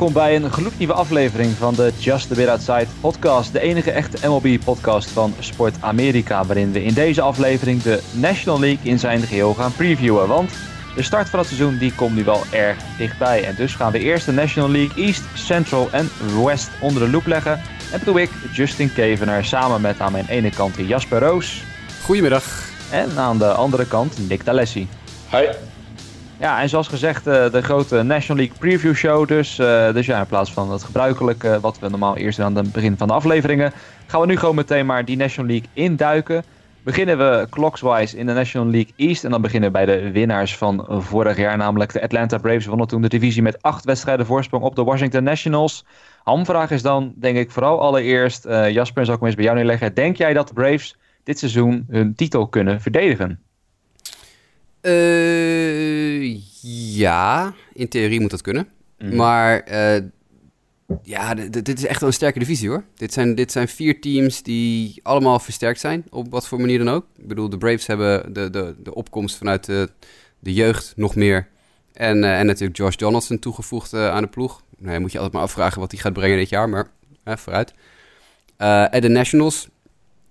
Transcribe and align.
Welkom 0.00 0.22
bij 0.22 0.36
een 0.36 0.50
gloednieuwe 0.50 0.92
aflevering 0.92 1.50
van 1.50 1.74
de 1.74 1.92
Just 1.98 2.32
a 2.32 2.34
Bit 2.34 2.48
Outside 2.48 2.86
podcast. 3.00 3.52
De 3.52 3.60
enige 3.60 3.90
echte 3.90 4.28
MLB-podcast 4.28 5.10
van 5.10 5.34
Sport 5.38 5.76
Amerika, 5.80 6.44
waarin 6.44 6.72
we 6.72 6.82
in 6.84 6.94
deze 6.94 7.20
aflevering 7.20 7.82
de 7.82 8.02
National 8.12 8.60
League 8.60 8.90
in 8.90 8.98
zijn 8.98 9.20
geheel 9.20 9.54
gaan 9.54 9.72
previewen. 9.72 10.28
Want 10.28 10.52
de 10.96 11.02
start 11.02 11.28
van 11.28 11.38
het 11.38 11.48
seizoen 11.48 11.78
die 11.78 11.94
komt 11.94 12.14
nu 12.14 12.24
wel 12.24 12.42
erg 12.50 12.78
dichtbij. 12.98 13.44
En 13.44 13.54
dus 13.54 13.74
gaan 13.74 13.92
we 13.92 13.98
eerst 13.98 14.26
de 14.26 14.32
National 14.32 14.70
League 14.70 15.04
East, 15.04 15.22
Central 15.34 15.88
en 15.90 16.08
West 16.44 16.70
onder 16.80 17.02
de 17.02 17.10
loep 17.10 17.26
leggen. 17.26 17.60
En 17.92 18.00
doe 18.04 18.20
ik, 18.20 18.30
Justin 18.52 18.92
Kevenaar, 18.92 19.44
samen 19.44 19.80
met 19.80 20.00
aan 20.00 20.12
mijn 20.12 20.26
ene 20.28 20.50
kant 20.50 20.74
Jasper 20.76 21.18
Roos. 21.18 21.62
Goedemiddag. 22.02 22.44
En 22.90 23.18
aan 23.18 23.38
de 23.38 23.52
andere 23.52 23.86
kant 23.86 24.28
Nick 24.28 24.44
D'Alessi. 24.44 24.88
Hi. 25.30 25.69
Ja, 26.40 26.60
en 26.60 26.68
zoals 26.68 26.88
gezegd, 26.88 27.26
eh, 27.26 27.50
de 27.50 27.62
grote 27.62 28.02
National 28.02 28.36
League 28.36 28.58
Preview 28.58 28.94
Show. 28.94 29.28
Dus, 29.28 29.58
eh, 29.58 29.92
dus 29.92 30.06
ja, 30.06 30.20
in 30.20 30.26
plaats 30.26 30.52
van 30.52 30.72
het 30.72 30.82
gebruikelijke, 30.82 31.58
wat 31.60 31.78
we 31.78 31.88
normaal 31.88 32.16
eerst 32.16 32.36
doen 32.36 32.46
aan 32.46 32.56
het 32.56 32.72
begin 32.72 32.96
van 32.96 33.08
de 33.08 33.14
afleveringen, 33.14 33.72
gaan 34.06 34.20
we 34.20 34.26
nu 34.26 34.36
gewoon 34.36 34.54
meteen 34.54 34.86
maar 34.86 35.04
die 35.04 35.16
National 35.16 35.50
League 35.50 35.68
induiken. 35.72 36.44
Beginnen 36.82 37.18
we 37.18 37.46
clockswise 37.50 38.16
in 38.16 38.26
de 38.26 38.32
National 38.32 38.70
League 38.70 38.92
East. 38.96 39.24
En 39.24 39.30
dan 39.30 39.42
beginnen 39.42 39.72
we 39.72 39.84
bij 39.84 39.86
de 39.86 40.10
winnaars 40.10 40.56
van 40.56 40.86
vorig 40.88 41.36
jaar, 41.36 41.56
namelijk 41.56 41.92
de 41.92 42.02
Atlanta 42.02 42.38
Braves. 42.38 42.66
Wonnen 42.66 42.86
toen 42.86 43.02
de 43.02 43.08
divisie 43.08 43.42
met 43.42 43.62
acht 43.62 43.84
wedstrijden 43.84 44.26
voorsprong 44.26 44.64
op 44.64 44.76
de 44.76 44.84
Washington 44.84 45.22
Nationals. 45.22 45.84
Hamvraag 46.22 46.70
is 46.70 46.82
dan, 46.82 47.12
denk 47.16 47.36
ik, 47.36 47.50
vooral 47.50 47.80
allereerst, 47.80 48.46
uh, 48.46 48.70
Jasper, 48.70 49.04
zal 49.04 49.14
ik 49.14 49.20
hem 49.20 49.28
eens 49.28 49.36
bij 49.36 49.46
jou 49.46 49.56
neerleggen. 49.56 49.94
Denk 49.94 50.16
jij 50.16 50.32
dat 50.32 50.48
de 50.48 50.54
Braves 50.54 50.96
dit 51.24 51.38
seizoen 51.38 51.86
hun 51.88 52.14
titel 52.14 52.48
kunnen 52.48 52.80
verdedigen? 52.80 53.49
Uh, 54.82 56.40
ja, 56.96 57.54
in 57.72 57.88
theorie 57.88 58.20
moet 58.20 58.30
dat 58.30 58.42
kunnen. 58.42 58.68
Mhm. 58.98 59.16
Maar 59.16 59.70
uh, 59.70 60.02
ja, 61.02 61.34
dit 61.34 61.78
is 61.78 61.86
echt 61.86 62.00
wel 62.00 62.08
een 62.08 62.14
sterke 62.14 62.38
divisie 62.38 62.68
hoor. 62.68 62.84
Dit 62.94 63.12
zijn, 63.12 63.34
dit 63.34 63.52
zijn 63.52 63.68
vier 63.68 64.00
teams 64.00 64.42
die 64.42 65.00
allemaal 65.02 65.38
versterkt 65.38 65.80
zijn, 65.80 66.04
op 66.10 66.30
wat 66.30 66.48
voor 66.48 66.60
manier 66.60 66.78
dan 66.78 66.88
ook. 66.88 67.06
Ik 67.16 67.28
bedoel, 67.28 67.48
de 67.48 67.58
Braves 67.58 67.86
hebben 67.86 68.32
de, 68.32 68.50
de, 68.50 68.74
de 68.82 68.94
opkomst 68.94 69.36
vanuit 69.36 69.64
de, 69.64 69.88
de 70.38 70.52
jeugd 70.52 70.92
nog 70.96 71.14
meer. 71.14 71.48
En, 71.92 72.16
uh, 72.16 72.38
en 72.38 72.46
natuurlijk 72.46 72.76
Josh 72.76 72.96
Donaldson 72.96 73.38
toegevoegd 73.38 73.94
aan 73.94 74.22
de 74.22 74.28
ploeg. 74.28 74.62
Nou, 74.78 75.00
moet 75.00 75.12
je 75.12 75.18
altijd 75.18 75.34
maar 75.36 75.44
afvragen 75.44 75.80
wat 75.80 75.90
hij 75.90 76.00
gaat 76.00 76.12
brengen 76.12 76.38
dit 76.38 76.48
jaar, 76.48 76.68
maar 76.68 76.90
vooruit. 77.24 77.74
en 78.90 79.00
de 79.00 79.08
Nationals, 79.08 79.68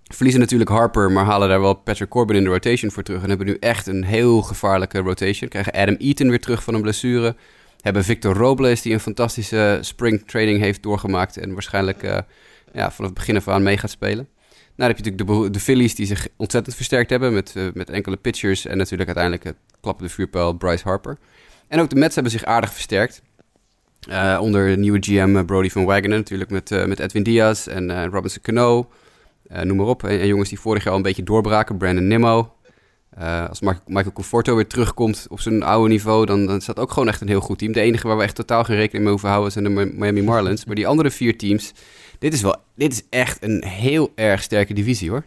Verliezen 0.10 0.40
natuurlijk 0.40 0.70
Harper, 0.70 1.12
maar 1.12 1.26
halen 1.26 1.50
daar 1.50 1.62
wel 1.62 1.74
Patrick 1.74 2.10
Corbin 2.10 2.36
in 2.36 2.44
de 2.44 2.50
rotation 2.50 2.92
voor 2.92 3.04
terug. 3.04 3.24
En 3.24 3.30
hebben 3.30 3.48
nu 3.48 3.58
echt 3.60 3.88
een 3.88 4.04
heel 4.04 4.42
gevaarlijke 4.42 5.00
rotation. 5.00 5.50
Krijgen 5.50 5.74
Adam 5.74 5.96
Eaton 5.96 6.30
weer 6.30 6.40
terug 6.40 6.64
van 6.64 6.74
een 6.74 6.82
blessure. 6.82 7.36
Hebben 7.82 8.04
Victor 8.04 8.36
Robles, 8.36 8.82
die 8.82 8.94
een 8.94 9.00
fantastische 9.00 9.78
spring 9.82 10.28
training 10.28 10.60
heeft 10.60 10.84
doorgemaakt. 10.84 11.38
En 11.38 11.54
waarschijnlijk 11.54 12.04
uh, 12.04 12.18
ja, 12.74 12.92
vanaf 12.92 13.10
het 13.10 13.14
begin 13.14 13.36
af 13.36 13.48
aan 13.48 13.64
mee 13.64 13.78
gaat 13.78 13.90
spelen. 13.90 14.28
Nou, 14.46 14.58
dan 14.76 14.88
heb 14.88 14.98
je 14.98 15.12
natuurlijk 15.12 15.44
de, 15.44 15.50
de 15.50 15.60
Phillies 15.60 15.96
die 15.96 16.06
zich 16.06 16.28
ontzettend 16.38 16.76
versterkt 16.76 17.10
hebben. 17.10 17.34
Met, 17.34 17.54
uh, 17.58 17.68
met 17.74 17.90
enkele 17.90 18.18
pitchers. 18.18 18.66
En 18.66 18.78
natuurlijk 18.78 19.10
uiteindelijk 19.10 19.44
het 19.46 19.56
klappende 19.82 20.12
vuurpijl 20.12 20.54
Bryce 20.54 20.84
Harper. 20.84 21.18
En 21.68 21.80
ook 21.80 21.90
de 21.90 21.96
Mets 21.96 22.14
hebben 22.14 22.32
zich 22.32 22.44
aardig 22.44 22.74
versterkt. 22.74 23.22
Uh, 24.10 24.40
onder 24.42 24.78
nieuwe 24.78 24.98
GM 25.02 25.46
Brody 25.46 25.70
van 25.70 25.86
Wagner 25.86 26.18
natuurlijk. 26.18 26.50
Met, 26.50 26.88
met 26.88 27.00
Edwin 27.00 27.24
Diaz 27.24 27.68
en 27.68 28.10
Robinson 28.10 28.42
Cano. 28.42 28.90
Uh, 29.54 29.62
noem 29.62 29.78
maar 29.78 29.86
op. 29.86 30.04
En, 30.04 30.28
jongens 30.28 30.50
die 30.50 30.60
vorig 30.60 30.84
jaar 30.84 30.92
al 30.92 30.98
een 30.98 31.04
beetje 31.04 31.24
doorbraken. 31.24 31.78
Brandon 31.78 32.08
Nimmo. 32.08 32.54
Uh, 33.20 33.50
als 33.50 33.60
Michael 33.86 34.12
Conforto 34.14 34.56
weer 34.56 34.68
terugkomt 34.68 35.28
op 35.30 35.40
zijn 35.40 35.64
oude 35.64 35.90
niveau, 35.90 36.26
dan, 36.26 36.46
dan 36.46 36.62
dat 36.66 36.80
ook 36.80 36.92
gewoon 36.92 37.08
echt 37.08 37.22
een 37.22 37.28
heel 37.28 37.40
goed 37.40 37.58
team. 37.58 37.72
De 37.72 37.82
enige 37.82 38.08
waar 38.08 38.18
we 38.18 38.24
echt 38.24 38.36
totaal 38.36 38.64
geen 38.64 38.76
rekening 38.76 39.04
mee 39.04 39.12
hoeven 39.12 39.30
houden 39.30 39.52
zijn 39.52 39.64
de 39.64 39.70
Miami 39.70 40.24
Marlins. 40.24 40.66
Maar 40.66 40.76
die 40.76 40.88
andere 40.88 41.12
vier 41.12 41.38
teams, 41.38 41.74
dit 42.20 42.34
is, 42.34 42.42
wel, 42.42 42.56
dit 42.76 42.92
is 42.92 43.04
echt 43.10 43.44
een 43.44 43.64
heel 43.64 44.12
erg 44.16 44.42
sterke 44.42 44.74
divisie 44.74 45.10
hoor. 45.10 45.24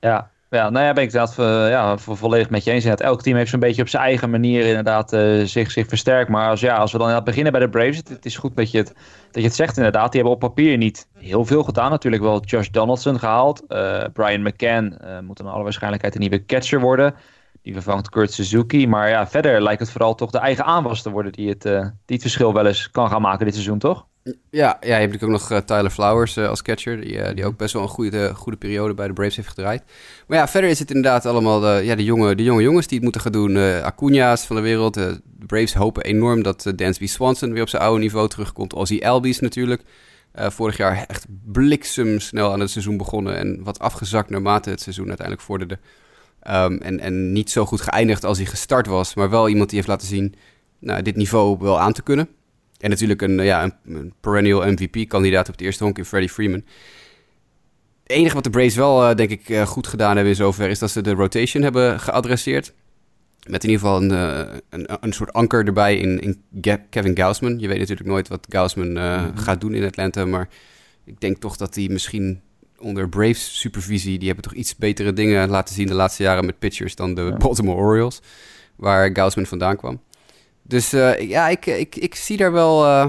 Ja, 0.00 0.30
ja, 0.50 0.70
nou 0.70 0.84
ja, 0.84 0.92
ben 0.92 1.02
ik 1.02 1.12
inderdaad 1.12 1.38
uh, 1.38 1.70
ja, 1.70 1.98
volledig 1.98 2.50
met 2.50 2.64
je 2.64 2.70
eens. 2.70 2.84
Inderdaad, 2.84 3.06
elk 3.06 3.22
team 3.22 3.36
heeft 3.36 3.50
zo'n 3.50 3.60
beetje 3.60 3.82
op 3.82 3.88
zijn 3.88 4.02
eigen 4.02 4.30
manier 4.30 4.66
inderdaad 4.66 5.12
uh, 5.12 5.44
zich, 5.44 5.70
zich 5.70 5.86
versterkt. 5.86 6.30
Maar 6.30 6.48
als, 6.48 6.60
ja, 6.60 6.76
als 6.76 6.92
we 6.92 6.98
dan 6.98 7.24
beginnen 7.24 7.52
bij 7.52 7.60
de 7.60 7.68
Braves, 7.68 7.96
het, 7.96 8.24
is 8.24 8.36
goed 8.36 8.56
dat 8.56 8.70
je 8.70 8.78
het, 8.78 8.94
dat 9.30 9.42
je 9.42 9.48
het 9.48 9.54
zegt 9.54 9.76
inderdaad. 9.76 10.12
Die 10.12 10.20
hebben 10.20 10.32
op 10.32 10.54
papier 10.54 10.76
niet 10.76 11.08
heel 11.18 11.44
veel 11.44 11.62
gedaan. 11.62 11.90
Natuurlijk 11.90 12.22
wel 12.22 12.40
Josh 12.44 12.68
Donaldson 12.68 13.18
gehaald. 13.18 13.62
Uh, 13.68 14.04
Brian 14.12 14.42
McCann 14.42 14.96
moet 15.24 15.36
dan 15.36 15.46
alle 15.46 15.62
waarschijnlijkheid 15.62 16.14
een 16.14 16.20
nieuwe 16.20 16.44
catcher 16.44 16.80
worden. 16.80 17.14
Die 17.62 17.72
vervangt 17.72 18.08
Kurt 18.08 18.32
Suzuki. 18.32 18.86
Maar 18.86 19.08
ja, 19.08 19.26
verder 19.26 19.62
lijkt 19.62 19.80
het 19.80 19.90
vooral 19.90 20.14
toch 20.14 20.30
de 20.30 20.38
eigen 20.38 20.64
aanwas 20.64 21.02
te 21.02 21.10
worden 21.10 21.32
die 21.32 21.48
het, 21.48 21.62
die 21.62 21.80
het 22.06 22.20
verschil 22.20 22.52
wel 22.52 22.66
eens 22.66 22.90
kan 22.90 23.08
gaan 23.08 23.22
maken 23.22 23.44
dit 23.44 23.54
seizoen, 23.54 23.78
toch? 23.78 24.08
Ja, 24.22 24.36
ja, 24.50 24.76
je 24.80 24.92
hebt 24.92 25.12
natuurlijk 25.12 25.22
ook 25.22 25.50
nog 25.50 25.50
uh, 25.50 25.58
Tyler 25.58 25.90
Flowers 25.90 26.36
uh, 26.36 26.48
als 26.48 26.62
catcher, 26.62 27.00
die, 27.00 27.12
uh, 27.12 27.34
die 27.34 27.44
ook 27.44 27.56
best 27.56 27.72
wel 27.72 27.82
een 27.82 27.88
goede, 27.88 28.34
goede 28.34 28.58
periode 28.58 28.94
bij 28.94 29.06
de 29.06 29.12
Braves 29.12 29.36
heeft 29.36 29.48
gedraaid. 29.48 29.82
Maar 30.26 30.38
ja, 30.38 30.48
verder 30.48 30.70
is 30.70 30.78
het 30.78 30.88
inderdaad 30.88 31.26
allemaal 31.26 31.60
de, 31.60 31.80
ja, 31.84 31.94
de, 31.94 32.04
jonge, 32.04 32.34
de 32.34 32.42
jonge 32.42 32.62
jongens 32.62 32.86
die 32.86 32.94
het 32.94 33.02
moeten 33.02 33.20
gaan 33.20 33.32
doen. 33.32 33.82
Acuña's 33.82 34.46
van 34.46 34.56
de 34.56 34.62
wereld. 34.62 34.94
de 34.94 35.20
Braves 35.46 35.74
hopen 35.74 36.02
enorm 36.02 36.42
dat 36.42 36.72
Dansby 36.76 37.06
Swanson 37.06 37.52
weer 37.52 37.62
op 37.62 37.68
zijn 37.68 37.82
oude 37.82 38.00
niveau 38.00 38.28
terugkomt. 38.28 38.74
Ozzy 38.74 39.00
Albies 39.02 39.40
natuurlijk. 39.40 39.82
vorig 40.34 40.76
jaar 40.76 41.04
echt 41.06 41.26
bliksemsnel 41.44 42.52
aan 42.52 42.60
het 42.60 42.70
seizoen 42.70 42.96
begonnen 42.96 43.36
en 43.36 43.62
wat 43.62 43.78
afgezakt 43.78 44.30
naarmate 44.30 44.70
het 44.70 44.80
seizoen 44.80 45.08
uiteindelijk 45.08 45.46
vorderde. 45.46 45.78
Um, 46.48 46.78
en, 46.78 47.00
en 47.00 47.32
niet 47.32 47.50
zo 47.50 47.64
goed 47.66 47.80
geëindigd 47.80 48.24
als 48.24 48.38
hij 48.38 48.46
gestart 48.46 48.86
was, 48.86 49.14
maar 49.14 49.30
wel 49.30 49.48
iemand 49.48 49.68
die 49.68 49.78
heeft 49.78 49.90
laten 49.90 50.06
zien 50.08 50.34
nou, 50.78 51.02
dit 51.02 51.16
niveau 51.16 51.58
wel 51.58 51.80
aan 51.80 51.92
te 51.92 52.02
kunnen. 52.02 52.28
En 52.78 52.90
natuurlijk 52.90 53.22
een, 53.22 53.44
ja, 53.44 53.78
een, 53.84 54.12
perennial 54.20 54.70
MVP-kandidaat 54.72 55.46
op 55.48 55.52
het 55.52 55.62
eerste 55.62 55.84
honk 55.84 55.98
in 55.98 56.04
Freddie 56.04 56.30
Freeman. 56.30 56.64
Het 58.02 58.12
enige 58.18 58.34
wat 58.34 58.44
de 58.44 58.50
Braves 58.50 58.74
wel, 58.74 59.10
uh, 59.10 59.14
denk 59.14 59.30
ik, 59.30 59.48
uh, 59.48 59.66
goed 59.66 59.86
gedaan 59.86 60.14
hebben 60.14 60.32
in 60.32 60.34
zover... 60.34 60.68
is 60.68 60.78
dat 60.78 60.90
ze 60.90 61.00
de 61.00 61.12
rotation 61.12 61.62
hebben 61.62 62.00
geadresseerd. 62.00 62.72
Met 63.48 63.64
in 63.64 63.70
ieder 63.70 63.86
geval 63.86 64.02
een, 64.02 64.12
uh, 64.12 64.56
een, 64.68 64.98
een, 65.00 65.12
soort 65.12 65.32
anker 65.32 65.66
erbij 65.66 65.96
in, 65.96 66.20
in 66.20 66.42
Kevin 66.90 67.16
Gausman. 67.16 67.58
Je 67.58 67.68
weet 67.68 67.78
natuurlijk 67.78 68.08
nooit 68.08 68.28
wat 68.28 68.46
Gausman 68.48 68.90
mm-hmm. 68.90 69.36
gaat 69.36 69.60
doen 69.60 69.74
in 69.74 69.84
Atlanta... 69.84 70.24
maar 70.24 70.48
ik 71.04 71.20
denk 71.20 71.38
toch 71.38 71.56
dat 71.56 71.74
hij 71.74 71.88
misschien 71.88 72.40
onder 72.80 73.08
Braves 73.08 73.60
supervisie... 73.60 74.18
die 74.18 74.26
hebben 74.26 74.44
toch 74.44 74.58
iets 74.58 74.76
betere 74.76 75.12
dingen 75.12 75.48
laten 75.48 75.74
zien 75.74 75.86
de 75.86 75.94
laatste 75.94 76.22
jaren 76.22 76.46
met 76.46 76.58
pitchers... 76.58 76.94
dan 76.94 77.14
de 77.14 77.34
Baltimore 77.38 77.78
Orioles, 77.78 78.20
waar 78.76 79.10
Gausman 79.12 79.46
vandaan 79.46 79.76
kwam. 79.76 80.00
Dus 80.62 80.94
uh, 80.94 81.20
ja, 81.20 81.48
ik, 81.48 81.66
ik, 81.66 81.96
ik 81.96 82.14
zie 82.14 82.36
daar 82.36 82.52
wel. 82.52 82.84
Uh, 82.84 83.06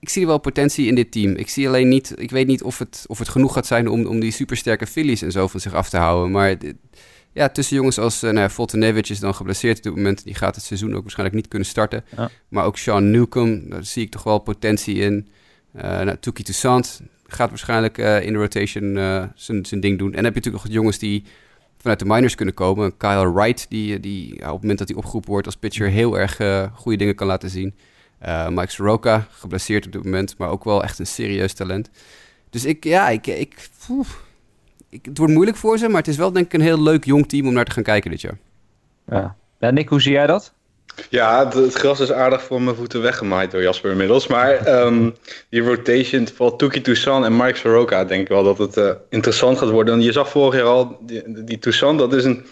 ik 0.00 0.08
zie 0.08 0.22
er 0.22 0.28
wel 0.28 0.38
potentie 0.38 0.86
in 0.86 0.94
dit 0.94 1.12
team. 1.12 1.34
Ik 1.34 1.48
zie 1.48 1.68
alleen 1.68 1.88
niet. 1.88 2.12
Ik 2.16 2.30
weet 2.30 2.46
niet 2.46 2.62
of 2.62 2.78
het, 2.78 3.04
of 3.06 3.18
het 3.18 3.28
genoeg 3.28 3.52
gaat 3.52 3.66
zijn 3.66 3.88
om, 3.88 4.06
om 4.06 4.20
die 4.20 4.30
supersterke 4.30 4.86
Phillies 4.86 5.22
en 5.22 5.32
zo 5.32 5.48
van 5.48 5.60
zich 5.60 5.74
af 5.74 5.88
te 5.88 5.96
houden. 5.96 6.30
Maar 6.30 6.56
ja, 7.32 7.48
tussen 7.48 7.76
jongens 7.76 7.98
als 7.98 8.22
uh, 8.22 8.30
nou, 8.30 8.50
Voltenevich 8.50 9.10
is 9.10 9.20
dan 9.20 9.34
geblesseerd 9.34 9.76
op 9.76 9.82
dit 9.82 9.94
moment. 9.94 10.24
Die 10.24 10.34
gaat 10.34 10.54
het 10.54 10.64
seizoen 10.64 10.94
ook 10.94 11.02
waarschijnlijk 11.02 11.36
niet 11.36 11.48
kunnen 11.48 11.68
starten. 11.68 12.04
Maar 12.48 12.64
ook 12.64 12.78
Sean 12.78 13.10
Newcomb, 13.10 13.70
daar 13.70 13.84
zie 13.84 14.02
ik 14.02 14.10
toch 14.10 14.22
wel 14.22 14.38
potentie 14.38 14.94
in. 14.94 15.28
Uh, 15.76 15.82
nou, 15.82 16.16
Tuki 16.20 16.42
Toussaint 16.42 17.00
gaat 17.34 17.48
waarschijnlijk 17.48 17.98
in 17.98 18.32
de 18.32 18.38
rotation 18.38 18.94
zijn 19.62 19.80
ding 19.80 19.98
doen. 19.98 20.08
En 20.08 20.14
dan 20.14 20.24
heb 20.24 20.34
je 20.34 20.40
natuurlijk 20.40 20.64
nog 20.64 20.72
jongens 20.72 20.98
die 20.98 21.24
vanuit 21.78 21.98
de 21.98 22.04
minors 22.04 22.34
kunnen 22.34 22.54
komen. 22.54 22.96
Kyle 22.96 23.32
Wright, 23.32 23.66
die, 23.68 24.00
die 24.00 24.32
op 24.32 24.40
het 24.40 24.60
moment 24.60 24.78
dat 24.78 24.88
hij 24.88 24.96
opgeroepen 24.96 25.30
wordt 25.30 25.46
als 25.46 25.56
pitcher 25.56 25.88
heel 25.88 26.18
erg 26.18 26.40
uh, 26.40 26.66
goede 26.74 26.98
dingen 26.98 27.14
kan 27.14 27.26
laten 27.26 27.50
zien. 27.50 27.74
Mike 28.48 28.70
Soroka, 28.70 29.26
geblesseerd 29.30 29.86
op 29.86 29.92
dit 29.92 30.04
moment, 30.04 30.38
maar 30.38 30.48
ook 30.48 30.64
wel 30.64 30.82
echt 30.82 30.98
een 30.98 31.06
serieus 31.06 31.52
talent. 31.52 31.90
Dus 32.50 32.64
ik, 32.64 32.84
ja, 32.84 33.08
ik, 33.08 33.26
ik, 33.26 33.68
ik, 34.88 35.04
het 35.04 35.18
wordt 35.18 35.32
moeilijk 35.32 35.56
voor 35.56 35.78
ze, 35.78 35.88
maar 35.88 35.96
het 35.96 36.08
is 36.08 36.16
wel 36.16 36.32
denk 36.32 36.46
ik 36.46 36.52
een 36.52 36.60
heel 36.60 36.82
leuk 36.82 37.04
jong 37.04 37.28
team 37.28 37.46
om 37.46 37.52
naar 37.52 37.64
te 37.64 37.70
gaan 37.70 37.82
kijken 37.82 38.10
dit 38.10 38.20
jaar. 38.20 38.38
Ja. 39.06 39.36
ja 39.58 39.70
Nick, 39.70 39.88
hoe 39.88 40.00
zie 40.00 40.12
jij 40.12 40.26
dat? 40.26 40.54
Ja, 41.10 41.48
het, 41.48 41.74
gras 41.74 42.00
is 42.00 42.12
aardig 42.12 42.42
voor 42.42 42.62
mijn 42.62 42.76
voeten 42.76 43.02
weggemaaid 43.02 43.50
door 43.50 43.62
Jasper 43.62 43.90
inmiddels. 43.90 44.26
Maar 44.26 44.82
um, 44.84 45.14
die 45.50 45.62
rotation 45.62 46.28
van 46.28 46.56
Tuki 46.56 46.80
Toussaint 46.80 47.24
en 47.24 47.36
Mike 47.36 47.58
Soroka, 47.58 48.04
denk 48.04 48.22
ik 48.22 48.28
wel 48.28 48.42
dat 48.42 48.58
het 48.58 48.76
uh, 48.76 48.90
interessant 49.08 49.58
gaat 49.58 49.70
worden. 49.70 49.94
En 49.94 50.00
je 50.00 50.12
zag 50.12 50.28
vorig 50.28 50.54
jaar 50.54 50.64
al, 50.64 50.98
die, 51.26 51.58
Toussaint, 51.58 51.98
dat 51.98 52.12
is 52.12 52.24
een... 52.24 52.46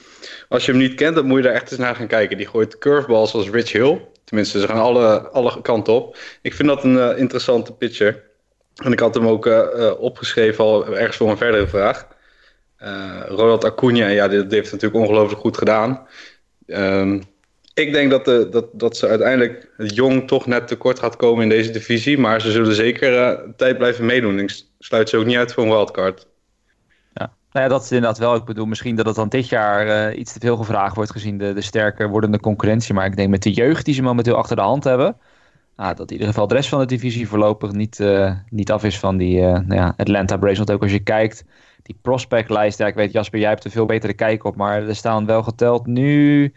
Als 0.48 0.66
je 0.66 0.72
hem 0.72 0.80
niet 0.80 0.94
kent, 0.94 1.14
dan 1.14 1.26
moet 1.26 1.36
je 1.36 1.44
daar 1.44 1.54
echt 1.54 1.70
eens 1.70 1.80
naar 1.80 1.94
gaan 1.94 2.06
kijken. 2.06 2.36
Die 2.36 2.46
gooit 2.46 2.78
curveballs 2.78 3.34
als 3.34 3.50
Rich 3.50 3.72
Hill. 3.72 4.00
Tenminste, 4.24 4.60
ze 4.60 4.66
gaan 4.66 4.80
alle, 4.80 5.28
alle 5.28 5.62
kanten 5.62 5.92
op. 5.92 6.16
Ik 6.42 6.54
vind 6.54 6.68
dat 6.68 6.84
een 6.84 6.94
uh, 6.94 7.18
interessante 7.18 7.72
pitcher. 7.72 8.22
En 8.76 8.92
ik 8.92 9.00
had 9.00 9.14
hem 9.14 9.26
ook 9.26 9.46
uh, 9.46 9.90
opgeschreven 9.98 10.64
al 10.64 10.96
ergens 10.96 11.16
voor 11.16 11.30
een 11.30 11.36
verdere 11.36 11.68
vraag. 11.68 12.06
Ronald 13.28 13.64
Acuna, 13.64 14.06
ja, 14.06 14.28
dit 14.28 14.52
heeft 14.52 14.72
natuurlijk 14.72 15.04
ongelooflijk 15.04 15.40
goed 15.40 15.58
gedaan. 15.58 16.06
Um, 16.66 17.22
ik 17.74 17.92
denk 17.92 18.10
dat, 18.10 18.24
de, 18.24 18.48
dat, 18.50 18.66
dat 18.72 18.96
ze 18.96 19.08
uiteindelijk 19.08 19.68
jong 19.76 20.28
toch 20.28 20.46
net 20.46 20.68
tekort 20.68 20.98
gaat 20.98 21.16
komen 21.16 21.42
in 21.42 21.48
deze 21.48 21.70
divisie. 21.70 22.18
Maar 22.18 22.40
ze 22.40 22.50
zullen 22.50 22.74
zeker 22.74 23.12
uh, 23.12 23.48
tijd 23.56 23.78
blijven 23.78 24.06
meedoen. 24.06 24.38
Ik 24.38 24.62
sluit 24.78 25.08
ze 25.08 25.16
ook 25.16 25.24
niet 25.24 25.36
uit 25.36 25.52
voor 25.52 25.62
een 25.62 25.68
wildcard. 25.68 26.26
Ja. 27.12 27.34
Nou 27.52 27.64
ja, 27.64 27.68
dat 27.68 27.82
is 27.82 27.92
inderdaad 27.92 28.18
wel. 28.18 28.34
Ik 28.34 28.44
bedoel, 28.44 28.66
misschien 28.66 28.96
dat 28.96 29.06
het 29.06 29.14
dan 29.14 29.28
dit 29.28 29.48
jaar 29.48 30.10
uh, 30.12 30.18
iets 30.18 30.32
te 30.32 30.40
veel 30.40 30.56
gevraagd 30.56 30.96
wordt 30.96 31.10
gezien 31.10 31.38
de, 31.38 31.52
de 31.52 31.60
sterker 31.60 32.08
wordende 32.08 32.40
concurrentie. 32.40 32.94
Maar 32.94 33.06
ik 33.06 33.16
denk 33.16 33.30
met 33.30 33.42
de 33.42 33.52
jeugd 33.52 33.84
die 33.84 33.94
ze 33.94 34.02
momenteel 34.02 34.36
achter 34.36 34.56
de 34.56 34.62
hand 34.62 34.84
hebben. 34.84 35.16
ah, 35.76 35.96
dat 35.96 36.10
in 36.10 36.12
ieder 36.12 36.26
geval 36.26 36.46
de 36.46 36.54
rest 36.54 36.68
van 36.68 36.80
de 36.80 36.86
divisie 36.86 37.28
voorlopig 37.28 37.72
niet, 37.72 38.04
niet 38.48 38.70
af 38.70 38.84
is 38.84 38.98
van 38.98 39.16
die 39.16 39.40
nou 39.40 39.74
ja, 39.74 39.94
Atlanta 39.96 40.36
Braves. 40.36 40.58
Want 40.58 40.72
ook 40.72 40.82
als 40.82 40.92
je 40.92 41.02
kijkt, 41.02 41.44
die 41.82 41.98
prospectlijst, 42.02 42.80
ik 42.80 42.94
weet 42.94 43.12
Jasper, 43.12 43.38
jij 43.38 43.48
hebt 43.48 43.64
er 43.64 43.70
veel 43.70 43.86
betere 43.86 44.12
kijk 44.12 44.44
op, 44.44 44.56
maar 44.56 44.88
er 44.88 44.96
staan 44.96 45.26
wel 45.26 45.42
geteld 45.42 45.86
nu, 45.86 46.52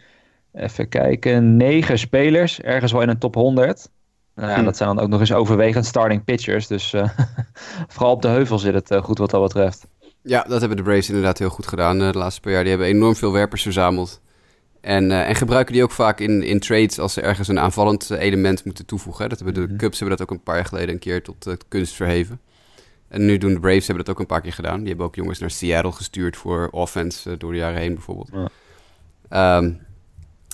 even 0.56 0.88
kijken, 0.88 1.56
negen 1.56 1.98
spelers, 1.98 2.60
ergens 2.60 2.92
wel 2.92 3.02
in 3.02 3.08
een 3.08 3.18
top 3.18 3.34
100. 3.34 3.88
Nou 4.34 4.50
ja, 4.50 4.58
hm. 4.58 4.64
Dat 4.64 4.76
zijn 4.76 4.94
dan 4.94 5.04
ook 5.04 5.10
nog 5.10 5.20
eens 5.20 5.32
overwegend 5.32 5.86
starting 5.86 6.24
pitchers. 6.24 6.66
Dus 6.66 6.92
uh, 6.92 7.08
vooral 7.88 8.12
op 8.12 8.22
de 8.22 8.28
heuvel 8.28 8.58
zit 8.58 8.74
het 8.74 9.04
goed 9.04 9.18
wat 9.18 9.30
dat 9.30 9.42
betreft. 9.42 9.86
Ja, 10.22 10.42
dat 10.48 10.58
hebben 10.60 10.76
de 10.76 10.82
Braves 10.82 11.08
inderdaad 11.08 11.38
heel 11.38 11.48
goed 11.48 11.66
gedaan 11.66 11.98
de 11.98 12.12
laatste 12.12 12.40
paar 12.40 12.52
jaar. 12.52 12.60
Die 12.60 12.70
hebben 12.70 12.88
enorm 12.88 13.16
veel 13.16 13.32
werpers 13.32 13.62
verzameld. 13.62 14.20
En, 14.80 15.10
en 15.10 15.34
gebruiken 15.34 15.72
die 15.72 15.82
ook 15.82 15.90
vaak 15.90 16.20
in, 16.20 16.42
in 16.42 16.60
trades 16.60 16.98
als 16.98 17.12
ze 17.12 17.20
ergens 17.20 17.48
een 17.48 17.58
aanvallend 17.58 18.10
element 18.10 18.64
moeten 18.64 18.86
toevoegen. 18.86 19.28
Dat 19.28 19.38
hebben 19.38 19.54
de 19.54 19.68
mhm. 19.68 19.76
Cubs 19.76 19.98
hebben 19.98 20.18
dat 20.18 20.28
ook 20.28 20.36
een 20.36 20.42
paar 20.42 20.54
jaar 20.54 20.64
geleden 20.64 20.88
een 20.88 20.98
keer 20.98 21.22
tot 21.22 21.56
kunst 21.68 21.94
verheven. 21.94 22.40
En 23.08 23.26
nu 23.26 23.38
doen 23.38 23.52
de 23.54 23.60
Braves 23.60 23.86
hebben 23.86 24.04
dat 24.04 24.14
ook 24.14 24.20
een 24.20 24.26
paar 24.26 24.40
keer 24.40 24.52
gedaan. 24.52 24.78
Die 24.78 24.88
hebben 24.88 25.06
ook 25.06 25.14
jongens 25.14 25.38
naar 25.38 25.50
Seattle 25.50 25.92
gestuurd 25.92 26.36
voor 26.36 26.68
offense 26.70 27.36
door 27.36 27.52
de 27.52 27.58
jaren 27.58 27.80
heen 27.80 27.94
bijvoorbeeld. 27.94 28.30
Ja, 29.30 29.56
um, 29.56 29.85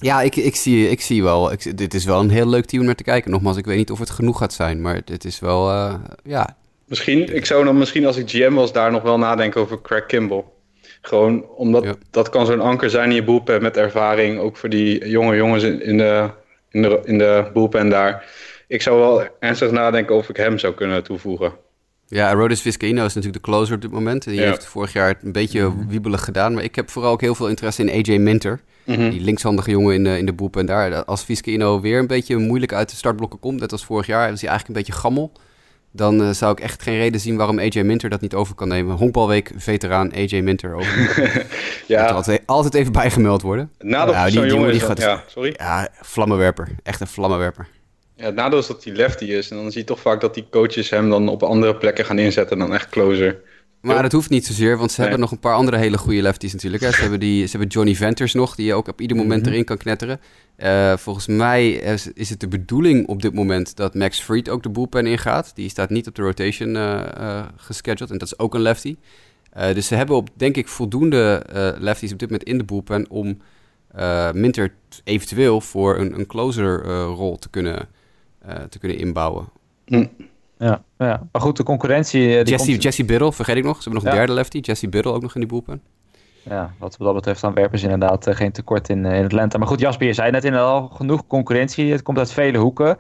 ja 0.03 0.23
ik, 0.23 0.37
ik, 0.37 0.57
zie, 0.57 0.89
ik 0.89 1.01
zie 1.01 1.23
wel. 1.23 1.53
Ik, 1.53 1.77
dit 1.77 1.95
is 1.95 2.05
wel 2.05 2.21
een 2.21 2.31
heel 2.31 2.49
leuk 2.49 2.65
team 2.65 2.81
om 2.81 2.87
naar 2.87 2.97
te 2.97 3.03
kijken. 3.03 3.31
Nogmaals, 3.31 3.57
ik 3.57 3.65
weet 3.65 3.77
niet 3.77 3.91
of 3.91 3.99
het 3.99 4.11
genoeg 4.11 4.39
gaat 4.39 4.53
zijn, 4.53 4.81
maar 4.81 5.01
het 5.05 5.25
is 5.25 5.41
wel, 5.41 5.71
ja. 6.25 6.57
Misschien, 6.87 7.35
ik 7.35 7.47
zou 7.47 7.65
dan 7.65 7.79
misschien 7.79 8.07
als 8.07 8.17
ik 8.17 8.31
GM 8.31 8.53
was 8.53 8.73
daar 8.73 8.91
nog 8.91 9.03
wel 9.03 9.19
nadenken 9.19 9.61
over 9.61 9.81
Craig 9.81 10.07
Kimball. 10.07 10.45
Gewoon 11.03 11.47
omdat 11.47 11.97
dat 12.11 12.29
kan 12.29 12.47
zo'n 12.47 12.61
anker 12.61 12.91
zijn 12.91 13.09
in 13.09 13.15
je 13.15 13.25
bullpen 13.25 13.63
met 13.63 13.77
ervaring. 13.77 14.39
Ook 14.39 14.57
voor 14.57 14.69
die 14.69 15.09
jonge 15.09 15.37
jongens 15.37 15.63
in 15.63 15.97
de, 15.97 16.31
in 16.71 16.83
de, 16.83 17.01
in 17.05 17.19
de 17.19 17.51
bullpen 17.53 17.89
daar. 17.89 18.25
Ik 18.69 18.83
zou 18.83 18.99
wel 18.99 19.23
ernstig 19.39 19.71
nadenken 19.71 20.17
of 20.17 20.29
ik 20.29 20.37
hem 20.37 20.59
zou 20.59 20.75
kunnen 20.75 21.03
toevoegen. 21.03 21.53
Ja, 22.13 22.29
Arodys 22.29 22.61
Vizcaino 22.61 23.05
is 23.05 23.15
natuurlijk 23.15 23.45
de 23.45 23.51
closer 23.51 23.75
op 23.75 23.81
dit 23.81 23.91
moment. 23.91 24.25
Die 24.25 24.41
heeft 24.41 24.67
vorig 24.67 24.93
jaar 24.93 25.19
een 25.23 25.33
beetje 25.33 25.69
mhm. 25.69 25.87
wiebelig 25.87 26.25
gedaan. 26.25 26.55
Maar 26.55 26.65
ik 26.65 26.75
heb 26.75 26.91
vooral 26.91 27.13
ook 27.13 27.21
heel 27.21 27.35
veel 27.35 27.49
interesse 27.49 27.85
in 27.85 28.07
AJ 28.07 28.19
Minter. 28.19 28.61
Mhm. 28.85 29.11
Die 29.11 29.21
linkshandige 29.21 29.71
jongen 29.71 29.95
in 29.95 30.05
de, 30.05 30.19
in 30.19 30.27
de 30.27 30.33
bullpen 30.33 30.67
daar. 30.67 31.05
Als 31.05 31.25
Vizcaino 31.25 31.81
weer 31.81 31.99
een 31.99 32.07
beetje 32.07 32.37
moeilijk 32.37 32.73
uit 32.73 32.91
de 32.91 32.97
startblokken 32.97 33.39
komt, 33.39 33.61
net 33.61 33.73
als 33.73 33.85
vorig 33.85 34.07
jaar, 34.07 34.31
was 34.31 34.41
hij 34.41 34.51
eigenlijk 34.51 34.79
een 34.79 34.85
beetje 34.85 35.01
gammel 35.01 35.33
dan 35.93 36.21
uh, 36.21 36.31
zou 36.31 36.53
ik 36.53 36.61
echt 36.61 36.83
geen 36.83 36.97
reden 36.97 37.21
zien 37.21 37.37
waarom 37.37 37.59
AJ 37.59 37.83
Minter 37.83 38.11
dat 38.11 38.21
niet 38.21 38.35
over 38.35 38.55
kan 38.55 38.69
nemen. 38.69 38.97
Honkbalweek 38.97 39.53
veteraan 39.57 40.13
AJ 40.15 40.41
Minter 40.41 40.75
over. 40.75 41.47
ja. 41.87 42.03
Moet 42.03 42.13
altijd, 42.13 42.43
altijd 42.47 42.75
even 42.75 42.93
bijgemeld 42.93 43.43
worden. 43.43 43.71
Nadeel 43.79 44.15
nou, 44.15 44.31
die, 44.31 44.47
jongen 44.47 44.71
die 44.71 44.81
gaat, 44.81 44.99
ja, 44.99 45.23
sorry. 45.27 45.55
Ja, 45.57 45.89
vlammenwerper. 46.01 46.69
Echt 46.83 47.01
een 47.01 47.07
vlammenwerper. 47.07 47.69
Ja, 48.23 48.29
het 48.29 48.37
nadeel 48.37 48.59
is 48.59 48.67
dat 48.67 48.85
hij 48.85 48.93
lefty 48.93 49.25
is. 49.25 49.51
En 49.51 49.57
dan 49.57 49.73
zie 49.73 49.81
je 49.81 49.87
toch 49.87 50.01
vaak 50.01 50.21
dat 50.21 50.35
die 50.35 50.47
coaches 50.51 50.91
hem 50.91 51.11
dan 51.11 51.29
op 51.29 51.43
andere 51.43 51.77
plekken 51.77 52.05
gaan 52.05 52.19
inzetten 52.19 52.59
dan 52.59 52.75
echt 52.75 52.89
closer. 52.89 53.41
Maar 53.81 54.03
dat 54.03 54.13
hoeft 54.13 54.31
niet 54.31 54.47
zozeer, 54.47 54.77
want 54.77 54.93
ze 54.93 55.01
hebben 55.01 55.21
nog 55.21 55.31
een 55.31 55.39
paar 55.39 55.55
andere 55.55 55.77
hele 55.77 55.99
goede 55.99 56.23
lefties 56.23 56.53
natuurlijk. 56.53 56.83
Hè. 56.83 56.91
Ze, 56.91 57.01
hebben 57.07 57.21
die, 57.21 57.45
ze 57.45 57.51
hebben 57.51 57.69
Johnny 57.69 57.95
Venters 57.95 58.35
nog, 58.35 58.55
die 58.55 58.67
je 58.67 58.75
ook 58.75 58.89
op 58.89 59.01
ieder 59.01 59.17
moment 59.17 59.43
mhm. 59.43 59.51
erin 59.51 59.65
kan 59.65 59.77
knetteren. 59.77 60.21
Uh, 60.59 60.97
volgens 60.97 61.27
mij 61.27 61.71
is, 61.71 62.13
is, 62.15 62.31
het 62.31 62.41
de 62.41 62.49
bedoeling 62.49 63.07
op 63.07 63.23
dit 63.23 63.35
moment 63.35 63.77
dat 63.77 63.95
Max 63.95 64.21
Fried 64.21 64.49
ook 64.49 64.63
de 64.63 64.71
bullpen 64.71 65.07
ingaat. 65.07 65.53
Die 65.55 65.69
staat 65.69 65.91
niet 65.91 66.07
op 66.09 66.15
de 66.15 66.23
rotation 66.23 66.69
uh, 66.69 67.03
uh, 67.19 67.45
gescheduled 67.57 68.11
en 68.11 68.19
dat 68.19 68.29
is 68.29 68.39
ook 68.39 68.55
een 68.55 68.61
lefty. 68.61 68.97
dus 69.53 69.87
ze 69.87 69.95
hebben 69.95 70.17
op, 70.17 70.29
denk 70.35 70.57
ik, 70.57 70.69
voldoende 70.69 71.43
lefties 71.79 72.13
op 72.13 72.19
dit 72.19 72.31
moment 72.31 72.49
in 72.49 72.59
de 72.59 72.65
bullpen 72.65 73.11
om 73.11 73.39
Minter 74.33 74.75
eventueel 75.05 75.61
voor 75.61 75.99
een, 75.99 76.19
een 76.19 76.27
closer 76.27 76.83
rol 77.05 77.39
te 77.39 77.51
kunnen, 77.51 77.89
te 78.69 78.79
kunnen 78.79 78.99
inbouwen. 78.99 79.49
Mm. 79.87 80.11
Ja, 80.59 80.83
ja, 80.99 81.23
maar 81.33 81.43
goed, 81.43 81.57
de 81.57 81.63
concurrentie... 81.63 82.21
Die 82.21 82.53
Jesse, 82.53 82.71
komt... 82.71 82.83
Jesse 82.83 83.05
Biddle, 83.05 83.33
vergeet 83.33 83.57
ik 83.57 83.65
nog. 83.65 83.77
Ze 83.77 83.83
hebben 83.83 84.03
nog 84.03 84.13
een 84.13 84.19
derde 84.19 84.33
lefty. 84.33 84.59
Jesse 84.59 84.89
Biddle 84.89 85.13
ook 85.13 85.23
nog 85.23 85.35
in 85.35 85.41
die 85.41 85.49
bullpen. 85.49 85.83
Ja, 86.43 86.75
wat 86.79 86.97
dat 86.99 87.15
betreft 87.15 87.41
dan 87.41 87.55
werpen 87.55 87.83
inderdaad 87.83 88.27
eh, 88.27 88.35
geen 88.35 88.53
tekort 88.53 88.89
in, 88.89 89.07
eh, 89.07 89.19
in 89.19 89.25
Atlanta. 89.25 89.59
Maar 89.59 89.67
goed, 89.67 89.81
Jasper, 89.81 90.07
je 90.07 90.13
zei 90.13 90.31
net 90.31 90.45
inderdaad 90.45 90.71
al 90.71 90.89
genoeg 90.89 91.27
concurrentie. 91.27 91.93
Het 91.93 92.03
komt 92.03 92.19
uit 92.19 92.33
vele 92.33 92.59
hoeken. 92.59 92.99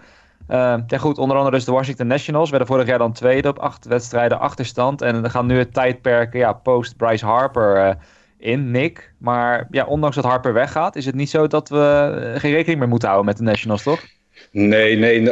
Uh, 0.48 0.74
ja, 0.86 0.98
goed, 0.98 1.18
onder 1.18 1.36
andere 1.36 1.56
dus 1.56 1.64
de 1.64 1.72
Washington 1.72 2.06
Nationals 2.06 2.50
werden 2.50 2.68
vorig 2.68 2.86
jaar 2.86 2.98
dan 2.98 3.12
tweede 3.12 3.48
op 3.48 3.58
acht 3.58 3.84
wedstrijden 3.84 4.40
achterstand. 4.40 5.02
En 5.02 5.22
dan 5.22 5.30
gaan 5.30 5.46
nu 5.46 5.58
het 5.58 5.74
tijdperk 5.74 6.32
ja, 6.32 6.52
post 6.52 6.96
Bryce 6.96 7.26
Harper 7.26 7.96
in, 8.38 8.70
Nick. 8.70 9.14
Maar 9.18 9.66
ja, 9.70 9.84
ondanks 9.84 10.16
dat 10.16 10.24
Harper 10.24 10.52
weggaat, 10.52 10.96
is 10.96 11.06
het 11.06 11.14
niet 11.14 11.30
zo 11.30 11.46
dat 11.46 11.68
we 11.68 12.34
geen 12.36 12.52
rekening 12.52 12.78
meer 12.78 12.88
moeten 12.88 13.08
houden 13.08 13.28
met 13.28 13.38
de 13.38 13.44
Nationals, 13.44 13.82
toch? 13.82 14.00
Nee, 14.50 14.96
nee, 14.96 15.22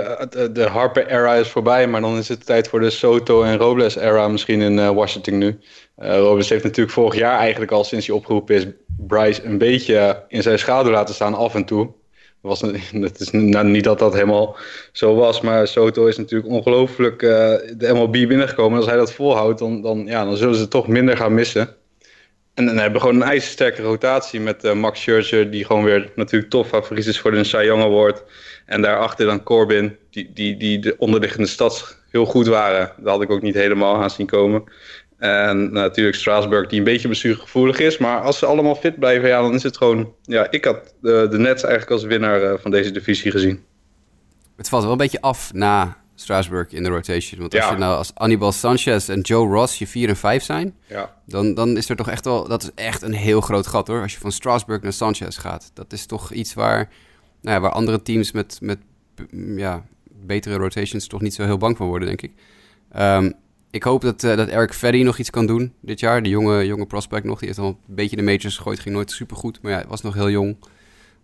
de, 0.52 0.66
Harper-era 0.70 1.34
is 1.34 1.48
voorbij, 1.48 1.86
maar 1.86 2.00
dan 2.00 2.18
is 2.18 2.28
het 2.28 2.46
tijd 2.46 2.68
voor 2.68 2.80
de 2.80 2.90
Soto 2.90 3.42
en 3.42 3.56
Robles-era 3.56 4.28
misschien 4.28 4.60
in 4.60 4.78
uh, 4.78 4.90
Washington 4.90 5.38
nu. 5.38 5.58
Uh, 6.02 6.16
Robles 6.16 6.48
heeft 6.48 6.64
natuurlijk 6.64 6.94
vorig 6.94 7.14
jaar 7.14 7.38
eigenlijk 7.38 7.72
al 7.72 7.84
sinds 7.84 8.06
hij 8.06 8.16
opgeroepen 8.16 8.54
is, 8.54 8.66
Bryce 9.06 9.44
een 9.44 9.58
beetje 9.58 10.24
in 10.28 10.42
zijn 10.42 10.58
schaduw 10.58 10.90
laten 10.90 11.14
staan 11.14 11.34
af 11.34 11.54
en 11.54 11.64
toe. 11.64 11.90
Was, 12.40 12.60
het 12.60 13.20
is 13.20 13.30
nou, 13.30 13.66
niet 13.66 13.84
dat 13.84 13.98
dat 13.98 14.12
helemaal 14.12 14.56
zo 14.92 15.14
was, 15.14 15.40
maar 15.40 15.68
Soto 15.68 16.06
is 16.06 16.16
natuurlijk 16.16 16.50
ongelooflijk 16.50 17.22
uh, 17.22 17.30
de 17.76 17.92
MLB 17.92 18.12
binnengekomen. 18.12 18.72
En 18.72 18.76
als 18.78 18.86
hij 18.86 18.96
dat 18.96 19.12
volhoudt, 19.12 19.58
dan, 19.58 19.82
dan, 19.82 20.06
ja, 20.06 20.24
dan 20.24 20.36
zullen 20.36 20.54
ze 20.54 20.68
toch 20.68 20.88
minder 20.88 21.16
gaan 21.16 21.34
missen. 21.34 21.76
En 22.60 22.66
dan 22.66 22.76
hebben 22.76 23.00
gewoon 23.00 23.16
een 23.16 23.28
ijzersterke 23.28 23.82
rotatie 23.82 24.40
met 24.40 24.64
uh, 24.64 24.72
Max 24.72 25.00
Scherzer, 25.00 25.50
die 25.50 25.64
gewoon 25.64 25.84
weer 25.84 26.10
natuurlijk 26.14 26.50
top 26.50 26.66
favoriet 26.66 27.06
is 27.06 27.20
voor 27.20 27.30
de 27.30 27.44
Cy 27.44 27.62
Young 27.64 27.82
Award. 27.82 28.22
En 28.66 28.82
daarachter 28.82 29.26
dan 29.26 29.42
Corbin, 29.42 29.96
die, 30.10 30.30
die, 30.34 30.56
die 30.56 30.78
de 30.78 30.94
onderliggende 30.98 31.46
stad 31.46 31.98
heel 32.10 32.24
goed 32.24 32.46
waren. 32.46 32.92
Dat 32.96 33.12
had 33.12 33.22
ik 33.22 33.30
ook 33.30 33.42
niet 33.42 33.54
helemaal 33.54 34.02
aan 34.02 34.10
zien 34.10 34.26
komen. 34.26 34.64
En 35.18 35.72
natuurlijk 35.72 36.16
Strasburg, 36.16 36.68
die 36.68 36.78
een 36.78 36.84
beetje 36.84 37.08
bestuurgevoelig 37.08 37.78
is. 37.78 37.98
Maar 37.98 38.20
als 38.20 38.38
ze 38.38 38.46
allemaal 38.46 38.74
fit 38.74 38.98
blijven, 38.98 39.28
ja, 39.28 39.40
dan 39.40 39.54
is 39.54 39.62
het 39.62 39.76
gewoon... 39.76 40.14
Ja, 40.22 40.50
ik 40.50 40.64
had 40.64 40.94
de, 41.00 41.26
de 41.30 41.38
Nets 41.38 41.62
eigenlijk 41.62 41.92
als 41.92 42.04
winnaar 42.04 42.42
uh, 42.42 42.52
van 42.58 42.70
deze 42.70 42.90
divisie 42.90 43.30
gezien. 43.30 43.64
Het 44.56 44.68
valt 44.68 44.82
wel 44.82 44.92
een 44.92 44.98
beetje 44.98 45.20
af 45.20 45.52
na 45.52 45.96
Strasburg 46.20 46.72
in 46.72 46.82
de 46.82 46.88
rotation. 46.88 47.40
Want 47.40 47.54
als 47.54 47.68
je 47.68 47.76
nou 47.76 47.96
als 47.96 48.10
Anibal 48.14 48.52
Sanchez 48.52 49.08
en 49.08 49.20
Joe 49.20 49.48
Ross 49.48 49.78
je 49.78 49.86
4 49.86 50.08
en 50.08 50.16
5 50.16 50.42
zijn... 50.42 50.76
Ja. 50.86 51.14
Dan, 51.26 51.54
dan 51.54 51.76
is 51.76 51.88
er 51.88 51.96
toch 51.96 52.08
echt 52.08 52.24
wel... 52.24 52.48
Dat 52.48 52.62
is 52.62 52.70
echt 52.74 53.02
een 53.02 53.12
heel 53.12 53.40
groot 53.40 53.66
gat 53.66 53.86
hoor. 53.86 54.02
Als 54.02 54.12
je 54.12 54.18
van 54.18 54.32
Strasburg 54.32 54.82
naar 54.82 54.92
Sanchez 54.92 55.38
gaat. 55.38 55.70
Dat 55.74 55.92
is 55.92 56.06
toch 56.06 56.32
iets 56.32 56.54
waar 56.54 56.88
nou 57.40 57.56
ja, 57.56 57.60
waar 57.60 57.72
andere 57.72 58.02
teams 58.02 58.32
met, 58.32 58.58
met 58.60 58.78
ja, 59.56 59.84
betere 60.24 60.56
rotations 60.56 61.06
toch 61.06 61.20
niet 61.20 61.34
zo 61.34 61.44
heel 61.44 61.56
bang 61.56 61.76
van 61.76 61.86
worden, 61.86 62.08
denk 62.08 62.22
ik. 62.22 62.32
Um, 62.98 63.32
ik 63.70 63.82
hoop 63.82 64.00
dat, 64.00 64.22
uh, 64.22 64.36
dat 64.36 64.48
Eric 64.48 64.72
Ferry 64.72 65.02
nog 65.02 65.18
iets 65.18 65.30
kan 65.30 65.46
doen 65.46 65.72
dit 65.80 66.00
jaar. 66.00 66.22
De 66.22 66.28
jonge, 66.28 66.66
jonge 66.66 66.86
prospect 66.86 67.24
nog. 67.24 67.38
Die 67.38 67.48
heeft 67.48 67.60
al 67.60 67.66
een 67.66 67.94
beetje 67.94 68.16
de 68.16 68.22
majors 68.22 68.56
gegooid. 68.56 68.80
Ging 68.80 68.94
nooit 68.94 69.10
super 69.10 69.36
goed, 69.36 69.62
maar 69.62 69.72
ja, 69.72 69.84
was 69.88 70.02
nog 70.02 70.14
heel 70.14 70.30
jong. 70.30 70.56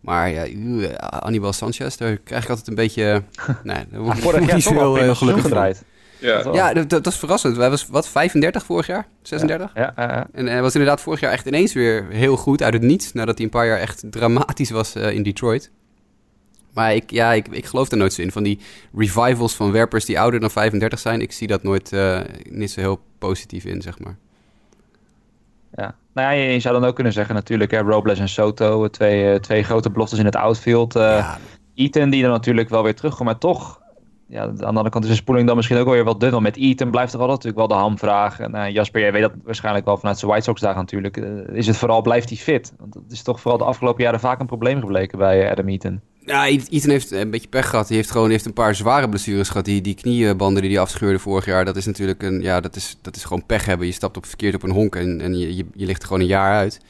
Maar 0.07 0.31
ja, 0.31 0.47
uh, 0.47 0.93
Anibal 0.99 1.53
Sanchez, 1.53 1.97
daar 1.97 2.17
krijg 2.17 2.43
ik 2.43 2.49
altijd 2.49 2.69
een 2.69 2.75
beetje... 2.75 3.23
nee, 3.63 3.85
daar 3.91 4.01
word 4.01 4.37
ik 4.37 4.53
niet 4.53 4.63
zo 4.63 4.73
heel 4.73 4.99
uh, 4.99 5.17
gelukkig 5.17 5.43
gedraaid. 5.43 5.85
Ja, 6.19 6.53
ja 6.53 6.73
dat, 6.73 6.89
dat, 6.89 7.07
is 7.07 7.17
verrassend. 7.17 7.57
Wij 7.57 7.71
was 7.71 7.87
wat 7.87 8.09
35 8.09 8.65
vorig 8.65 8.87
jaar, 8.87 9.07
36. 9.23 9.71
Ja, 9.75 9.93
ja, 9.97 10.27
En 10.33 10.47
hij 10.47 10.63
was 10.63 10.75
inderdaad 10.75 11.01
vorig 11.01 11.21
jaar 11.21 11.33
echt 11.33 11.47
ineens 11.47 11.73
weer 11.73 12.07
heel 12.11 12.37
goed 12.37 12.63
uit 12.63 12.73
het 12.73 12.83
niets. 12.83 13.13
Nadat 13.13 13.37
hij 13.37 13.45
een 13.45 13.51
paar 13.51 13.67
jaar 13.67 13.79
echt 13.79 14.05
dramatisch 14.11 14.71
was 14.71 14.95
in 14.95 15.23
Detroit. 15.23 15.71
Maar 16.73 16.95
ik, 16.95 17.11
ja, 17.11 17.33
ik, 17.33 17.49
ik 17.49 17.67
geloof 17.67 17.91
er 17.91 17.97
nooit 17.97 18.13
zo 18.13 18.23
in. 18.23 18.33
Van 18.33 18.43
die 18.43 18.59
revivals 18.95 19.55
van 19.55 19.73
werpers 19.73 20.05
die 20.05 20.21
ouder 20.21 20.41
dan 20.41 20.51
35 20.51 20.99
zijn, 20.99 21.21
ik 21.21 21.33
zie 21.33 21.47
dat 21.47 21.63
nooit 21.63 21.93
uh, 21.93 22.21
niet 22.51 22.71
zo 22.71 22.81
heel 22.81 23.01
positief 23.19 23.65
in, 23.65 23.83
zeg 23.83 23.99
maar. 23.99 24.17
Ja, 25.75 25.95
nou 26.17 26.35
ja, 26.35 26.43
je, 26.43 26.61
zou 26.61 26.81
dan 26.81 26.89
ook 26.89 26.95
kunnen 26.95 27.13
zeggen 27.13 27.35
natuurlijk, 27.35 27.71
hè, 27.71 27.81
Robles 27.81 28.19
en 28.19 28.29
Soto, 28.29 28.89
twee, 28.89 29.33
uh, 29.33 29.35
twee 29.35 29.63
grote 29.63 29.91
beloftes 29.91 30.19
in 30.19 30.25
het 30.25 30.37
outfield. 30.37 30.97
Uh, 30.97 31.03
ja. 31.03 31.39
Eaton 31.75 32.11
die 32.11 32.23
dan 32.23 32.31
natuurlijk 32.31 32.69
wel 32.69 32.83
weer 32.83 32.95
terugkomt, 32.95 33.29
maar 33.29 33.39
toch, 33.39 33.81
ja, 34.29 34.43
aan 34.43 34.57
de 34.57 34.65
andere 34.65 34.91
kant 34.91 35.05
is 35.05 35.11
de 35.11 35.17
spoeling 35.17 35.47
dan 35.47 35.57
misschien 35.57 35.79
ook 35.79 35.85
wel 35.85 35.95
weer 35.95 36.05
wat 36.05 36.21
dun. 36.21 36.31
Want 36.31 36.43
met 36.43 36.57
Eaton 36.57 36.91
blijft 36.91 37.13
er 37.13 37.19
wel 37.19 37.29
natuurlijk 37.29 37.57
wel 37.57 37.69
de 37.69 37.75
hamvraag. 37.75 38.41
En 38.41 38.73
Jasper, 38.73 39.01
jij 39.01 39.13
weet 39.13 39.23
dat 39.23 39.33
waarschijnlijk 39.45 39.85
wel 39.85 39.97
vanuit 39.97 40.19
zijn 40.19 40.31
White 40.31 40.47
Sox 40.47 40.61
dagen 40.61 40.81
natuurlijk. 40.81 41.17
is 41.53 41.67
het 41.67 41.77
vooral, 41.77 42.03
blijft 42.03 42.29
hij 42.29 42.39
fit? 42.39 42.75
Want 42.79 42.93
dat 42.93 43.03
is 43.09 43.23
toch 43.23 43.41
vooral 43.41 43.59
de 43.59 43.65
afgelopen 43.65 44.03
jaren 44.03 44.21
vaak 44.21 44.41
een 44.41 44.47
probleem 44.47 44.81
gebleken 44.81 45.19
bij 45.19 45.51
Adam 45.51 45.69
Eaton. 45.69 46.01
Ja, 46.27 46.47
Ethan 46.47 46.91
heeft 46.91 47.11
een 47.11 47.31
beetje 47.31 47.49
pech 47.49 47.69
gehad. 47.69 47.89
Hij 47.89 47.97
heeft 47.97 48.11
gewoon 48.11 48.31
heeft 48.31 48.45
een 48.47 48.53
paar 48.53 48.75
zware 48.75 49.09
blessures 49.09 49.49
gehad. 49.49 49.65
Die, 49.65 49.81
die 49.81 49.95
kniebanden 49.95 50.63
die 50.63 50.71
hij 50.71 50.81
afscheurde 50.81 51.19
vorig 51.19 51.45
jaar, 51.45 51.65
dat 51.65 51.77
is 51.77 51.87
natuurlijk 51.87 52.23
een, 52.23 52.41
ja, 52.43 52.61
dat 52.61 52.77
is, 52.77 52.97
dat 53.03 53.17
is 53.17 53.25
gewoon 53.25 53.47
pech 53.47 53.65
hebben. 53.65 53.87
Je 53.87 53.93
stapt 53.93 54.17
op 54.17 54.27
verkeerd 54.27 54.55
op 54.55 54.63
een 54.63 54.71
honk 54.71 54.97
en, 54.97 55.21
en 55.21 55.39
je, 55.39 55.57
je, 55.57 55.67
je 55.75 55.87
ligt 55.87 56.01
er 56.01 56.07
gewoon 56.07 56.23
een 56.23 56.29
jaar 56.29 56.55
uit. 56.55 56.81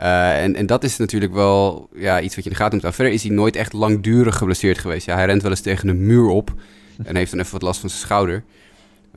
Uh, 0.00 0.42
en, 0.42 0.54
en 0.56 0.66
dat 0.66 0.84
is 0.84 0.96
natuurlijk 0.96 1.32
wel 1.32 1.88
ja, 1.94 2.20
iets 2.20 2.34
wat 2.34 2.44
je 2.44 2.50
in 2.50 2.56
de 2.56 2.62
gaten 2.62 2.74
moet 2.74 2.82
houden. 2.82 2.92
Verder 2.92 3.12
is 3.12 3.22
hij 3.22 3.32
nooit 3.32 3.56
echt 3.56 3.72
langdurig 3.72 4.36
geblesseerd 4.36 4.78
geweest. 4.78 5.06
Ja, 5.06 5.14
hij 5.14 5.24
rent 5.24 5.42
wel 5.42 5.50
eens 5.50 5.60
tegen 5.60 5.88
een 5.88 6.06
muur 6.06 6.28
op 6.28 6.54
en 7.04 7.16
heeft 7.16 7.30
dan 7.30 7.40
even 7.40 7.52
wat 7.52 7.62
last 7.62 7.80
van 7.80 7.88
zijn 7.88 8.02
schouder. 8.02 8.44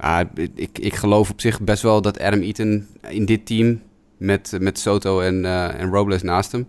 Uh, 0.04 0.20
ik, 0.56 0.80
ik 0.80 0.96
geloof 0.96 1.30
op 1.30 1.42
zich 1.42 1.62
best 1.62 1.82
wel 1.82 2.02
dat 2.02 2.20
Adam 2.20 2.42
Eaton 2.42 2.88
in 3.10 3.26
dit 3.26 3.46
team 3.46 3.82
met, 4.18 4.58
met 4.60 4.80
Soto 4.80 5.20
en, 5.20 5.44
uh, 5.44 5.80
en 5.80 5.90
Robles 5.90 6.22
naast 6.22 6.52
hem 6.52 6.68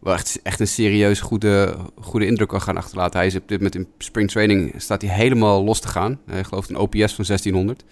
wel 0.00 0.14
echt, 0.14 0.40
echt 0.42 0.60
een 0.60 0.68
serieus 0.68 1.20
goede, 1.20 1.76
goede 2.00 2.26
indruk 2.26 2.48
kan 2.48 2.60
gaan 2.60 2.76
achterlaten. 2.76 3.18
Hij 3.18 3.28
is 3.28 3.36
op 3.36 3.48
dit 3.48 3.56
moment 3.56 3.74
in 3.74 3.86
spring 3.98 4.30
training 4.30 4.74
staat 4.76 5.02
hij 5.02 5.10
helemaal 5.10 5.64
los 5.64 5.80
te 5.80 5.88
gaan. 5.88 6.20
Hij 6.26 6.44
gelooft 6.44 6.68
een 6.68 6.76
OPS 6.76 7.14
van 7.14 7.24
1600. 7.24 7.84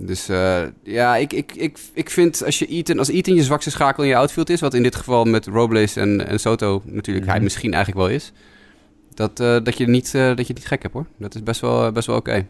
Dus 0.00 0.30
uh, 0.30 0.62
ja, 0.82 1.16
ik, 1.16 1.32
ik, 1.32 1.54
ik, 1.54 1.78
ik 1.92 2.10
vind 2.10 2.44
als 2.44 2.58
je 2.58 2.66
Eaton, 2.66 2.98
als 2.98 3.10
Eaton 3.10 3.34
je 3.34 3.42
zwakste 3.42 3.70
schakel 3.70 4.02
in 4.02 4.08
je 4.08 4.16
outfield 4.16 4.50
is, 4.50 4.60
wat 4.60 4.74
in 4.74 4.82
dit 4.82 4.96
geval 4.96 5.24
met 5.24 5.46
Robles 5.46 5.96
en, 5.96 6.26
en 6.26 6.40
Soto 6.40 6.82
natuurlijk 6.84 7.26
hij 7.26 7.34
mhm. 7.34 7.44
misschien 7.44 7.74
eigenlijk 7.74 8.06
wel 8.06 8.16
is, 8.16 8.32
dat, 9.14 9.40
uh, 9.40 9.56
dat, 9.62 9.78
je 9.78 9.88
niet, 9.88 10.14
uh, 10.14 10.36
dat 10.36 10.46
je 10.46 10.52
niet 10.52 10.66
gek 10.66 10.82
hebt 10.82 10.94
hoor. 10.94 11.06
Dat 11.16 11.34
is 11.34 11.42
best 11.42 11.60
wel, 11.60 11.92
best 11.92 12.06
wel 12.06 12.16
oké. 12.16 12.30
Okay. 12.30 12.46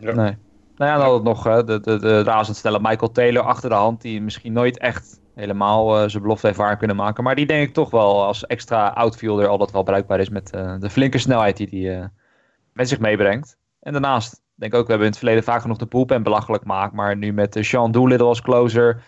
Ja. 0.00 0.14
Nee. 0.14 0.36
Nou 0.76 0.90
ja, 0.90 0.96
dan 0.96 1.06
had 1.06 1.22
nog 1.22 1.42
de, 1.64 1.80
de, 1.80 1.98
de 1.98 2.22
razendsnelle 2.22 2.78
Michael 2.82 3.12
Taylor 3.12 3.42
achter 3.42 3.68
de 3.68 3.74
hand, 3.74 4.00
die 4.00 4.22
misschien 4.22 4.52
nooit 4.52 4.78
echt 4.78 5.20
helemaal 5.38 6.02
uh, 6.02 6.08
zijn 6.08 6.22
belofte 6.22 6.46
heeft 6.46 6.58
waar 6.58 6.76
kunnen 6.76 6.96
maken. 6.96 7.24
Maar 7.24 7.34
die 7.34 7.46
denk 7.46 7.68
ik 7.68 7.74
toch 7.74 7.90
wel 7.90 8.24
als 8.24 8.46
extra 8.46 8.88
outfielder 8.88 9.46
altijd 9.46 9.70
wel 9.70 9.82
bruikbaar 9.82 10.20
is 10.20 10.28
met 10.28 10.54
uh, 10.54 10.74
de 10.78 10.90
flinke 10.90 11.18
snelheid 11.18 11.56
die 11.56 11.68
hij 11.70 11.98
uh, 11.98 12.06
met 12.72 12.88
zich 12.88 12.98
meebrengt. 12.98 13.58
En 13.80 13.92
daarnaast 13.92 14.42
denk 14.54 14.72
ik 14.72 14.78
ook, 14.78 14.84
we 14.84 14.90
hebben 14.90 15.06
in 15.06 15.12
het 15.12 15.22
verleden 15.22 15.44
vaak 15.44 15.60
genoeg 15.60 15.76
de 15.76 15.86
poolpen 15.86 16.22
belachelijk 16.22 16.62
gemaakt. 16.62 16.92
Maar 16.92 17.16
nu 17.16 17.32
met 17.32 17.56
Sean 17.60 17.92
Doolittle 17.92 18.26
als 18.26 18.42
closer, 18.42 19.02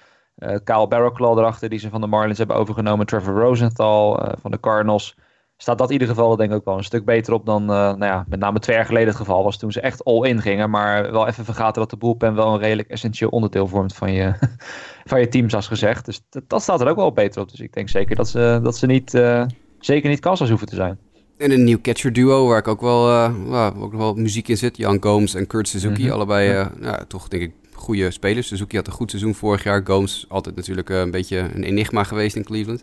Kyle 0.65 0.89
Barrowclaw 0.89 1.39
erachter 1.39 1.69
die 1.69 1.79
ze 1.79 1.91
van 1.91 2.01
de 2.01 2.07
Marlins 2.07 2.39
hebben 2.39 2.57
overgenomen. 2.57 3.07
Trevor 3.07 3.35
Rosenthal 3.35 4.35
van 4.41 4.51
de 4.51 4.61
Cardinals 4.61 5.17
staat 5.63 5.79
dat 5.79 5.87
in 5.87 5.93
ieder 5.93 6.09
geval 6.09 6.37
denk 6.37 6.51
ik 6.51 6.57
ook 6.57 6.65
wel 6.65 6.77
een 6.77 6.85
stuk 6.85 7.05
beter 7.05 7.33
op 7.33 7.47
dan 7.47 7.63
uh, 7.63 7.69
nou 7.69 8.05
ja, 8.05 8.25
met 8.29 8.41
name 8.41 8.59
twee 8.59 8.77
jaar 8.77 8.85
geleden 8.85 9.09
het 9.09 9.17
geval 9.17 9.45
was 9.45 9.59
toen 9.59 9.73
ze 9.73 9.81
echt 9.81 10.05
all-in 10.05 10.41
gingen. 10.41 10.71
Maar 10.71 11.13
wel 11.13 11.27
even 11.27 11.45
vergaten 11.45 11.81
dat 11.81 11.91
de 11.91 11.97
bullpen 11.97 12.35
wel 12.35 12.55
een 12.55 12.61
redelijk 12.61 12.89
essentieel 12.89 13.31
onderdeel 13.31 13.67
vormt 13.67 13.95
van 13.95 14.13
je, 14.13 14.33
van 15.11 15.21
je 15.21 15.29
team, 15.29 15.51
zoals 15.51 15.67
gezegd. 15.67 16.05
Dus 16.05 16.21
dat, 16.47 16.63
staat 16.63 16.81
er 16.81 16.89
ook 16.89 16.97
wel 16.97 17.13
beter 17.13 17.43
op. 17.43 17.51
Dus 17.51 17.61
ik 17.61 17.73
denk 17.73 17.89
zeker 17.89 18.17
dat 18.17 18.29
ze, 18.29 18.61
dat 18.63 18.77
ze 18.77 18.87
niet, 18.87 19.15
uh, 19.15 19.47
zeker 19.79 20.11
niet 20.11 20.21
kansloos 20.21 20.49
hoeven 20.49 20.69
te 20.69 20.75
zijn. 20.75 20.99
En 21.37 21.51
een 21.51 21.65
nieuw 21.65 21.81
catcher 21.83 22.13
duo 22.13 22.47
waar 22.47 22.59
ik 22.59 22.69
ook 22.69 22.81
wel, 22.81 23.09
uh, 23.09 23.71
ook 23.79 23.93
wel 23.93 24.15
muziek 24.15 24.49
in 24.49 24.57
zit. 24.57 24.77
Jan 24.77 25.03
Gomes 25.03 25.35
en 25.35 25.47
Kurt 25.47 25.69
Suzuki. 25.69 26.05
Mhm. 26.05 26.13
Allebei 26.13 26.51
ja. 26.51 26.71
nou, 26.79 27.05
toch 27.07 27.29
denk 27.29 27.43
ik 27.43 27.53
goede 27.73 28.11
spelers. 28.11 28.47
Suzuki 28.47 28.77
had 28.77 28.87
een 28.87 28.93
goed 28.93 29.11
seizoen 29.11 29.35
vorig 29.35 29.63
jaar. 29.63 29.81
Gomes 29.85 30.25
altijd 30.29 30.57
natuurlijk 30.57 30.89
een 30.89 31.11
beetje 31.11 31.39
een 31.39 31.63
enigma 31.63 32.05
geweest 32.05 32.37
in 32.37 32.45
Cleveland. 32.45 32.83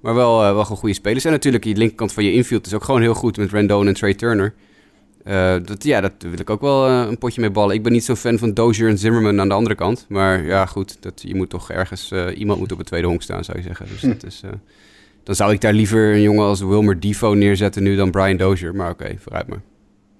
Maar 0.00 0.14
wel, 0.14 0.42
uh, 0.42 0.52
wel 0.52 0.62
gewoon 0.62 0.78
goede 0.78 0.94
spelers. 0.94 1.24
En 1.24 1.30
natuurlijk, 1.30 1.64
die 1.64 1.76
linkerkant 1.76 2.12
van 2.12 2.24
je 2.24 2.32
infield 2.32 2.66
is 2.66 2.74
ook 2.74 2.84
gewoon 2.84 3.00
heel 3.00 3.14
goed 3.14 3.36
met 3.36 3.50
Rendon 3.50 3.86
en 3.86 3.94
Trey 3.94 4.14
Turner. 4.14 4.54
Uh, 5.24 5.56
dat, 5.64 5.84
ja, 5.84 6.00
dat 6.00 6.12
wil 6.18 6.40
ik 6.40 6.50
ook 6.50 6.60
wel 6.60 6.88
uh, 6.88 7.06
een 7.08 7.18
potje 7.18 7.40
mee 7.40 7.50
ballen. 7.50 7.74
Ik 7.74 7.82
ben 7.82 7.92
niet 7.92 8.04
zo'n 8.04 8.16
fan 8.16 8.38
van 8.38 8.54
Dozier 8.54 8.88
en 8.88 8.98
Zimmerman 8.98 9.40
aan 9.40 9.48
de 9.48 9.54
andere 9.54 9.74
kant. 9.74 10.06
Maar 10.08 10.44
ja, 10.44 10.66
goed, 10.66 11.02
dat, 11.02 11.22
je 11.26 11.34
moet 11.34 11.50
toch 11.50 11.70
ergens... 11.70 12.12
iemand 12.34 12.58
moet 12.58 12.72
op 12.72 12.78
het 12.78 12.86
tweede 12.86 13.06
honk 13.06 13.22
staan, 13.22 13.44
zou 13.44 13.58
je 13.58 13.64
zeggen. 13.64 13.86
Dus 13.88 14.00
hm. 14.00 14.08
dat 14.08 14.24
is, 14.24 14.42
dan 15.22 15.34
zou 15.34 15.52
ik 15.52 15.60
daar 15.60 15.72
liever 15.72 16.12
een 16.14 16.22
jongen 16.22 16.44
als 16.44 16.60
Wilmer 16.60 17.00
Defoe 17.00 17.36
neerzetten 17.36 17.82
nu 17.82 17.96
dan 17.96 18.10
Brian 18.10 18.36
Dozier. 18.36 18.74
Maar 18.74 18.90
oké, 18.90 19.02
okay, 19.02 19.18
vooruit 19.18 19.46
maar. 19.46 19.62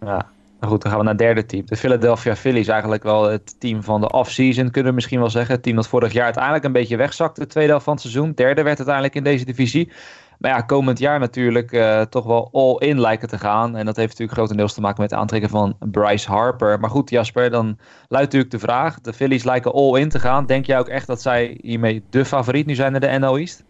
Ja, 0.00 0.30
nou 0.60 0.72
goed, 0.72 0.82
dan 0.82 0.90
gaan 0.90 1.00
we 1.00 1.06
naar 1.06 1.14
het 1.14 1.22
derde 1.22 1.46
team. 1.46 1.66
De 1.66 1.76
Philadelphia 1.76 2.36
Phillies, 2.36 2.68
eigenlijk 2.68 3.02
wel 3.02 3.22
het 3.22 3.60
team 3.60 3.82
van 3.82 4.00
de 4.00 4.12
off-season, 4.12 4.70
kunnen 4.70 4.90
we 4.90 4.94
misschien 4.94 5.18
wel 5.18 5.30
zeggen. 5.30 5.54
Het 5.54 5.62
team 5.62 5.76
dat 5.76 5.88
vorig 5.88 6.12
jaar 6.12 6.24
uiteindelijk 6.24 6.64
een 6.64 6.72
beetje 6.72 6.96
wegzakte, 6.96 7.40
de 7.40 7.46
tweede 7.46 7.70
helft 7.70 7.84
van 7.84 7.94
het 7.94 8.02
seizoen. 8.02 8.32
Derde 8.32 8.62
werd 8.62 8.76
uiteindelijk 8.76 9.14
in 9.14 9.24
deze 9.24 9.44
divisie. 9.44 9.92
Maar 10.38 10.50
ja, 10.50 10.60
komend 10.60 10.98
jaar 10.98 11.18
natuurlijk 11.18 11.72
uh, 11.72 12.00
toch 12.00 12.24
wel 12.24 12.48
all-in 12.52 13.00
lijken 13.00 13.28
te 13.28 13.38
gaan. 13.38 13.76
En 13.76 13.84
dat 13.84 13.96
heeft 13.96 14.08
natuurlijk 14.08 14.38
grotendeels 14.38 14.74
te 14.74 14.80
maken 14.80 15.00
met 15.00 15.10
het 15.10 15.20
aantrekken 15.20 15.50
van 15.50 15.76
Bryce 15.90 16.30
Harper. 16.30 16.80
Maar 16.80 16.90
goed, 16.90 17.10
Jasper, 17.10 17.50
dan 17.50 17.66
luidt 18.08 18.32
natuurlijk 18.32 18.50
de 18.50 18.58
vraag. 18.58 19.00
De 19.00 19.12
Phillies 19.12 19.44
lijken 19.44 19.72
all-in 19.72 20.08
te 20.08 20.18
gaan. 20.18 20.46
Denk 20.46 20.66
jij 20.66 20.78
ook 20.78 20.88
echt 20.88 21.06
dat 21.06 21.22
zij 21.22 21.58
hiermee 21.62 22.02
de 22.10 22.24
favoriet 22.24 22.66
nu 22.66 22.74
zijn 22.74 22.92
naar 22.92 23.00
de 23.00 23.18
NL 23.18 23.38
East? 23.38 23.64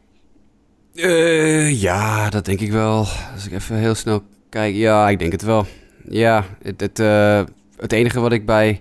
Uh, 0.95 1.81
ja, 1.81 2.31
dat 2.31 2.45
denk 2.45 2.61
ik 2.61 2.73
wel. 2.73 3.07
Als 3.35 3.47
ik 3.47 3.53
even 3.53 3.77
heel 3.77 3.95
snel 3.95 4.23
kijk. 4.49 4.75
Ja, 4.75 5.09
ik 5.09 5.19
denk 5.19 5.33
het 5.33 5.43
wel 5.43 5.67
ja, 6.09 6.45
het, 6.63 6.81
het, 6.81 6.99
uh, 6.99 7.43
het 7.77 7.93
enige 7.93 8.21
wat 8.21 8.33
ik 8.33 8.47
bij 8.47 8.81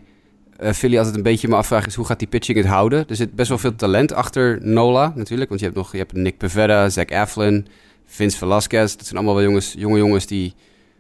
uh, 0.64 0.72
Philly 0.72 0.98
altijd 0.98 1.16
een 1.16 1.24
beetje 1.24 1.48
me 1.48 1.56
afvraag 1.56 1.86
is 1.86 1.96
hoe 1.96 2.06
gaat 2.06 2.20
die 2.20 2.28
pitching 2.28 2.58
het 2.58 2.68
houden? 2.68 3.06
Er 3.08 3.16
zit 3.16 3.36
best 3.36 3.50
wel 3.50 3.58
veel 3.58 3.76
talent 3.76 4.14
achter 4.14 4.60
Nola 4.62 5.14
natuurlijk. 5.16 5.50
Want 5.50 5.62
je 5.62 5.66
hebt 5.68 5.78
nog 5.78 5.92
je 5.92 5.98
hebt 5.98 6.14
Nick 6.14 6.38
Pavetta, 6.38 6.90
Zach 6.90 7.06
Eflin, 7.06 7.68
Vince 8.06 8.38
Velasquez. 8.38 8.96
Dat 8.96 9.06
zijn 9.06 9.18
allemaal 9.18 9.36
wel 9.36 9.44
jongens, 9.44 9.74
jonge 9.78 9.98
jongens 9.98 10.26
die 10.26 10.54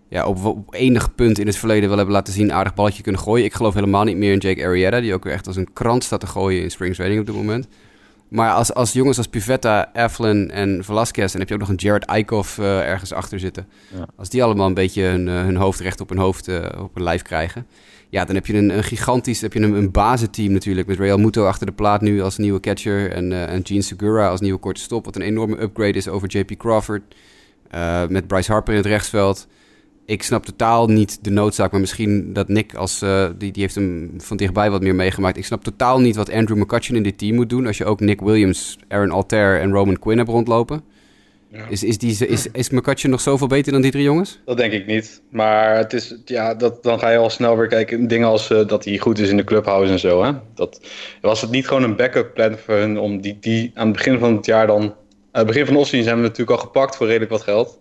ja, 0.07 0.25
op, 0.25 0.59
enig 0.69 1.15
punt 1.15 1.39
in 1.39 1.47
het 1.47 1.57
verleden 1.57 1.87
wel 1.87 1.97
hebben 1.97 2.15
laten 2.15 2.33
zien 2.33 2.53
aardig 2.53 2.73
balletje 2.73 3.03
kunnen 3.03 3.21
gooien. 3.21 3.45
Ik 3.45 3.53
geloof 3.53 3.73
helemaal 3.73 4.03
niet 4.03 4.17
meer 4.17 4.31
in 4.31 4.37
Jake 4.37 4.65
Arrieta, 4.65 4.99
die 4.99 5.13
ook 5.13 5.25
echt 5.25 5.47
als 5.47 5.55
een 5.55 5.73
krant 5.73 6.03
staat 6.03 6.19
te 6.19 6.27
gooien 6.27 6.61
in 6.61 6.71
spring 6.71 6.95
training 6.95 7.19
op 7.19 7.25
dit 7.25 7.35
moment. 7.35 7.67
Maar 8.27 8.53
als, 8.53 8.73
als 8.73 8.93
jongens 8.93 9.17
als 9.17 9.27
Pivetta, 9.27 9.93
Eflin 9.93 10.51
en 10.51 10.83
Velasquez... 10.83 11.33
en 11.33 11.39
heb 11.39 11.47
je 11.47 11.53
ook 11.53 11.59
nog 11.59 11.69
een 11.69 11.75
Jared 11.75 12.05
Eichhoff 12.05 12.57
uh, 12.57 12.79
ergens 12.79 13.13
achter 13.13 13.39
zitten... 13.39 13.67
Ja. 13.97 14.07
als 14.15 14.29
die 14.29 14.43
allemaal 14.43 14.67
een 14.67 14.73
beetje 14.73 15.01
hun, 15.01 15.27
uh, 15.27 15.33
hun 15.33 15.55
hoofd 15.55 15.79
recht 15.79 16.01
op 16.01 16.09
hun 16.09 16.17
hoofd 16.17 16.47
uh, 16.47 16.65
op 16.79 16.93
hun 16.93 17.03
lijf 17.03 17.21
krijgen... 17.21 17.67
ja, 18.09 18.25
dan 18.25 18.35
heb 18.35 18.45
je 18.45 18.53
een, 18.53 18.77
een 18.77 18.83
gigantisch... 18.83 19.41
heb 19.41 19.53
je 19.53 19.59
een, 19.59 19.73
een 19.73 19.91
bazenteam 19.91 20.51
natuurlijk... 20.51 20.87
met 20.87 20.97
Real 20.97 21.17
Muto 21.17 21.45
achter 21.45 21.65
de 21.65 21.71
plaat 21.71 22.01
nu 22.01 22.21
als 22.21 22.37
nieuwe 22.37 22.59
catcher... 22.59 23.11
en, 23.11 23.47
en 23.47 23.65
Gene 23.65 23.81
Segura 23.81 24.29
als 24.29 24.41
nieuwe 24.41 24.59
korte 24.59 24.81
stop... 24.81 25.05
wat 25.05 25.15
een 25.15 25.21
enorme 25.21 25.61
upgrade 25.61 25.97
is 25.97 26.07
over 26.07 26.27
JP 26.27 26.57
Crawford... 26.57 27.01
met 28.09 28.27
Bryce 28.27 28.51
Harper 28.51 28.73
in 28.73 28.79
het 28.79 28.89
rechtsveld 28.89 29.47
ik 30.05 30.23
snap 30.23 30.45
totaal 30.45 30.87
niet 30.87 31.23
de 31.23 31.29
noodzaak, 31.29 31.71
maar 31.71 31.79
misschien 31.79 32.33
dat 32.33 32.47
Nick 32.47 32.75
als 32.75 33.01
uh, 33.03 33.29
die, 33.37 33.51
die 33.51 33.61
heeft 33.61 33.75
hem 33.75 34.13
van 34.17 34.37
dichtbij 34.37 34.69
wat 34.69 34.81
meer 34.81 34.95
meegemaakt. 34.95 35.37
Ik 35.37 35.45
snap 35.45 35.63
totaal 35.63 35.99
niet 35.99 36.15
wat 36.15 36.31
Andrew 36.31 36.57
McCutcheon 36.57 36.97
in 36.97 37.03
dit 37.03 37.17
team 37.17 37.35
moet 37.35 37.49
doen 37.49 37.67
als 37.67 37.77
je 37.77 37.85
ook 37.85 37.99
Nick 37.99 38.21
Williams, 38.21 38.77
Aaron 38.87 39.11
Altair 39.11 39.61
en 39.61 39.71
Roman 39.71 39.99
Quinn 39.99 40.17
hebt 40.17 40.29
rondlopen. 40.29 40.83
Ja. 41.51 41.65
Is, 41.69 41.83
is, 41.83 41.97
die, 41.97 42.27
is, 42.27 42.47
is 42.51 42.69
McCutcheon 42.69 43.11
nog 43.11 43.21
zoveel 43.21 43.47
beter 43.47 43.71
dan 43.71 43.81
die 43.81 43.91
drie 43.91 44.03
jongens? 44.03 44.41
Dat 44.45 44.57
denk 44.57 44.73
ik 44.73 44.85
niet. 44.85 45.21
Maar 45.29 45.77
het 45.77 45.93
is, 45.93 46.17
ja, 46.25 46.53
dat, 46.53 46.83
dan 46.83 46.99
ga 46.99 47.09
je 47.09 47.17
al 47.17 47.29
snel 47.29 47.57
weer 47.57 47.67
kijken. 47.67 48.07
Dingen 48.07 48.27
als 48.27 48.51
uh, 48.51 48.67
dat 48.67 48.85
hij 48.85 48.97
goed 48.97 49.19
is 49.19 49.29
in 49.29 49.37
de 49.37 49.43
clubhouse 49.43 49.91
en 49.91 49.99
zo. 49.99 50.23
Hè? 50.23 50.31
Dat, 50.53 50.81
was 51.21 51.41
het 51.41 51.51
niet 51.51 51.67
gewoon 51.67 51.83
een 51.83 51.95
backup 51.95 52.33
plan 52.33 52.57
voor 52.57 52.75
hun 52.75 52.99
om 52.99 53.21
die, 53.21 53.37
die 53.39 53.71
aan 53.73 53.87
het 53.87 53.95
begin 53.95 54.19
van 54.19 54.35
het 54.35 54.45
jaar 54.45 54.67
dan... 54.67 54.81
Aan 55.31 55.45
het 55.45 55.47
begin 55.47 55.65
van 55.65 55.75
de 55.75 55.85
zijn 55.85 56.15
we 56.15 56.21
natuurlijk 56.21 56.59
al 56.59 56.65
gepakt 56.65 56.95
voor 56.95 57.07
redelijk 57.07 57.31
wat 57.31 57.41
geld. 57.41 57.79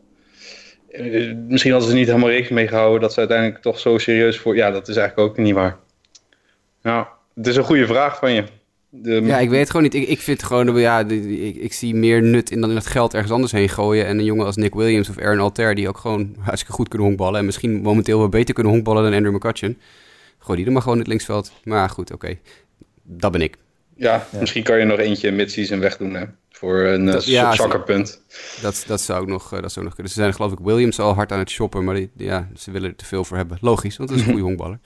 Eh, 0.95 1.35
misschien 1.49 1.73
hadden 1.73 1.91
ze 1.91 1.97
niet 1.97 2.07
helemaal 2.07 2.29
rekening 2.29 2.55
mee 2.55 2.69
gehouden 2.69 3.01
dat 3.01 3.13
ze 3.13 3.19
uiteindelijk 3.19 3.63
toch 3.63 3.79
zo 3.79 3.99
serieus 3.99 4.39
voor. 4.39 4.57
Ja, 4.57 4.71
dat 4.71 4.89
is 4.89 4.97
eigenlijk 4.97 5.29
ook 5.31 5.37
niet 5.37 5.55
waar. 5.55 5.77
Nou, 6.83 7.07
het 7.35 7.47
is 7.47 7.57
een 7.57 7.65
goede 7.65 7.87
vraag 7.87 8.19
van 8.19 8.33
je. 8.33 8.45
De... 8.89 9.21
Ja, 9.23 9.39
ik 9.39 9.49
weet 9.49 9.61
het 9.61 9.71
gewoon 9.71 9.83
niet. 9.83 9.95
Ik, 9.95 10.09
ik 10.09 10.21
vind 10.21 10.43
gewoon, 10.43 10.77
ja, 10.77 11.01
ik, 11.09 11.57
ik 11.57 11.73
zie 11.73 11.95
meer 11.95 12.23
nut 12.23 12.51
in 12.51 12.61
dan 12.61 12.71
in 12.71 12.77
het 12.77 12.87
geld 12.87 13.15
ergens 13.15 13.33
anders 13.33 13.53
heen 13.53 13.69
gooien. 13.69 14.07
En 14.07 14.19
een 14.19 14.25
jongen 14.25 14.47
als 14.47 14.57
Nick 14.57 14.75
Williams 14.75 15.09
of 15.09 15.19
Aaron 15.19 15.41
Alter, 15.41 15.75
die 15.75 15.89
ook 15.89 15.99
gewoon 15.99 16.37
hartstikke 16.39 16.73
goed 16.73 16.89
kunnen 16.89 17.07
honkballen. 17.07 17.39
En 17.39 17.45
misschien 17.45 17.81
momenteel 17.83 18.19
wel 18.19 18.29
beter 18.29 18.55
kunnen 18.55 18.73
honkballen 18.73 19.03
dan 19.03 19.15
Andrew 19.15 19.35
McCutcheon. 19.35 19.79
Gooi 20.39 20.57
die 20.59 20.67
er 20.67 20.73
maar 20.73 20.83
gewoon 20.83 20.97
in 20.97 21.03
het 21.03 21.11
linksveld. 21.11 21.53
Maar 21.65 21.91
goed, 21.91 22.13
oké. 22.13 22.39
Dat 23.03 23.33
ben 23.33 23.41
ik. 23.41 23.57
Ja, 23.97 24.27
ja, 24.33 24.39
misschien 24.41 24.63
kan 24.63 24.79
je 24.79 24.85
nog 24.85 24.99
eentje 24.99 25.31
mid-season 25.31 25.81
wegdoen. 25.81 26.15
Hè? 26.15 26.25
Voor 26.65 26.85
een 26.85 27.05
dat, 27.05 27.27
uh, 27.27 27.33
ja, 27.33 27.55
zakkerpunt. 27.55 28.21
Dat, 28.63 28.85
dat, 28.87 29.01
zou 29.01 29.21
ook 29.21 29.29
nog, 29.29 29.55
uh, 29.55 29.61
dat 29.61 29.73
zou 29.73 29.85
nog 29.85 29.95
kunnen. 29.95 30.13
Ze 30.13 30.21
zijn 30.21 30.35
geloof 30.35 30.53
ik 30.53 30.59
Williams 30.63 31.01
al 31.01 31.15
hard 31.15 31.33
aan 31.33 31.39
het 31.39 31.51
shoppen, 31.51 31.85
maar 31.85 31.95
die, 31.95 32.11
ja, 32.17 32.49
ze 32.57 32.71
willen 32.71 32.89
er 32.89 32.97
te 32.97 33.05
veel 33.05 33.25
voor 33.25 33.37
hebben. 33.37 33.59
Logisch, 33.61 33.97
want 33.97 34.09
dat 34.09 34.19
is 34.19 34.25
een 34.25 34.31
goede 34.33 34.47
honkballer. 34.47 34.79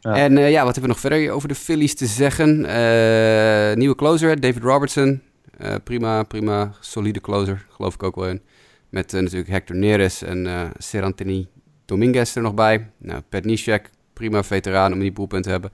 Ja. 0.00 0.16
En 0.16 0.36
uh, 0.36 0.50
ja, 0.50 0.64
wat 0.64 0.74
hebben 0.74 0.82
we 0.82 0.88
nog 0.88 1.00
verder 1.00 1.30
over 1.30 1.48
de 1.48 1.54
Phillies 1.54 1.94
te 1.94 2.06
zeggen? 2.06 2.48
nieuwe 3.78 3.94
closer, 3.94 4.40
David 4.40 4.62
Robertson. 4.62 5.22
prima, 5.84 6.22
prima, 6.22 6.72
solide 6.80 7.20
closer, 7.20 7.66
geloof 7.68 7.94
ik 7.94 8.02
ook 8.02 8.14
wel 8.14 8.28
in. 8.28 8.42
Met 8.88 9.12
natuurlijk 9.12 9.50
Hector 9.50 9.76
Neres 9.76 10.22
en 10.22 10.72
Serantini 10.78 11.48
Dominguez 11.84 12.36
er 12.36 12.42
nog 12.42 12.54
bij. 12.54 12.90
Nou, 12.98 13.22
Pat 13.28 13.44
Nishek, 13.44 13.90
prima 14.12 14.42
veteraan 14.42 14.92
om 14.92 14.98
die 14.98 15.12
boelpunt 15.12 15.44
te 15.44 15.50
hebben. 15.50 15.70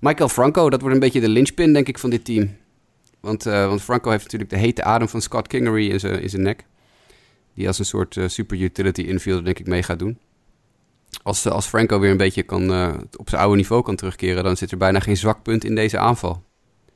Michael 0.00 0.28
Franco, 0.28 0.70
dat 0.70 0.80
wordt 0.80 0.94
een 0.94 1.02
beetje 1.02 1.20
de 1.20 1.28
linchpin, 1.28 1.72
denk 1.72 1.88
ik, 1.88 1.98
van 1.98 2.10
dit 2.10 2.24
team. 2.24 2.56
Want, 3.20 3.46
uh, 3.46 3.66
want 3.68 3.82
Franco 3.82 4.10
heeft 4.10 4.22
natuurlijk 4.22 4.50
de 4.50 4.56
hete 4.56 4.82
adem 4.82 5.08
van 5.08 5.20
Scott 5.20 5.46
Kingery 5.46 5.90
in 5.90 6.00
zijn, 6.00 6.22
in 6.22 6.28
zijn 6.30 6.42
nek. 6.42 6.64
Die 7.54 7.66
als 7.66 7.78
een 7.78 7.84
soort 7.84 8.16
uh, 8.16 8.28
super 8.28 8.60
utility 8.60 9.00
infielder 9.00 9.44
denk 9.44 9.58
ik 9.58 9.66
mee 9.66 9.82
gaat 9.82 9.98
doen. 9.98 10.18
Als, 11.22 11.46
uh, 11.46 11.52
als 11.52 11.66
Franco 11.66 11.98
weer 11.98 12.10
een 12.10 12.16
beetje 12.16 12.42
kan, 12.42 12.92
op 13.16 13.28
zijn 13.28 13.40
oude 13.40 13.56
niveau 13.56 13.82
kan 13.82 13.96
terugkeren... 13.96 14.44
dan 14.44 14.56
zit 14.56 14.70
er 14.70 14.78
bijna 14.78 15.00
geen 15.00 15.16
zwak 15.16 15.42
punt 15.42 15.64
in 15.64 15.74
deze 15.74 15.98
aanval. 15.98 16.42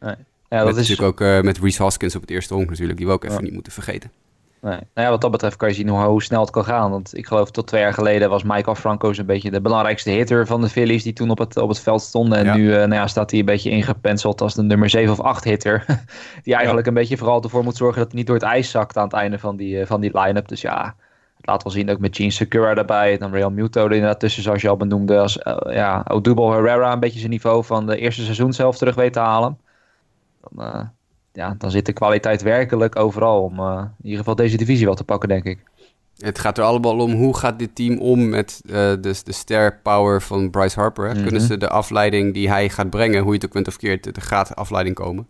Nee. 0.01 0.15
Ja, 0.49 0.59
dat 0.59 0.67
met, 0.67 0.77
is 0.77 0.89
natuurlijk 0.89 1.23
ook 1.23 1.45
met 1.45 1.59
Reese 1.59 1.83
Hoskins 1.83 2.15
op 2.15 2.21
het 2.21 2.31
eerste 2.31 2.55
honk 2.55 2.69
natuurlijk... 2.69 2.99
die 2.99 3.07
we 3.07 3.13
ook 3.13 3.25
even 3.25 3.43
niet 3.43 3.53
moeten 3.53 3.73
vergeten. 3.73 4.11
Nee. 4.63 4.79
Nou 4.95 5.07
ja, 5.07 5.11
wat 5.11 5.21
dat 5.21 5.31
betreft 5.31 5.57
kan 5.57 5.69
je 5.69 5.75
zien 5.75 5.89
hoe, 5.89 6.05
hoe, 6.05 6.23
snel 6.23 6.41
het 6.41 6.51
kan 6.51 6.65
gaan. 6.65 6.91
Want 6.91 7.17
ik 7.17 7.27
geloof 7.27 7.51
tot 7.51 7.67
twee 7.67 7.81
jaar 7.81 7.95
geleden 7.95 8.31
was 8.31 8.43
Michael 8.43 8.77
Franco 8.77 9.13
een 9.17 9.27
beetje 9.27 9.51
de 9.51 9.61
belangrijkste 9.61 10.11
hitter 10.11 10.47
van 10.47 10.61
de 10.61 10.69
Phillies 10.69 11.03
die 11.03 11.13
toen 11.13 11.31
op 11.31 11.39
het, 11.39 11.57
op 11.57 11.69
het 11.69 11.81
veld 11.81 12.03
stonden. 12.03 12.39
En 12.39 12.57
nu 12.57 12.69
uh, 12.69 12.77
nou 12.77 12.95
ja, 12.95 13.07
staat 13.07 13.31
hij 13.31 13.41
een 13.41 13.47
beetje 13.47 13.71
ingepenseld 13.71 14.41
als 14.41 14.55
de 14.55 14.63
nummer 14.63 14.91
7 14.91 15.13
of 15.13 15.21
8 15.21 15.45
hitter. 15.45 15.85
die 16.45 16.55
eigenlijk 16.55 16.87
een 16.87 16.95
beetje 16.95 17.17
vooral 17.17 17.43
ervoor 17.43 17.65
moet 17.65 17.77
zorgen 17.77 17.99
dat 17.99 18.09
hij 18.09 18.19
niet 18.19 18.27
door 18.27 18.37
het 18.37 18.45
ijs 18.45 18.71
zakt 18.71 18.97
aan 18.97 19.05
het 19.05 19.13
einde 19.13 19.39
van 19.39 19.57
die, 19.57 19.81
uh, 19.81 19.87
van 19.87 20.01
die 20.01 20.19
line-up. 20.21 20.49
Dus 20.49 20.61
ja, 20.61 20.95
het 21.37 21.47
laat 21.47 21.63
wel 21.63 21.73
zien 21.73 21.91
ook 21.91 21.99
met 21.99 22.17
Gene 22.17 22.31
Secura 22.31 22.75
erbij. 22.75 23.19
Dan 23.19 23.33
Real 23.33 23.51
Muto 23.51 23.85
er 23.85 23.93
inderdaad 23.93 24.21
tussen, 24.21 24.43
zoals 24.43 24.63
je 24.63 24.69
al 24.69 24.77
benoemde. 24.77 25.19
Als 25.19 25.37
uh, 25.37 25.57
ja, 25.75 26.05
Odubel 26.09 26.53
Herrera 26.53 26.93
een 26.93 27.01
beetje 27.01 27.19
zijn 27.19 27.31
niveau 27.31 27.65
van 27.65 27.87
de 27.87 27.97
eerste 27.97 28.23
seizoen 28.23 28.53
zelf 28.53 28.77
terug 28.79 28.95
weet 28.95 29.13
te 29.13 29.19
halen. 29.19 29.59
Dan 30.51 30.91
ja, 31.33 31.55
dan 31.59 31.71
zit 31.71 31.87
de 31.87 31.93
kwaliteit 31.93 32.43
werkelijk 32.43 32.97
overal 32.97 33.43
om 33.43 33.59
in 33.61 33.91
ieder 34.03 34.19
geval 34.19 34.35
deze 34.35 34.57
divisie 34.57 34.87
wel 34.87 34.95
te 34.95 35.05
pakken, 35.05 35.29
denk 35.29 35.45
ik. 35.45 35.59
Het 36.19 36.39
gaat 36.39 36.59
er 36.59 36.65
allemaal 36.65 36.99
om 36.99 37.13
hoe 37.13 37.37
gaat 37.37 37.59
dit 37.59 37.75
team 37.75 37.99
om 37.99 38.29
met 38.29 38.61
de, 38.65 38.99
de 39.01 39.33
ster 39.33 39.79
power 39.83 40.23
van 40.23 40.51
Bryce 40.51 40.81
Harper. 40.81 41.07
Hè? 41.07 41.13
Kunnen 41.13 41.33
mhm. 41.33 41.47
ze 41.51 41.57
de 41.57 41.69
afleiding 41.69 42.35
die 42.35 42.49
hij 42.49 42.69
gaat 42.69 42.91
brengen, 42.91 43.23
hoe 43.23 43.29
je 43.29 43.37
het 43.37 43.45
ook 43.45 43.53
bent 43.53 43.69
of 43.69 43.77
keert, 43.77 44.17
er 44.17 44.23
gaat 44.23 44.57
afleiding 44.57 44.95
komen. 44.95 45.27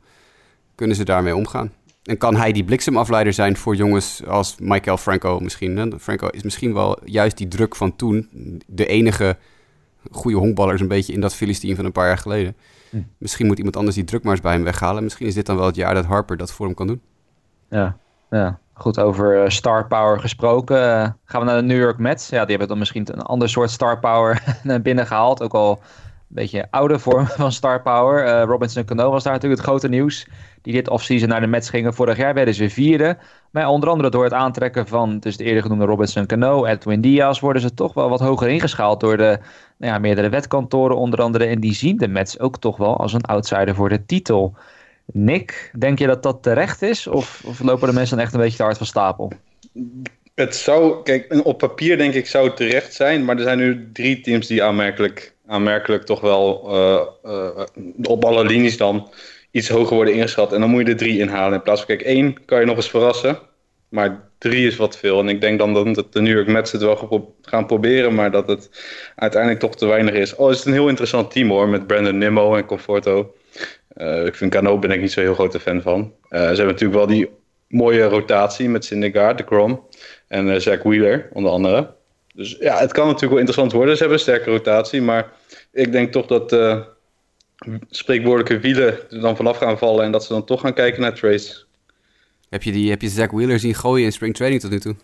Kunnen 0.75 0.97
ze 0.97 1.05
daarmee 1.05 1.37
omgaan? 1.37 1.73
En 2.03 2.19
kan 2.19 2.37
hij 2.37 2.53
die 2.53 2.65
bliksemafleider 2.65 3.33
zijn 3.33 3.57
voor 3.57 3.77
jongens 3.77 4.27
als 4.27 4.57
Michael 4.59 4.97
Franco 4.97 5.41
misschien? 5.41 5.77
Hè? 5.77 5.99
Franco 5.99 6.29
is 6.29 6.43
misschien 6.43 6.75
wel 6.75 6.99
juist 7.05 7.37
die 7.37 7.49
druk 7.49 7.77
van 7.77 7.97
toen 7.97 8.29
de 8.67 8.87
enige 8.87 9.37
goede 10.11 10.37
honkballer 10.37 10.81
een 10.81 10.89
beetje 10.89 11.13
in 11.13 11.21
dat 11.21 11.35
Phillies 11.35 11.61
team 11.61 11.77
van 11.77 11.85
een 11.85 11.93
paar 11.93 12.07
jaar 12.07 12.19
geleden. 12.19 12.57
Misschien 13.19 13.47
moet 13.47 13.57
iemand 13.57 13.77
anders 13.77 13.97
die 13.97 14.05
druk 14.05 14.23
maar 14.23 14.33
eens 14.33 14.41
bij 14.41 14.53
hem 14.53 14.65
weghalen. 14.65 15.03
Misschien 15.03 15.27
is 15.27 15.35
dit 15.35 15.47
dan 15.47 15.57
wel 15.57 15.67
het 15.67 15.77
jaar 15.77 15.95
dat 15.95 16.05
Harper 16.05 16.37
dat 16.37 16.53
voor 16.53 16.67
hem 16.67 16.75
kan 16.75 16.87
doen. 16.87 17.01
Ja, 17.69 17.97
ja. 18.31 18.59
goed 18.73 18.99
over 18.99 19.43
uh, 19.43 19.49
star 19.49 19.87
power 19.87 20.21
gesproken. 20.21 20.77
Uh, 20.77 21.09
gaan 21.25 21.41
we 21.41 21.47
naar 21.47 21.57
de 21.57 21.67
New 21.67 21.81
York 21.81 21.99
Mets. 21.99 22.29
Ja, 22.29 22.41
die 22.41 22.51
hebben 22.51 22.69
dan 22.69 22.79
misschien 22.79 23.09
een 23.13 23.23
ander 23.23 23.49
soort 23.49 23.71
star 23.71 23.99
power 23.99 24.61
binnen 24.83 25.07
gehaald. 25.07 25.43
Ook 25.43 25.55
al 25.55 25.71
een 25.71 25.79
beetje 26.29 26.67
oude 26.71 26.99
vorm 26.99 27.27
van 27.43 27.53
star 27.53 27.83
power. 27.83 28.27
Uh, 28.27 28.43
Robinson 28.45 28.85
Cano 28.85 29.11
was 29.11 29.23
daar 29.23 29.33
natuurlijk 29.33 29.61
het 29.61 29.71
grote 29.71 29.89
nieuws 29.89 30.27
die 30.63 30.73
dit 30.73 30.89
offseason 30.89 31.29
naar 31.29 31.41
de 31.41 31.47
Mets 31.47 31.71
gingen. 31.71 31.95
Vorig 31.95 32.17
jaar 32.17 32.35
werden 32.35 32.55
ze 32.55 32.71
vierde. 32.71 33.17
Maar 33.51 33.69
onder 33.69 33.89
andere 33.89 34.11
door 34.11 34.25
het 34.25 34.33
aantrekken 34.33 34.87
van 34.87 35.19
dus 35.19 35.37
de 35.37 35.45
eerder 35.45 35.63
genoemde 35.63 35.85
Robinson 35.85 36.27
Cano, 36.27 36.65
Edwin 36.65 37.01
Diaz, 37.01 37.41
worden 37.41 37.63
ze 37.63 37.75
toch 37.75 37.95
wel 37.95 38.09
wat 38.09 38.21
hoger 38.21 38.49
ingeschaald 38.49 39.01
door 39.01 39.17
de 39.17 39.39
nou 39.83 39.95
ja, 39.95 40.01
meerdere 40.01 40.29
wetkantoren 40.29 40.97
onder 40.97 41.23
andere. 41.23 41.45
En 41.45 41.61
die 41.61 41.75
zien 41.75 41.97
de 41.97 42.09
Mets 42.09 42.39
ook 42.39 42.59
toch 42.59 42.77
wel 42.77 42.97
als 42.97 43.13
een 43.13 43.25
outsider 43.25 43.75
voor 43.75 43.89
de 43.89 44.05
titel. 44.05 44.55
Nick, 45.13 45.71
denk 45.79 45.99
je 45.99 46.07
dat 46.07 46.23
dat 46.23 46.43
terecht 46.43 46.83
is? 46.83 47.07
Of, 47.07 47.43
lopen 47.63 47.89
de 47.89 47.95
mensen 47.95 48.17
dan 48.17 48.25
echt 48.25 48.35
een 48.35 48.41
beetje 48.41 48.57
te 48.57 48.63
hard 48.63 48.77
van 48.77 48.87
stapel? 48.87 49.33
Het 50.35 50.57
zou, 50.57 51.03
kijk, 51.03 51.41
op 51.45 51.59
papier 51.59 51.97
denk 51.97 52.15
ik 52.15 52.27
zou 52.27 52.55
terecht 52.55 52.95
zijn. 52.95 53.25
Maar 53.25 53.37
er 53.37 53.43
zijn 53.43 53.59
nu 53.59 53.91
drie 53.93 54.21
teams 54.21 54.47
die 54.47 54.63
aanmerkelijk, 54.63 55.35
aanmerkelijk 55.47 56.05
toch 56.05 56.21
wel 56.21 56.71
uh, 56.75 57.01
uh, 57.33 57.49
op 58.03 58.25
alle 58.25 58.45
linies 58.45 58.77
dan 58.77 59.09
iets 59.51 59.69
hoger 59.69 59.95
worden 59.95 60.15
ingeschat. 60.15 60.53
En 60.53 60.61
dan 60.61 60.71
moet 60.71 60.87
je 60.87 60.91
er 60.93 60.97
drie 60.97 61.19
inhalen. 61.19 61.55
In 61.55 61.63
plaats 61.63 61.81
van, 61.81 61.97
kijk, 61.97 62.03
één 62.09 62.45
kan 62.45 62.61
je 62.61 62.67
nog 62.67 62.77
eens 62.77 62.91
verrassen. 62.91 63.39
Maar 63.93 64.29
drie 64.39 64.67
is 64.67 64.77
wat 64.77 64.99
veel. 64.99 65.19
En 65.21 65.29
ik 65.29 65.41
denk 65.41 65.59
dan 65.59 65.95
dat 65.95 66.13
de 66.13 66.21
New 66.21 66.35
York 66.35 66.47
Mets 66.47 66.73
het 66.73 66.83
wel 66.83 67.35
gaan 67.43 67.67
proberen. 67.67 68.15
Maar 68.15 68.31
dat 68.31 68.49
het 68.49 68.71
uiteindelijk 69.17 69.61
toch 69.61 69.77
te 69.77 69.87
weinig 69.87 70.15
is. 70.15 70.35
Oh, 70.35 70.49
het 70.49 70.59
is 70.59 70.65
een 70.65 70.73
heel 70.73 70.89
interessant 70.89 71.31
team 71.31 71.49
hoor. 71.49 71.69
Met 71.69 71.87
Brandon 71.87 72.19
Nimmo 72.19 72.55
en 72.57 72.65
Conforto. 72.65 73.35
Uh, 73.97 74.27
ik 74.27 74.35
vind 74.35 74.51
Cano 74.51 74.79
ben 74.79 74.91
ik 74.91 75.01
niet 75.01 75.13
zo 75.13 75.21
heel 75.21 75.35
grote 75.35 75.61
fan 75.61 75.83
van. 75.83 76.01
Uh, 76.01 76.39
ze 76.39 76.45
hebben 76.45 76.67
natuurlijk 76.67 76.95
wel 76.95 77.07
die 77.07 77.31
mooie 77.69 78.05
rotatie 78.05 78.69
met 78.69 78.85
Syndergaard, 78.85 79.39
de 79.39 79.45
Crom. 79.45 79.87
En 80.29 80.47
uh, 80.47 80.57
Zach 80.57 80.83
Wheeler, 80.83 81.29
onder 81.33 81.53
andere. 81.53 81.95
Dus 82.35 82.57
ja, 82.61 82.79
het 82.79 82.93
kan 82.93 83.05
natuurlijk 83.05 83.33
wel 83.33 83.41
interessant 83.41 83.73
worden. 83.73 83.97
Ze 83.97 84.01
hebben 84.01 84.19
een 84.19 84.25
sterke 84.25 84.51
rotatie. 84.51 85.03
Maar 85.03 85.33
ik 85.73 85.93
denk 85.93 86.13
toch 86.13 86.27
dat 86.27 86.57
spreekwoordelijke 87.91 88.59
wielen 88.59 89.11
er 89.11 89.21
dan 89.21 89.37
vanaf 89.37 89.57
gaan 89.57 89.79
vallen 89.79 90.05
en 90.05 90.13
dat 90.13 90.25
ze 90.25 90.33
dan 90.33 90.45
toch 90.45 90.61
gaan 90.61 90.75
kijken 90.75 91.01
naar 91.01 91.15
Trace. 91.15 91.65
Heb 92.53 92.63
je, 92.63 92.73
die, 92.73 92.91
heb 92.91 93.03
je 93.03 93.09
Zack 93.09 93.31
Wheeler 93.31 93.59
zien 93.59 93.75
gooien 93.75 94.05
in 94.05 94.13
spring 94.13 94.35
training 94.35 94.63
tot 94.63 94.71
nu 94.71 94.81
toe? 94.81 94.95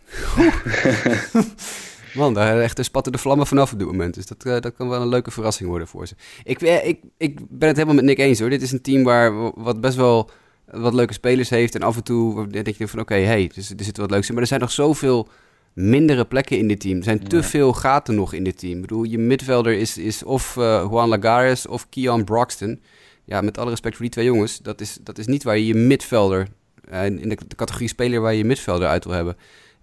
Man, 2.14 2.34
daar 2.34 2.60
echt 2.60 2.84
spatten 2.84 3.12
de 3.12 3.18
vlammen 3.18 3.46
vanaf 3.46 3.72
op 3.72 3.78
dit 3.78 3.86
moment. 3.86 4.14
Dus 4.14 4.26
dat, 4.26 4.44
uh, 4.46 4.60
dat 4.60 4.74
kan 4.76 4.88
wel 4.88 5.02
een 5.02 5.08
leuke 5.08 5.30
verrassing 5.30 5.68
worden 5.68 5.88
voor 5.88 6.06
ze. 6.06 6.14
Ik, 6.44 6.62
eh, 6.62 6.88
ik, 6.88 7.00
ik 7.16 7.38
ben 7.48 7.68
het 7.68 7.76
helemaal 7.76 7.96
met 7.96 8.04
Nick 8.04 8.18
eens 8.18 8.40
hoor. 8.40 8.50
Dit 8.50 8.62
is 8.62 8.72
een 8.72 8.82
team 8.82 9.04
waar 9.04 9.52
wat 9.62 9.80
best 9.80 9.96
wel 9.96 10.30
wat 10.70 10.94
leuke 10.94 11.12
spelers 11.12 11.50
heeft. 11.50 11.74
En 11.74 11.82
af 11.82 11.96
en 11.96 12.02
toe 12.02 12.46
denk 12.46 12.66
je 12.66 12.88
van 12.88 13.00
oké, 13.00 13.12
okay, 13.12 13.24
hey, 13.24 13.50
dus, 13.54 13.70
er 13.70 13.84
zit 13.84 13.96
wat 13.96 14.10
leuks 14.10 14.28
in. 14.28 14.32
Maar 14.32 14.42
er 14.42 14.48
zijn 14.48 14.60
nog 14.60 14.72
zoveel 14.72 15.28
mindere 15.72 16.24
plekken 16.24 16.58
in 16.58 16.68
dit 16.68 16.80
team. 16.80 16.96
Er 16.96 17.04
zijn 17.04 17.28
te 17.28 17.42
veel 17.42 17.72
gaten 17.72 18.14
nog 18.14 18.32
in 18.32 18.44
dit 18.44 18.58
team. 18.58 18.74
Ik 18.74 18.80
bedoel, 18.80 19.02
je 19.02 19.18
midvelder 19.18 19.72
is, 19.72 19.98
is 19.98 20.22
of 20.22 20.56
uh, 20.56 20.86
Juan 20.90 21.08
Lagares 21.08 21.66
of 21.66 21.88
Keon 21.88 22.24
Broxton. 22.24 22.80
Ja, 23.24 23.40
met 23.40 23.58
alle 23.58 23.70
respect 23.70 23.94
voor 23.94 24.04
die 24.04 24.14
twee 24.14 24.24
jongens, 24.24 24.58
dat 24.58 24.80
is, 24.80 24.98
dat 25.00 25.18
is 25.18 25.26
niet 25.26 25.42
waar 25.42 25.58
je 25.58 25.66
je 25.66 25.74
midvelder, 25.74 26.48
in 26.90 27.28
de, 27.28 27.38
categorie 27.56 27.88
speler 27.88 28.20
waar 28.20 28.32
je 28.32 28.38
je 28.38 28.44
midvelder 28.44 28.88
uit 28.88 29.04
wil 29.04 29.14
hebben. 29.14 29.36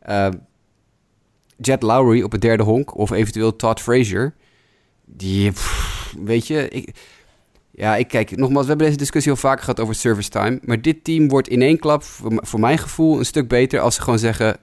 Uh, 0.09 0.29
Jet 1.57 1.81
Lowry 1.81 2.21
op 2.21 2.31
het 2.31 2.41
derde 2.41 2.63
honk, 2.63 2.97
of 2.97 3.11
eventueel 3.11 3.55
Todd 3.55 3.81
Frazier. 3.81 4.33
Die, 5.05 5.51
weet 6.23 6.47
je, 6.47 6.69
ik, 6.69 6.95
ja, 7.71 7.95
ik 7.95 8.07
kijk, 8.07 8.37
nogmaals, 8.37 8.61
we 8.61 8.69
hebben 8.69 8.85
deze 8.85 8.97
discussie 8.97 9.31
al 9.31 9.37
vaker 9.37 9.63
gehad 9.63 9.79
over 9.79 9.95
service 9.95 10.29
time. 10.29 10.59
Maar 10.61 10.81
dit 10.81 11.03
team 11.03 11.27
wordt 11.27 11.47
in 11.47 11.61
één 11.61 11.79
klap, 11.79 12.03
voor, 12.03 12.31
voor 12.35 12.59
mijn 12.59 12.77
gevoel, 12.77 13.19
een 13.19 13.25
stuk 13.25 13.47
beter 13.47 13.79
als 13.79 13.95
ze 13.95 14.01
gewoon 14.01 14.19
zeggen: 14.19 14.57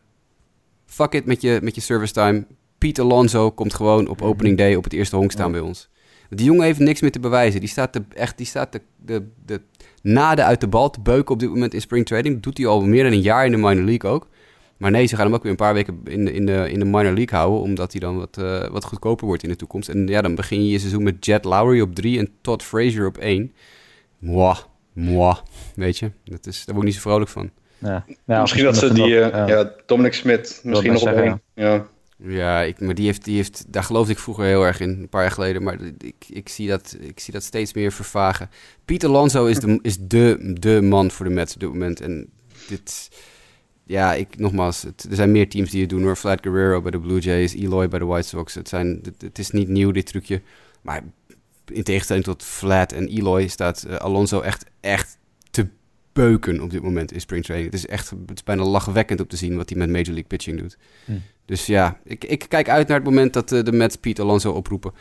fuck 0.87 1.13
it 1.13 1.27
met 1.27 1.41
je, 1.41 1.59
met 1.63 1.75
je 1.75 1.81
service 1.81 2.13
time. 2.13 2.47
Piet 2.79 3.01
Alonso 3.01 3.51
komt 3.51 3.75
gewoon 3.75 4.09
op 4.09 4.23
opening 4.23 4.59
day 4.59 4.75
op 4.75 4.85
het 4.85 4.93
eerste 4.93 5.17
honk 5.17 5.31
staan 5.31 5.53
bij 5.53 5.61
ons. 5.61 5.91
Die 6.29 6.47
jongen 6.47 6.65
heeft 6.65 6.79
niks 6.79 7.01
meer 7.01 7.13
te 7.13 7.21
bewijzen. 7.21 7.61
Die 7.61 7.69
staat, 7.69 7.93
de, 7.93 8.03
echt, 8.15 8.37
die 8.37 8.47
staat 8.47 8.73
de, 8.73 8.81
de, 8.97 9.29
de 9.45 9.61
naden 10.03 10.45
uit 10.45 10.61
de 10.61 10.69
bal 10.69 10.91
te 10.91 11.01
beuken 11.01 11.35
op 11.35 11.41
dit 11.41 11.49
moment 11.49 11.75
in 11.75 11.81
spring 11.81 12.07
trading. 12.07 12.35
Dat 12.35 12.43
doet 12.43 12.59
hij 12.59 12.67
al 12.67 12.83
meer 12.83 13.03
dan 13.03 13.13
een 13.13 13.21
jaar 13.21 13.45
in 13.45 13.51
de 13.51 13.57
minor 13.57 13.85
league 13.85 14.11
ook. 14.11 14.29
Maar 14.77 14.91
nee, 14.91 15.07
ze 15.07 15.17
gaan 15.17 15.25
hem 15.25 15.35
ook 15.35 15.43
weer 15.43 15.51
een 15.51 15.57
paar 15.57 15.75
weken 15.75 16.01
in 16.05 16.25
de, 16.25 16.33
in 16.33 16.47
de, 16.47 16.71
in 16.71 16.79
de 16.79 16.85
minor 16.85 17.13
league 17.13 17.39
houden. 17.39 17.61
Omdat 17.61 17.93
hij 17.93 18.01
dan 18.01 18.19
wat, 18.19 18.37
uh, 18.41 18.69
wat 18.69 18.85
goedkoper 18.85 19.27
wordt 19.27 19.43
in 19.43 19.49
de 19.49 19.57
toekomst. 19.57 19.89
En 19.89 20.07
ja, 20.07 20.23
dan 20.23 20.35
begin 20.35 20.65
je 20.65 20.71
je 20.71 20.79
seizoen 20.79 21.03
met 21.03 21.25
Jet 21.27 21.45
Lowry 21.45 21.81
op 21.81 21.95
3 21.95 22.19
en 22.19 22.29
Todd 22.41 22.63
Frazier 22.63 23.07
op 23.07 23.19
1. 23.19 23.53
Mwah, 24.19 24.59
mwah. 24.93 25.37
Weet 25.75 25.99
je, 25.99 26.11
dat 26.25 26.47
is, 26.47 26.65
daar 26.65 26.75
word 26.75 26.87
ik 26.87 26.93
niet 26.93 27.03
zo 27.03 27.09
vrolijk 27.09 27.31
van. 27.31 27.51
Ja. 27.79 28.05
Ja, 28.27 28.41
misschien 28.41 28.65
dat 28.65 28.77
ze 28.77 28.93
die, 28.93 29.07
uh, 29.07 29.29
ja. 29.29 29.73
Dominic 29.87 30.13
Smit, 30.13 30.61
misschien 30.63 30.93
nog 30.93 31.03
op 31.03 31.39
Ja. 31.55 31.87
Ja, 32.25 32.63
ik, 32.63 32.81
maar 32.81 32.95
die 32.95 33.07
heeft, 33.07 33.25
die 33.25 33.37
heeft, 33.37 33.65
daar 33.69 33.83
geloofde 33.83 34.13
ik 34.13 34.19
vroeger 34.19 34.45
heel 34.45 34.63
erg 34.67 34.81
in, 34.81 34.89
een 34.89 35.09
paar 35.09 35.23
jaar 35.23 35.31
geleden. 35.31 35.63
Maar 35.63 35.79
ik, 35.99 36.25
ik, 36.29 36.49
zie, 36.49 36.69
dat, 36.69 36.97
ik 37.01 37.21
zie 37.21 37.33
dat 37.33 37.43
steeds 37.43 37.73
meer 37.73 37.93
vervagen. 37.93 38.51
Pieter 38.85 39.09
Alonso 39.09 39.47
is, 39.47 39.59
de, 39.59 39.79
is 39.83 39.97
de, 40.01 40.57
de 40.61 40.81
man 40.83 41.11
voor 41.11 41.27
de 41.27 41.33
Mets 41.33 41.55
op 41.55 41.61
dit 41.61 41.69
moment. 41.69 42.01
En 42.01 42.31
dit, 42.69 43.11
ja, 43.85 44.15
ik, 44.15 44.39
nogmaals, 44.39 44.85
er 44.85 44.93
zijn 45.11 45.33
meer 45.33 45.49
teams 45.49 45.71
die 45.71 45.81
het 45.81 45.91
doen 45.91 46.03
hoor. 46.03 46.17
Vlad 46.17 46.39
Guerrero 46.43 46.83
bij 46.83 46.91
de 46.91 47.01
Blue 47.01 47.21
Jays, 47.21 47.55
Eloy 47.55 47.89
bij 47.89 47.99
de 47.99 48.05
White 48.05 48.29
Sox. 48.29 48.55
Het, 48.55 48.69
zijn, 48.69 49.01
het, 49.19 49.39
is 49.39 49.51
niet 49.51 49.69
nieuw, 49.69 49.91
dit 49.91 50.07
trucje. 50.07 50.43
Maar 50.83 51.03
in 51.67 51.83
tegenstelling 51.83 52.25
tot 52.25 52.45
Vlad 52.45 52.93
en 52.93 53.09
Eloy 53.09 53.47
staat 53.47 53.85
uh, 53.89 53.97
Alonso 53.97 54.41
echt, 54.41 54.65
echt 54.81 55.19
beuken 56.13 56.61
op 56.61 56.71
dit 56.71 56.83
moment 56.83 57.13
in 57.13 57.21
spring 57.21 57.45
training. 57.45 57.73
Het 57.73 57.81
is 57.81 57.87
echt 57.87 58.11
het 58.11 58.31
is 58.35 58.43
bijna 58.43 58.65
lachwekkend 58.65 59.21
om 59.21 59.27
te 59.27 59.37
zien 59.37 59.57
wat 59.57 59.69
hij 59.69 59.79
met 59.79 59.89
Major 59.89 60.07
League 60.07 60.27
Pitching 60.27 60.59
doet. 60.59 60.79
Hm. 61.05 61.13
Dus 61.47 61.67
ja, 61.67 61.97
ik, 62.05 62.25
ik 62.25 62.45
kijk 62.49 62.69
uit 62.69 62.89
naar 62.89 62.97
het 62.97 63.07
moment 63.07 63.33
dat 63.33 63.53
uh, 63.53 63.63
de 63.63 63.73
Mets 63.73 63.97
Pete 63.97 64.23
Alonso 64.23 64.51
oproepen. 64.51 64.93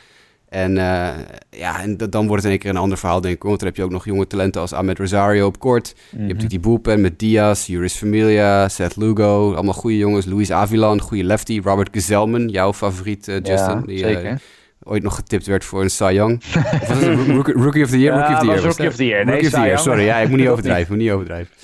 En 0.50 0.72
uh, 0.72 1.10
ja, 1.50 1.82
en 1.82 1.98
dan 1.98 2.28
wordt 2.28 2.44
het 2.44 2.44
in 2.44 2.50
één 2.50 2.60
keer 2.60 2.70
een 2.70 2.78
ander 2.78 2.98
verhaal, 2.98 3.22
denk 3.22 3.36
ik. 3.36 3.44
Want 3.44 3.60
dan 3.60 3.68
heb 3.68 3.78
je 3.78 3.84
ook 3.84 3.92
nog 3.92 4.06
jonge 4.06 4.28
talenten 4.28 4.62
als 4.62 4.74
Ahmed 4.74 4.98
Rosario 4.98 5.46
op 5.46 5.60
kort. 5.60 5.88
Je 5.88 5.94
hebt 6.10 6.22
natuurlijk 6.22 6.50
die 6.50 6.60
bullpen 6.60 7.02
met 7.02 7.20
Diaz, 7.20 7.68
Juris 7.68 7.94
Familia, 7.94 8.70
Seth 8.70 8.96
Lugo. 8.96 9.54
Allemaal 9.54 9.74
goede 9.74 9.98
jongens. 9.98 10.26
Luis 10.26 10.52
Avilan, 10.52 11.02
goede 11.02 11.24
lefty. 11.24 11.62
Robert 11.64 11.90
Gezelman, 11.92 12.48
jouw 12.48 12.74
favoriet, 12.74 13.28
uh, 13.28 13.36
Justin. 13.36 13.56
Ja, 13.56 13.82
die, 13.86 13.98
zeker 13.98 14.42
ooit 14.84 15.04
nog 15.04 15.16
getipt 15.16 15.46
werd 15.46 15.66
voor 15.66 15.82
een 15.82 15.90
Cy 15.90 16.12
Young. 16.14 16.42
of 16.46 16.88
was 16.88 16.98
het 16.98 17.28
rookie, 17.28 17.54
rookie, 17.54 17.84
of 17.84 17.90
the 17.90 18.00
Year? 18.00 18.18
Rookie 18.18 18.34
of 18.34 18.40
the 18.40 18.46
Year. 18.46 18.62
Rookie 18.62 18.88
of 18.88 18.96
the 18.96 19.06
Year. 19.06 19.26
Nee, 19.26 19.34
rookie 19.34 19.48
of 19.48 19.54
the 19.54 19.60
Year, 19.60 19.80
sorry. 19.80 20.04
Ja, 20.04 20.18
ik 20.18 20.30
moet 20.30 20.40
niet 20.40 20.48
overdrijven. 20.48 20.94
moet 20.94 21.04
niet 21.04 21.12
overdrijven. 21.12 21.56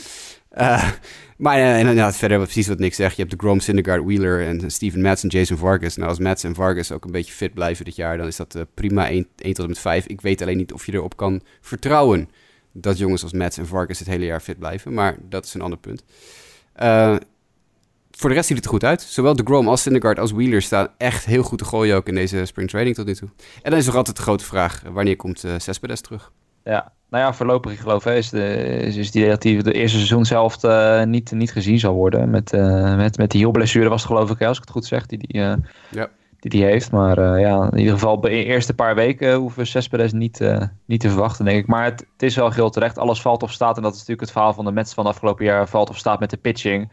Maar 1.37 1.57
uh, 1.57 1.79
en, 1.79 1.95
ja, 1.95 2.13
verder 2.13 2.39
precies 2.39 2.67
wat 2.67 2.79
Nick 2.79 2.93
zegt. 2.93 3.15
Je 3.15 3.21
hebt 3.21 3.33
de 3.33 3.45
Grom, 3.45 3.59
Syndergaard, 3.59 4.03
Wheeler 4.03 4.47
en 4.47 4.71
Steven 4.71 5.01
Matz 5.01 5.23
en 5.23 5.29
Jason 5.29 5.57
Vargas. 5.57 5.95
Nou, 5.95 6.09
als 6.09 6.19
Matz 6.19 6.43
en 6.43 6.55
Vargas 6.55 6.91
ook 6.91 7.05
een 7.05 7.11
beetje 7.11 7.33
fit 7.33 7.53
blijven 7.53 7.85
dit 7.85 7.95
jaar, 7.95 8.17
dan 8.17 8.27
is 8.27 8.35
dat 8.35 8.55
uh, 8.55 8.61
prima 8.73 9.09
1, 9.09 9.27
1 9.37 9.53
tot 9.53 9.63
en 9.63 9.69
met 9.69 9.79
5. 9.79 10.05
Ik 10.05 10.21
weet 10.21 10.41
alleen 10.41 10.57
niet 10.57 10.73
of 10.73 10.85
je 10.85 10.93
erop 10.93 11.17
kan 11.17 11.41
vertrouwen 11.61 12.29
dat 12.71 12.97
jongens 12.97 13.23
als 13.23 13.33
Matz 13.33 13.57
en 13.57 13.67
Vargas 13.67 13.99
het 13.99 14.07
hele 14.07 14.25
jaar 14.25 14.39
fit 14.39 14.59
blijven. 14.59 14.93
Maar 14.93 15.17
dat 15.29 15.45
is 15.45 15.53
een 15.53 15.61
ander 15.61 15.79
punt. 15.79 16.03
Uh, 16.81 17.15
voor 18.11 18.29
de 18.29 18.35
rest 18.35 18.47
ziet 18.47 18.57
het 18.57 18.65
er 18.65 18.71
goed 18.71 18.83
uit. 18.83 19.01
Zowel 19.01 19.35
de 19.35 19.43
Grom 19.43 19.67
als 19.67 19.81
Syndergaard 19.81 20.19
als 20.19 20.31
Wheeler 20.31 20.61
staan 20.61 20.87
echt 20.97 21.25
heel 21.25 21.43
goed 21.43 21.57
te 21.57 21.65
gooien 21.65 21.95
ook 21.95 22.07
in 22.07 22.15
deze 22.15 22.45
spring 22.45 22.69
training 22.69 22.95
tot 22.95 23.05
nu 23.05 23.15
toe. 23.15 23.29
En 23.61 23.69
dan 23.69 23.79
is 23.79 23.85
nog 23.85 23.95
altijd 23.95 24.15
de 24.15 24.21
grote 24.21 24.43
vraag, 24.43 24.83
wanneer 24.91 25.15
komt 25.15 25.43
uh, 25.43 25.53
Cespedes 25.57 26.01
terug? 26.01 26.31
Ja, 26.63 26.93
nou 27.09 27.23
ja, 27.23 27.33
voorlopig 27.33 27.71
ik 27.71 27.79
geloof 27.79 28.05
is, 28.05 28.29
de, 28.29 28.55
is, 28.55 28.95
is 28.95 29.11
die 29.11 29.27
dat 29.27 29.43
hij 29.43 29.61
de 29.61 29.73
eerste 29.73 29.97
seizoen 29.97 30.25
zelf 30.25 30.63
uh, 30.63 31.03
niet, 31.03 31.31
niet 31.31 31.51
gezien 31.51 31.79
zal 31.79 31.93
worden. 31.93 32.29
Met, 32.29 32.53
uh, 32.53 32.95
met, 32.95 33.17
met 33.17 33.31
die 33.31 33.39
hielblessure 33.39 33.89
was 33.89 34.01
het 34.01 34.11
geloof 34.11 34.31
ik, 34.31 34.41
als 34.41 34.57
ik 34.57 34.63
het 34.63 34.71
goed 34.71 34.85
zeg, 34.85 35.05
die 35.05 35.17
die, 35.17 35.41
uh, 35.41 35.53
ja. 35.89 36.09
die, 36.39 36.51
die 36.51 36.63
heeft. 36.63 36.91
Maar 36.91 37.39
ja, 37.39 37.69
in 37.71 37.77
ieder 37.77 37.93
geval 37.93 38.21
de 38.21 38.29
eerste 38.29 38.73
paar 38.73 38.95
weken 38.95 39.35
hoeven 39.35 39.59
we 39.59 39.65
Cespedes 39.65 40.13
niet, 40.13 40.57
niet 40.85 40.99
te 40.99 41.09
verwachten, 41.09 41.45
denk 41.45 41.59
ik. 41.59 41.67
Maar 41.67 41.83
het, 41.83 41.99
het 41.99 42.23
is 42.23 42.35
wel 42.35 42.51
heel 42.51 42.69
terecht. 42.69 42.97
Alles 42.97 43.21
valt 43.21 43.43
of 43.43 43.51
staat, 43.51 43.77
en 43.77 43.83
dat 43.83 43.91
is 43.91 43.97
natuurlijk 43.97 44.27
het 44.27 44.31
verhaal 44.31 44.53
van 44.53 44.65
de 44.65 44.71
Mets 44.71 44.93
van 44.93 45.03
de 45.03 45.09
afgelopen 45.09 45.45
jaar, 45.45 45.67
valt 45.67 45.89
of 45.89 45.97
staat 45.97 46.19
met 46.19 46.29
de 46.29 46.37
pitching 46.37 46.91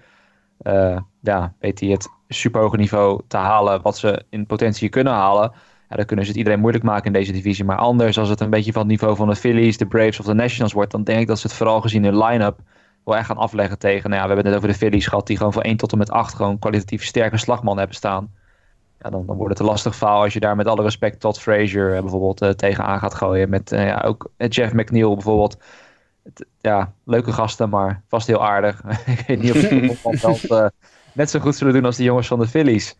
ja, 1.21 1.55
weet 1.59 1.81
hij 1.81 1.89
het 1.89 2.09
superhoge 2.29 2.77
niveau 2.77 3.21
te 3.29 3.37
halen 3.37 3.83
wat 3.83 3.99
ze 3.99 4.25
in 4.29 4.47
potentie 4.47 4.89
kunnen 4.89 5.13
halen. 5.13 5.53
Ja, 5.95 6.01
dan 6.01 6.09
kunnen 6.09 6.25
ze 6.25 6.31
het 6.31 6.41
iedereen 6.41 6.61
moeilijk 6.61 6.85
maken 6.85 7.07
in 7.07 7.13
deze 7.13 7.33
divisie. 7.33 7.65
Maar 7.65 7.77
anders, 7.77 8.19
als 8.19 8.29
het 8.29 8.41
een 8.41 8.51
beetje 8.51 8.73
van 8.73 8.81
het 8.81 8.91
niveau 8.91 9.17
van 9.17 9.29
de 9.29 9.37
Phillies, 9.37 9.79
de 9.79 9.87
Braves 9.87 10.21
of 10.21 10.27
de 10.27 10.35
Nationals 10.35 10.73
wordt, 10.73 10.91
dan 10.91 11.05
denk 11.05 11.21
ik 11.21 11.27
dat 11.27 11.39
ze 11.39 11.47
het 11.47 11.57
vooral 11.57 11.81
gezien 11.81 12.05
hun 12.05 12.19
line-up 12.19 12.59
wel 13.05 13.17
echt 13.17 13.27
gaan 13.27 13.37
afleggen 13.37 13.79
tegen. 13.79 14.11
Nou 14.11 14.23
ja, 14.23 14.29
we 14.29 14.35
hebben 14.35 14.37
het 14.37 14.45
net 14.45 14.55
over 14.55 14.69
de 14.69 14.87
Phillies 14.87 15.07
gehad, 15.07 15.27
die 15.27 15.37
gewoon 15.37 15.53
van 15.53 15.63
1 15.63 15.77
tot 15.77 15.93
en 15.93 15.99
met 15.99 16.11
8 16.11 16.35
gewoon 16.35 16.59
kwalitatief 16.59 17.05
sterke 17.05 17.37
slagman 17.37 17.79
hebben 17.79 17.97
staan. 17.97 18.33
Ja, 19.01 19.11
dan, 19.11 19.27
dan 19.27 19.37
wordt 19.37 19.51
het 19.51 19.61
een 19.61 19.67
lastig 19.67 19.97
verhaal 19.97 20.23
als 20.23 20.33
je 20.33 20.41
daar 20.41 20.57
met 20.57 20.67
alle 20.67 20.83
respect 20.83 21.21
tot 21.21 21.41
Frazier 21.41 22.01
bijvoorbeeld 22.01 22.43
uh, 22.43 22.49
tegenaan 22.49 22.99
gaat 22.99 23.15
gooien. 23.15 23.49
Met 23.49 23.71
ja, 23.71 24.01
ook 24.01 24.31
Jeff 24.37 24.73
McNeil 24.73 25.15
bijvoorbeeld. 25.15 25.57
Het, 26.23 26.47
ja, 26.61 26.93
leuke 27.05 27.33
gasten, 27.33 27.69
maar 27.69 28.03
vast 28.09 28.27
heel 28.27 28.47
aardig. 28.47 28.83
ik 29.19 29.25
weet 29.27 29.43
niet 29.43 29.53
of 29.53 29.59
ze 29.59 29.99
op 30.03 30.17
veld 30.17 30.73
net 31.13 31.31
zo 31.31 31.39
goed 31.39 31.57
zullen 31.57 31.73
doen 31.73 31.85
als 31.85 31.97
de 31.97 32.03
jongens 32.03 32.27
van 32.27 32.39
de 32.39 32.47
Phillies. 32.47 32.97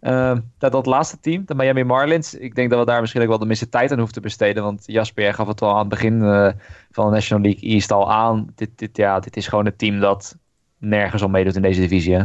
Uh, 0.00 0.36
dat, 0.58 0.72
dat 0.72 0.86
laatste 0.86 1.20
team, 1.20 1.42
de 1.46 1.54
Miami 1.54 1.84
Marlins, 1.84 2.34
ik 2.34 2.54
denk 2.54 2.70
dat 2.70 2.78
we 2.78 2.84
daar 2.84 3.00
misschien 3.00 3.22
ook 3.22 3.28
wel 3.28 3.38
de 3.38 3.46
meeste 3.46 3.68
tijd 3.68 3.90
aan 3.90 3.96
hoeven 3.96 4.14
te 4.14 4.20
besteden. 4.20 4.62
Want 4.62 4.82
Jasper, 4.86 5.34
gaf 5.34 5.46
het 5.46 5.62
al 5.62 5.72
aan 5.72 5.78
het 5.78 5.88
begin 5.88 6.20
uh, 6.22 6.48
van 6.90 7.06
de 7.06 7.10
National 7.10 7.42
League 7.42 7.70
East 7.70 7.92
al 7.92 8.12
aan. 8.12 8.52
Dit, 8.54 8.70
dit, 8.74 8.96
ja, 8.96 9.20
dit 9.20 9.36
is 9.36 9.46
gewoon 9.46 9.66
een 9.66 9.76
team 9.76 10.00
dat 10.00 10.36
nergens 10.78 11.22
al 11.22 11.28
meedoet 11.28 11.56
in 11.56 11.62
deze 11.62 11.80
divisie. 11.80 12.14
Hè? 12.14 12.22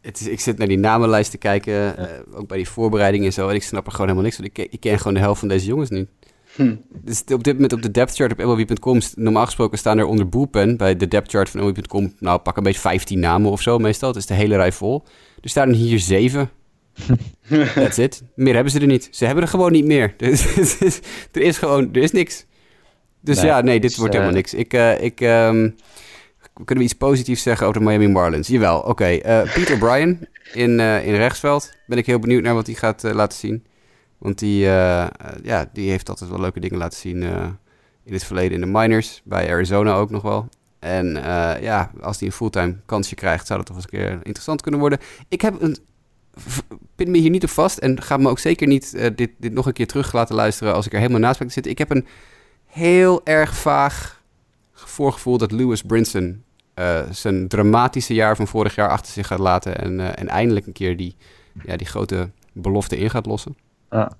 Het 0.00 0.20
is, 0.20 0.26
ik 0.26 0.40
zit 0.40 0.58
naar 0.58 0.68
die 0.68 0.78
namenlijst 0.78 1.30
te 1.30 1.38
kijken, 1.38 1.72
ja. 1.72 1.98
uh, 1.98 2.04
ook 2.32 2.48
bij 2.48 2.56
die 2.56 2.68
voorbereidingen 2.68 3.26
en 3.26 3.32
zo. 3.32 3.48
En 3.48 3.54
ik 3.54 3.62
snap 3.62 3.86
er 3.86 3.90
gewoon 3.90 4.06
helemaal 4.06 4.24
niks 4.24 4.36
van. 4.36 4.44
Ik, 4.44 4.58
ik 4.58 4.80
ken 4.80 4.98
gewoon 4.98 5.14
de 5.14 5.20
helft 5.20 5.38
van 5.38 5.48
deze 5.48 5.66
jongens 5.66 5.90
nu. 5.90 6.08
Hm. 6.54 6.74
Dus 6.88 7.24
op 7.32 7.44
dit 7.44 7.54
moment 7.54 7.72
op 7.72 7.82
de 7.82 7.90
depth 7.90 8.14
chart 8.14 8.32
op 8.32 8.38
MLB.com, 8.38 9.00
normaal 9.14 9.44
gesproken 9.44 9.78
staan 9.78 9.98
er 9.98 10.06
onder 10.06 10.28
bullpen 10.28 10.76
bij 10.76 10.96
de 10.96 11.08
depth 11.08 11.30
chart 11.30 11.50
van 11.50 11.60
MLB.com, 11.60 12.12
nou 12.18 12.38
pak 12.38 12.56
een 12.56 12.62
beetje 12.62 12.80
15 12.80 13.18
namen 13.18 13.50
of 13.50 13.60
zo 13.60 13.78
meestal. 13.78 14.08
Het 14.08 14.18
is 14.18 14.26
de 14.26 14.34
hele 14.34 14.56
rij 14.56 14.72
vol. 14.72 15.02
Er 15.40 15.48
staan 15.48 15.68
er 15.68 15.74
hier 15.74 15.98
zeven. 15.98 16.50
That's 17.74 17.98
it. 17.98 18.22
Meer 18.34 18.54
hebben 18.54 18.72
ze 18.72 18.80
er 18.80 18.86
niet. 18.86 19.08
Ze 19.10 19.24
hebben 19.24 19.44
er 19.44 19.50
gewoon 19.50 19.72
niet 19.72 19.84
meer. 19.84 20.14
er 21.32 21.42
is 21.42 21.58
gewoon, 21.58 21.88
er 21.92 22.02
is 22.02 22.12
niks. 22.12 22.46
Dus 23.20 23.36
nee, 23.36 23.46
ja, 23.46 23.60
nee, 23.60 23.80
dit 23.80 23.90
dus, 23.90 23.98
wordt 23.98 24.12
helemaal 24.12 24.34
uh, 24.34 24.40
niks. 24.40 24.54
Ik, 24.54 24.74
uh, 24.74 25.02
ik, 25.02 25.20
um, 25.20 25.76
kunnen 26.54 26.84
we 26.84 26.90
iets 26.90 26.92
positiefs 26.92 27.42
zeggen 27.42 27.66
over 27.66 27.80
de 27.80 27.86
Miami 27.86 28.08
Marlins? 28.08 28.48
Jawel, 28.48 28.78
oké. 28.78 28.88
Okay. 28.88 29.22
Uh, 29.26 29.54
Peter 29.54 29.78
Bryan 29.78 30.18
in, 30.52 30.80
in 30.80 31.14
rechtsveld. 31.14 31.72
Ben 31.86 31.98
ik 31.98 32.06
heel 32.06 32.18
benieuwd 32.18 32.42
naar 32.42 32.54
wat 32.54 32.66
hij 32.66 32.74
gaat 32.74 33.02
laten 33.02 33.38
zien. 33.38 33.64
Want 34.18 34.38
die, 34.38 34.58
ja, 35.42 35.70
die 35.72 35.90
heeft 35.90 36.08
altijd 36.08 36.30
wel 36.30 36.40
leuke 36.40 36.60
dingen 36.60 36.78
laten 36.78 36.98
zien 36.98 37.22
in 38.04 38.12
het 38.12 38.24
verleden 38.24 38.52
in 38.52 38.60
de 38.60 38.78
minors. 38.78 39.20
Bij 39.24 39.50
Arizona 39.50 39.94
ook 39.94 40.10
nog 40.10 40.22
wel. 40.22 40.48
En 40.78 41.06
ja, 41.60 41.90
als 42.00 42.18
hij 42.18 42.28
een 42.28 42.34
fulltime 42.34 42.76
kansje 42.86 43.14
krijgt, 43.14 43.46
zou 43.46 43.58
dat 43.58 43.66
toch 43.66 43.76
eens 43.76 43.84
een 43.84 43.98
keer 43.98 44.12
interessant 44.22 44.60
kunnen 44.60 44.80
worden. 44.80 44.98
Ik 45.28 45.40
heb 45.40 45.62
een 45.62 45.78
pin 46.94 47.10
me 47.10 47.18
hier 47.18 47.30
niet 47.30 47.44
op 47.44 47.50
vast 47.50 47.78
en 47.78 48.02
ga 48.02 48.16
me 48.16 48.28
ook 48.28 48.38
zeker 48.38 48.66
niet 48.66 48.92
uh, 48.94 49.06
dit, 49.14 49.30
dit 49.38 49.52
nog 49.52 49.66
een 49.66 49.72
keer 49.72 49.86
terug 49.86 50.12
laten 50.12 50.34
luisteren 50.34 50.74
als 50.74 50.86
ik 50.86 50.92
er 50.92 50.98
helemaal 50.98 51.20
naast 51.20 51.38
ben 51.38 51.46
te 51.46 51.52
zitten. 51.52 51.72
Ik 51.72 51.78
heb 51.78 51.90
een 51.90 52.06
heel 52.66 53.20
erg 53.24 53.54
vaag 53.54 54.22
voorgevoel 54.72 55.38
dat 55.38 55.52
Lewis 55.52 55.82
Brinson 55.82 56.42
uh, 56.74 57.00
zijn 57.10 57.48
dramatische 57.48 58.14
jaar 58.14 58.36
van 58.36 58.46
vorig 58.46 58.74
jaar 58.74 58.88
achter 58.88 59.12
zich 59.12 59.26
gaat 59.26 59.38
laten 59.38 59.78
en, 59.78 59.98
uh, 59.98 60.08
en 60.18 60.28
eindelijk 60.28 60.66
een 60.66 60.72
keer 60.72 60.96
die, 60.96 61.16
ja, 61.64 61.76
die 61.76 61.86
grote 61.86 62.30
belofte 62.52 62.96
in 62.96 63.10
gaat 63.10 63.26
lossen. 63.26 63.56
Ah. 63.88 64.10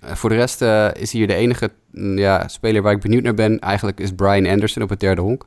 voor 0.00 0.30
de 0.30 0.36
rest 0.36 0.60
is 1.00 1.12
hier 1.12 1.26
de 1.26 1.34
enige 1.34 1.70
mm, 1.90 2.18
ja, 2.18 2.48
speler 2.48 2.82
waar 2.82 2.92
ik 2.92 3.00
benieuwd 3.00 3.22
naar 3.22 3.34
ben. 3.34 3.58
Eigenlijk 3.58 4.00
is 4.00 4.12
Brian 4.12 4.46
Anderson 4.46 4.82
op 4.82 4.88
het 4.88 5.00
derde 5.00 5.20
honk. 5.20 5.46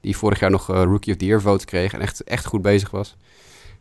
Die 0.00 0.16
vorig 0.16 0.40
jaar 0.40 0.50
nog 0.50 0.66
Rookie 0.66 1.12
of 1.12 1.18
the 1.18 1.24
Year 1.24 1.40
votes 1.40 1.64
kreeg 1.64 1.92
en 1.92 2.00
echt, 2.00 2.24
echt 2.24 2.44
goed 2.44 2.62
bezig 2.62 2.90
was. 2.90 3.16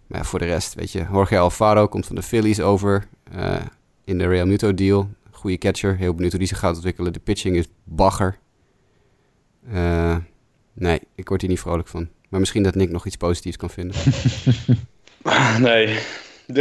Maar 0.10 0.26
voor 0.26 0.40
de 0.40 0.46
rest, 0.46 0.74
weet 0.74 0.92
je, 0.92 1.06
Jorge 1.12 1.38
Alfaro 1.38 1.88
komt 1.88 2.06
van 2.06 2.16
de 2.16 2.22
Phillies 2.22 2.60
over 2.60 3.08
uh, 3.36 3.56
in 4.04 4.18
de 4.18 4.28
Real 4.28 4.46
Muto 4.46 4.74
deal. 4.74 5.10
Goede 5.32 5.58
catcher, 5.58 5.98
heel 5.98 6.14
benieuwd 6.14 6.32
hoe 6.32 6.40
die 6.40 6.50
zich 6.50 6.60
gaat 6.60 6.76
ontwikkelen. 6.76 7.14
De 7.14 7.20
pitching 7.20 7.56
is 7.56 7.66
bagger. 7.84 8.38
Uh, 9.74 10.16
nee, 10.74 11.00
ik 11.16 11.30
word 11.30 11.42
hier 11.42 11.50
niet 11.50 11.60
vrolijk 11.60 11.88
van. 11.88 12.10
Maar 12.30 12.40
misschien 12.40 12.64
dat 12.64 12.76
Nick 12.76 12.92
nog 12.92 13.06
iets 13.06 13.16
positiefs 13.16 13.58
kan 13.58 13.70
vinden. 13.70 13.96
nee. 15.62 16.00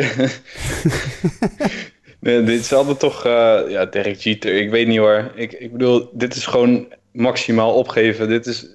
nee, 2.21 2.43
dit 2.43 2.61
is 2.61 2.73
altijd 2.73 2.99
toch, 2.99 3.27
uh, 3.27 3.61
ja, 3.69 3.85
Derek 3.85 4.17
Jeter. 4.17 4.55
Ik 4.55 4.71
weet 4.71 4.87
niet 4.87 4.99
hoor. 4.99 5.33
Ik, 5.35 5.53
ik 5.53 5.73
bedoel, 5.73 6.11
dit 6.13 6.35
is 6.37 6.47
gewoon 6.47 6.93
maximaal 7.13 7.75
opgeven. 7.75 8.29
Dit 8.29 8.47
is, 8.47 8.67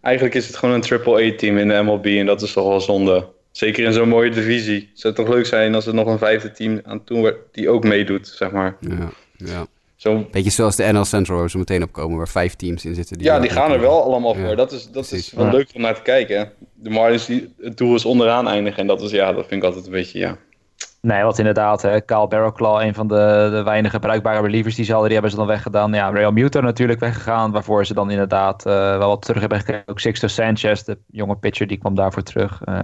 eigenlijk 0.00 0.34
is 0.34 0.46
het 0.46 0.56
gewoon 0.56 0.74
een 0.74 0.80
triple-A-team 0.80 1.58
in 1.58 1.68
de 1.68 1.82
MLB 1.82 2.06
en 2.06 2.26
dat 2.26 2.42
is 2.42 2.52
toch 2.52 2.68
wel 2.68 2.80
zonde. 2.80 3.32
Zeker 3.56 3.84
in 3.84 3.92
zo'n 3.92 4.08
mooie 4.08 4.30
divisie. 4.30 4.88
Het 4.90 5.00
zou 5.00 5.14
toch 5.14 5.28
leuk 5.28 5.46
zijn 5.46 5.74
als 5.74 5.86
er 5.86 5.94
nog 5.94 6.06
een 6.06 6.18
vijfde 6.18 6.52
team 6.52 6.80
aan 6.84 7.04
toe 7.04 7.18
wordt 7.18 7.38
die 7.52 7.68
ook 7.68 7.84
meedoet, 7.84 8.26
zeg 8.26 8.50
maar. 8.50 8.76
Ja, 8.80 9.08
ja. 9.36 9.66
Zo... 9.96 10.28
Beetje 10.30 10.50
zoals 10.50 10.76
de 10.76 10.92
NL 10.92 11.04
Central 11.04 11.38
waar 11.38 11.50
ze 11.50 11.58
meteen 11.58 11.82
opkomen, 11.82 12.16
waar 12.16 12.28
vijf 12.28 12.54
teams 12.54 12.84
in 12.84 12.94
zitten. 12.94 13.18
Die 13.18 13.26
ja, 13.26 13.38
die 13.38 13.50
gaan 13.50 13.72
er 13.72 13.80
wel 13.80 14.02
allemaal 14.02 14.34
voor. 14.34 14.56
Dat 14.56 14.72
is, 14.72 14.90
dat 14.90 15.12
is 15.12 15.32
wel 15.32 15.50
leuk 15.50 15.68
om 15.74 15.80
naar 15.80 15.94
te 15.94 16.02
kijken. 16.02 16.52
De 16.74 16.90
Marlins, 16.90 17.26
die, 17.26 17.54
het 17.60 17.76
doel 17.76 17.94
is 17.94 18.04
onderaan 18.04 18.48
eindigen. 18.48 18.78
En 18.78 18.86
dat 18.86 19.02
is, 19.02 19.10
ja, 19.10 19.32
dat 19.32 19.46
vind 19.46 19.62
ik 19.62 19.68
altijd 19.68 19.86
een 19.86 19.92
beetje, 19.92 20.18
ja... 20.18 20.36
Nee, 21.00 21.22
wat 21.22 21.38
inderdaad, 21.38 21.82
hè, 21.82 22.00
Kyle 22.00 22.28
Barrowclaw, 22.28 22.80
een 22.80 22.94
van 22.94 23.08
de, 23.08 23.48
de 23.50 23.62
weinige 23.62 23.98
bruikbare 23.98 24.40
relievers 24.40 24.74
die 24.74 24.84
ze 24.84 24.90
hadden, 24.90 25.10
die 25.10 25.18
hebben 25.18 25.38
ze 25.38 25.44
dan 25.44 25.54
weggedaan. 25.54 25.92
Ja, 25.92 26.08
Real 26.08 26.32
Muto 26.32 26.60
natuurlijk 26.60 27.00
weggegaan, 27.00 27.52
waarvoor 27.52 27.86
ze 27.86 27.94
dan 27.94 28.10
inderdaad 28.10 28.66
uh, 28.66 28.72
wel 28.72 29.08
wat 29.08 29.22
terug 29.22 29.40
hebben 29.40 29.58
gekregen. 29.58 29.84
Ook 29.86 30.00
Sixto 30.00 30.26
Sanchez, 30.26 30.82
de 30.82 30.98
jonge 31.06 31.36
pitcher, 31.36 31.66
die 31.66 31.78
kwam 31.78 31.94
daarvoor 31.94 32.22
terug. 32.22 32.60
Uh, 32.68 32.78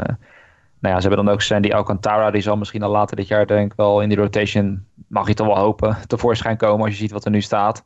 nou 0.80 0.94
ja, 0.94 1.00
ze 1.00 1.06
hebben 1.06 1.24
dan 1.24 1.34
ook 1.34 1.42
Sandy 1.42 1.70
Alcantara. 1.72 2.30
Die 2.30 2.42
zal 2.42 2.56
misschien 2.56 2.82
al 2.82 2.90
later 2.90 3.16
dit 3.16 3.28
jaar 3.28 3.46
denk 3.46 3.72
ik 3.72 3.76
wel 3.76 4.02
in 4.02 4.08
die 4.08 4.18
rotation, 4.18 4.84
mag 5.06 5.28
je 5.28 5.34
toch 5.34 5.46
wel 5.46 5.58
hopen, 5.58 5.96
tevoorschijn 6.06 6.56
komen 6.56 6.84
als 6.84 6.90
je 6.90 7.00
ziet 7.00 7.12
wat 7.12 7.24
er 7.24 7.30
nu 7.30 7.40
staat. 7.40 7.84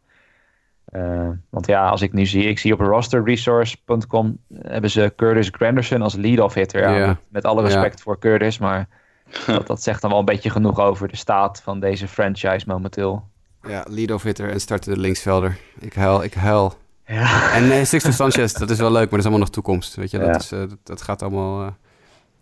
Uh, 0.93 1.29
want 1.51 1.67
ja, 1.67 1.89
als 1.89 2.03
ik 2.03 2.13
nu 2.13 2.27
zie, 2.27 2.45
ik 2.45 2.59
zie 2.59 2.73
op 2.73 2.81
rosterresource.com 2.81 4.39
hebben 4.55 4.91
ze 4.91 5.13
Curtis 5.17 5.49
Granderson 5.53 6.03
als 6.03 6.15
lead-off 6.15 6.55
hitter. 6.55 6.81
Ja, 6.81 6.97
yeah. 6.97 7.09
met, 7.09 7.19
met, 7.29 7.45
alle 7.45 7.63
respect 7.63 7.95
yeah. 7.95 8.05
voor 8.05 8.19
Curtis, 8.19 8.59
maar 8.59 8.89
dat, 9.47 9.67
dat, 9.67 9.83
zegt 9.83 10.01
dan 10.01 10.11
wel 10.11 10.19
een 10.19 10.25
beetje 10.25 10.51
genoeg 10.51 10.81
over 10.81 11.09
de 11.09 11.17
staat 11.17 11.63
van 11.63 11.81
deze 11.81 12.09
franchise 12.09 12.65
momenteel. 12.67 13.29
Ja, 13.69 13.87
lead-off 13.89 14.25
hitter 14.25 14.51
en 14.51 14.61
starten 14.61 14.95
de 14.95 15.01
linksvelder. 15.01 15.57
Ik 15.79 15.95
huil, 15.95 16.23
ik 16.23 16.35
huil. 16.35 16.75
Ja. 17.07 17.53
En 17.53 17.69
nee, 17.69 17.85
Sixto 17.95 18.11
Sanchez, 18.11 18.53
dat 18.53 18.71
is 18.71 18.79
wel 18.79 18.93
leuk, 18.93 19.11
maar 19.11 19.11
dat 19.11 19.19
is 19.19 19.25
allemaal 19.25 19.45
nog 19.45 19.51
toekomst. 19.51 19.95
Weet 19.95 20.11
je, 20.11 20.19
dat, 20.19 20.27
ja. 20.27 20.35
is, 20.35 20.53
uh, 20.53 20.59
dat, 20.59 20.79
dat, 20.83 21.03
gaat 21.03 21.23
allemaal... 21.23 21.63
Uh, 21.63 21.69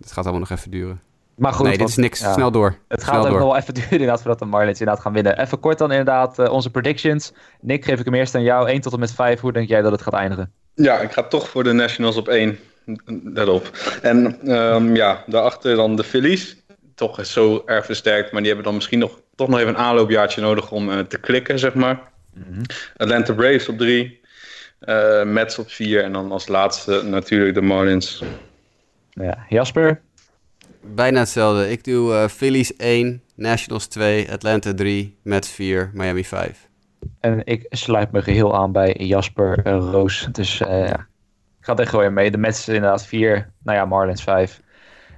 het 0.03 0.12
gaat 0.12 0.25
allemaal 0.25 0.49
nog 0.49 0.59
even 0.59 0.71
duren. 0.71 1.01
Maar 1.35 1.53
goed, 1.53 1.67
nee, 1.67 1.79
dit 1.79 1.88
is 1.88 1.97
niks. 1.97 2.21
Ja, 2.21 2.33
Snel 2.33 2.51
door. 2.51 2.77
Het 2.88 3.05
gaat 3.05 3.27
ook 3.27 3.31
nog 3.31 3.38
wel 3.38 3.57
even 3.57 3.75
duren 3.75 3.91
inderdaad 3.91 4.21
voordat 4.21 4.38
de 4.38 4.45
Marlins 4.45 4.79
inderdaad 4.79 5.05
gaan 5.05 5.12
winnen. 5.12 5.38
Even 5.38 5.61
kort 5.61 5.79
dan 5.79 5.91
inderdaad 5.91 6.38
uh, 6.38 6.53
onze 6.53 6.71
predictions. 6.71 7.33
Nick, 7.61 7.85
geef 7.85 7.99
ik 7.99 8.05
hem 8.05 8.15
eerst 8.15 8.35
aan 8.35 8.43
jou. 8.43 8.69
1 8.69 8.81
tot 8.81 8.93
en 8.93 8.99
met 8.99 9.12
5. 9.12 9.41
Hoe 9.41 9.53
denk 9.53 9.69
jij 9.69 9.83
dat 9.83 9.93
het 9.93 10.03
gaat 10.03 10.15
eindigen? 10.15 10.53
Ja, 10.75 10.99
ik 10.99 11.12
ga 11.12 11.23
toch 11.23 11.49
voor 11.49 11.65
de 11.65 11.73
Nationals 11.73 12.17
op 12.17 12.29
1. 12.29 12.59
Daarop. 13.23 13.71
En 14.03 14.51
um, 14.57 14.95
ja, 14.95 15.25
daarachter 15.27 15.77
dan 15.77 15.97
de 15.97 16.05
Phillies. 16.05 16.57
Toch 16.95 17.19
is 17.19 17.33
zo 17.33 17.62
erg 17.67 17.85
versterkt. 17.85 18.33
Maar 18.33 18.41
die 18.41 18.47
hebben 18.47 18.67
dan 18.67 18.75
misschien 18.75 18.99
nog, 18.99 19.21
toch 19.35 19.49
nog 19.49 19.59
even 19.59 19.71
een 19.71 19.81
aanloopjaartje 19.81 20.41
nodig 20.41 20.71
om 20.71 20.88
uh, 20.88 20.99
te 20.99 21.19
klikken, 21.19 21.59
zeg 21.59 21.75
maar. 21.75 22.01
Mm 22.35 22.43
-hmm. 22.43 22.62
Atlanta 22.97 23.33
Braves 23.33 23.69
op 23.69 23.79
3. 23.79 24.21
Uh, 24.81 25.23
Mets 25.23 25.59
op 25.59 25.71
4. 25.71 26.03
En 26.03 26.12
dan 26.12 26.33
als 26.33 26.49
laatste 26.49 27.03
natuurlijk 27.05 27.55
de 27.55 27.62
Marlins. 27.62 28.23
Ja, 29.14 29.38
Jasper? 29.48 30.01
Bijna 30.81 31.18
hetzelfde. 31.18 31.70
Ik 31.70 31.85
doe 31.85 32.12
uh, 32.12 32.29
Phillies 32.29 32.77
1, 32.77 33.22
Nationals 33.35 33.87
2, 33.87 34.33
Atlanta 34.33 34.75
3, 34.75 35.16
Mets 35.22 35.51
4, 35.51 35.90
Miami 35.94 36.25
5. 36.25 36.68
En 37.20 37.46
ik 37.46 37.66
sluit 37.68 38.12
me 38.12 38.22
geheel 38.22 38.57
aan 38.57 38.72
bij 38.72 38.94
Jasper 38.98 39.66
uh, 39.66 39.72
Roos. 39.72 40.29
Dus 40.33 40.61
uh, 40.61 40.68
ja, 40.68 40.98
ik 41.59 41.64
ga 41.64 41.77
er 41.77 41.87
gewoon 41.87 42.12
mee. 42.12 42.31
De 42.31 42.38
Mets 42.38 42.68
inderdaad 42.68 43.07
4, 43.07 43.53
nou 43.62 43.79
ja, 43.79 43.85
Marlins 43.85 44.22
5. 44.22 44.61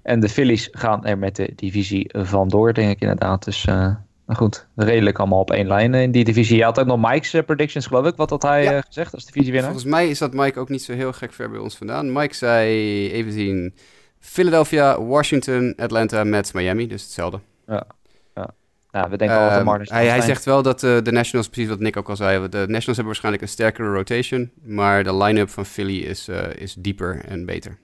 En 0.02 0.20
de 0.20 0.28
Phillies 0.28 0.68
gaan 0.72 1.04
er 1.04 1.18
met 1.18 1.37
de 1.37 1.52
divisie 1.57 2.11
vandoor, 2.12 2.74
denk 2.74 2.90
ik 2.90 3.00
inderdaad. 3.00 3.44
Dus 3.44 3.64
maar 3.66 4.04
goed, 4.35 4.66
redelijk 4.77 5.18
allemaal 5.18 5.40
op 5.40 5.51
één 5.51 5.66
lijn 5.66 5.94
in 5.94 6.11
die 6.11 6.25
divisie. 6.25 6.57
Je 6.57 6.64
had 6.64 6.81
ook 6.81 6.87
nog 6.87 7.11
Mike's 7.11 7.42
predictions, 7.47 7.87
geloof 7.87 8.07
ik. 8.07 8.16
Wat 8.16 8.31
had 8.31 8.42
hij 8.42 8.62
ja. 8.62 8.81
gezegd 8.81 9.14
als 9.14 9.25
divisiewinnaar? 9.25 9.70
Volgens 9.70 9.90
mij 9.90 10.09
is 10.09 10.18
dat 10.18 10.35
Mike 10.35 10.61
ook 10.61 10.68
niet 10.68 10.83
zo 10.83 10.92
heel 10.92 11.12
gek 11.12 11.33
ver 11.33 11.51
bij 11.51 11.59
ons 11.59 11.77
vandaan. 11.77 12.12
Mike 12.12 12.35
zei, 12.35 12.68
even 13.12 13.33
zien, 13.33 13.75
Philadelphia, 14.18 15.03
Washington, 15.03 15.75
Atlanta, 15.77 16.25
Mets, 16.25 16.53
Miami. 16.53 16.87
Dus 16.87 17.03
hetzelfde. 17.03 17.40
Ja, 17.66 17.87
ja. 18.35 18.51
ja 18.90 19.09
we 19.09 19.16
denken 19.16 19.37
uh, 19.37 19.42
altijd 19.42 19.64
Marlins. 19.64 19.90
Hij, 19.90 20.07
hij 20.07 20.20
zegt 20.20 20.44
wel 20.44 20.62
dat 20.62 20.83
uh, 20.83 21.03
de 21.03 21.12
Nationals, 21.12 21.49
precies 21.49 21.68
wat 21.68 21.81
Nick 21.81 21.97
ook 21.97 22.09
al 22.09 22.16
zei, 22.16 22.49
de 22.49 22.57
Nationals 22.59 22.87
hebben 22.87 23.05
waarschijnlijk 23.05 23.42
een 23.42 23.49
sterkere 23.49 23.92
rotation. 23.92 24.51
Maar 24.62 25.05
de 25.05 25.16
line-up 25.16 25.51
van 25.51 25.66
Philly 25.66 25.99
is, 25.99 26.29
uh, 26.29 26.55
is 26.57 26.75
dieper 26.75 27.25
en 27.25 27.47
beter. 27.47 27.79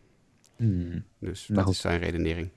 Hmm. 0.56 1.04
Dus 1.18 1.48
nou 1.48 1.54
dat 1.54 1.64
goed. 1.64 1.74
is 1.74 1.80
zijn 1.80 2.00
redenering. 2.00 2.50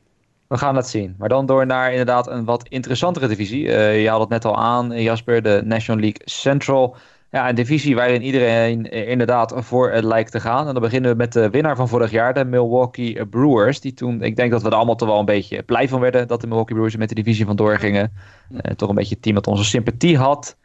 We 0.53 0.59
gaan 0.59 0.75
dat 0.75 0.89
zien. 0.89 1.15
Maar 1.17 1.29
dan 1.29 1.45
door 1.45 1.65
naar 1.65 1.89
inderdaad 1.91 2.27
een 2.27 2.45
wat 2.45 2.67
interessantere 2.67 3.27
divisie. 3.27 3.65
Uh, 3.65 4.01
je 4.01 4.09
had 4.09 4.19
het 4.19 4.29
net 4.29 4.45
al 4.45 4.57
aan, 4.57 5.01
Jasper, 5.01 5.41
de 5.41 5.61
National 5.65 6.01
League 6.01 6.21
Central. 6.25 6.95
Ja, 7.31 7.49
een 7.49 7.55
divisie 7.55 7.95
waarin 7.95 8.21
iedereen 8.21 8.85
inderdaad 8.91 9.53
voor 9.55 9.91
het 9.91 10.03
lijkt 10.03 10.31
te 10.31 10.39
gaan. 10.39 10.67
En 10.67 10.73
dan 10.73 10.81
beginnen 10.81 11.11
we 11.11 11.17
met 11.17 11.33
de 11.33 11.49
winnaar 11.49 11.75
van 11.75 11.87
vorig 11.87 12.11
jaar, 12.11 12.33
de 12.33 12.45
Milwaukee 12.45 13.25
Brewers. 13.25 13.79
Die 13.79 13.93
toen, 13.93 14.21
ik 14.21 14.35
denk 14.35 14.51
dat 14.51 14.61
we 14.61 14.69
er 14.69 14.75
allemaal 14.75 14.95
toch 14.95 15.07
wel 15.07 15.19
een 15.19 15.25
beetje 15.25 15.63
blij 15.63 15.87
van 15.87 15.99
werden 15.99 16.27
dat 16.27 16.41
de 16.41 16.47
Milwaukee 16.47 16.75
Brewers 16.75 16.95
met 16.95 17.09
de 17.09 17.15
divisie 17.15 17.45
vandoor 17.45 17.77
gingen. 17.77 18.13
Uh, 18.51 18.59
toch 18.59 18.89
een 18.89 18.95
beetje 18.95 19.13
het 19.13 19.23
team 19.23 19.35
dat 19.35 19.47
onze 19.47 19.63
sympathie 19.63 20.17
had. 20.17 20.57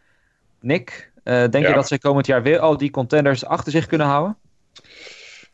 Nick, 0.61 1.11
uh, 1.24 1.35
denk 1.35 1.64
ja. 1.64 1.68
je 1.68 1.74
dat 1.74 1.88
ze 1.88 1.98
komend 1.98 2.27
jaar 2.27 2.42
weer 2.42 2.59
al 2.59 2.77
die 2.77 2.90
contenders 2.90 3.44
achter 3.44 3.72
zich 3.72 3.87
kunnen 3.87 4.07
houden? 4.07 4.37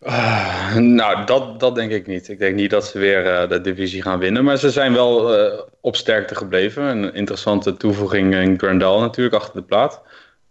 Uh, 0.07 0.77
nou, 0.77 1.27
dat, 1.27 1.61
dat 1.61 1.75
denk 1.75 1.91
ik 1.91 2.07
niet. 2.07 2.29
Ik 2.29 2.39
denk 2.39 2.55
niet 2.55 2.71
dat 2.71 2.87
ze 2.87 2.99
weer 2.99 3.25
uh, 3.25 3.49
de 3.49 3.61
divisie 3.61 4.03
gaan 4.03 4.19
winnen. 4.19 4.45
Maar 4.45 4.57
ze 4.57 4.71
zijn 4.71 4.93
wel 4.93 5.39
uh, 5.39 5.61
op 5.81 5.97
sterkte 5.97 6.35
gebleven. 6.35 6.83
Een 6.85 7.15
interessante 7.15 7.77
toevoeging 7.77 8.35
in 8.35 8.59
Grandal 8.59 9.01
natuurlijk, 9.01 9.37
achter 9.37 9.55
de 9.55 9.63
plaat. 9.63 10.03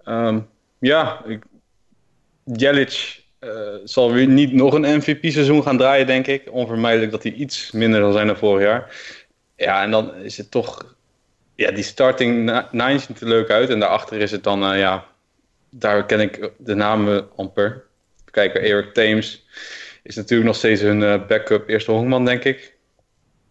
Um, 0.06 0.50
ja, 0.80 1.22
ik, 1.26 1.44
Jelic 2.44 3.22
zal 3.84 4.12
weer 4.12 4.28
niet 4.28 4.54
nog 4.54 4.74
een 4.74 4.98
MVP-seizoen 4.98 5.64
gaan 5.64 5.78
draaien, 5.78 6.08
denk 6.08 6.28
ik. 6.28 6.52
Onvermijdelijk 6.52 7.12
dat 7.12 7.24
hij 7.24 7.32
iets 7.32 7.72
minder 7.72 8.02
zal 8.02 8.12
zijn 8.12 8.28
dan 8.28 8.38
vorig 8.38 8.64
jaar. 8.64 8.96
Ja, 9.56 9.84
en 9.84 9.92
dan 9.92 10.16
is 10.16 10.38
het 10.38 10.52
toch... 10.52 10.96
Ja, 11.56 11.72
die 11.72 11.84
starting 11.84 12.62
nine 12.72 13.00
ziet 13.00 13.22
er 13.22 13.28
leuk 13.28 13.50
uit. 13.50 13.70
En 13.70 13.80
daarachter 13.80 14.22
is 14.22 14.32
het 14.32 14.44
dan, 14.44 14.78
ja... 14.78 15.06
Daar 15.70 16.06
ken 16.06 16.20
ik 16.20 16.52
de 16.58 16.76
namen 16.76 17.28
amper 17.36 17.84
kijken, 18.34 18.62
Eric 18.62 18.94
Thames 18.94 19.46
is 20.04 20.16
natuurlijk 20.16 20.48
nog 20.48 20.58
steeds 20.58 20.82
hun 20.82 21.02
uh, 21.02 21.28
backup 21.28 21.70
eerste 21.70 21.92
honkman, 21.92 22.26
denk 22.26 22.44
ik. 22.44 22.74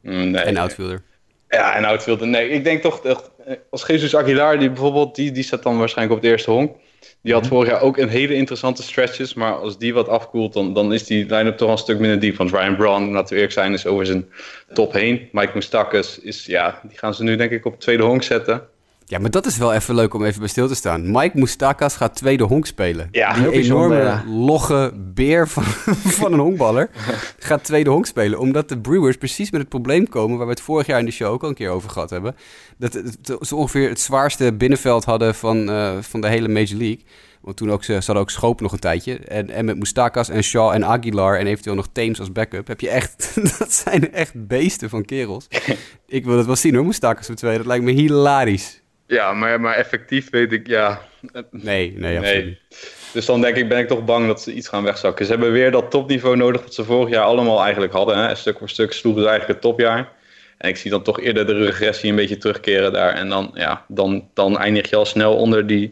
Mm, 0.02 0.30
nee, 0.30 0.42
en 0.42 0.56
outfielder. 0.56 1.02
Ja, 1.48 1.74
en 1.74 1.84
outfielder. 1.84 2.26
Nee, 2.26 2.48
ik 2.48 2.64
denk 2.64 2.82
toch, 2.82 3.00
dat, 3.00 3.30
eh, 3.46 3.54
als 3.70 3.86
Jesus 3.86 4.16
Aguilar, 4.16 4.58
die 4.58 4.68
bijvoorbeeld, 4.68 5.14
die, 5.14 5.32
die 5.32 5.42
staat 5.42 5.62
dan 5.62 5.78
waarschijnlijk 5.78 6.16
op 6.16 6.24
de 6.24 6.30
eerste 6.30 6.50
honk. 6.50 6.76
Die 7.22 7.32
had 7.32 7.42
mhm. 7.42 7.52
vorig 7.52 7.70
jaar 7.70 7.80
ook 7.80 7.96
een 7.96 8.08
hele 8.08 8.34
interessante 8.34 8.82
stretches, 8.82 9.34
maar 9.34 9.52
als 9.52 9.78
die 9.78 9.94
wat 9.94 10.08
afkoelt, 10.08 10.52
dan, 10.52 10.74
dan 10.74 10.92
is 10.92 11.04
die 11.04 11.26
line-up 11.26 11.56
toch 11.56 11.70
een 11.70 11.78
stuk 11.78 11.98
minder 11.98 12.20
diep. 12.20 12.36
Want 12.36 12.50
Ryan 12.50 12.76
Braun, 12.76 13.10
laten 13.10 13.28
we 13.28 13.34
eerlijk 13.34 13.52
zijn, 13.52 13.72
is 13.72 13.86
over 13.86 14.06
zijn 14.06 14.28
top 14.72 14.92
heen. 14.92 15.28
Mike 15.32 15.50
Moustakas 15.52 16.18
is, 16.18 16.46
ja, 16.46 16.80
die 16.82 16.98
gaan 16.98 17.14
ze 17.14 17.22
nu 17.22 17.36
denk 17.36 17.50
ik 17.50 17.64
op 17.64 17.80
tweede 17.80 18.02
honk 18.02 18.22
zetten. 18.22 18.68
Ja, 19.12 19.18
maar 19.18 19.30
dat 19.30 19.46
is 19.46 19.56
wel 19.56 19.72
even 19.72 19.94
leuk 19.94 20.14
om 20.14 20.24
even 20.24 20.40
bij 20.40 20.48
stil 20.48 20.68
te 20.68 20.74
staan. 20.74 21.10
Mike 21.10 21.38
Moustakas 21.38 21.96
gaat 21.96 22.14
tweede 22.14 22.44
honk 22.44 22.66
spelen. 22.66 23.08
Ja, 23.10 23.34
Die 23.34 23.50
enorme, 23.50 24.22
logge 24.26 24.92
beer 25.14 25.48
van, 25.48 25.62
van 26.20 26.32
een 26.32 26.38
honkballer 26.38 26.90
gaat 27.38 27.64
tweede 27.64 27.90
honk 27.90 28.06
spelen. 28.06 28.38
Omdat 28.38 28.68
de 28.68 28.78
Brewers 28.78 29.16
precies 29.16 29.50
met 29.50 29.60
het 29.60 29.68
probleem 29.68 30.08
komen... 30.08 30.36
waar 30.36 30.46
we 30.46 30.52
het 30.52 30.62
vorig 30.62 30.86
jaar 30.86 30.98
in 30.98 31.04
de 31.04 31.10
show 31.10 31.32
ook 31.32 31.42
al 31.42 31.48
een 31.48 31.54
keer 31.54 31.70
over 31.70 31.90
gehad 31.90 32.10
hebben. 32.10 32.36
Dat 32.78 33.02
ze 33.40 33.56
ongeveer 33.56 33.88
het 33.88 34.00
zwaarste 34.00 34.52
binnenveld 34.52 35.04
hadden 35.04 35.34
van, 35.34 35.70
uh, 35.70 35.92
van 36.00 36.20
de 36.20 36.28
hele 36.28 36.48
Major 36.48 36.78
League. 36.78 37.04
Want 37.40 37.56
toen 37.56 37.70
ook, 37.70 37.84
ze, 37.84 37.92
ze 37.92 38.06
hadden 38.06 38.24
ook 38.24 38.30
Schoop 38.30 38.60
nog 38.60 38.72
een 38.72 38.78
tijdje. 38.78 39.18
En, 39.18 39.50
en 39.50 39.64
met 39.64 39.76
Moustakas 39.76 40.28
en 40.28 40.42
Shaw 40.42 40.70
en 40.70 40.84
Aguilar 40.84 41.38
en 41.38 41.46
eventueel 41.46 41.76
nog 41.76 41.88
Thames 41.92 42.18
als 42.18 42.32
backup... 42.32 42.66
heb 42.66 42.80
je 42.80 42.88
echt... 42.88 43.34
dat 43.58 43.72
zijn 43.72 44.12
echt 44.12 44.46
beesten 44.46 44.88
van 44.88 45.04
kerels. 45.04 45.46
Ik 46.06 46.24
wil 46.24 46.36
het 46.36 46.46
wel 46.46 46.56
zien 46.56 46.74
hoor, 46.74 46.84
Moustakas 46.84 47.30
op 47.30 47.36
twee. 47.36 47.56
Dat 47.56 47.66
lijkt 47.66 47.84
me 47.84 47.90
hilarisch. 47.90 48.81
Ja, 49.06 49.32
maar, 49.32 49.60
maar 49.60 49.74
effectief 49.74 50.30
weet 50.30 50.52
ik, 50.52 50.66
ja... 50.66 51.02
Nee, 51.50 51.94
nee, 51.96 52.18
absoluut 52.18 52.44
nee. 52.44 52.58
Dus 53.12 53.26
dan 53.26 53.40
denk 53.40 53.56
ik, 53.56 53.68
ben 53.68 53.78
ik 53.78 53.88
toch 53.88 54.04
bang 54.04 54.26
dat 54.26 54.42
ze 54.42 54.52
iets 54.52 54.68
gaan 54.68 54.84
wegzakken. 54.84 55.24
Ze 55.24 55.30
hebben 55.30 55.52
weer 55.52 55.70
dat 55.70 55.90
topniveau 55.90 56.36
nodig 56.36 56.62
wat 56.62 56.74
ze 56.74 56.84
vorig 56.84 57.10
jaar 57.10 57.24
allemaal 57.24 57.62
eigenlijk 57.62 57.92
hadden. 57.92 58.18
Hè? 58.18 58.34
Stuk 58.34 58.58
voor 58.58 58.68
stuk 58.68 58.92
sloegen 58.92 59.22
ze 59.22 59.28
eigenlijk 59.28 59.60
het 59.60 59.70
topjaar. 59.70 60.12
En 60.58 60.68
ik 60.68 60.76
zie 60.76 60.90
dan 60.90 61.02
toch 61.02 61.20
eerder 61.20 61.46
de 61.46 61.64
regressie 61.64 62.10
een 62.10 62.16
beetje 62.16 62.38
terugkeren 62.38 62.92
daar. 62.92 63.14
En 63.14 63.28
dan, 63.28 63.50
ja, 63.54 63.84
dan, 63.88 64.28
dan 64.34 64.58
eindig 64.58 64.90
je 64.90 64.96
al 64.96 65.04
snel 65.04 65.36
onder 65.36 65.66
die 65.66 65.90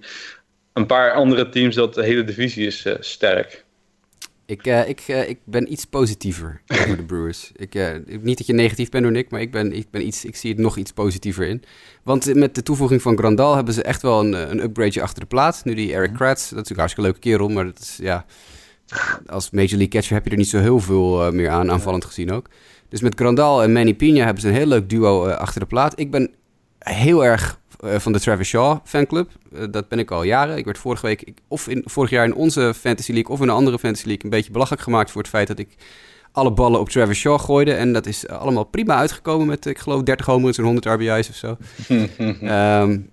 een 0.72 0.86
paar 0.86 1.12
andere 1.12 1.48
teams 1.48 1.74
dat 1.74 1.94
de 1.94 2.04
hele 2.04 2.24
divisie 2.24 2.66
is 2.66 2.86
uh, 2.86 2.94
sterk. 3.00 3.64
Ik, 4.50 4.66
uh, 4.66 4.88
ik, 4.88 5.04
uh, 5.08 5.28
ik 5.28 5.38
ben 5.44 5.72
iets 5.72 5.84
positiever 5.84 6.62
over 6.80 6.96
de 6.96 7.04
Brewers. 7.04 7.52
Ik, 7.56 7.74
uh, 7.74 7.88
niet 8.20 8.38
dat 8.38 8.46
je 8.46 8.52
negatief 8.52 8.88
bent 8.88 9.02
door 9.02 9.12
Nick, 9.12 9.30
maar 9.30 9.40
ik, 9.40 9.50
ben, 9.50 9.72
ik, 9.72 9.90
ben 9.90 10.06
iets, 10.06 10.24
ik 10.24 10.36
zie 10.36 10.50
het 10.50 10.58
nog 10.58 10.76
iets 10.76 10.92
positiever 10.92 11.46
in. 11.46 11.62
Want 12.02 12.34
met 12.34 12.54
de 12.54 12.62
toevoeging 12.62 13.02
van 13.02 13.18
Grandal 13.18 13.54
hebben 13.54 13.74
ze 13.74 13.82
echt 13.82 14.02
wel 14.02 14.20
een, 14.20 14.32
een 14.32 14.62
upgradeje 14.62 15.02
achter 15.02 15.20
de 15.20 15.26
plaat. 15.26 15.64
Nu 15.64 15.74
die 15.74 15.92
Eric 15.92 16.12
Kratz, 16.12 16.40
dat 16.40 16.44
is 16.44 16.50
natuurlijk 16.50 16.70
een 16.70 16.76
hartstikke 16.76 17.10
leuke 17.10 17.20
kerel, 17.20 17.48
maar 17.48 17.64
dat 17.64 17.78
is, 17.78 17.98
ja, 18.02 18.24
als 19.26 19.50
Major 19.50 19.70
League 19.70 19.88
catcher 19.88 20.14
heb 20.14 20.24
je 20.24 20.30
er 20.30 20.36
niet 20.36 20.48
zo 20.48 20.58
heel 20.58 20.80
veel 20.80 21.32
meer 21.32 21.48
aan, 21.48 21.70
aanvallend 21.70 22.04
gezien 22.04 22.32
ook. 22.32 22.48
Dus 22.88 23.00
met 23.00 23.14
Grandal 23.14 23.62
en 23.62 23.72
Manny 23.72 23.94
Pina 23.94 24.24
hebben 24.24 24.42
ze 24.42 24.48
een 24.48 24.54
heel 24.54 24.66
leuk 24.66 24.88
duo 24.88 25.28
achter 25.28 25.60
de 25.60 25.66
plaat. 25.66 25.98
Ik 25.98 26.10
ben 26.10 26.34
heel 26.78 27.24
erg 27.24 27.42
eh, 27.52 27.59
van 27.82 28.12
de 28.12 28.20
Travis 28.20 28.48
Shaw 28.48 28.78
fanclub. 28.84 29.30
Uh, 29.52 29.64
dat 29.70 29.88
ben 29.88 29.98
ik 29.98 30.10
al 30.10 30.22
jaren. 30.22 30.56
Ik 30.56 30.64
werd 30.64 30.78
vorige 30.78 31.06
week, 31.06 31.32
of 31.48 31.68
in, 31.68 31.82
vorig 31.86 32.10
jaar 32.10 32.24
in 32.24 32.34
onze 32.34 32.74
Fantasy 32.74 33.12
League 33.12 33.32
of 33.32 33.40
in 33.40 33.48
een 33.48 33.54
andere 33.54 33.78
Fantasy 33.78 34.06
League 34.06 34.24
een 34.24 34.30
beetje 34.30 34.52
belachelijk 34.52 34.82
gemaakt 34.82 35.10
voor 35.10 35.20
het 35.20 35.30
feit 35.30 35.46
dat 35.46 35.58
ik 35.58 35.76
alle 36.32 36.52
ballen 36.52 36.80
op 36.80 36.88
Travis 36.88 37.18
Shaw 37.18 37.40
gooide. 37.40 37.72
En 37.72 37.92
dat 37.92 38.06
is 38.06 38.28
allemaal 38.28 38.64
prima 38.64 38.96
uitgekomen 38.96 39.46
met, 39.46 39.66
ik 39.66 39.78
geloof, 39.78 40.02
30 40.02 40.26
homers 40.26 40.58
en 40.58 40.64
100 40.64 40.86
RBI's 40.86 41.28
of 41.28 41.34
zo. 41.34 41.56
um, 42.82 43.10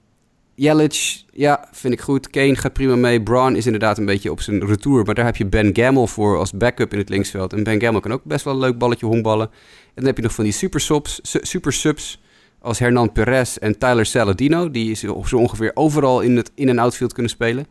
ja, 1.31 1.67
vind 1.71 1.93
ik 1.93 2.01
goed. 2.01 2.29
Kane 2.29 2.55
gaat 2.55 2.73
prima 2.73 2.95
mee. 2.95 3.23
Braun 3.23 3.55
is 3.55 3.65
inderdaad 3.65 3.97
een 3.97 4.05
beetje 4.05 4.31
op 4.31 4.41
zijn 4.41 4.65
retour. 4.65 5.05
Maar 5.05 5.15
daar 5.15 5.25
heb 5.25 5.35
je 5.35 5.45
Ben 5.45 5.75
Gamel 5.75 6.07
voor 6.07 6.37
als 6.37 6.51
backup 6.51 6.91
in 6.93 6.99
het 6.99 7.09
linksveld. 7.09 7.53
En 7.53 7.63
Ben 7.63 7.81
Gamel 7.81 7.99
kan 7.99 8.11
ook 8.11 8.23
best 8.23 8.45
wel 8.45 8.53
een 8.53 8.59
leuk 8.59 8.77
balletje 8.77 9.05
honkballen. 9.05 9.47
En 9.47 9.93
dan 9.95 10.05
heb 10.05 10.17
je 10.17 10.23
nog 10.23 10.33
van 10.33 10.43
die 10.43 10.53
super 10.53 10.79
subs, 10.79 11.19
super 11.23 11.73
subs 11.73 12.21
als 12.67 12.79
Hernan 12.79 13.11
Perez 13.11 13.55
en 13.55 13.77
Tyler 13.77 14.05
Saladino. 14.05 14.71
Die 14.71 14.95
zo 14.95 15.23
ongeveer 15.31 15.71
overal 15.73 16.21
in, 16.21 16.35
het 16.35 16.51
in- 16.55 16.69
en 16.69 16.79
outfield 16.79 17.13
kunnen 17.13 17.31
spelen. 17.31 17.67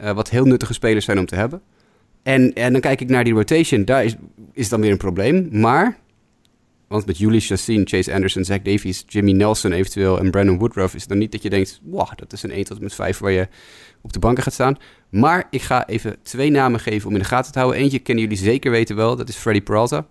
Uh, 0.00 0.12
wat 0.12 0.30
heel 0.30 0.44
nuttige 0.44 0.72
spelers 0.72 1.04
zijn 1.04 1.18
om 1.18 1.26
te 1.26 1.34
hebben. 1.34 1.62
En, 2.22 2.52
en 2.52 2.72
dan 2.72 2.80
kijk 2.80 3.00
ik 3.00 3.08
naar 3.08 3.24
die 3.24 3.32
rotation. 3.32 3.84
Daar 3.84 4.04
is, 4.04 4.14
is 4.52 4.68
dan 4.68 4.80
weer 4.80 4.90
een 4.90 4.96
probleem. 4.96 5.48
Maar, 5.50 5.98
want 6.88 7.06
met 7.06 7.18
Julius 7.18 7.46
Chassin, 7.46 7.88
Chase 7.88 8.14
Anderson, 8.14 8.44
Zach 8.44 8.62
Davies, 8.62 9.04
Jimmy 9.06 9.32
Nelson 9.32 9.72
eventueel 9.72 10.18
en 10.18 10.30
Brandon 10.30 10.58
Woodruff... 10.58 10.94
is 10.94 11.00
het 11.00 11.10
dan 11.10 11.18
niet 11.18 11.32
dat 11.32 11.42
je 11.42 11.50
denkt, 11.50 11.80
wow, 11.82 12.08
dat 12.16 12.32
is 12.32 12.42
een 12.42 12.50
1 12.50 12.64
tot 12.64 12.80
met 12.80 12.94
5 12.94 13.18
waar 13.18 13.30
je 13.30 13.48
op 14.02 14.12
de 14.12 14.18
banken 14.18 14.42
gaat 14.42 14.52
staan. 14.52 14.76
Maar 15.08 15.46
ik 15.50 15.62
ga 15.62 15.86
even 15.86 16.16
twee 16.22 16.50
namen 16.50 16.80
geven 16.80 17.08
om 17.08 17.14
in 17.14 17.20
de 17.20 17.28
gaten 17.28 17.52
te 17.52 17.58
houden. 17.58 17.80
Eentje 17.80 17.98
kennen 17.98 18.24
jullie 18.24 18.38
zeker 18.38 18.70
weten 18.70 18.96
wel, 18.96 19.16
dat 19.16 19.28
is 19.28 19.36
Freddy 19.36 19.62
Peralta. 19.62 20.06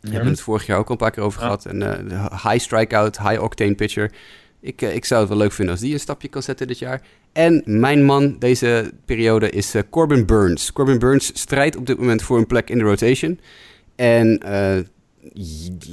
We 0.00 0.10
hebben 0.10 0.30
het 0.30 0.40
vorig 0.40 0.66
jaar 0.66 0.78
ook 0.78 0.86
al 0.86 0.90
een 0.90 0.96
paar 0.96 1.10
keer 1.10 1.22
over 1.22 1.40
gehad. 1.40 1.64
En 1.64 1.82
uh, 1.82 2.26
high 2.30 2.58
strikeout, 2.58 3.18
high 3.18 3.42
octane 3.42 3.74
pitcher. 3.74 4.12
Ik, 4.60 4.82
uh, 4.82 4.94
ik 4.94 5.04
zou 5.04 5.20
het 5.20 5.28
wel 5.28 5.38
leuk 5.38 5.52
vinden 5.52 5.74
als 5.74 5.82
die 5.82 5.92
een 5.92 6.00
stapje 6.00 6.28
kan 6.28 6.42
zetten 6.42 6.66
dit 6.66 6.78
jaar. 6.78 7.02
En 7.32 7.62
mijn 7.64 8.04
man 8.04 8.36
deze 8.38 8.92
periode 9.04 9.50
is 9.50 9.74
uh, 9.74 9.82
Corbin 9.90 10.26
Burns. 10.26 10.72
Corbin 10.72 10.98
Burns 10.98 11.30
strijdt 11.40 11.76
op 11.76 11.86
dit 11.86 11.98
moment 11.98 12.22
voor 12.22 12.38
een 12.38 12.46
plek 12.46 12.70
in 12.70 12.78
de 12.78 12.84
rotation. 12.84 13.40
En 13.96 14.40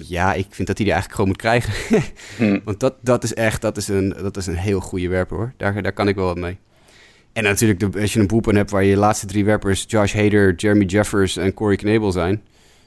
ja, 0.07 0.33
ik 0.33 0.45
vind 0.49 0.67
dat 0.67 0.77
hij 0.77 0.85
die 0.85 0.93
eigenlijk 0.93 1.11
gewoon 1.11 1.27
moet 1.27 1.37
krijgen. 1.37 1.73
hm. 2.37 2.59
Want 2.63 2.79
dat, 2.79 2.95
dat 3.01 3.23
is 3.23 3.33
echt 3.33 3.61
dat 3.61 3.77
is 3.77 3.87
een, 3.87 4.15
dat 4.21 4.37
is 4.37 4.47
een 4.47 4.55
heel 4.55 4.79
goede 4.79 5.07
werper 5.07 5.37
hoor. 5.37 5.53
Daar, 5.57 5.81
daar 5.81 5.91
kan 5.91 6.07
ik 6.07 6.15
wel 6.15 6.25
wat 6.25 6.37
mee. 6.37 6.57
En 7.33 7.43
natuurlijk, 7.43 7.79
de, 7.79 8.01
als 8.01 8.13
je 8.13 8.19
een 8.19 8.27
boepen 8.27 8.55
hebt 8.55 8.71
waar 8.71 8.83
je 8.83 8.97
laatste 8.97 9.25
drie 9.25 9.45
werpers... 9.45 9.85
Josh 9.87 10.13
Hader, 10.13 10.55
Jeremy 10.55 10.85
Jeffers 10.85 11.37
en 11.37 11.53
Corey 11.53 11.75
Knebel 11.75 12.11
zijn... 12.11 12.41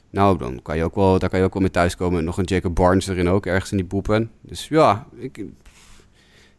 Nou, 0.09 0.37
dan 0.37 0.61
kan 0.61 0.77
je 0.77 0.83
ook 0.83 0.95
wel, 0.95 1.19
daar 1.19 1.29
kan 1.29 1.39
je 1.39 1.45
ook 1.45 1.53
wel 1.53 1.61
mee 1.61 1.71
thuiskomen. 1.71 2.23
Nog 2.23 2.37
een 2.37 2.43
Jacob 2.43 2.75
Barnes 2.75 3.07
erin 3.07 3.29
ook, 3.29 3.45
ergens 3.45 3.71
in 3.71 3.77
die 3.77 3.85
boepen. 3.85 4.31
Dus 4.41 4.67
ja, 4.67 5.05
ik, 5.17 5.45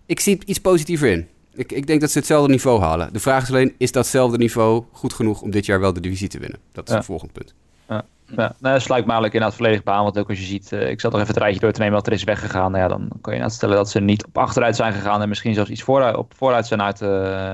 ik 0.07 0.21
zie 0.21 0.39
iets 0.45 0.61
positiever 0.61 1.09
in. 1.09 1.29
Ik, 1.55 1.73
ik 1.73 1.87
denk 1.87 2.01
dat 2.01 2.11
ze 2.11 2.19
hetzelfde 2.19 2.51
niveau 2.51 2.81
halen. 2.81 3.13
De 3.13 3.21
vraag 3.21 3.43
is 3.43 3.49
alleen, 3.49 3.75
is 3.79 3.93
datzelfde 3.93 4.39
niveau 4.39 4.85
goed 4.93 5.13
genoeg 5.13 5.43
om 5.43 5.51
dit 5.51 5.67
jaar 5.67 5.81
wel 5.81 5.93
de 5.93 6.01
divisie 6.01 6.29
te 6.29 6.39
winnen? 6.39 6.61
Dat 6.73 6.89
is 6.89 6.95
het 6.95 7.05
volgende 7.05 7.33
punt. 7.33 7.55
Ja. 7.89 8.05
Ja, 8.37 8.55
nou, 8.59 8.75
dat 8.75 8.83
sluit 8.83 9.07
in 9.07 9.15
inderdaad 9.15 9.55
volledig 9.55 9.83
baan. 9.83 10.03
Want 10.03 10.19
ook 10.19 10.29
als 10.29 10.39
je 10.39 10.45
ziet, 10.45 10.73
uh, 10.73 10.91
ik 10.91 11.01
zat 11.01 11.13
nog 11.13 11.21
even 11.21 11.35
het 11.35 11.43
rijtje 11.43 11.61
door 11.61 11.73
te 11.73 11.81
nemen 11.81 11.95
wat 11.95 12.07
er 12.07 12.13
is 12.13 12.25
weggegaan. 12.25 12.71
Nou 12.71 12.83
ja, 12.83 12.89
dan 12.89 12.99
kan 12.99 13.09
je 13.09 13.23
inderdaad 13.23 13.53
stellen 13.53 13.77
dat 13.77 13.91
ze 13.91 14.01
niet 14.01 14.27
op 14.27 14.39
achteruit 14.39 14.77
zijn 14.77 14.93
gegaan. 14.93 15.23
En 15.23 15.29
misschien 15.29 15.55
zelfs 15.55 15.71
iets 15.71 15.83
vooruit, 15.83 16.17
op 16.17 16.33
vooruit 16.37 16.67
zijn, 16.67 16.83
uit, 16.83 17.01
uh, 17.01 17.09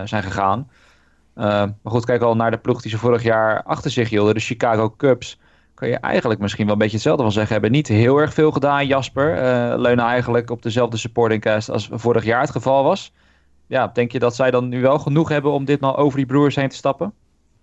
zijn 0.04 0.22
gegaan. 0.22 0.68
Uh, 1.36 1.44
maar 1.44 1.76
goed, 1.82 2.04
kijk 2.04 2.22
al 2.22 2.36
naar 2.36 2.50
de 2.50 2.56
ploeg 2.56 2.82
die 2.82 2.90
ze 2.90 2.98
vorig 2.98 3.22
jaar 3.22 3.62
achter 3.62 3.90
zich 3.90 4.08
hielden. 4.08 4.34
De 4.34 4.40
Chicago 4.40 4.94
Cubs 4.96 5.38
kan 5.76 5.88
je 5.88 5.96
eigenlijk 5.96 6.40
misschien 6.40 6.64
wel 6.64 6.72
een 6.72 6.78
beetje 6.78 6.94
hetzelfde 6.94 7.22
van 7.22 7.32
zeggen. 7.32 7.52
Hebben 7.52 7.70
niet 7.70 7.88
heel 7.88 8.18
erg 8.18 8.34
veel 8.34 8.50
gedaan, 8.50 8.86
Jasper. 8.86 9.34
Uh, 9.34 9.78
leunen 9.78 10.04
eigenlijk 10.04 10.50
op 10.50 10.62
dezelfde 10.62 10.96
supporting 10.96 11.42
cast 11.42 11.70
als 11.70 11.88
vorig 11.92 12.24
jaar 12.24 12.40
het 12.40 12.50
geval 12.50 12.84
was. 12.84 13.12
Ja, 13.66 13.86
denk 13.86 14.12
je 14.12 14.18
dat 14.18 14.34
zij 14.34 14.50
dan 14.50 14.68
nu 14.68 14.80
wel 14.80 14.98
genoeg 14.98 15.28
hebben 15.28 15.52
om 15.52 15.64
dit 15.64 15.80
nou 15.80 15.96
over 15.96 16.16
die 16.16 16.26
Brewers 16.26 16.56
heen 16.56 16.68
te 16.68 16.76
stappen? 16.76 17.12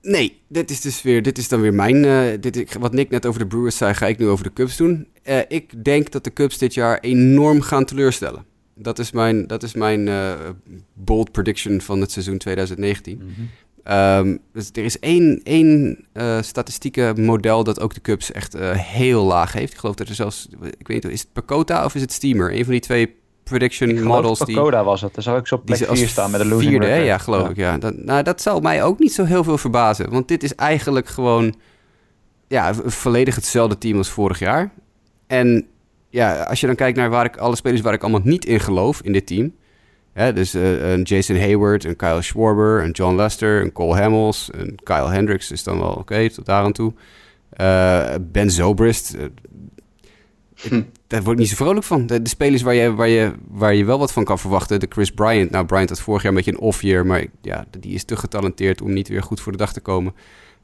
Nee, 0.02 0.42
dit 0.48 0.70
is 0.70 0.82
dus 0.82 1.02
weer, 1.02 1.22
dit 1.22 1.38
is 1.38 1.48
dan 1.48 1.62
weer 1.62 1.74
mijn, 1.74 1.96
uh, 1.96 2.22
dit, 2.40 2.78
wat 2.80 2.94
Nick 2.94 3.10
net 3.10 3.26
over 3.26 3.40
de 3.40 3.48
Brewers 3.48 3.78
zei, 3.78 3.94
ga 3.94 4.06
ik 4.06 4.18
nu 4.18 4.28
over 4.28 4.44
de 4.44 4.54
Cubs 4.54 4.78
doen. 4.78 5.08
Uh, 5.24 5.38
ik 5.48 5.84
denk 5.84 6.12
dat 6.12 6.24
de 6.24 6.34
Cubs 6.34 6.58
dit 6.58 6.74
jaar 6.74 7.00
enorm 7.00 7.62
gaan 7.62 7.86
teleurstellen. 7.86 8.46
Dat 8.76 9.00
is 9.00 9.12
mijn, 9.12 9.48
dat 9.48 9.64
is 9.64 9.74
mijn 9.74 10.10
bold 10.94 11.32
prediction 11.32 11.82
van 11.82 12.02
het 12.02 12.12
seizoen 12.12 12.38
2019. 12.38 13.16
Mm 13.16 13.34
-hmm. 13.36 13.50
Um, 13.92 14.40
dus 14.54 14.70
er 14.74 14.84
is 14.84 15.00
één, 15.00 15.42
één 15.44 15.98
uh, 16.14 16.42
statistieke 16.42 17.14
model 17.18 17.64
dat 17.64 17.80
ook 17.80 17.94
de 17.94 18.02
Cubs 18.02 18.32
echt 18.32 18.56
uh, 18.56 18.72
heel 18.72 19.24
laag 19.24 19.54
heeft. 19.54 19.74
Ik 19.74 19.80
geloof 19.80 19.96
dat 19.96 20.10
er 20.10 20.16
zelfs, 20.16 20.48
ik 20.78 20.88
weet 20.88 21.04
niet, 21.04 21.14
is 21.14 21.22
het 21.22 21.34
Pacoda 21.34 21.86
of 21.86 21.96
is 21.96 22.02
het 22.02 22.12
Steamer? 22.12 22.54
Een 22.54 22.64
van 22.64 22.72
die 22.72 22.82
twee 22.82 23.16
prediction 23.44 24.04
models. 24.04 24.40
Pacoda 24.40 24.78
die, 24.78 24.86
was 24.86 25.02
het, 25.02 25.14
daar 25.14 25.24
zou 25.24 25.38
ik 25.38 25.48
zo 25.48 25.56
op 25.56 25.66
plek 25.66 25.86
4 25.92 26.08
staan 26.08 26.32
met 26.32 26.42
de 26.42 26.48
losing 26.48 26.70
vierde? 26.70 26.88
Ja, 26.88 27.18
geloof 27.18 27.44
ja. 27.44 27.50
ik, 27.50 27.56
ja. 27.56 27.78
Dat, 27.78 27.98
nou, 27.98 28.24
dat 28.24 28.42
zou 28.42 28.62
mij 28.62 28.84
ook 28.84 29.00
niet 29.00 29.14
zo 29.14 29.24
heel 29.24 29.44
veel 29.44 29.58
verbazen. 29.58 30.10
Want 30.10 30.28
dit 30.28 30.44
is 30.44 30.56
eigenlijk 30.56 31.08
gewoon 31.08 31.56
ja, 32.48 32.74
volledig 32.74 33.36
hetzelfde 33.36 33.78
team 33.78 33.98
als 33.98 34.10
vorig 34.10 34.40
jaar. 34.40 34.74
En 35.28 35.68
ja, 36.10 36.44
als 36.44 36.60
je 36.60 36.68
dan 36.68 36.76
kijkt 36.76 36.98
naar 36.98 37.10
waar 37.10 37.26
ik, 37.26 37.38
alle 37.38 37.56
spelers 37.56 37.82
waar 37.82 37.94
ik 37.94 38.02
allemaal 38.02 38.22
niet 38.24 38.46
in 38.46 38.60
geloof 38.60 39.02
in 39.02 39.14
dit 39.14 39.28
team 39.28 39.54
dus 40.14 40.56
uh, 40.56 40.92
een 40.92 41.02
Jason 41.02 41.40
Hayward, 41.40 41.84
een 41.84 41.96
Kyle 41.96 42.22
Schwarber, 42.22 42.84
een 42.84 42.92
John 42.92 43.16
Lester, 43.16 43.62
een 43.62 43.72
Cole 43.72 43.96
Hamels, 43.96 44.50
een 44.52 44.80
Kyle 44.84 45.10
Hendricks 45.10 45.52
is 45.52 45.64
dan 45.64 45.80
wel 45.80 45.90
oké, 45.90 46.00
okay, 46.00 46.30
tot 46.30 46.46
daar 46.46 46.64
aan 46.64 46.72
toe. 46.72 46.94
Uh, 47.62 48.14
ben 48.22 48.52
Zobrist, 48.52 49.16
uh, 49.16 50.82
daar 51.08 51.24
word 51.24 51.34
ik 51.34 51.38
niet 51.38 51.50
zo 51.50 51.56
vrolijk 51.56 51.86
van. 51.86 52.08
De, 52.08 52.22
de, 52.22 52.30
spelers 52.30 52.62
waar 52.62 52.74
je, 52.74 52.94
waar, 52.94 53.08
je, 53.08 53.32
waar 53.48 53.74
je 53.74 53.86
wel 53.86 54.00
wat 54.00 54.14
van 54.14 54.24
kan 54.24 54.40
verwachten, 54.40 54.80
de 54.80 54.88
Chris 54.90 55.12
Bryant. 55.12 55.52
Nou, 55.52 55.66
Bryant 55.66 55.90
had 55.90 56.02
vorig 56.02 56.22
jaar 56.22 56.32
een 56.32 56.38
beetje 56.38 56.52
een 56.52 56.60
off-year, 56.60 57.06
maar 57.06 57.26
ja, 57.42 57.66
die 57.80 57.94
is 57.94 58.04
te 58.04 58.16
getalenteerd 58.16 58.82
om 58.82 58.94
niet 58.94 59.08
weer 59.08 59.24
goed 59.24 59.42
voor 59.42 59.52
de 59.52 59.58
dag 59.58 59.74
te 59.74 59.82
komen. 59.82 60.14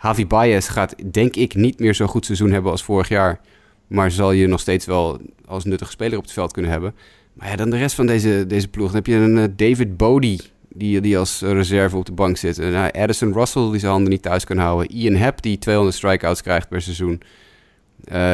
Javi 0.02 0.28
Baez 0.28 0.70
gaat, 0.70 0.96
denk 1.14 1.36
ik, 1.36 1.56
niet 1.56 1.80
meer 1.80 1.96
zo'n 1.96 2.08
goed 2.08 2.26
seizoen 2.26 2.52
hebben 2.52 2.72
als 2.72 2.84
vorig 2.84 3.10
jaar. 3.10 3.40
Maar 3.88 4.12
zal 4.12 4.32
je 4.32 4.48
nog 4.48 4.60
steeds 4.60 4.86
wel 4.86 5.20
als 5.46 5.64
nuttige 5.64 5.92
speler 5.92 6.18
op 6.18 6.24
het 6.24 6.34
veld 6.34 6.52
kunnen 6.52 6.72
hebben. 6.72 6.96
Maar 7.40 7.50
ja, 7.50 7.56
dan 7.56 7.70
de 7.70 7.78
rest 7.78 7.96
van 7.96 8.06
deze, 8.06 8.46
deze 8.48 8.68
ploeg. 8.68 8.86
Dan 8.86 8.96
heb 8.96 9.06
je 9.06 9.16
een 9.16 9.38
uh, 9.38 9.44
David 9.56 9.98
Bodie, 9.98 10.42
die, 10.70 11.02
die 11.02 11.18
als 11.18 11.42
reserve 11.42 11.98
op 11.98 12.06
de 12.06 12.12
bank 12.12 12.38
zit. 12.38 12.60
En, 12.60 12.72
uh, 12.72 12.88
Addison 12.92 13.34
Russell, 13.34 13.70
die 13.70 13.80
zijn 13.80 13.92
handen 13.92 14.10
niet 14.10 14.22
thuis 14.22 14.46
kan 14.46 14.58
houden. 14.58 14.92
Ian 14.92 15.16
Happ, 15.16 15.42
die 15.42 15.58
200 15.58 15.98
strikeouts 15.98 16.42
krijgt 16.42 16.70
per 16.70 16.82
seizoen. 16.82 17.22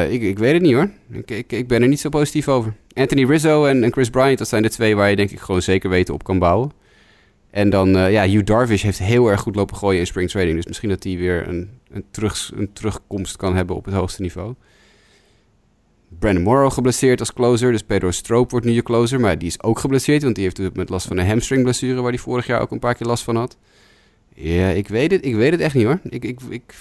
Ik, 0.09 0.21
ik 0.21 0.39
weet 0.39 0.53
het 0.53 0.61
niet 0.61 0.73
hoor. 0.73 0.89
Ik, 1.25 1.51
ik, 1.51 1.67
ben 1.67 1.81
er 1.81 1.87
niet 1.87 1.99
zo 1.99 2.09
positief 2.09 2.47
over. 2.47 2.73
Anthony 2.93 3.25
Rizzo 3.25 3.65
en, 3.65 3.83
en 3.83 3.91
Chris 3.91 4.09
Bryant, 4.09 4.37
dat 4.37 4.47
zijn 4.47 4.61
de 4.61 4.69
twee 4.69 4.95
waar 4.95 5.09
je 5.09 5.15
denk 5.15 5.31
ik 5.31 5.39
gewoon 5.39 5.61
zeker 5.61 5.89
weten 5.89 6.13
op 6.13 6.23
kan 6.23 6.39
bouwen. 6.39 6.71
En 7.49 7.69
dan, 7.69 7.89
ja, 7.89 8.27
Hugh 8.27 8.45
Darvish 8.45 8.83
heeft 8.83 8.99
heel 8.99 9.27
erg 9.27 9.41
goed 9.41 9.55
lopen 9.55 9.75
gooien 9.75 9.99
in 9.99 10.07
spring 10.07 10.29
trading. 10.29 10.55
Dus 10.55 10.65
misschien 10.65 10.89
dat 10.89 11.03
hij 11.03 11.17
weer 11.17 11.47
een, 11.47 11.69
een, 11.91 12.05
terug, 12.11 12.51
een 12.55 12.73
terugkomst 12.73 13.37
kan 13.37 13.55
hebben 13.55 13.75
op 13.75 13.85
het 13.85 13.93
hoogste 13.93 14.21
niveau. 14.21 14.53
Brandon 16.19 16.43
Morrow 16.43 16.71
geblesseerd 16.71 17.19
als 17.19 17.33
closer. 17.33 17.71
Dus 17.71 17.83
Pedro 17.83 18.11
Stroop 18.11 18.51
wordt 18.51 18.65
nu 18.65 18.71
je 18.71 18.83
closer. 18.83 19.19
Maar 19.19 19.37
die 19.37 19.47
is 19.47 19.63
ook 19.63 19.79
geblesseerd, 19.79 20.23
want 20.23 20.35
die 20.35 20.43
heeft 20.43 20.75
met 20.75 20.89
last 20.89 21.07
van 21.07 21.17
een 21.17 21.27
hamstringblessure... 21.27 22.01
waar 22.01 22.11
hij 22.11 22.19
vorig 22.19 22.45
jaar 22.47 22.61
ook 22.61 22.71
een 22.71 22.79
paar 22.79 22.95
keer 22.95 23.07
last 23.07 23.23
van 23.23 23.35
had. 23.35 23.57
Ja, 24.33 24.67
ik 24.69 24.87
weet 24.87 25.11
het, 25.11 25.25
ik 25.25 25.35
weet 25.35 25.51
het 25.51 25.61
echt 25.61 25.75
niet 25.75 25.85
hoor. 25.85 25.99
Ik, 26.03 26.23
ik, 26.25 26.39
ik, 26.49 26.75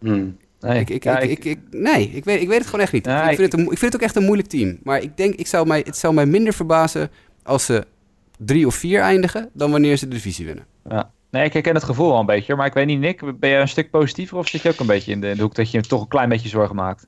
Hmm. 0.00 0.36
Nee, 0.60 0.80
ik, 0.80 0.90
ik, 0.90 1.04
ja, 1.04 1.18
ik, 1.18 1.30
ik, 1.30 1.44
ik- 1.44 1.58
nee, 1.70 2.10
ik 2.10 2.24
weet, 2.24 2.40
ik 2.40 2.48
weet 2.48 2.58
het 2.58 2.66
gewoon 2.66 2.80
echt 2.80 2.92
niet. 2.92 3.06
ik, 3.30 3.36
vind 3.36 3.52
het 3.52 3.60
een, 3.60 3.70
ik 3.70 3.78
vind 3.78 3.92
het 3.92 3.94
ook 3.94 4.00
echt 4.06 4.16
een 4.16 4.24
moeilijk 4.24 4.48
team. 4.48 4.78
Maar 4.82 5.02
ik 5.02 5.16
denk, 5.16 5.34
ik 5.34 5.46
zou 5.46 5.66
mij, 5.66 5.82
het 5.84 5.96
zou 5.96 6.14
mij 6.14 6.26
minder 6.26 6.52
verbazen 6.52 7.10
als 7.42 7.64
ze 7.64 7.86
drie 8.38 8.66
of 8.66 8.74
vier 8.74 9.00
eindigen... 9.00 9.50
dan 9.52 9.70
wanneer 9.70 9.96
ze 9.96 10.08
de 10.08 10.14
divisie 10.14 10.46
winnen. 10.46 10.64
Ja. 10.88 11.10
Nee, 11.30 11.44
ik 11.44 11.52
herken 11.52 11.74
het 11.74 11.84
gevoel 11.84 12.08
wel 12.08 12.18
een 12.20 12.26
beetje. 12.26 12.56
Maar 12.56 12.66
ik 12.66 12.72
weet 12.74 12.86
niet, 12.86 13.00
Nick, 13.00 13.38
ben 13.38 13.50
je 13.50 13.56
een 13.56 13.68
stuk 13.68 13.90
positiever 13.90 14.36
of 14.38 14.48
zit 14.48 14.62
je 14.62 14.68
ook 14.68 14.78
een 14.80 14.86
beetje 14.86 15.12
in 15.12 15.20
de, 15.20 15.28
in 15.28 15.36
de 15.36 15.42
hoek 15.42 15.54
dat 15.54 15.70
je 15.70 15.78
je 15.78 15.84
toch 15.86 16.00
een 16.00 16.08
klein 16.08 16.28
beetje 16.28 16.48
zorgen 16.48 16.76
maakt? 16.76 17.06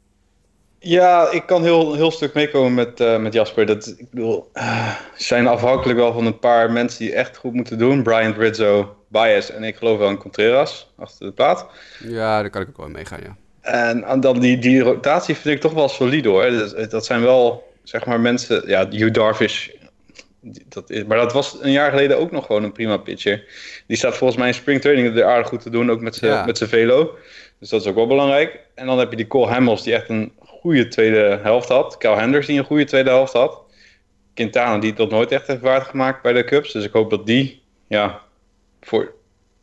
Ja, 0.84 1.30
ik 1.30 1.46
kan 1.46 1.62
heel, 1.62 1.94
heel 1.94 2.10
stuk 2.10 2.34
meekomen 2.34 2.74
met, 2.74 3.00
eh, 3.00 3.18
met 3.18 3.32
Jasper. 3.32 3.66
Dat, 3.66 3.94
ik 3.98 4.10
bedoel, 4.10 4.50
eh, 4.52 4.94
zijn 5.16 5.46
afhankelijk 5.46 5.98
wel 5.98 6.12
van 6.12 6.26
een 6.26 6.38
paar 6.38 6.72
mensen 6.72 6.98
die 6.98 7.14
echt 7.14 7.36
goed 7.36 7.52
moeten 7.52 7.78
doen. 7.78 8.02
Bryant, 8.02 8.36
Rizzo, 8.36 8.96
Baez 9.08 9.50
en 9.50 9.64
ik 9.64 9.76
geloof 9.76 9.98
wel 9.98 10.08
in 10.08 10.18
Contreras 10.18 10.92
achter 10.98 11.26
de 11.26 11.32
plaat. 11.32 11.66
Ja, 11.98 12.40
daar 12.40 12.50
kan 12.50 12.62
ik 12.62 12.68
ook 12.68 12.76
wel 12.76 12.86
in 12.86 12.92
meegaan, 12.92 13.20
ja. 13.22 13.36
En, 13.60 14.04
en 14.04 14.20
dan 14.20 14.40
die, 14.40 14.58
die 14.58 14.80
rotatie 14.80 15.34
vind 15.34 15.54
ik 15.54 15.60
toch 15.60 15.72
wel 15.72 15.88
solide 15.88 16.28
hoor. 16.28 16.50
Dat, 16.50 16.90
dat 16.90 17.04
zijn 17.06 17.22
wel, 17.22 17.72
zeg 17.82 18.06
maar, 18.06 18.20
mensen... 18.20 18.62
Ja, 18.68 18.88
Hugh 18.90 19.12
Darvish, 19.12 19.68
dat 20.68 20.90
is, 20.90 21.04
maar 21.04 21.16
dat 21.16 21.32
was 21.32 21.58
een 21.60 21.70
jaar 21.72 21.90
geleden 21.90 22.18
ook 22.18 22.30
nog 22.30 22.46
gewoon 22.46 22.62
een 22.62 22.72
prima 22.72 22.96
pitcher. 22.96 23.44
Die 23.86 23.96
staat 23.96 24.16
volgens 24.16 24.38
mij 24.38 24.48
in 24.48 24.54
spring 24.54 24.80
training 24.80 25.16
er 25.16 25.24
aardig 25.24 25.48
goed 25.48 25.62
te 25.62 25.70
doen, 25.70 25.90
ook 25.90 26.00
met 26.00 26.14
zijn 26.14 26.32
Ja. 26.32 26.44
met 26.44 26.58
zijn 26.58 26.70
velo. 26.70 27.16
Dus 27.58 27.68
dat 27.68 27.80
is 27.80 27.86
ook 27.86 27.94
wel 27.94 28.06
belangrijk. 28.06 28.60
En 28.74 28.86
dan 28.86 28.98
heb 28.98 29.10
je 29.10 29.16
die 29.16 29.26
Cole 29.26 29.46
Hamels 29.50 29.82
die 29.82 29.94
echt 29.94 30.08
een 30.08 30.32
goede 30.62 30.88
tweede 30.88 31.38
helft 31.42 31.68
had. 31.68 31.96
Cal 31.98 32.18
Henders 32.18 32.46
die 32.46 32.58
een 32.58 32.64
goede 32.64 32.84
tweede 32.84 33.10
helft 33.10 33.32
had. 33.32 33.60
Quintana 34.34 34.78
die 34.78 34.88
het 34.88 34.98
tot 34.98 35.10
nooit 35.10 35.32
echt 35.32 35.46
heeft 35.46 35.60
waargemaakt 35.60 36.22
bij 36.22 36.32
de 36.32 36.44
Cubs. 36.44 36.72
Dus 36.72 36.84
ik 36.84 36.92
hoop 36.92 37.10
dat 37.10 37.26
die, 37.26 37.62
ja, 37.86 38.20
voor, 38.80 39.14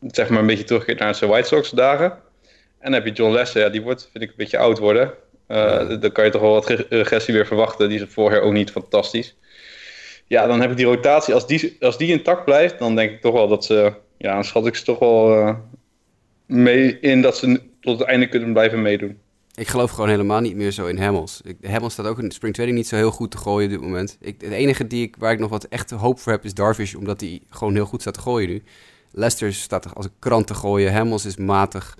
zeg 0.07 0.29
maar 0.29 0.39
een 0.39 0.45
beetje 0.45 0.63
terugkeert 0.63 0.99
naar 0.99 1.15
zijn 1.15 1.29
White 1.29 1.47
Sox 1.47 1.69
dagen. 1.69 2.11
En 2.79 2.91
dan 2.91 2.93
heb 2.93 3.05
je 3.05 3.11
John 3.11 3.33
Lester, 3.33 3.61
ja, 3.61 3.69
die 3.69 3.81
wordt, 3.81 4.09
vind 4.11 4.23
ik, 4.23 4.29
een 4.29 4.35
beetje 4.37 4.57
oud 4.57 4.77
worden. 4.79 5.13
Eh, 5.47 5.87
Dan 5.99 6.11
kan 6.11 6.25
je 6.25 6.31
toch 6.31 6.41
wel 6.41 6.53
wat 6.53 6.67
re- 6.67 6.85
regressie 6.89 7.33
weer 7.33 7.45
verwachten. 7.45 7.89
Die 7.89 7.99
is 8.01 8.13
vorig 8.13 8.33
jaar 8.33 8.41
ook 8.41 8.53
niet 8.53 8.71
fantastisch. 8.71 9.37
Ja, 10.27 10.47
dan 10.47 10.61
heb 10.61 10.71
ik 10.71 10.77
die 10.77 10.85
rotatie. 10.85 11.33
Als 11.33 11.47
die, 11.47 11.77
als 11.79 11.97
die 11.97 12.11
intact 12.11 12.45
blijft, 12.45 12.79
dan 12.79 12.95
denk 12.95 13.11
ik 13.11 13.21
toch 13.21 13.33
wel 13.33 13.47
dat 13.47 13.65
ze... 13.65 13.93
Ja, 14.17 14.33
dan 14.33 14.43
schat 14.43 14.67
ik 14.67 14.75
ze 14.75 14.83
toch 14.83 14.99
wel 14.99 15.35
eh, 15.35 15.55
mee 16.45 16.99
in 16.99 17.21
dat 17.21 17.37
ze 17.37 17.61
tot 17.81 17.99
het 17.99 18.07
einde 18.07 18.27
kunnen 18.29 18.53
blijven 18.53 18.81
meedoen. 18.81 19.19
Ik 19.59 19.67
geloof 19.67 19.91
gewoon 19.91 20.09
helemaal 20.09 20.39
niet 20.39 20.55
meer 20.55 20.71
zo 20.71 20.85
in 20.85 20.97
Hamels. 20.97 21.41
Ik, 21.43 21.57
staat 21.87 22.05
ook 22.05 22.19
in 22.19 22.31
spring 22.31 22.53
training 22.53 22.79
niet 22.79 22.87
zo 22.87 22.95
heel 22.95 23.11
goed 23.11 23.31
te 23.31 23.37
gooien 23.37 23.65
op 23.65 23.71
dit 23.71 23.81
moment. 23.81 24.17
Ik, 24.19 24.41
het 24.41 24.51
enige 24.51 24.87
die 24.87 25.03
ik, 25.03 25.15
waar 25.19 25.31
ik 25.31 25.39
nog 25.39 25.49
wat 25.49 25.63
echt 25.63 25.91
hoop 25.91 26.19
voor 26.19 26.31
heb 26.31 26.45
is 26.45 26.53
Darvish, 26.53 26.93
omdat 26.93 27.19
hij 27.19 27.41
gewoon 27.49 27.73
heel 27.73 27.85
goed 27.85 28.01
staat 28.01 28.13
te 28.13 28.19
gooien 28.19 28.49
nu. 28.49 28.63
Lester 29.11 29.53
staat 29.53 29.95
als 29.95 30.05
een 30.05 30.11
krant 30.19 30.47
te 30.47 30.53
gooien. 30.53 30.93
Hamels 30.93 31.25
is 31.25 31.37
matig. 31.37 31.97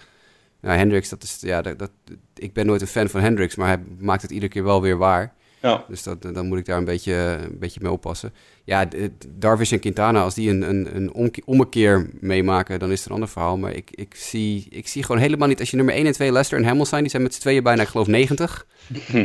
Hendricks, 0.62 1.10
dat 1.10 1.24
is, 1.24 1.38
ja, 1.42 1.62
dat, 1.62 1.92
ik 2.36 2.54
ben 2.54 2.66
nooit 2.66 2.82
een 2.82 2.88
fan 2.88 3.10
van 3.10 3.22
Hendricks, 3.22 3.56
maar 3.56 3.68
hij 3.68 3.84
maakt 4.00 4.22
het 4.22 4.32
iedere 4.32 4.52
keer 4.52 4.64
wel 4.64 4.82
weer 4.82 4.98
waar. 4.98 5.34
Ja, 5.62 5.86
Dus 5.90 6.04
dat, 6.04 6.22
dan 6.22 6.48
moet 6.48 6.58
ik 6.58 6.66
daar 6.66 6.78
een 6.78 6.86
beetje, 6.86 7.14
een 7.14 7.60
beetje 7.60 7.80
mee 7.84 7.92
oppassen. 7.92 8.34
Ja, 8.64 8.88
d- 8.88 8.96
Darvish 9.30 9.72
en 9.72 9.80
Quintana, 9.80 10.22
als 10.24 10.34
die 10.36 10.50
een, 10.50 10.62
een, 10.70 10.96
een 10.96 11.14
ommekeer 11.46 12.10
meemaken, 12.20 12.80
dan 12.80 12.92
is 12.92 12.98
het 13.00 13.08
een 13.08 13.14
ander 13.14 13.30
verhaal. 13.30 13.58
Maar 13.58 13.74
ik, 13.74 13.90
ik, 13.92 14.16
zie, 14.16 14.66
ik 14.70 14.88
zie 14.88 15.04
gewoon 15.04 15.22
helemaal 15.22 15.48
niet... 15.48 15.60
Als 15.60 15.70
je 15.70 15.76
nummer 15.76 15.94
1 15.96 16.06
en 16.06 16.12
2 16.12 16.32
Lester 16.32 16.58
en 16.58 16.64
Hamels 16.66 16.90
zijn, 16.90 17.02
die 17.02 17.12
zijn 17.12 17.24
met 17.24 17.34
z'n 17.34 17.40
tweeën 17.42 17.64
bijna, 17.64 17.82
ik 17.82 17.88
geloof, 17.88 18.08
90. 18.08 18.66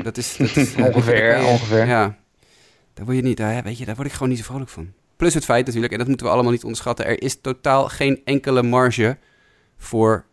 Dat 0.03 0.16
is... 0.16 0.37
Dat 0.37 0.57
is 0.57 0.75
Ongeveer, 0.87 1.44
ongeveer. 1.47 1.87
Ja, 1.87 2.18
daar 2.94 3.05
word 3.05 3.16
je 3.16 3.23
niet... 3.23 3.37
Daar, 3.37 3.62
weet 3.62 3.79
je, 3.79 3.85
daar 3.85 3.94
word 3.94 4.07
ik 4.07 4.12
gewoon 4.14 4.29
niet 4.29 4.38
zo 4.38 4.44
vrolijk 4.44 4.70
van. 4.70 4.92
Plus 5.16 5.35
het 5.35 5.44
feit 5.44 5.66
natuurlijk, 5.66 5.92
en 5.92 5.99
dat 5.99 6.09
moeten 6.09 6.27
we 6.27 6.33
allemaal 6.33 6.53
niet 6.53 6.62
onderschatten... 6.62 7.07
er 7.07 7.23
is 7.23 7.40
totaal 7.40 7.88
geen 7.88 8.20
enkele 8.25 8.62
marge 8.62 9.16
voor 9.77 10.25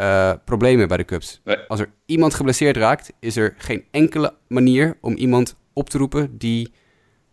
eh, 0.00 0.32
problemen 0.44 0.88
bij 0.88 0.96
de 0.96 1.04
Cubs. 1.04 1.40
Nee. 1.44 1.56
Als 1.68 1.80
er 1.80 1.90
iemand 2.06 2.34
geblesseerd 2.34 2.76
raakt, 2.76 3.12
is 3.20 3.36
er 3.36 3.54
geen 3.58 3.84
enkele 3.90 4.34
manier 4.48 4.96
om 5.00 5.14
iemand 5.14 5.56
op 5.72 5.90
te 5.90 5.98
roepen 5.98 6.38
die 6.38 6.72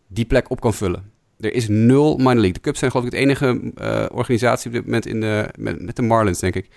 die 0.07 0.25
plek 0.25 0.49
op 0.49 0.61
kan 0.61 0.73
vullen. 0.73 1.11
Er 1.39 1.53
is 1.53 1.67
nul 1.67 2.17
minor 2.17 2.33
league. 2.33 2.53
De 2.53 2.59
Cubs 2.59 2.79
zijn 2.79 2.91
geloof 2.91 3.05
ik 3.05 3.11
het 3.11 3.21
enige 3.21 3.71
eh, 3.75 4.05
organisatie 4.11 4.67
op 4.67 4.73
dit 4.75 4.85
moment 4.85 5.05
in 5.05 5.19
de, 5.21 5.49
met, 5.59 5.81
met 5.81 5.95
de 5.95 6.01
Marlins, 6.01 6.39
denk 6.39 6.55
ik. 6.55 6.67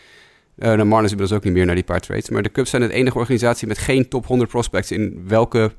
Eh 0.58 0.76
de 0.76 0.84
Marlins 0.84 1.12
inmiddels 1.12 1.38
ook 1.38 1.44
niet 1.44 1.52
meer 1.52 1.66
naar 1.66 1.74
die 1.74 1.84
paar 1.84 2.00
trades. 2.00 2.30
Maar 2.30 2.42
de 2.42 2.50
Cubs 2.50 2.70
zijn 2.70 2.82
het 2.82 2.90
enige 2.90 3.18
organisatie 3.18 3.68
met 3.68 3.78
geen 3.78 4.08
top 4.08 4.26
100 4.26 4.50
prospects 4.50 4.90
in 4.90 5.24
welke 5.28 5.72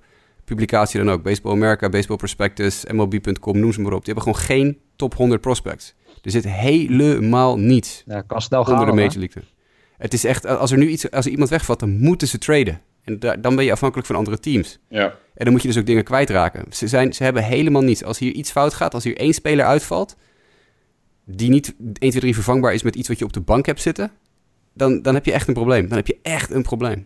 publicatie 0.45 0.99
dan 1.03 1.11
ook. 1.11 1.23
Baseball 1.23 1.51
America, 1.53 1.89
Baseball 1.89 2.17
Prospectus, 2.17 2.85
MLB.com, 2.91 3.59
noem 3.59 3.73
ze 3.73 3.81
maar 3.81 3.93
op. 3.93 4.05
Die 4.05 4.13
hebben 4.13 4.33
gewoon 4.33 4.47
geen 4.47 4.77
top 4.95 5.15
100 5.15 5.41
prospects. 5.41 5.93
Er 6.21 6.31
zit 6.31 6.47
helemaal 6.47 7.57
niets 7.59 8.03
Ja, 8.05 8.21
kan 8.21 8.41
snel 8.41 8.63
gaan. 8.63 8.73
onder 8.73 8.95
de. 8.95 9.01
Major 9.01 9.17
League. 9.17 9.43
Het 10.01 10.13
is 10.13 10.23
echt, 10.23 10.45
als 10.45 10.71
er 10.71 10.77
nu 10.77 10.87
iets, 10.87 11.11
als 11.11 11.25
er 11.25 11.31
iemand 11.31 11.49
wegvalt, 11.49 11.79
dan 11.79 11.99
moeten 11.99 12.27
ze 12.27 12.37
traden. 12.37 12.81
En 13.03 13.19
da- 13.19 13.35
dan 13.35 13.55
ben 13.55 13.65
je 13.65 13.71
afhankelijk 13.71 14.07
van 14.07 14.15
andere 14.15 14.39
teams. 14.39 14.79
ja. 14.87 15.15
En 15.35 15.43
dan 15.47 15.51
moet 15.53 15.61
je 15.61 15.67
dus 15.67 15.77
ook 15.77 15.85
dingen 15.85 16.03
kwijtraken. 16.03 16.65
Ze, 16.69 16.87
zijn, 16.87 17.13
ze 17.13 17.23
hebben 17.23 17.43
helemaal 17.43 17.81
niets. 17.81 18.03
Als 18.03 18.19
hier 18.19 18.31
iets 18.31 18.51
fout 18.51 18.73
gaat, 18.73 18.93
als 18.93 19.03
hier 19.03 19.17
één 19.17 19.33
speler 19.33 19.65
uitvalt... 19.65 20.15
die 21.25 21.49
niet 21.49 21.75
1, 21.79 21.93
2, 21.93 22.11
3 22.11 22.33
vervangbaar 22.33 22.73
is 22.73 22.83
met 22.83 22.95
iets 22.95 23.07
wat 23.07 23.19
je 23.19 23.25
op 23.25 23.33
de 23.33 23.41
bank 23.41 23.65
hebt 23.65 23.81
zitten... 23.81 24.11
dan, 24.73 25.01
dan 25.01 25.13
heb 25.13 25.25
je 25.25 25.31
echt 25.31 25.47
een 25.47 25.53
probleem. 25.53 25.87
Dan 25.87 25.97
heb 25.97 26.07
je 26.07 26.19
echt 26.21 26.51
een 26.51 26.61
probleem. 26.61 27.05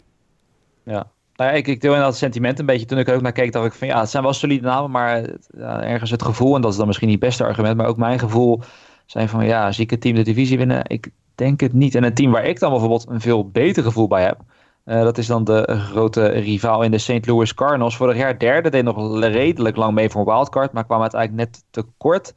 Ja. 0.86 1.12
Nou 1.36 1.52
ja, 1.52 1.56
ik, 1.56 1.68
ik 1.68 1.82
deel 1.82 1.90
inderdaad 1.90 2.08
het 2.10 2.18
sentiment 2.18 2.60
een 2.60 2.66
beetje. 2.66 2.86
Toen 2.86 2.98
ik 2.98 3.08
er 3.08 3.16
ook 3.16 3.22
naar 3.22 3.32
keek, 3.32 3.52
dacht 3.52 3.66
ik 3.66 3.74
van 3.74 3.88
ja, 3.88 4.00
het 4.00 4.10
zijn 4.10 4.24
wel 4.24 4.34
solide 4.34 4.66
namen, 4.68 4.92
maar 4.92 5.30
ja, 5.58 5.84
ergens 5.84 6.12
het 6.12 6.24
gevoel, 6.24 6.56
en 6.56 6.62
dat 6.62 6.72
is 6.72 6.78
dan 6.78 6.88
misschien 6.88 7.08
niet 7.10 7.20
het 7.20 7.28
beste 7.30 7.44
argument, 7.44 7.78
maar 7.78 7.88
ook 7.88 7.98
mijn 7.98 8.20
gevoel 8.20 8.62
zijn 9.06 9.30
van 9.30 9.46
ja, 9.46 9.72
zie 9.72 9.84
ik 9.84 9.90
het 9.90 10.02
team 10.02 10.16
de 10.16 10.22
divisie 10.22 10.58
winnen? 10.58 10.82
Ik 10.88 11.10
denk 11.36 11.60
het 11.60 11.74
niet. 11.74 11.96
En 11.96 12.04
een 12.04 12.14
team 12.14 12.32
waar 12.32 12.46
ik 12.46 12.60
dan 12.60 12.70
bijvoorbeeld 12.70 13.06
een 13.10 13.22
veel 13.22 13.50
beter 13.50 13.84
gevoel 13.84 14.08
bij 14.08 14.24
heb, 14.24 14.40
eh, 14.84 15.02
dat 15.02 15.18
is 15.18 15.28
dan 15.28 15.44
de 15.44 15.78
grote 15.78 16.28
rivaal 16.28 16.84
in 16.84 16.92
de 16.92 16.98
St. 16.98 17.26
Louis 17.26 17.54
Cardinals. 17.54 17.96
Vorig 17.96 18.18
jaar 18.18 18.40
derde, 18.40 18.70
deed 18.70 18.84
nog 18.84 19.20
redelijk 19.20 19.76
lang 19.76 19.94
mee 19.94 20.10
voor 20.10 20.22
een 20.22 20.34
wildcard, 20.34 20.72
maar 20.72 20.86
kwam 20.86 21.02
uiteindelijk 21.02 21.42
net 21.42 21.64
te 21.70 21.86
kort. 21.98 22.34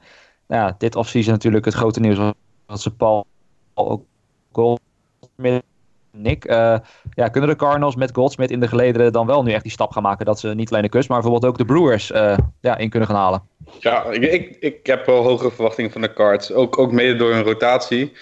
Nou 0.47 0.73
dit 0.79 0.97
offseason 0.97 1.33
natuurlijk 1.33 1.65
het 1.65 1.75
grote 1.75 2.01
nieuws 2.01 2.17
was 2.17 2.33
dat 2.67 2.81
ze 2.81 2.91
Paul 2.91 3.27
ook 3.75 4.03
Goldschmidt 4.53 5.65
Nick, 6.13 6.45
eh, 6.45 6.79
ja, 7.15 7.29
kunnen 7.29 7.51
de 7.51 7.57
Cardinals 7.57 7.97
met 7.97 8.15
Goldsmith 8.15 8.51
in 8.51 8.61
de 8.61 8.69
gelederen 8.69 9.13
dan 9.13 9.27
wel 9.27 9.43
nu 9.43 9.53
echt 9.53 9.63
die 9.63 9.73
stap 9.73 9.91
gaan 9.91 10.03
maken 10.03 10.27
dat 10.27 10.41
ze 10.41 10.49
niet 10.49 10.71
alleen 10.71 10.83
de 10.83 10.89
Cubs, 10.89 11.07
maar 11.07 11.21
bijvoorbeeld 11.21 11.53
ook 11.53 11.59
de 11.59 11.73
Brewers 11.73 12.11
eh, 12.11 12.39
ja, 12.61 12.77
in 12.77 12.91
kunnen 12.91 13.09
gaan 13.09 13.19
halen? 13.19 13.43
Ja, 13.81 14.05
ik, 14.05 14.23
ik, 14.23 14.57
ik 14.61 14.87
heb 14.87 15.07
wel 15.07 15.23
hogere 15.23 15.51
verwachtingen 15.51 15.91
van 15.91 16.01
de 16.01 16.13
Cards. 16.13 16.53
Ook, 16.53 16.79
ook 16.79 16.93
mede 16.93 17.17
door 17.17 17.33
hun 17.33 17.43
rotatie. 17.43 18.13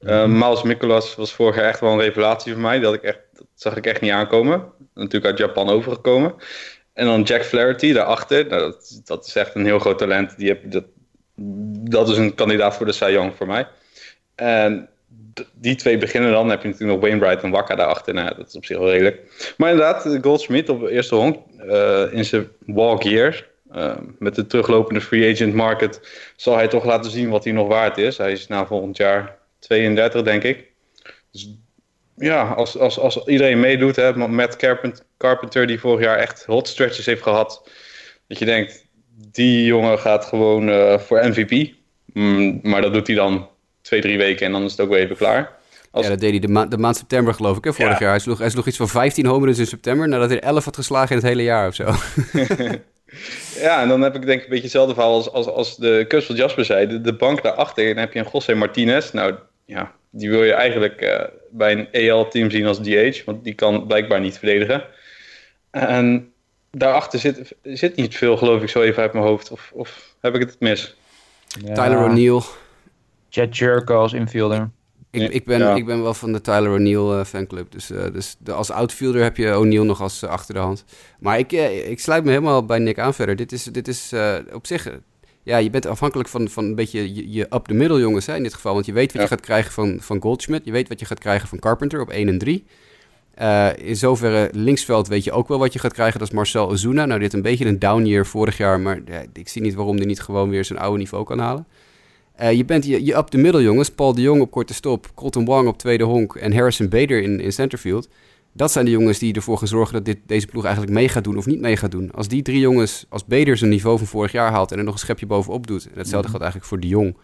Uh, 0.00 0.26
Miles 0.26 0.62
Mikolas 0.62 1.14
was 1.14 1.32
vorig 1.32 1.56
jaar 1.56 1.64
echt 1.64 1.80
wel 1.80 1.92
een 1.92 2.00
revelatie 2.00 2.52
voor 2.52 2.62
mij. 2.62 2.78
Dat, 2.78 2.94
ik 2.94 3.02
echt, 3.02 3.20
dat 3.32 3.46
zag 3.54 3.76
ik 3.76 3.86
echt 3.86 4.00
niet 4.00 4.10
aankomen. 4.10 4.64
Natuurlijk 4.94 5.24
uit 5.24 5.38
Japan 5.38 5.68
overgekomen. 5.68 6.34
En 6.92 7.06
dan 7.06 7.22
Jack 7.22 7.44
Flaherty 7.44 7.92
daarachter. 7.92 8.46
Nou, 8.46 8.60
dat, 8.60 9.00
dat 9.04 9.26
is 9.26 9.36
echt 9.36 9.54
een 9.54 9.64
heel 9.64 9.78
groot 9.78 9.98
talent. 9.98 10.38
Die 10.38 10.48
heb, 10.48 10.70
dat, 10.70 10.84
dat 11.90 12.08
is 12.08 12.16
een 12.16 12.34
kandidaat 12.34 12.76
voor 12.76 12.86
de 12.86 12.92
Cy 12.92 13.10
Young 13.10 13.32
voor 13.36 13.46
mij. 13.46 13.68
En 14.34 14.88
die 15.54 15.74
twee 15.74 15.98
beginnen 15.98 16.30
dan. 16.30 16.40
Dan 16.40 16.50
heb 16.50 16.62
je 16.62 16.68
natuurlijk 16.68 17.00
nog 17.00 17.08
Wainwright 17.08 17.42
en 17.42 17.50
Waka 17.50 17.74
daarachter. 17.74 18.14
Nou, 18.14 18.36
dat 18.36 18.48
is 18.48 18.56
op 18.56 18.64
zich 18.64 18.78
wel 18.78 18.90
redelijk. 18.90 19.52
Maar 19.56 19.70
inderdaad, 19.70 20.18
Goldschmidt 20.20 20.68
op 20.68 20.80
de 20.80 20.90
eerste 20.90 21.14
honk 21.14 21.36
uh, 21.62 22.02
in 22.10 22.24
zijn 22.24 22.48
walk 22.66 23.02
year. 23.02 23.46
Uh, 23.74 23.96
met 24.18 24.34
de 24.34 24.46
teruglopende 24.46 25.00
free 25.00 25.32
agent 25.32 25.54
market 25.54 26.00
zal 26.36 26.56
hij 26.56 26.68
toch 26.68 26.84
laten 26.84 27.10
zien 27.10 27.28
wat 27.28 27.44
hij 27.44 27.52
nog 27.52 27.68
waard 27.68 27.98
is. 27.98 28.18
Hij 28.18 28.32
is 28.32 28.46
na 28.46 28.66
volgend 28.66 28.96
jaar 28.96 29.36
32, 29.58 30.22
denk 30.22 30.42
ik. 30.42 30.64
Dus 31.32 31.54
ja, 32.16 32.52
als, 32.52 32.78
als, 32.78 32.98
als 32.98 33.26
iedereen 33.26 33.60
meedoet, 33.60 33.96
hè, 33.96 34.28
met 34.28 34.56
Carpenter 35.18 35.66
die 35.66 35.80
vorig 35.80 36.04
jaar 36.04 36.18
echt 36.18 36.44
hot 36.44 36.68
stretches 36.68 37.06
heeft 37.06 37.22
gehad, 37.22 37.70
dat 38.28 38.38
je 38.38 38.44
denkt, 38.44 38.86
die 39.32 39.64
jongen 39.64 39.98
gaat 39.98 40.24
gewoon 40.24 41.00
voor 41.00 41.28
MVP. 41.28 41.72
Mm, 42.12 42.58
maar 42.62 42.80
dat 42.80 42.92
doet 42.92 43.06
hij 43.06 43.16
dan 43.16 43.48
twee, 43.86 44.00
drie 44.00 44.18
weken 44.18 44.46
en 44.46 44.52
dan 44.52 44.64
is 44.64 44.70
het 44.70 44.80
ook 44.80 44.88
weer 44.88 44.98
even 44.98 45.16
klaar. 45.16 45.52
Als... 45.90 46.04
Ja, 46.04 46.10
dat 46.10 46.20
deed 46.20 46.30
hij 46.30 46.38
de, 46.38 46.48
ma 46.48 46.66
de 46.66 46.78
maand 46.78 46.96
september 46.96 47.34
geloof 47.34 47.56
ik, 47.56 47.64
hè, 47.64 47.72
vorig 47.72 47.98
jaar. 47.98 48.10
Hij 48.10 48.18
sloeg, 48.18 48.38
hij 48.38 48.50
sloeg 48.50 48.66
iets 48.66 48.76
van 48.76 48.88
15 48.88 49.26
homeruns 49.26 49.58
in 49.58 49.66
september, 49.66 50.08
nadat 50.08 50.30
hij 50.30 50.40
11 50.40 50.64
had 50.64 50.76
geslagen 50.76 51.10
in 51.10 51.16
het 51.16 51.26
hele 51.26 51.42
jaar 51.42 51.68
of 51.68 51.74
zo. 51.74 51.84
ja, 53.66 53.82
en 53.82 53.88
dan 53.88 54.00
heb 54.00 54.14
ik 54.14 54.26
denk 54.26 54.38
ik 54.38 54.44
een 54.44 54.50
beetje 54.50 54.64
hetzelfde 54.64 54.94
verhaal 54.94 55.14
als, 55.14 55.30
als, 55.30 55.46
als 55.46 55.76
de 55.76 56.04
Cubs 56.08 56.26
van 56.26 56.36
Jasper 56.36 56.64
zei. 56.64 56.86
De, 56.86 57.00
de 57.00 57.14
bank 57.14 57.42
daarachter, 57.42 57.84
en 57.84 57.90
dan 57.90 57.98
heb 57.98 58.12
je 58.12 58.18
een 58.18 58.28
José 58.32 58.54
Martinez. 58.54 59.10
Nou, 59.12 59.34
ja, 59.64 59.92
die 60.10 60.30
wil 60.30 60.44
je 60.44 60.52
eigenlijk 60.52 61.02
uh, 61.02 61.20
bij 61.50 61.72
een 61.72 61.88
EL-team 61.92 62.50
zien 62.50 62.66
als 62.66 62.78
DH, 62.78 63.24
want 63.24 63.44
die 63.44 63.54
kan 63.54 63.86
blijkbaar 63.86 64.20
niet 64.20 64.38
verdedigen. 64.38 64.84
En 65.70 66.32
daarachter 66.70 67.18
zit, 67.18 67.54
zit 67.62 67.96
niet 67.96 68.16
veel, 68.16 68.36
geloof 68.36 68.62
ik, 68.62 68.68
zo 68.68 68.82
even 68.82 69.02
uit 69.02 69.12
mijn 69.12 69.24
hoofd. 69.24 69.50
Of, 69.50 69.70
of 69.74 70.14
heb 70.20 70.34
ik 70.34 70.40
het 70.40 70.56
mis? 70.60 70.96
Ja. 71.64 71.74
Tyler 71.74 72.04
O'Neill. 72.04 72.40
Jet 73.36 73.56
Jerko 73.56 73.98
als 73.98 74.12
infielder. 74.12 74.70
Ik, 75.10 75.30
ik, 75.30 75.44
ben, 75.44 75.76
ik 75.76 75.86
ben 75.86 76.02
wel 76.02 76.14
van 76.14 76.32
de 76.32 76.40
Tyler 76.40 76.70
O'Neill 76.70 77.18
uh, 77.18 77.24
fanclub. 77.24 77.72
Dus, 77.72 77.90
uh, 77.90 78.04
dus 78.12 78.36
de, 78.38 78.52
als 78.52 78.70
outfielder 78.70 79.22
heb 79.22 79.36
je 79.36 79.56
O'Neill 79.56 79.84
nog 79.84 80.00
als 80.00 80.22
uh, 80.22 80.30
achter 80.30 80.54
de 80.54 80.60
hand. 80.60 80.84
Maar 81.20 81.38
ik, 81.38 81.52
ik 81.88 82.00
sluit 82.00 82.24
me 82.24 82.30
helemaal 82.30 82.64
bij 82.64 82.78
Nick 82.78 82.98
aan 82.98 83.14
verder. 83.14 83.36
Dit 83.36 83.52
is, 83.52 83.64
dit 83.64 83.88
is 83.88 84.12
op 84.52 84.66
zich... 84.66 84.88
ja, 85.42 85.56
je 85.56 85.70
bent 85.70 85.86
afhankelijk 85.86 86.28
van, 86.28 86.48
van 86.48 86.64
een 86.64 86.74
beetje 86.74 87.14
je, 87.14 87.32
je 87.32 87.46
up-the-middle 87.50 88.00
jongens 88.00 88.26
hè, 88.26 88.36
in 88.36 88.42
dit 88.42 88.54
geval. 88.54 88.74
Want 88.74 88.86
je 88.86 88.92
weet 88.92 89.12
wat 89.12 89.22
je 89.22 89.28
gaat 89.28 89.40
krijgen 89.40 89.72
van, 89.72 89.98
van 90.00 90.20
Goldschmidt. 90.20 90.64
Je 90.64 90.72
weet 90.72 90.88
wat 90.88 91.00
je 91.00 91.06
gaat 91.06 91.18
krijgen 91.18 91.48
van 91.48 91.58
Carpenter 91.58 92.00
op 92.00 92.10
1 92.10 92.28
en 92.28 92.38
3. 92.38 92.64
in 93.76 93.96
zoverre 93.96 94.48
linksveld 94.52 95.08
weet 95.08 95.24
je 95.24 95.32
ook 95.32 95.48
wel 95.48 95.58
wat 95.58 95.72
je 95.72 95.78
gaat 95.78 95.92
krijgen. 95.92 96.18
Dat 96.18 96.28
is 96.28 96.34
Marcel 96.34 96.68
Ozuna. 96.68 97.06
Nou, 97.06 97.20
dit 97.20 97.32
een 97.32 97.42
beetje 97.42 97.66
een 97.66 97.78
down 97.78 98.04
year 98.04 98.26
vorig 98.26 98.56
jaar. 98.56 98.80
Maar 98.80 99.00
ja, 99.06 99.24
ik 99.32 99.48
zie 99.48 99.62
niet 99.62 99.74
waarom 99.74 99.96
hij 99.96 100.06
niet 100.06 100.20
gewoon 100.20 100.50
weer 100.50 100.64
zijn 100.64 100.78
oude 100.78 100.98
niveau 100.98 101.24
kan 101.24 101.38
halen. 101.38 101.66
Uh, 102.40 102.52
je 102.52 102.64
bent 102.64 102.84
je, 102.84 103.04
je 103.04 103.16
up 103.16 103.30
de 103.30 103.38
middel, 103.38 103.62
jongens. 103.62 103.90
Paul 103.90 104.14
de 104.14 104.20
Jong 104.20 104.40
op 104.40 104.50
korte 104.50 104.74
stop, 104.74 105.10
Colton 105.14 105.44
Wong 105.44 105.68
op 105.68 105.78
tweede 105.78 106.04
honk 106.04 106.34
en 106.34 106.52
Harrison 106.52 106.88
Bader 106.88 107.22
in, 107.22 107.40
in 107.40 107.52
centerfield. 107.52 108.08
Dat 108.52 108.72
zijn 108.72 108.84
de 108.84 108.90
jongens 108.90 109.18
die 109.18 109.34
ervoor 109.34 109.58
gaan 109.58 109.68
zorgen 109.68 109.94
dat 109.94 110.04
dit, 110.04 110.18
deze 110.26 110.46
ploeg 110.46 110.64
eigenlijk 110.64 110.94
mee 110.94 111.08
gaat 111.08 111.24
doen 111.24 111.36
of 111.36 111.46
niet 111.46 111.60
mee 111.60 111.76
gaat 111.76 111.90
doen. 111.90 112.10
Als 112.12 112.28
die 112.28 112.42
drie 112.42 112.60
jongens, 112.60 113.06
als 113.08 113.24
Bader 113.24 113.56
zijn 113.56 113.70
niveau 113.70 113.98
van 113.98 114.06
vorig 114.06 114.32
jaar 114.32 114.50
haalt 114.50 114.72
en 114.72 114.78
er 114.78 114.84
nog 114.84 114.92
een 114.92 115.00
schepje 115.00 115.26
bovenop 115.26 115.66
doet, 115.66 115.84
en 115.84 115.98
hetzelfde 115.98 116.28
mhm. 116.28 116.38
geldt 116.38 116.42
eigenlijk 116.42 116.64
voor 116.64 116.80
de 116.80 116.88
Jong, 116.88 117.16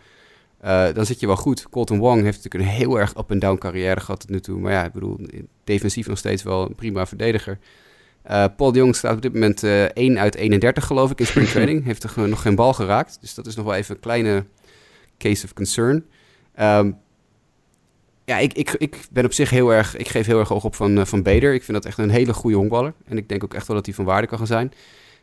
uh, 0.65 0.95
dan 0.95 1.07
zit 1.07 1.21
je 1.21 1.27
wel 1.27 1.37
goed. 1.37 1.69
Colton 1.69 1.99
Wong 1.99 2.23
heeft 2.23 2.45
natuurlijk 2.45 2.65
een 2.65 2.77
heel 2.77 2.99
erg 2.99 3.11
up-and-down 3.19 3.59
carrière 3.59 4.01
gehad 4.01 4.21
tot 4.21 4.31
nu 4.31 4.41
toe. 4.41 4.59
Maar 4.59 4.73
ja, 4.73 4.85
ik 4.85 4.93
bedoel, 4.93 5.19
defensief 5.65 6.09
nog 6.09 6.19
steeds 6.19 6.43
wel 6.43 6.67
een 6.67 6.75
prima 6.75 7.07
verdediger. 7.07 7.59
Uh, 8.31 8.45
Paul 8.57 8.73
de 8.73 8.79
Jong 8.79 8.97
staat 8.97 9.15
op 9.15 9.23
dit 9.23 9.33
moment 9.33 9.63
1 9.63 10.19
uit 10.19 10.35
31 10.35 10.85
geloof 10.85 11.11
ik 11.11 11.21
in 11.21 11.27
spring 11.27 11.49
training. 11.49 11.85
heeft 11.89 12.03
er 12.03 12.29
nog 12.29 12.43
geen 12.43 12.55
bal 12.55 12.73
geraakt. 12.73 13.19
Dus 13.21 13.35
dat 13.35 13.47
is 13.47 13.57
nog 13.57 13.65
wel 13.65 13.75
even 13.75 13.95
een 13.95 14.01
kleine 14.01 14.45
case 15.23 15.45
of 15.45 15.53
concern. 15.53 16.05
Um, 16.61 16.99
ja, 18.25 18.39
ik, 18.39 18.53
ik, 18.53 18.71
ik 18.79 18.97
ben 19.11 19.25
op 19.25 19.33
zich 19.33 19.51
heel 19.51 19.73
erg, 19.73 19.97
ik 19.97 20.09
geef 20.09 20.27
heel 20.27 20.39
erg 20.39 20.53
oog 20.53 20.65
op 20.65 20.75
van, 20.75 20.99
uh, 20.99 21.05
van 21.05 21.23
Beder. 21.23 21.55
Ik 21.55 21.63
vind 21.63 21.77
dat 21.77 21.87
echt 21.87 21.99
een 21.99 22.11
hele 22.11 22.33
goede 22.33 22.57
honkballer. 22.57 22.93
En 23.05 23.17
ik 23.17 23.29
denk 23.29 23.45
ook 23.45 23.55
echt 23.55 23.67
wel 23.67 23.77
dat 23.77 23.87
hij 23.87 23.95
van 23.95 24.05
waarde 24.05 24.27
kan 24.27 24.39
gaan 24.39 24.47
zijn. 24.47 24.73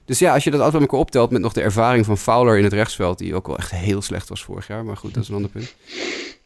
Dus 0.06 0.20
ja, 0.20 0.34
als 0.34 0.44
je 0.44 0.52
dat 0.52 0.60
altijd 0.60 0.82
met 0.82 0.92
elkaar 0.92 1.06
optelt 1.06 1.32
met 1.32 1.42
nog 1.42 1.54
de 1.54 1.62
ervaring 1.62 2.06
van 2.06 2.18
Fowler 2.18 2.58
in 2.58 2.64
het 2.64 2.74
rechtsveld, 2.74 3.18
die 3.18 3.36
ook 3.36 3.48
wel 3.48 3.58
echt 3.58 3.72
heel 3.72 4.02
slecht 4.02 4.30
was 4.30 4.44
vorig 4.44 4.68
jaar. 4.68 4.86
Maar 4.86 4.98
goed, 4.98 5.14
dat 5.14 5.24
is 5.24 5.30
een 5.30 5.36
ander 5.36 5.52
punt. 5.52 5.76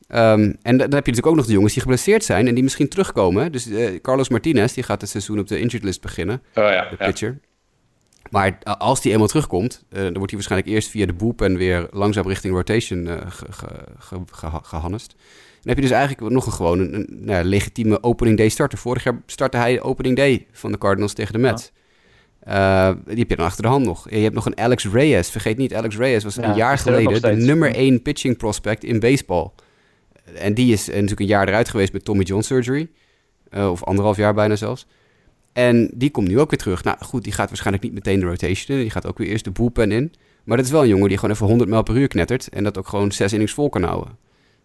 Um, 0.08 0.58
en 0.62 0.78
dan 0.78 0.80
heb 0.80 0.90
je 0.90 0.96
natuurlijk 0.96 1.28
ook 1.28 1.36
nog 1.36 1.46
de 1.46 1.54
jongens 1.54 1.74
die 1.74 1.82
geblesseerd 1.82 2.24
zijn 2.24 2.48
en 2.48 2.54
die 2.54 2.64
misschien 2.64 2.90
terugkomen. 2.90 3.52
Dus 3.52 3.68
uh, 3.68 4.02
Carlos 4.02 4.30
Martinez, 4.30 4.74
die 4.74 4.84
gaat 4.84 5.02
het 5.02 5.10
seizoen 5.10 5.40
op 5.40 5.48
de 5.48 5.60
injured 5.60 5.84
list 5.84 6.02
beginnen. 6.02 6.42
Oh 6.56 6.64
ja, 6.64 6.90
de 6.90 6.96
pitcher. 6.96 7.40
Maar 8.34 8.58
als 8.64 9.02
die 9.02 9.12
eenmaal 9.12 9.28
terugkomt, 9.28 9.84
uh, 9.90 10.02
dan 10.02 10.14
wordt 10.14 10.30
hij 10.30 10.34
waarschijnlijk 10.34 10.72
eerst 10.72 10.90
via 10.90 11.06
de 11.06 11.14
boep 11.14 11.42
en 11.42 11.58
weer 11.58 11.88
langzaam 11.92 12.28
richting 12.28 12.54
rotation 12.54 13.08
uh, 13.08 13.18
gehannest. 14.62 15.16
Dan 15.18 15.74
heb 15.74 15.76
je 15.76 15.82
dus 15.82 15.92
eigenlijk 15.92 16.34
nog 16.34 16.46
een 16.46 16.52
gewoon 16.52 16.80
een, 16.80 16.94
een 16.94 17.08
nou, 17.10 17.44
legitieme 17.44 18.04
opening 18.04 18.38
day 18.38 18.50
starter. 18.50 18.78
Vorig 18.78 19.04
jaar 19.04 19.22
startte 19.26 19.58
hij 19.58 19.74
de 19.74 19.82
opening 19.82 20.16
day 20.16 20.46
van 20.52 20.72
de 20.72 20.78
Cardinals 20.78 21.14
tegen 21.14 21.34
de 21.34 21.40
Mets. 21.40 21.72
Ja. 22.46 22.90
Uh, 22.90 22.96
die 23.06 23.18
heb 23.18 23.30
je 23.30 23.36
dan 23.36 23.46
achter 23.46 23.64
de 23.64 23.70
hand 23.70 23.86
nog. 23.86 24.10
Je 24.10 24.18
hebt 24.18 24.36
nog 24.36 24.46
een 24.46 24.58
Alex 24.58 24.88
Reyes. 24.88 25.30
Vergeet 25.30 25.58
niet, 25.58 25.74
Alex 25.74 25.96
Reyes 25.96 26.24
was 26.24 26.38
een 26.38 26.56
jaar 26.56 26.78
geleden 26.78 27.22
de 27.22 27.46
nummer 27.46 27.76
1 27.76 28.02
pitching 28.02 28.38
prospect 28.38 28.84
in 28.84 29.00
baseball. 29.00 29.50
En 30.36 30.54
die 30.54 30.74
is 30.74 30.88
natuurlijk 30.88 31.20
een 31.20 31.26
jaar 31.26 31.48
eruit 31.48 31.70
geweest 31.70 31.94
met 31.94 32.06
Tommy 32.06 32.24
John 32.24 32.42
surgery. 32.42 32.90
of 33.52 33.84
anderhalf 33.84 34.18
jaar 34.18 34.34
bijna 34.34 34.56
zelfs. 34.56 34.86
En 35.54 35.92
die 35.94 36.12
komt 36.12 36.28
nu 36.28 36.40
ook 36.40 36.50
weer 36.50 36.60
terug. 36.60 36.84
Nou 36.84 36.98
goed, 37.00 37.24
die 37.24 37.34
gaat 37.34 37.48
waarschijnlijk 37.48 37.84
niet 37.84 37.94
meteen 37.94 38.20
de 38.20 38.26
rotation 38.26 38.78
in. 38.78 38.84
Die 38.84 38.92
gaat 38.92 39.08
ook 39.08 39.18
weer 39.18 39.28
eerst 39.28 39.44
de 39.44 39.52
bullpen 39.52 39.92
in. 39.92 40.14
Maar 40.44 40.58
dat 40.58 40.66
is 40.66 40.72
wel 40.72 40.82
een 40.82 40.88
jongen 40.88 41.08
die 41.08 41.18
gewoon 41.18 41.36
even 41.36 41.48
100 41.48 41.70
mijl 41.70 41.84
per 41.84 41.98
uur 41.98 42.08
knettert. 42.08 42.50
En 42.50 42.64
dat 42.64 42.78
ook 42.78 42.88
gewoon 42.88 43.12
zes 43.12 43.34
innings 43.34 43.54
vol 43.54 43.70
kan 43.70 43.84
houden. 43.84 44.18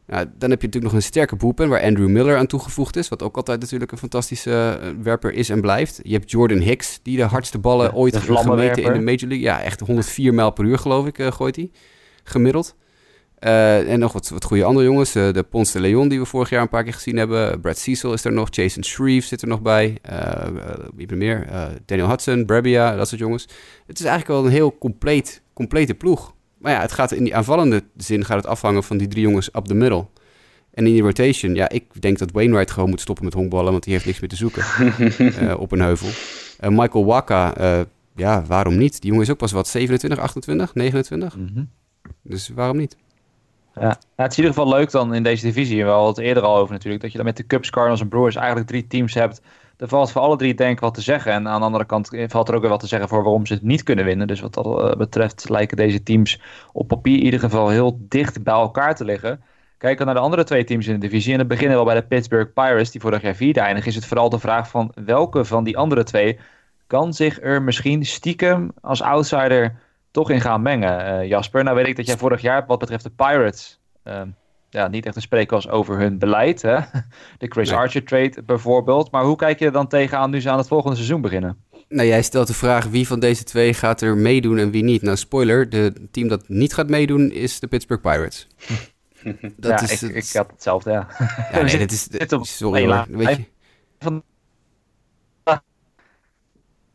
Nou, 0.07 0.26
dan 0.39 0.51
heb 0.51 0.61
je 0.61 0.66
natuurlijk 0.66 0.93
nog 0.93 0.93
een 0.93 1.09
sterke 1.09 1.36
bullpen 1.36 1.68
waar 1.68 1.82
Andrew 1.82 2.09
Miller 2.09 2.36
aan 2.36 2.47
toegevoegd 2.47 2.97
is. 2.97 3.09
Wat 3.09 3.22
ook 3.22 3.36
altijd 3.36 3.61
natuurlijk 3.61 3.93
een 3.93 3.99
fantastische 3.99 4.80
uh, 4.82 4.89
werper 5.03 5.32
is 5.32 5.49
en 5.49 5.61
blijft. 5.61 6.01
Je 6.03 6.12
hebt 6.12 6.30
Jordan 6.30 6.59
Hicks, 6.59 7.01
die 7.03 7.16
de 7.16 7.22
hardste 7.22 7.59
ballen 7.59 7.95
ooit 7.95 8.16
gemeten 8.16 8.82
in 8.82 8.93
de 8.93 9.01
Major 9.01 9.28
League. 9.28 9.41
Ja, 9.41 9.62
echt 9.62 9.80
104 9.80 10.34
mijl 10.34 10.51
per 10.51 10.64
uur 10.64 10.78
geloof 10.78 11.07
ik 11.07 11.18
uh, 11.18 11.30
gooit 11.30 11.57
hij. 11.57 11.70
Gemiddeld. 12.24 12.74
Uh, 13.41 13.93
en 13.93 13.99
nog 13.99 14.12
wat, 14.12 14.28
wat 14.28 14.45
goede 14.45 14.64
andere 14.64 14.86
jongens. 14.86 15.16
Uh, 15.16 15.32
de 15.32 15.43
Ponce 15.43 15.72
de 15.72 15.80
Leon, 15.80 16.09
die 16.09 16.18
we 16.18 16.24
vorig 16.24 16.51
jaar 16.51 16.62
een 16.62 16.68
paar 16.68 16.84
keer 16.84 16.93
gezien 16.93 17.16
hebben. 17.16 17.61
Brad 17.61 17.78
Cecil 17.78 18.12
is 18.12 18.24
er 18.24 18.32
nog. 18.32 18.49
Jason 18.51 18.84
Shreve 18.84 19.26
zit 19.26 19.43
er 19.43 19.49
nog 19.49 19.62
bij. 19.62 19.99
Uh, 20.11 20.47
wie 20.95 21.16
meer? 21.16 21.47
Daniel 21.84 22.09
Hudson, 22.09 22.47
Brabia, 22.47 22.97
dat 22.97 23.09
soort 23.09 23.20
jongens. 23.20 23.43
Het 23.86 23.99
is 23.99 24.05
eigenlijk 24.05 24.41
wel 24.41 24.47
een 24.47 24.57
heel 24.57 24.78
compleet, 24.78 25.43
complete 25.53 25.95
ploeg. 25.95 26.34
Maar 26.59 26.72
ja, 26.72 26.80
het 26.80 26.93
gaat 26.93 27.12
in 27.12 27.24
die 27.24 27.36
aanvallende 27.36 27.82
zin 27.97 28.24
gaat 28.24 28.36
het 28.36 28.47
afhangen 28.47 28.82
van 28.84 28.97
die 28.97 29.09
drie 29.09 29.22
jongens 29.22 29.49
up 29.55 29.64
the 29.64 29.74
middle. 29.74 30.07
En 30.74 30.86
in 30.86 30.93
die 30.93 31.03
rotation, 31.03 31.55
ja, 31.55 31.68
ik 31.68 32.01
denk 32.01 32.18
dat 32.18 32.30
Wainwright 32.30 32.70
gewoon 32.70 32.89
moet 32.89 33.01
stoppen 33.01 33.24
met 33.24 33.34
honkballen, 33.34 33.70
want 33.70 33.84
die 33.84 33.93
heeft 33.93 34.07
niks 34.07 34.20
meer 34.20 34.28
te 34.28 34.36
zoeken 34.36 34.64
op 35.64 35.72
een 35.72 35.80
heuvel. 35.80 36.09
Michael 36.70 37.05
Waka, 37.05 37.55
ja, 38.16 38.45
waarom 38.47 38.76
niet? 38.76 39.01
Die 39.01 39.11
jongen 39.11 39.24
is 39.24 39.30
ook 39.30 39.39
pas 39.39 39.53
wat, 39.53 39.68
27, 39.68 40.18
28, 40.18 40.74
29? 40.74 41.36
Mm 41.36 41.51
-hmm. 41.55 41.68
Dus 42.22 42.49
waarom 42.49 42.76
niet? 42.76 42.97
Ja. 43.81 43.87
Nou, 43.87 43.97
het 44.16 44.33
is 44.33 44.39
in 44.39 44.45
ieder 44.45 44.59
geval 44.59 44.79
leuk 44.79 44.91
dan 44.91 45.14
in 45.14 45.22
deze 45.22 45.47
divisie. 45.47 45.85
We 45.85 45.91
hadden 45.91 46.09
het 46.09 46.18
eerder 46.18 46.43
al 46.43 46.57
over 46.57 46.72
natuurlijk. 46.72 47.03
Dat 47.03 47.11
je 47.11 47.16
dan 47.16 47.26
met 47.26 47.37
de 47.37 47.47
Cubs, 47.47 47.70
Cardinals 47.70 48.01
en 48.01 48.09
Brewers 48.09 48.37
eigenlijk 48.37 48.66
drie 48.66 48.87
teams 48.87 49.14
hebt. 49.14 49.43
Er 49.76 49.89
valt 49.89 50.12
voor 50.12 50.20
alle 50.20 50.37
drie 50.37 50.55
denk 50.55 50.72
ik 50.72 50.81
wat 50.81 50.95
te 50.95 51.01
zeggen. 51.01 51.33
En 51.33 51.49
aan 51.49 51.61
de 51.61 51.66
andere 51.66 51.85
kant 51.85 52.11
valt 52.26 52.49
er 52.49 52.55
ook 52.55 52.61
weer 52.61 52.70
wat 52.70 52.81
te 52.81 52.87
zeggen 52.87 53.09
voor 53.09 53.22
waarom 53.22 53.47
ze 53.47 53.53
het 53.53 53.62
niet 53.62 53.83
kunnen 53.83 54.05
winnen. 54.05 54.26
Dus 54.26 54.41
wat 54.41 54.55
dat 54.55 54.66
eh, 54.66 54.97
betreft 54.97 55.49
lijken 55.49 55.76
deze 55.76 56.03
teams 56.03 56.41
op 56.72 56.89
papier 56.89 57.16
in 57.16 57.24
ieder 57.24 57.41
geval 57.41 57.68
heel 57.68 57.99
dicht 58.01 58.43
bij 58.43 58.55
elkaar 58.55 58.95
te 58.95 59.05
liggen. 59.05 59.43
Kijken 59.79 60.07
naar 60.07 60.14
de 60.14 60.20
andere 60.20 60.45
twee 60.45 60.64
teams 60.64 60.87
in 60.87 60.93
de 60.93 61.09
divisie. 61.09 61.33
En 61.33 61.39
het 61.39 61.49
beginnen 61.49 61.76
wel 61.76 61.85
bij 61.85 61.95
de 61.95 62.03
Pittsburgh 62.03 62.53
Pirates, 62.53 62.91
die 62.91 63.01
vorig 63.01 63.22
jaar 63.22 63.35
vierde 63.35 63.61
eindigen. 63.61 63.89
Is 63.89 63.95
het 63.95 64.07
vooral 64.07 64.29
de 64.29 64.39
vraag 64.39 64.68
van 64.68 64.93
welke 65.05 65.45
van 65.45 65.64
die 65.64 65.76
andere 65.76 66.05
twee 66.05 66.39
kan 66.87 67.12
zich 67.12 67.43
er 67.43 67.62
misschien 67.62 68.05
stiekem 68.05 68.70
als 68.81 69.03
outsider 69.03 69.76
toch 70.11 70.31
in 70.31 70.41
gaan 70.41 70.63
mengen, 70.63 71.23
uh, 71.23 71.29
Jasper. 71.29 71.65
Nou 71.65 71.77
weet 71.77 71.87
ik 71.87 71.97
dat 71.97 72.07
jij 72.07 72.17
vorig 72.17 72.41
jaar 72.41 72.67
wat 72.67 72.79
betreft 72.79 73.05
de 73.05 73.11
Pirates 73.11 73.81
uh, 74.05 74.23
ja, 74.71 74.89
niet 74.89 75.05
echt 75.05 75.15
te 75.15 75.21
spreken 75.21 75.55
was 75.55 75.69
over 75.69 75.99
hun 75.99 76.19
beleid. 76.19 76.63
Hè? 76.63 76.79
De 77.39 77.47
Chris 77.49 77.73
Archer 77.73 78.05
trade 78.05 78.43
bijvoorbeeld. 78.47 79.11
Maar 79.11 79.25
hoe 79.25 79.37
kijk 79.37 79.59
je 79.59 79.65
er 79.65 79.73
dan 79.73 79.89
tegenaan 79.89 80.31
nu 80.31 80.41
ze 80.41 80.51
aan 80.51 80.59
het 80.59 80.69
volgende 80.69 80.97
seizoen 80.97 81.21
beginnen? 81.21 81.57
Nou, 81.89 82.09
jij 82.09 82.23
stelt 82.23 82.47
de 82.47 82.55
vraag 82.55 82.87
wie 82.87 83.07
van 83.07 83.21
deze 83.21 83.45
twee 83.45 83.75
gaat 83.75 84.01
er 84.01 84.17
meedoen 84.17 84.59
en 84.59 84.71
wie 84.71 84.83
niet. 84.83 85.03
Nou, 85.03 85.17
spoiler, 85.17 85.69
de 85.71 85.93
team 86.11 86.29
dat 86.29 86.49
niet 86.49 86.75
gaat 86.75 86.89
meedoen 86.89 87.33
is 87.33 87.61
de 87.61 87.67
Pittsburgh 87.67 88.03
Pirates. 88.03 88.47
dat 89.57 89.81
ja, 89.81 89.83
is 89.83 90.03
ik, 90.03 90.15
ik 90.15 90.33
had 90.33 90.51
hetzelfde, 90.51 90.91
ja. 90.91 91.07
ja 91.53 91.63
nee, 91.63 91.87
is... 91.87 92.09
Sorry 92.57 92.87
hoor, 92.87 93.07
weet 93.09 93.37
je... 93.37 93.45
Van 93.99 94.23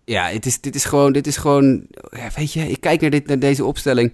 ja, 0.05 0.29
het 0.29 0.45
is, 0.45 0.61
dit 0.61 0.75
is 0.75 0.85
gewoon, 0.85 1.13
dit 1.13 1.27
is 1.27 1.37
gewoon, 1.37 1.87
ja, 2.09 2.29
weet 2.35 2.53
je, 2.53 2.69
ik 2.69 2.81
kijk 2.81 3.01
naar, 3.01 3.09
dit, 3.09 3.27
naar 3.27 3.39
deze 3.39 3.65
opstelling. 3.65 4.13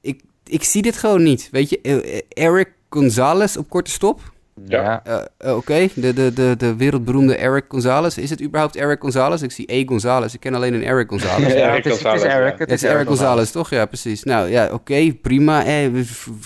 Ik, 0.00 0.22
ik 0.44 0.64
zie 0.64 0.82
dit 0.82 0.96
gewoon 0.96 1.22
niet. 1.22 1.48
Weet 1.50 1.70
je, 1.70 1.80
eh, 1.80 2.44
Eric 2.44 2.72
Gonzalez 2.88 3.56
op 3.56 3.68
korte 3.68 3.90
stop. 3.90 4.32
Ja. 4.66 5.02
Uh, 5.44 5.56
Oké, 5.56 5.88
de, 5.94 6.12
de, 6.12 6.32
de, 6.32 6.54
de 6.58 6.76
wereldberoemde 6.76 7.36
Eric 7.36 7.64
Gonzalez. 7.68 8.16
Is 8.16 8.30
het 8.30 8.42
überhaupt 8.42 8.76
Eric 8.76 9.00
Gonzalez? 9.00 9.42
Ik 9.42 9.50
zie 9.50 9.72
E. 9.72 9.84
Gonzalez. 9.86 10.34
Ik 10.34 10.40
ken 10.40 10.54
alleen 10.54 10.74
een 10.74 10.84
Eric 10.84 11.08
Gonzalez. 11.08 11.52
ja, 11.52 11.74
het, 11.74 11.86
is, 11.86 12.02
het 12.02 12.14
is 12.14 12.22
Eric. 12.22 12.58
Het 12.58 12.70
is, 12.70 12.82
Eric 12.82 13.06
Gonzalez, 13.06 13.50
toch? 13.50 13.70
Ja, 13.70 13.86
precies. 13.86 14.22
Nou 14.22 14.48
ja, 14.48 14.72
oké, 14.72 15.12
prima. 15.12 15.64
Eh, 15.64 15.88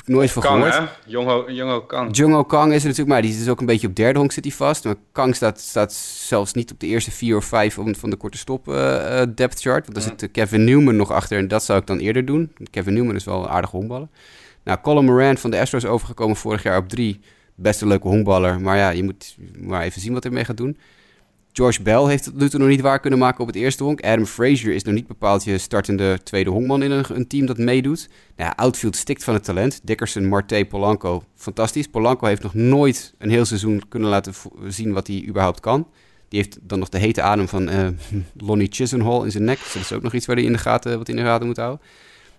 nooit 0.05 0.31
van 0.31 0.43
Kang, 0.43 0.65
gehoord. 0.65 0.91
Jongo, 1.07 1.51
Jongo 1.51 1.81
Kang. 1.81 2.17
Jongo 2.17 2.45
Kang 2.45 2.73
is 2.73 2.81
er 2.81 2.89
natuurlijk, 2.89 3.09
maar 3.09 3.23
die 3.23 3.31
is 3.31 3.39
dus 3.39 3.49
ook 3.49 3.61
een 3.61 3.67
beetje 3.67 3.87
op 3.87 3.97
derde 3.97 4.19
honk 4.19 4.33
zit 4.33 4.45
hij 4.45 4.53
vast. 4.53 4.85
Maar 4.85 4.95
Kang 5.13 5.35
staat, 5.35 5.61
staat 5.61 5.93
zelfs 5.93 6.53
niet 6.53 6.73
op 6.73 6.81
de 6.81 6.87
eerste 6.87 7.11
vier 7.11 7.37
of 7.37 7.45
vijf 7.45 7.75
van 7.75 8.11
de 8.11 8.17
korte 8.17 8.39
stop 8.39 8.69
uh, 8.69 9.23
depth 9.35 9.61
chart. 9.61 9.87
Want 9.87 9.95
daar 9.95 10.17
zit 10.19 10.31
Kevin 10.31 10.65
Newman 10.65 10.97
nog 10.97 11.11
achter 11.11 11.39
en 11.39 11.49
dat 11.49 11.65
zou 11.65 11.81
ik 11.81 11.87
dan 11.87 11.99
eerder 11.99 12.25
doen. 12.25 12.53
Kevin 12.71 12.95
Newman 12.95 13.15
is 13.15 13.25
wel 13.25 13.43
een 13.43 13.49
aardige 13.49 13.77
honkballer. 13.77 14.09
Nou, 14.65 14.79
Colin 14.83 15.05
Moran 15.05 15.37
van 15.37 15.51
de 15.51 15.61
Astros 15.61 15.85
overgekomen 15.85 16.37
vorig 16.37 16.63
jaar 16.63 16.79
op 16.79 16.89
drie. 16.89 17.21
Best 17.57 17.81
een 17.81 17.89
leuke 17.89 18.09
honkballer. 18.09 18.61
Maar 18.61 18.77
ja, 18.77 18.91
je 18.91 19.03
moet 19.03 19.37
maar 19.59 19.83
even 19.83 20.01
zien 20.01 20.13
wat 20.13 20.23
hij 20.23 20.33
mee 20.33 20.45
gaat 20.45 20.57
doen. 20.57 20.77
George 21.57 21.83
Bell 21.83 22.05
heeft 22.05 22.25
het 22.25 22.35
nu 22.35 22.49
nog 22.51 22.69
niet 22.69 22.81
waar 22.81 23.01
kunnen 23.01 23.19
maken 23.19 23.41
op 23.41 23.47
het 23.47 23.57
eerste 23.57 23.85
honk. 23.85 24.01
Adam 24.01 24.27
Frazier 24.27 24.75
is 24.75 24.83
nog 24.83 24.95
niet 24.95 25.07
bepaald 25.07 25.45
je 25.45 25.59
startende 25.59 26.23
tweede 26.23 26.51
honkman 26.51 26.83
in 26.83 26.91
een, 26.91 27.05
een 27.09 27.27
team 27.27 27.47
dat 27.47 27.59
meedoet. 27.59 28.09
Nou 28.37 28.51
ja, 28.51 28.57
outfield 28.57 28.97
stikt 28.97 29.25
van 29.25 29.35
het 29.35 29.45
talent. 29.45 29.81
Dickerson, 29.83 30.29
Marte, 30.29 30.67
Polanco, 30.69 31.23
fantastisch. 31.35 31.87
Polanco 31.87 32.27
heeft 32.27 32.43
nog 32.43 32.55
nooit 32.55 33.15
een 33.19 33.31
heel 33.31 33.45
seizoen 33.45 33.83
kunnen 33.89 34.09
laten 34.09 34.35
zien 34.69 34.93
wat 34.93 35.07
hij 35.07 35.25
überhaupt 35.27 35.61
kan. 35.61 35.89
Die 36.29 36.39
heeft 36.39 36.59
dan 36.63 36.79
nog 36.79 36.89
de 36.89 36.99
hete 36.99 37.23
adem 37.23 37.49
van 37.49 37.69
uh, 37.69 37.89
Lonnie 38.47 38.69
Chisenhall 38.71 39.25
in 39.25 39.31
zijn 39.31 39.45
nek. 39.45 39.59
Dus 39.59 39.73
dat 39.73 39.83
is 39.83 39.93
ook 39.93 40.03
nog 40.03 40.15
iets 40.15 40.27
waar 40.27 40.37
hij 40.37 40.45
in 40.45 40.53
de 40.53 40.59
gaten, 40.59 40.99
wat 40.99 41.09
in 41.09 41.17
de 41.17 41.23
gaten 41.23 41.47
moet 41.47 41.57
houden. 41.57 41.81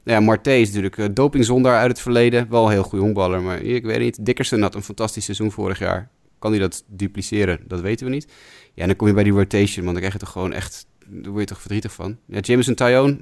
Nou 0.08 0.20
ja, 0.20 0.26
Marte 0.26 0.60
is 0.60 0.68
natuurlijk 0.68 0.98
uh, 0.98 1.06
dopingzondaar 1.12 1.78
uit 1.80 1.90
het 1.90 2.00
verleden. 2.00 2.50
Wel 2.50 2.66
een 2.66 2.72
heel 2.72 2.84
goede 2.84 3.04
honkballer, 3.04 3.42
maar 3.42 3.62
ik 3.62 3.86
weet 3.86 4.00
niet. 4.00 4.26
Dickerson 4.26 4.62
had 4.62 4.76
een 4.76 4.84
fantastisch 4.84 5.26
seizoen 5.26 5.52
vorig 5.52 5.80
jaar. 5.80 6.10
Kan 6.40 6.52
hij 6.52 6.60
dat 6.60 6.84
dupliceren? 6.88 7.60
Dat 7.66 7.82
weten 7.82 8.06
we 8.06 8.12
niet. 8.12 8.28
Ja, 8.74 8.82
en 8.82 8.88
dan 8.88 8.96
kom 8.96 9.08
je 9.08 9.14
bij 9.14 9.24
die 9.24 9.34
rotation, 9.34 9.86
want 9.86 9.86
dan 9.86 9.96
krijg 9.96 10.14
je 10.14 10.20
toch 10.20 10.32
gewoon 10.32 10.54
echt... 10.54 10.88
Daar 11.08 11.32
word 11.32 11.42
je 11.42 11.50
toch 11.50 11.60
verdrietig 11.60 11.92
van. 11.92 12.18
Ja, 12.26 12.40
Jameson 12.40 12.76
Tyone 12.76 13.18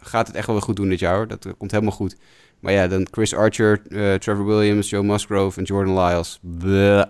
gaat 0.00 0.26
het 0.26 0.36
echt 0.36 0.46
wel 0.46 0.54
weer 0.54 0.64
goed 0.64 0.76
doen 0.76 0.88
dit 0.88 0.98
jaar. 0.98 1.28
Dat 1.28 1.46
komt 1.58 1.70
helemaal 1.70 1.92
goed. 1.92 2.16
Maar 2.60 2.72
ja, 2.72 2.88
dan 2.88 3.08
Chris 3.10 3.34
Archer, 3.34 3.82
uh, 3.88 4.14
Trevor 4.14 4.46
Williams, 4.46 4.90
Joe 4.90 5.02
Musgrove 5.02 5.58
en 5.58 5.64
Jordan 5.64 5.98
Lyles. 5.98 6.40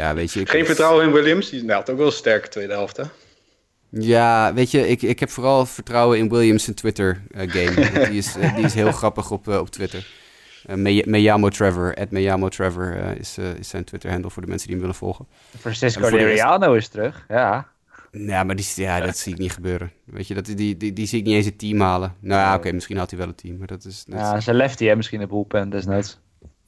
ja, 0.00 0.14
weet 0.14 0.32
je... 0.32 0.46
Geen 0.46 0.66
vertrouwen 0.66 1.04
in 1.04 1.12
Williams? 1.12 1.50
Die 1.50 1.72
had 1.72 1.90
ook 1.90 1.96
wel 1.96 2.06
een 2.06 2.12
sterke 2.12 2.48
tweede 2.48 2.72
helft, 2.72 2.96
hè? 2.96 3.04
Ja, 4.00 4.54
weet 4.54 4.70
je, 4.70 4.88
ik, 4.88 5.02
ik 5.02 5.20
heb 5.20 5.30
vooral 5.30 5.66
vertrouwen 5.66 6.18
in 6.18 6.28
Williams' 6.28 6.70
Twitter-game. 6.74 7.90
die, 8.08 8.18
is, 8.18 8.32
die 8.32 8.64
is 8.64 8.74
heel 8.74 8.92
grappig 8.92 9.30
op, 9.30 9.48
op 9.48 9.70
Twitter. 9.70 10.06
Uh, 10.70 11.04
Meyamo 11.04 11.48
Trevor, 11.48 11.94
at 11.94 12.10
Meyamo 12.10 12.48
Trevor 12.48 12.96
uh, 12.96 13.14
is, 13.14 13.38
uh, 13.38 13.54
is 13.54 13.68
zijn 13.68 13.84
Twitter-handle 13.84 14.30
voor 14.30 14.42
de 14.42 14.48
mensen 14.48 14.66
die 14.66 14.76
hem 14.76 14.86
willen 14.86 15.00
volgen. 15.00 15.26
Francisco 15.58 16.08
Liriano 16.08 16.74
is 16.74 16.88
terug, 16.88 17.24
ja. 17.28 17.68
Ja, 18.10 18.44
maar 18.44 18.56
die, 18.56 18.66
ja, 18.74 19.00
dat 19.00 19.16
zie 19.16 19.32
ik 19.32 19.38
niet 19.38 19.52
gebeuren. 19.52 19.92
Weet 20.04 20.28
je, 20.28 20.34
dat, 20.34 20.46
die, 20.46 20.76
die, 20.76 20.92
die 20.92 21.06
zie 21.06 21.18
ik 21.18 21.24
niet 21.24 21.34
eens 21.34 21.46
het 21.46 21.58
team 21.58 21.80
halen. 21.80 22.14
Nou 22.20 22.40
ja, 22.40 22.54
oké, 22.54 22.72
misschien 22.72 22.96
haalt 22.96 23.10
hij 23.10 23.18
wel 23.18 23.28
het 23.28 23.36
team, 23.36 23.56
maar 23.58 23.66
dat 23.66 23.84
is... 23.84 24.04
Dat 24.04 24.18
ja, 24.18 24.40
ze 24.40 24.54
lefty, 24.54 24.84
hè, 24.84 24.96
misschien 24.96 25.20
een 25.20 25.28
bullpen, 25.28 25.70
desnoods. 25.70 26.18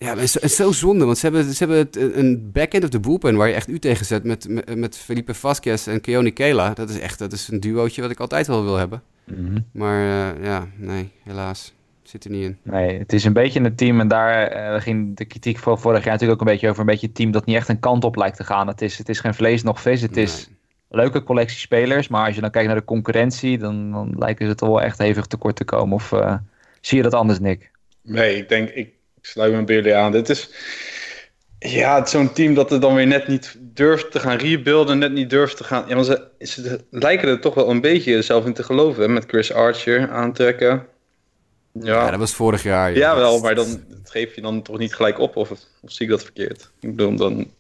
Ja, 0.05 0.16
het 0.16 0.42
is 0.42 0.57
zo 0.57 0.72
zonde, 0.72 1.05
want 1.05 1.18
ze 1.18 1.26
hebben, 1.26 1.55
ze 1.55 1.64
hebben 1.64 1.88
een 2.18 2.50
backend 2.52 2.84
of 2.84 2.90
de 2.90 3.00
bullpen 3.00 3.36
waar 3.36 3.48
je 3.48 3.55
echt 3.55 3.68
u 3.68 3.78
tegen 3.78 4.07
zet 4.07 4.24
met, 4.24 4.48
met, 4.48 4.76
met 4.76 4.96
Felipe 4.96 5.34
Vasquez 5.34 5.86
en 5.86 6.00
Keone 6.00 6.30
Kela. 6.30 6.74
Dat 6.74 6.90
is 6.90 6.98
echt 6.98 7.18
dat 7.18 7.32
is 7.32 7.48
een 7.48 7.61
duootje 7.61 8.02
wat 8.02 8.11
ik 8.11 8.20
altijd 8.20 8.46
wel 8.46 8.64
wil 8.64 8.76
hebben. 8.76 9.02
Mm 9.24 9.46
-hmm. 9.46 9.64
Maar 9.72 10.00
ja, 10.42 10.66
nee, 10.76 11.11
helaas. 11.22 11.74
Zit 12.02 12.24
er 12.24 12.30
niet 12.30 12.44
in. 12.44 12.59
Nee, 12.62 12.98
het 12.98 13.12
is 13.12 13.24
een 13.24 13.32
beetje 13.32 13.61
een 13.61 13.74
team. 13.74 14.00
En 14.00 14.09
daar 14.09 14.57
uh, 14.74 14.80
ging 14.80 15.16
de 15.16 15.24
kritiek 15.24 15.59
van 15.59 15.78
vorig 15.78 16.05
jaar 16.05 16.12
natuurlijk 16.12 16.40
ook 16.40 16.46
een 16.46 16.52
beetje 16.52 16.68
over. 16.68 16.80
Een 16.80 16.86
beetje 16.86 17.07
een 17.07 17.12
team 17.12 17.30
dat 17.30 17.46
niet 17.46 17.57
echt 17.57 17.68
een 17.68 17.80
kant 17.80 18.05
op 18.05 18.16
lijkt 18.16 18.36
te 18.36 18.44
gaan. 18.44 18.66
Het 18.66 18.82
is, 18.82 18.98
het 18.98 19.09
is 19.09 19.20
geen 19.20 19.34
vlees 19.34 19.62
nog 19.62 19.80
vis. 19.80 20.00
Het 20.00 20.16
is 20.16 20.50
leuke 20.88 21.22
collectie 21.22 21.59
spelers. 21.59 22.09
Maar 22.09 22.26
als 22.26 22.34
je 22.34 22.40
dan 22.40 22.50
kijkt 22.50 22.68
naar 22.68 22.78
de 22.78 22.84
concurrentie. 22.84 23.59
Dan, 23.59 23.90
dan 23.90 24.14
lijken 24.18 24.48
ze 24.48 24.55
toch 24.55 24.68
wel 24.68 24.82
echt 24.82 24.98
hevig 24.98 25.26
tekort 25.26 25.57
te 25.57 25.64
komen. 25.64 25.94
Of 25.94 26.12
uh, 26.12 26.34
zie 26.80 26.96
je 26.96 27.02
dat 27.02 27.14
anders, 27.14 27.38
Nick? 27.38 27.70
Nee, 28.02 28.36
ik 28.36 28.48
denk, 28.48 28.68
ik, 28.68 28.93
ik 29.25 29.31
sluit 29.31 29.53
me 29.53 29.64
bij 29.64 29.75
jullie 29.75 29.95
aan. 29.95 30.12
Dit 30.12 30.29
is. 30.29 30.51
Ja, 31.59 31.95
het 31.95 32.05
is 32.05 32.11
zo'n 32.11 32.33
team 32.33 32.55
dat 32.55 32.72
er 32.72 32.81
dan 32.81 32.95
weer 32.95 33.07
net 33.07 33.29
niet 33.29 33.57
durft 33.61 34.11
te 34.11 34.20
gaan 34.20 34.37
rebuilden, 34.37 34.99
net 34.99 35.12
niet 35.12 35.31
durft 35.31 35.57
te 35.57 35.64
gaan. 35.64 35.85
Ja, 35.89 35.95
maar 35.95 36.05
ze, 36.05 36.29
ze 36.39 36.81
lijken 36.91 37.29
er 37.29 37.41
toch 37.41 37.55
wel 37.55 37.70
een 37.70 37.81
beetje 37.81 38.22
zelf 38.22 38.45
in 38.47 38.53
te 38.53 38.62
geloven. 38.62 39.03
Hè? 39.03 39.09
Met 39.09 39.25
Chris 39.27 39.53
Archer 39.53 40.11
aantrekken. 40.11 40.87
Ja. 41.72 42.05
ja, 42.05 42.11
dat 42.11 42.18
was 42.18 42.35
vorig 42.35 42.62
jaar. 42.62 42.97
Ja, 42.97 43.16
wel, 43.16 43.41
maar 43.41 43.55
dan 43.55 43.85
geef 44.05 44.35
je 44.35 44.41
dan 44.41 44.62
toch 44.62 44.79
niet 44.79 44.95
gelijk 44.95 45.18
op, 45.18 45.37
of, 45.37 45.51
of 45.51 45.59
zie 45.83 46.07
ik 46.07 46.12
dat 46.12 46.22
verkeerd? 46.22 46.70
Ik 46.81 46.97
bedoel, 46.97 47.16
dan 47.16 47.51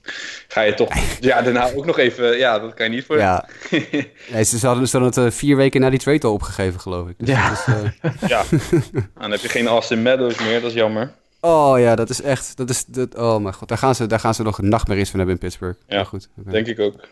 ga 0.48 0.60
je 0.60 0.74
toch... 0.74 0.88
Ja, 1.20 1.42
daarna 1.42 1.72
ook 1.72 1.86
nog 1.86 1.98
even... 1.98 2.38
Ja, 2.38 2.58
dat 2.58 2.74
kan 2.74 2.86
je 2.86 2.92
niet 2.92 3.04
voor... 3.04 3.18
Ja, 3.18 3.48
nee, 4.32 4.44
ze 4.44 4.66
hadden, 4.66 4.88
ze 4.88 4.98
hadden 4.98 5.24
het 5.24 5.32
uh, 5.32 5.38
vier 5.38 5.56
weken 5.56 5.80
na 5.80 5.90
die 5.90 5.98
trade 5.98 6.26
al 6.26 6.32
opgegeven, 6.32 6.80
geloof 6.80 7.08
ik. 7.08 7.14
Dus 7.18 7.28
ja. 7.28 7.52
Is, 7.52 7.66
uh... 7.66 8.28
ja, 8.28 8.44
dan 9.20 9.30
heb 9.30 9.40
je 9.40 9.48
geen 9.48 9.66
Austin 9.66 10.02
Meadows 10.02 10.38
meer, 10.38 10.60
dat 10.60 10.70
is 10.70 10.76
jammer. 10.76 11.12
Oh 11.44 11.78
ja, 11.78 11.94
dat 11.94 12.10
is 12.10 12.22
echt... 12.22 12.56
Dat 12.56 12.70
is, 12.70 12.84
dat, 12.84 13.16
oh 13.16 13.38
mijn 13.38 13.54
god, 13.54 13.68
daar 13.68 13.78
gaan, 13.78 13.94
ze, 13.94 14.06
daar 14.06 14.20
gaan 14.20 14.34
ze 14.34 14.42
nog 14.42 14.58
een 14.58 14.68
nachtmerries 14.68 15.10
van 15.10 15.18
hebben 15.18 15.36
in 15.36 15.40
Pittsburgh. 15.40 15.78
Ja, 15.86 15.96
maar 15.96 16.06
goed. 16.06 16.28
Okay. 16.38 16.52
denk 16.52 16.66
ik 16.66 16.80
ook. 16.80 17.08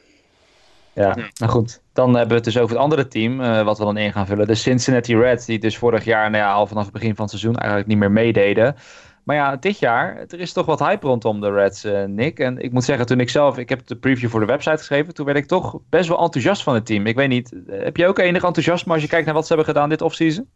Ja, 0.92 1.14
nou 1.14 1.52
goed. 1.52 1.82
Dan 1.92 2.08
hebben 2.08 2.28
we 2.28 2.34
het 2.34 2.44
dus 2.44 2.58
over 2.58 2.74
het 2.74 2.84
andere 2.84 3.08
team, 3.08 3.40
uh, 3.40 3.62
wat 3.62 3.78
we 3.78 3.84
dan 3.84 3.96
in 3.96 4.12
gaan 4.12 4.26
vullen. 4.26 4.46
De 4.46 4.54
Cincinnati 4.54 5.16
Reds, 5.16 5.46
die 5.46 5.58
dus 5.58 5.78
vorig 5.78 6.04
jaar, 6.04 6.30
nou 6.30 6.42
ja, 6.42 6.52
al 6.52 6.66
vanaf 6.66 6.84
het 6.84 6.92
begin 6.92 7.14
van 7.14 7.24
het 7.24 7.30
seizoen 7.30 7.56
eigenlijk 7.56 7.88
niet 7.88 7.98
meer 7.98 8.10
meededen. 8.10 8.76
Maar 9.24 9.36
ja, 9.36 9.56
dit 9.56 9.78
jaar, 9.78 10.24
er 10.28 10.40
is 10.40 10.52
toch 10.52 10.66
wat 10.66 10.78
hype 10.78 11.06
rondom 11.06 11.40
de 11.40 11.50
Reds, 11.50 11.84
uh, 11.84 12.04
Nick. 12.04 12.38
En 12.38 12.58
ik 12.58 12.72
moet 12.72 12.84
zeggen, 12.84 13.06
toen 13.06 13.20
ik 13.20 13.30
zelf, 13.30 13.58
ik 13.58 13.68
heb 13.68 13.86
de 13.86 13.96
preview 13.96 14.28
voor 14.28 14.40
de 14.40 14.46
website 14.46 14.76
geschreven, 14.76 15.14
toen 15.14 15.26
werd 15.26 15.38
ik 15.38 15.46
toch 15.46 15.78
best 15.90 16.08
wel 16.08 16.20
enthousiast 16.20 16.62
van 16.62 16.74
het 16.74 16.86
team. 16.86 17.06
Ik 17.06 17.16
weet 17.16 17.28
niet, 17.28 17.54
heb 17.66 17.96
je 17.96 18.06
ook 18.06 18.18
enig 18.18 18.44
enthousiasme 18.44 18.92
als 18.92 19.02
je 19.02 19.08
kijkt 19.08 19.24
naar 19.24 19.34
wat 19.34 19.46
ze 19.46 19.54
hebben 19.54 19.74
gedaan 19.74 19.88
dit 19.88 20.02
offseason? 20.02 20.48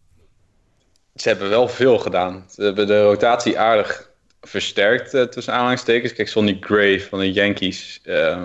Ze 1.16 1.28
hebben 1.28 1.48
wel 1.48 1.68
veel 1.68 1.98
gedaan. 1.98 2.44
Ze 2.50 2.62
hebben 2.62 2.86
de 2.86 3.02
rotatie 3.02 3.58
aardig 3.58 4.10
versterkt, 4.40 5.14
uh, 5.14 5.22
tussen 5.22 5.52
aanhalingstekens. 5.52 6.12
Kijk, 6.12 6.28
Sonny 6.28 6.56
Gray 6.60 7.00
van 7.00 7.18
de 7.18 7.32
Yankees... 7.32 8.00
Uh, 8.04 8.42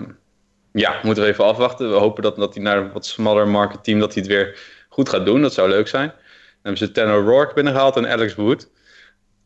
ja, 0.74 0.99
moeten 1.03 1.24
we 1.24 1.30
even 1.30 1.45
afwachten. 1.45 1.89
We 1.89 1.95
hopen 1.95 2.24
dat, 2.24 2.36
dat 2.36 2.53
hij 2.53 2.63
naar 2.63 2.78
een 2.78 2.91
wat 2.91 3.05
smaller 3.05 3.47
market 3.47 3.84
team 3.84 3.99
dat 3.99 4.13
hij 4.13 4.24
het 4.24 4.32
weer 4.32 4.59
goed 4.89 5.09
gaat 5.09 5.26
doen. 5.26 5.41
Dat 5.41 5.53
zou 5.53 5.69
leuk 5.69 5.88
zijn. 5.88 6.07
Dan 6.07 6.17
hebben 6.61 6.88
ze 6.88 6.91
Tanner 6.91 7.24
Rourke 7.24 7.53
binnengehaald 7.53 7.95
en 7.95 8.07
Alex 8.07 8.36
Wood. 8.36 8.69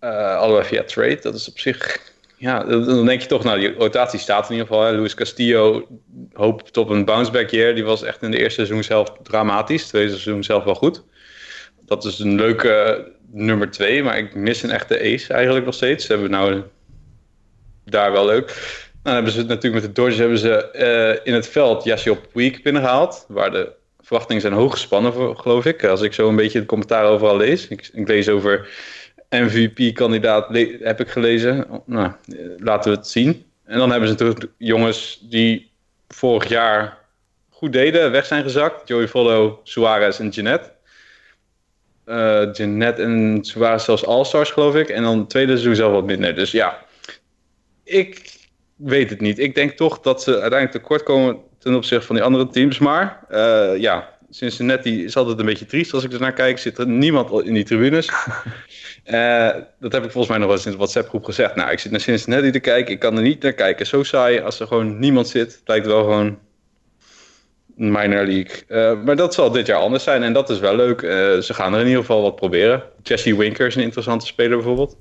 Uh, 0.02 0.38
allebei 0.38 0.66
via 0.66 0.84
trade. 0.84 1.20
Dat 1.22 1.36
is 1.36 1.50
op 1.50 1.60
zich... 1.60 1.98
Ja, 2.38 2.64
dan 2.64 3.06
denk 3.06 3.22
je 3.22 3.28
toch, 3.28 3.44
nou, 3.44 3.60
die 3.60 3.74
rotatie 3.74 4.20
staat 4.20 4.46
in 4.46 4.52
ieder 4.52 4.68
geval. 4.68 4.84
Hè. 4.84 4.92
Luis 4.92 5.14
Castillo 5.14 5.88
hoopt 6.34 6.78
op 6.78 6.90
een 6.90 7.06
bounceback 7.06 7.50
year. 7.50 7.76
Die 7.76 7.86
was 7.86 8.04
echt 8.04 8.22
in 8.22 8.32
de 8.32 8.38
eerste 8.38 8.54
seizoen 8.54 8.84
zelf 8.84 9.12
dramatisch. 9.24 9.88
Tweede 9.88 10.10
seizoen 10.10 10.44
zelf 10.44 10.64
wel 10.64 10.76
goed. 10.76 11.04
Dat 11.86 12.06
is 12.06 12.20
een 12.20 12.36
leuke 12.36 13.06
nummer 13.36 13.72
twee. 13.72 14.04
Maar 14.04 14.18
ik 14.18 14.36
mis 14.36 14.64
een 14.64 14.72
echte 14.72 15.00
ace 15.00 15.34
eigenlijk 15.34 15.66
nog 15.66 15.74
steeds. 15.74 16.08
Hebben 16.08 16.30
nou 16.30 16.62
daar 17.86 18.12
wel 18.12 18.26
leuk. 18.26 18.46
Nou, 19.04 19.16
hebben 19.16 19.34
ze 19.34 19.44
natuurlijk 19.44 19.74
met 19.74 19.84
de 19.84 20.02
Dodgers 20.02 20.18
hebben 20.18 20.38
ze 20.38 20.70
uh, 20.74 21.28
in 21.28 21.34
het 21.34 21.48
veld 21.48 21.84
Yasiel 21.84 22.18
Puig 22.34 22.62
binnengehaald. 22.62 23.26
Waar 23.28 23.52
de 23.52 23.72
verwachtingen 24.02 24.42
zijn 24.42 24.54
hoog 24.54 24.72
gespannen, 24.72 25.14
voor, 25.14 25.38
geloof 25.38 25.66
ik. 25.66 25.84
Als 25.84 26.02
ik 26.02 26.14
zo 26.14 26.30
een 26.30 26.36
beetje 26.36 26.60
het 26.60 26.68
commentaar 26.68 27.06
overal 27.06 27.38
lees. 27.38 27.68
Ik, 27.68 27.90
ik 27.94 28.08
lees 28.08 28.30
over 28.30 28.70
MVP-kandidaat, 29.30 30.48
heb 30.80 31.00
ik 31.00 31.10
gelezen. 31.10 31.68
Nou, 31.86 32.12
laten 32.58 32.92
we 32.92 32.98
het 32.98 33.08
zien. 33.08 33.46
En 33.64 33.78
dan 33.78 33.90
hebben 33.90 34.10
ze 34.10 34.16
natuurlijk 34.16 34.52
jongens 34.58 35.20
die 35.30 35.72
vorig 36.08 36.50
jaar 36.50 36.98
goed 37.50 37.74
deden, 37.74 38.12
weg 38.12 38.26
zijn 38.26 38.44
gezakt. 38.44 38.88
Joey 38.88 39.08
Follow, 39.08 39.60
Suarez 39.64 40.20
en 40.20 40.30
Jeanette. 40.30 40.75
Uh, 42.06 42.54
Jeanette 42.54 43.02
en 43.02 43.40
Suarez 43.42 43.86
zelfs 43.86 44.06
All-Stars, 44.06 44.52
geloof 44.52 44.76
ik. 44.76 44.90
En 44.90 45.04
dan 45.04 45.18
het 45.18 45.30
tweede 45.30 45.52
seizoen 45.52 45.76
zelf 45.76 45.92
wat 45.92 46.06
minder. 46.06 46.36
Dus 46.36 46.52
ja, 46.52 46.86
ik 47.84 48.40
weet 48.76 49.10
het 49.10 49.22
niet. 49.22 49.40
Ik 49.40 49.56
denk 49.56 49.72
toch 49.72 50.00
dat 50.00 50.24
ze 50.24 50.32
uiteindelijk 50.32 50.72
tekort 50.72 51.04
komen 51.04 51.38
ten 51.60 51.76
opzichte 51.76 52.06
van 52.06 52.16
die 52.16 52.24
andere 52.24 52.48
teams. 52.48 52.80
Maar 52.80 53.20
uh, 53.32 53.78
ja, 53.78 54.10
Cincinnati 54.30 55.04
is 55.04 55.18
altijd 55.18 55.40
een 55.40 55.46
beetje 55.46 55.66
triest 55.66 55.94
als 55.94 56.04
ik 56.04 56.14
er 56.14 56.20
naar 56.20 56.34
kijk. 56.34 56.58
Zit 56.58 56.78
er 56.78 56.88
niemand 56.88 57.46
in 57.46 57.54
die 57.54 57.64
tribunes. 57.64 58.10
uh, 59.06 59.50
dat 59.80 59.92
heb 59.92 60.04
ik 60.04 60.12
volgens 60.12 60.28
mij 60.28 60.38
nog 60.38 60.48
wel 60.48 60.56
eens 60.56 60.66
in 60.66 60.72
de 60.72 60.78
WhatsApp-groep 60.78 61.24
gezegd. 61.24 61.56
Nou, 61.56 61.72
ik 61.72 61.80
zit 61.80 61.92
naar 61.92 62.00
Cincinnati 62.00 62.52
te 62.52 62.60
kijken. 62.60 62.94
Ik 62.94 63.00
kan 63.00 63.16
er 63.16 63.24
niet 63.24 63.42
naar 63.42 63.54
kijken. 63.54 63.86
Zo 63.86 64.04
saai 64.04 64.40
als 64.40 64.60
er 64.60 64.68
gewoon 64.68 65.00
niemand 65.00 65.28
zit. 65.28 65.52
Het 65.52 65.62
lijkt 65.66 65.86
wel 65.86 66.04
gewoon 66.04 66.40
minor 67.76 68.26
league. 68.26 68.64
Uh, 68.68 69.04
maar 69.04 69.16
dat 69.16 69.34
zal 69.34 69.52
dit 69.52 69.66
jaar 69.66 69.80
anders 69.80 70.04
zijn. 70.04 70.24
En 70.24 70.34
dat 70.34 70.50
is 70.50 70.60
wel 70.60 70.76
leuk. 70.76 71.00
ze 71.44 71.54
gaan 71.54 71.74
er 71.74 71.80
in 71.80 71.86
ieder 71.86 72.02
geval 72.02 72.22
wat 72.22 72.36
proberen. 72.36 72.84
Jesse 73.04 73.38
Winker 73.38 73.68
is 73.68 73.76
een 73.76 73.84
interessante 73.84 74.26
speler 74.26 74.58
bijvoorbeeld. 74.58 74.98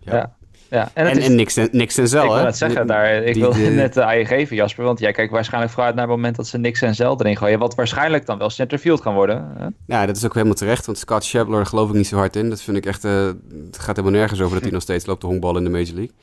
Ja. 0.00 0.36
Ja, 0.74 0.90
en, 0.94 1.06
en, 1.06 1.18
is, 1.18 1.26
en 1.26 1.34
niks, 1.34 1.58
niks 1.70 1.98
en 1.98 2.08
Zel, 2.08 2.24
Ik 2.24 2.30
wil 2.30 2.44
het 2.44 2.56
zeggen, 2.56 2.86
daar, 2.86 3.14
ik 3.14 3.34
wil 3.34 3.54
net 3.54 3.94
de 3.94 4.04
AE 4.04 4.24
geven, 4.24 4.56
Jasper. 4.56 4.84
Want 4.84 4.98
jij 4.98 5.12
kijkt 5.12 5.32
waarschijnlijk 5.32 5.72
vooruit 5.72 5.94
naar 5.94 6.04
het 6.04 6.14
moment 6.14 6.36
dat 6.36 6.46
ze 6.46 6.58
niks 6.58 6.82
en 6.82 6.94
Zel 6.94 7.20
erin 7.20 7.36
gooien. 7.36 7.58
Wat 7.58 7.74
waarschijnlijk 7.74 8.26
dan 8.26 8.38
wel 8.38 8.50
centerfield 8.50 9.00
kan 9.00 9.14
worden. 9.14 9.52
Hè? 9.58 9.66
Ja, 9.86 10.06
dat 10.06 10.16
is 10.16 10.24
ook 10.24 10.34
helemaal 10.34 10.54
terecht. 10.54 10.86
Want 10.86 10.98
Scott 10.98 11.24
Schebler 11.24 11.66
geloof 11.66 11.88
ik 11.88 11.94
niet 11.94 12.06
zo 12.06 12.16
hard 12.16 12.36
in. 12.36 12.50
Dat 12.50 12.62
vind 12.62 12.76
ik 12.76 12.86
echt... 12.86 13.04
Uh, 13.04 13.26
het 13.66 13.78
gaat 13.78 13.96
helemaal 13.96 14.18
nergens 14.18 14.40
over 14.40 14.52
dat 14.52 14.62
hij 14.62 14.72
nog 14.78 14.82
steeds 14.82 15.06
loopt 15.06 15.20
de 15.20 15.26
honkbal 15.26 15.56
in 15.56 15.64
de 15.64 15.70
Major 15.70 15.94
League. 15.94 16.14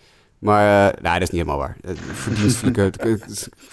Maar 0.42 0.94
uh, 0.94 1.02
nou, 1.02 1.20
dat 1.20 1.22
is 1.22 1.30
niet 1.30 1.42
helemaal 1.42 1.58
waar. 1.58 1.78
Verdienstelijke, 2.12 2.82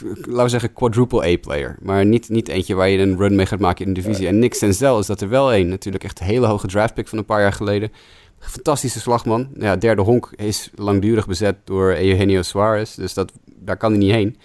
laten 0.05 0.43
we 0.43 0.49
zeggen, 0.49 0.73
quadruple 0.73 1.23
A-player. 1.23 1.77
Maar 1.81 2.07
niet, 2.07 2.29
niet 2.29 2.49
eentje 2.49 2.75
waar 2.75 2.89
je 2.89 2.99
een 2.99 3.17
run 3.17 3.35
mee 3.35 3.47
gaat 3.47 3.59
maken 3.59 3.87
in 3.87 3.95
de 3.95 4.01
divisie. 4.01 4.27
En 4.27 4.39
Nick 4.39 4.55
Senzel 4.55 4.99
is 4.99 5.07
dat 5.07 5.21
er 5.21 5.29
wel 5.29 5.55
een. 5.55 5.69
Natuurlijk 5.69 6.05
echt 6.05 6.21
een 6.21 6.27
hele 6.27 6.47
hoge 6.47 6.67
draftpick 6.67 7.09
van 7.09 7.19
een 7.19 7.25
paar 7.25 7.41
jaar 7.41 7.53
geleden. 7.53 7.93
Fantastische 8.39 9.01
slagman. 9.01 9.49
Ja, 9.59 9.77
derde 9.77 10.03
honk 10.03 10.33
is 10.37 10.71
langdurig 10.75 11.27
bezet 11.27 11.57
door 11.65 11.97
Eugenio 11.97 12.43
Suarez. 12.43 12.95
Dus 12.95 13.15
dat, 13.15 13.33
daar 13.45 13.77
kan 13.77 13.91
hij 13.91 14.01
niet 14.01 14.13
heen. 14.13 14.37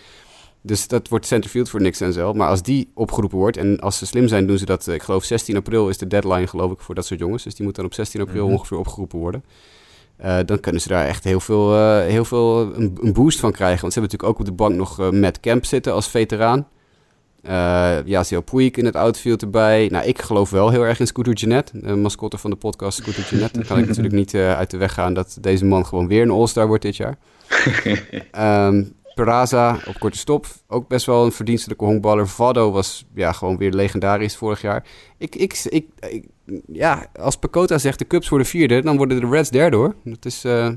Dus 0.61 0.87
dat 0.87 1.07
wordt 1.07 1.25
centerfield 1.25 1.69
voor 1.69 1.81
Nick 1.81 1.95
Senzel. 1.95 2.33
Maar 2.33 2.47
als 2.47 2.61
die 2.61 2.91
opgeroepen 2.93 3.37
wordt, 3.37 3.57
en 3.57 3.79
als 3.79 3.97
ze 3.97 4.05
slim 4.05 4.27
zijn, 4.27 4.47
doen 4.47 4.57
ze 4.57 4.65
dat. 4.65 4.87
Ik 4.87 5.03
geloof 5.03 5.23
16 5.23 5.55
april 5.55 5.89
is 5.89 5.97
de 5.97 6.07
deadline, 6.07 6.47
geloof 6.47 6.71
ik, 6.71 6.79
voor 6.79 6.95
dat 6.95 7.05
soort 7.05 7.19
jongens. 7.19 7.43
Dus 7.43 7.55
die 7.55 7.65
moet 7.65 7.75
dan 7.75 7.85
op 7.85 7.93
16 7.93 8.21
april 8.21 8.43
mhm. 8.43 8.53
ongeveer 8.53 8.77
opgeroepen 8.77 9.19
worden. 9.19 9.43
Uh, 10.21 10.37
dan 10.45 10.59
kunnen 10.59 10.81
ze 10.81 10.87
daar 10.87 11.05
echt 11.05 11.23
heel 11.23 11.39
veel, 11.39 11.75
uh, 11.75 11.99
heel 11.99 12.25
veel 12.25 12.75
een, 12.75 12.97
een, 13.01 13.13
boost 13.13 13.39
van 13.39 13.51
krijgen. 13.51 13.81
Want 13.81 13.93
ze 13.93 13.99
hebben 13.99 14.17
natuurlijk 14.17 14.29
ook 14.29 14.39
op 14.39 14.45
de 14.45 14.63
bank 14.63 14.75
nog 14.75 14.99
uh, 14.99 15.09
Matt 15.21 15.39
Kemp 15.39 15.65
zitten 15.65 15.93
als 15.93 16.07
veteraan. 16.07 16.67
Uh, 17.45 17.97
Yasiel 18.05 18.41
Puig 18.41 18.71
in 18.71 18.85
het 18.85 18.95
outfield 18.95 19.41
erbij. 19.41 19.87
Nou, 19.91 20.05
ik 20.05 20.21
geloof 20.21 20.49
wel 20.49 20.69
heel 20.69 20.85
erg 20.85 20.99
in 20.99 21.07
Scooter 21.07 21.33
Jeanette, 21.33 21.79
de 21.79 21.95
mascotte 21.95 22.37
van 22.37 22.49
de 22.49 22.55
podcast 22.55 22.97
Scooter 22.97 23.27
Jeanette. 23.29 23.57
Dan 23.57 23.67
kan 23.67 23.77
ik 23.77 23.87
natuurlijk 23.87 24.15
niet 24.15 24.35
uit 24.35 24.71
de 24.71 24.77
weg 24.77 24.93
gaan 24.93 25.13
dat 25.13 25.37
deze 25.41 25.65
man 25.65 25.85
gewoon 25.85 26.07
weer 26.07 26.21
een 26.21 26.31
All-Star 26.31 26.67
wordt 26.67 26.83
dit 26.83 26.95
jaar. 26.95 27.17
um, 28.67 28.93
Peraza 29.15 29.77
op 29.87 29.99
korte 29.99 30.17
stop, 30.17 30.45
ook 30.67 30.87
best 30.87 31.05
wel 31.05 31.25
een 31.25 31.31
verdienstelijke 31.31 31.85
honkballer. 31.85 32.27
Vado 32.27 32.71
was 32.71 33.05
ja, 33.15 33.31
gewoon 33.31 33.57
weer 33.57 33.71
legendarisch 33.71 34.35
vorig 34.35 34.61
jaar. 34.61 34.83
Ik, 35.17 35.35
ik, 35.35 35.63
ik, 35.63 35.87
ja, 36.67 37.05
als 37.19 37.37
Pecota 37.37 37.77
zegt 37.77 37.99
de 37.99 38.07
Cubs 38.07 38.29
worden 38.29 38.47
vierde, 38.47 38.81
dan 38.81 38.97
worden 38.97 39.19
de 39.19 39.27
Reds 39.27 39.49
derde 39.49 39.77
hoor. 39.77 39.95
Dat 40.03 40.25
is, 40.25 40.45
uh, 40.45 40.69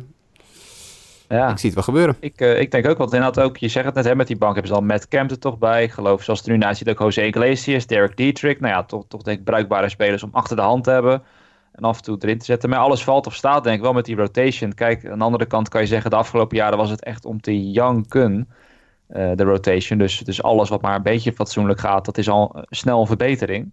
ja. 1.28 1.50
ik 1.50 1.58
zie 1.58 1.70
het 1.70 1.74
wel 1.74 1.82
gebeuren. 1.82 2.16
Ik, 2.20 2.40
uh, 2.40 2.60
ik 2.60 2.70
denk 2.70 2.86
ook, 2.88 2.98
want 2.98 3.12
inderdaad 3.12 3.44
ook, 3.44 3.56
je 3.56 3.68
zegt 3.68 3.86
het 3.86 3.94
net, 3.94 4.04
hè, 4.04 4.14
met 4.14 4.26
die 4.26 4.36
bank 4.36 4.52
hebben 4.52 4.72
ze 4.72 4.78
al 4.78 4.84
Matt 4.84 5.08
Kemp 5.08 5.30
er 5.30 5.38
toch 5.38 5.58
bij. 5.58 5.82
Ik 5.82 5.90
geloof, 5.90 6.22
zoals 6.22 6.38
het 6.38 6.48
er 6.48 6.54
nu 6.54 6.58
naar 6.58 6.76
ziet, 6.76 6.88
ook 6.88 6.98
Jose 6.98 7.26
Iglesias, 7.26 7.86
Derek 7.86 8.16
Dietrich. 8.16 8.60
Nou 8.60 8.72
ja, 8.72 8.84
toch, 8.84 9.04
toch 9.08 9.22
denk 9.22 9.38
ik 9.38 9.44
bruikbare 9.44 9.88
spelers 9.88 10.22
om 10.22 10.30
achter 10.32 10.56
de 10.56 10.62
hand 10.62 10.84
te 10.84 10.90
hebben. 10.90 11.22
En 11.76 11.82
af 11.82 11.96
en 11.96 12.02
toe 12.02 12.16
erin 12.20 12.38
te 12.38 12.44
zetten. 12.44 12.70
Maar 12.70 12.78
alles 12.78 13.04
valt 13.04 13.26
of 13.26 13.34
staat 13.34 13.64
denk 13.64 13.76
ik 13.76 13.82
wel 13.82 13.92
met 13.92 14.04
die 14.04 14.16
rotation. 14.16 14.74
Kijk, 14.74 15.06
aan 15.08 15.18
de 15.18 15.24
andere 15.24 15.46
kant 15.46 15.68
kan 15.68 15.80
je 15.80 15.86
zeggen, 15.86 16.10
de 16.10 16.16
afgelopen 16.16 16.56
jaren 16.56 16.78
was 16.78 16.90
het 16.90 17.04
echt 17.04 17.24
om 17.24 17.40
te 17.40 17.70
janken. 17.70 18.48
Uh, 19.10 19.30
de 19.34 19.44
rotation. 19.44 19.98
Dus, 19.98 20.18
dus 20.18 20.42
alles 20.42 20.68
wat 20.68 20.82
maar 20.82 20.96
een 20.96 21.02
beetje 21.02 21.32
fatsoenlijk 21.32 21.80
gaat, 21.80 22.04
dat 22.04 22.18
is 22.18 22.28
al 22.28 22.64
snel 22.70 23.00
een 23.00 23.06
verbetering. 23.06 23.70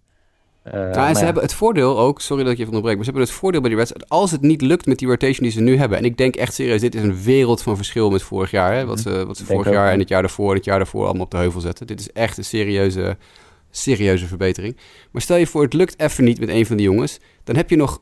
Uh, 0.67 0.73
ja, 0.73 1.07
en 1.07 1.15
ze 1.15 1.25
hebben 1.25 1.43
het 1.43 1.53
voordeel 1.53 1.99
ook, 1.99 2.21
sorry 2.21 2.43
dat 2.43 2.51
ik 2.51 2.57
je 2.57 2.65
van 2.65 2.73
onderbreek, 2.73 2.95
maar 2.95 3.05
ze 3.05 3.11
hebben 3.11 3.29
het 3.29 3.39
voordeel 3.39 3.59
bij 3.59 3.69
die 3.69 3.77
wedstrijd, 3.77 4.09
als 4.09 4.31
het 4.31 4.41
niet 4.41 4.61
lukt 4.61 4.85
met 4.85 4.99
die 4.99 5.07
rotation 5.07 5.43
die 5.43 5.51
ze 5.51 5.61
nu 5.61 5.77
hebben, 5.77 5.97
en 5.97 6.05
ik 6.05 6.17
denk 6.17 6.35
echt 6.35 6.53
serieus, 6.53 6.81
dit 6.81 6.95
is 6.95 7.01
een 7.01 7.23
wereld 7.23 7.61
van 7.61 7.75
verschil 7.75 8.09
met 8.09 8.21
vorig 8.21 8.51
jaar, 8.51 8.73
hè, 8.73 8.85
wat 8.85 8.99
ze, 8.99 9.25
wat 9.25 9.37
ze 9.37 9.45
vorig 9.45 9.71
jaar 9.71 9.91
en 9.91 9.99
het 9.99 10.09
jaar 10.09 10.21
daarvoor 10.21 10.49
en 10.49 10.55
het 10.55 10.65
jaar 10.65 10.77
daarvoor 10.77 11.05
allemaal 11.05 11.23
op 11.23 11.31
de 11.31 11.37
heuvel 11.37 11.61
zetten. 11.61 11.87
Dit 11.87 11.99
is 11.99 12.11
echt 12.11 12.37
een 12.37 12.43
serieuze, 12.43 13.17
serieuze 13.75 14.27
verbetering. 14.27 14.77
Maar 15.11 15.21
stel 15.21 15.37
je 15.37 15.47
voor, 15.47 15.63
het 15.63 15.73
lukt 15.73 15.99
even 15.99 16.23
niet 16.23 16.39
met 16.39 16.49
een 16.49 16.65
van 16.65 16.77
die 16.77 16.85
jongens, 16.85 17.19
dan 17.43 17.55
heb 17.55 17.69
je 17.69 17.75
nog 17.75 18.01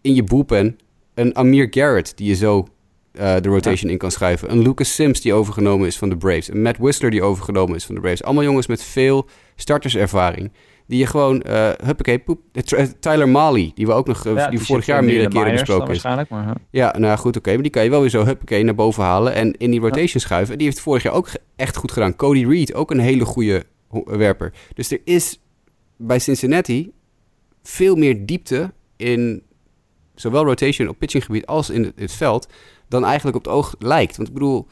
in 0.00 0.14
je 0.14 0.24
bullpen 0.24 0.78
een 1.14 1.36
Amir 1.36 1.66
Garrett 1.70 2.16
die 2.16 2.28
je 2.28 2.34
zo 2.34 2.66
uh, 3.12 3.36
de 3.40 3.48
rotation 3.48 3.90
in 3.90 3.98
kan 3.98 4.10
schrijven. 4.10 4.50
Een 4.50 4.62
Lucas 4.62 4.94
Sims 4.94 5.20
die 5.20 5.32
overgenomen 5.32 5.86
is 5.86 5.98
van 5.98 6.08
de 6.08 6.16
Braves. 6.16 6.48
Een 6.48 6.62
Matt 6.62 6.78
Whistler 6.78 7.10
die 7.10 7.22
overgenomen 7.22 7.76
is 7.76 7.84
van 7.84 7.94
de 7.94 8.00
Braves. 8.00 8.22
Allemaal 8.22 8.44
jongens 8.44 8.66
met 8.66 8.82
veel 8.82 9.28
starterservaring. 9.56 10.52
Die 10.86 10.98
je 10.98 11.06
gewoon, 11.06 11.42
uh, 11.46 11.70
huppakee, 11.84 12.18
poep. 12.18 12.40
Tyler 13.00 13.28
Mali, 13.28 13.72
die 13.74 13.86
we 13.86 13.92
ook 13.92 14.06
nog, 14.06 14.26
uh, 14.26 14.34
ja, 14.34 14.48
die, 14.48 14.58
die 14.58 14.66
vorig 14.66 14.86
jaar 14.86 15.04
meerdere 15.04 15.28
keren 15.28 15.52
besproken 15.52 15.82
is. 15.82 15.88
Waarschijnlijk, 15.88 16.28
maar, 16.28 16.44
huh? 16.44 16.54
Ja, 16.70 16.94
nou 16.98 17.18
goed, 17.18 17.28
oké. 17.28 17.38
Okay, 17.38 17.52
maar 17.52 17.62
die 17.62 17.72
kan 17.72 17.84
je 17.84 17.90
wel 17.90 18.00
weer 18.00 18.10
zo, 18.10 18.24
huppakee, 18.24 18.64
naar 18.64 18.74
boven 18.74 19.02
halen. 19.02 19.34
En 19.34 19.52
in 19.52 19.70
die 19.70 19.80
rotation 19.80 20.08
ja. 20.12 20.18
schuiven. 20.18 20.52
En 20.52 20.58
die 20.58 20.66
heeft 20.66 20.80
vorig 20.80 21.02
jaar 21.02 21.12
ook 21.12 21.28
echt 21.56 21.76
goed 21.76 21.92
gedaan. 21.92 22.16
Cody 22.16 22.46
Reed, 22.46 22.74
ook 22.74 22.90
een 22.90 22.98
hele 22.98 23.24
goede 23.24 23.64
werper. 24.04 24.52
Dus 24.74 24.90
er 24.90 25.00
is 25.04 25.40
bij 25.96 26.18
Cincinnati 26.18 26.92
veel 27.62 27.96
meer 27.96 28.26
diepte 28.26 28.72
in 28.96 29.42
zowel 30.14 30.44
rotation 30.44 30.88
op 30.88 30.98
pitchinggebied 30.98 31.46
als 31.46 31.70
in 31.70 31.92
het, 31.96 32.12
veld, 32.12 32.48
dan 32.88 33.04
eigenlijk 33.04 33.36
op 33.36 33.44
het 33.44 33.52
oog 33.52 33.74
lijkt. 33.78 34.16
Want 34.16 34.28
ik 34.28 34.34
bedoel, 34.34 34.66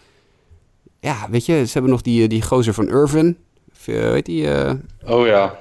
ja, 1.01 1.27
weet 1.31 1.47
je, 1.47 1.67
ze 1.67 1.73
hebben 1.73 1.91
nog 1.91 2.03
die, 2.03 2.29
die 2.29 2.43
gozer 2.43 2.75
van 2.75 2.89
Irvin. 2.89 3.39
Weet 3.85 4.27
die? 4.27 4.45
Uh, 4.45 4.73
oh 5.07 5.27
ja. 5.27 5.59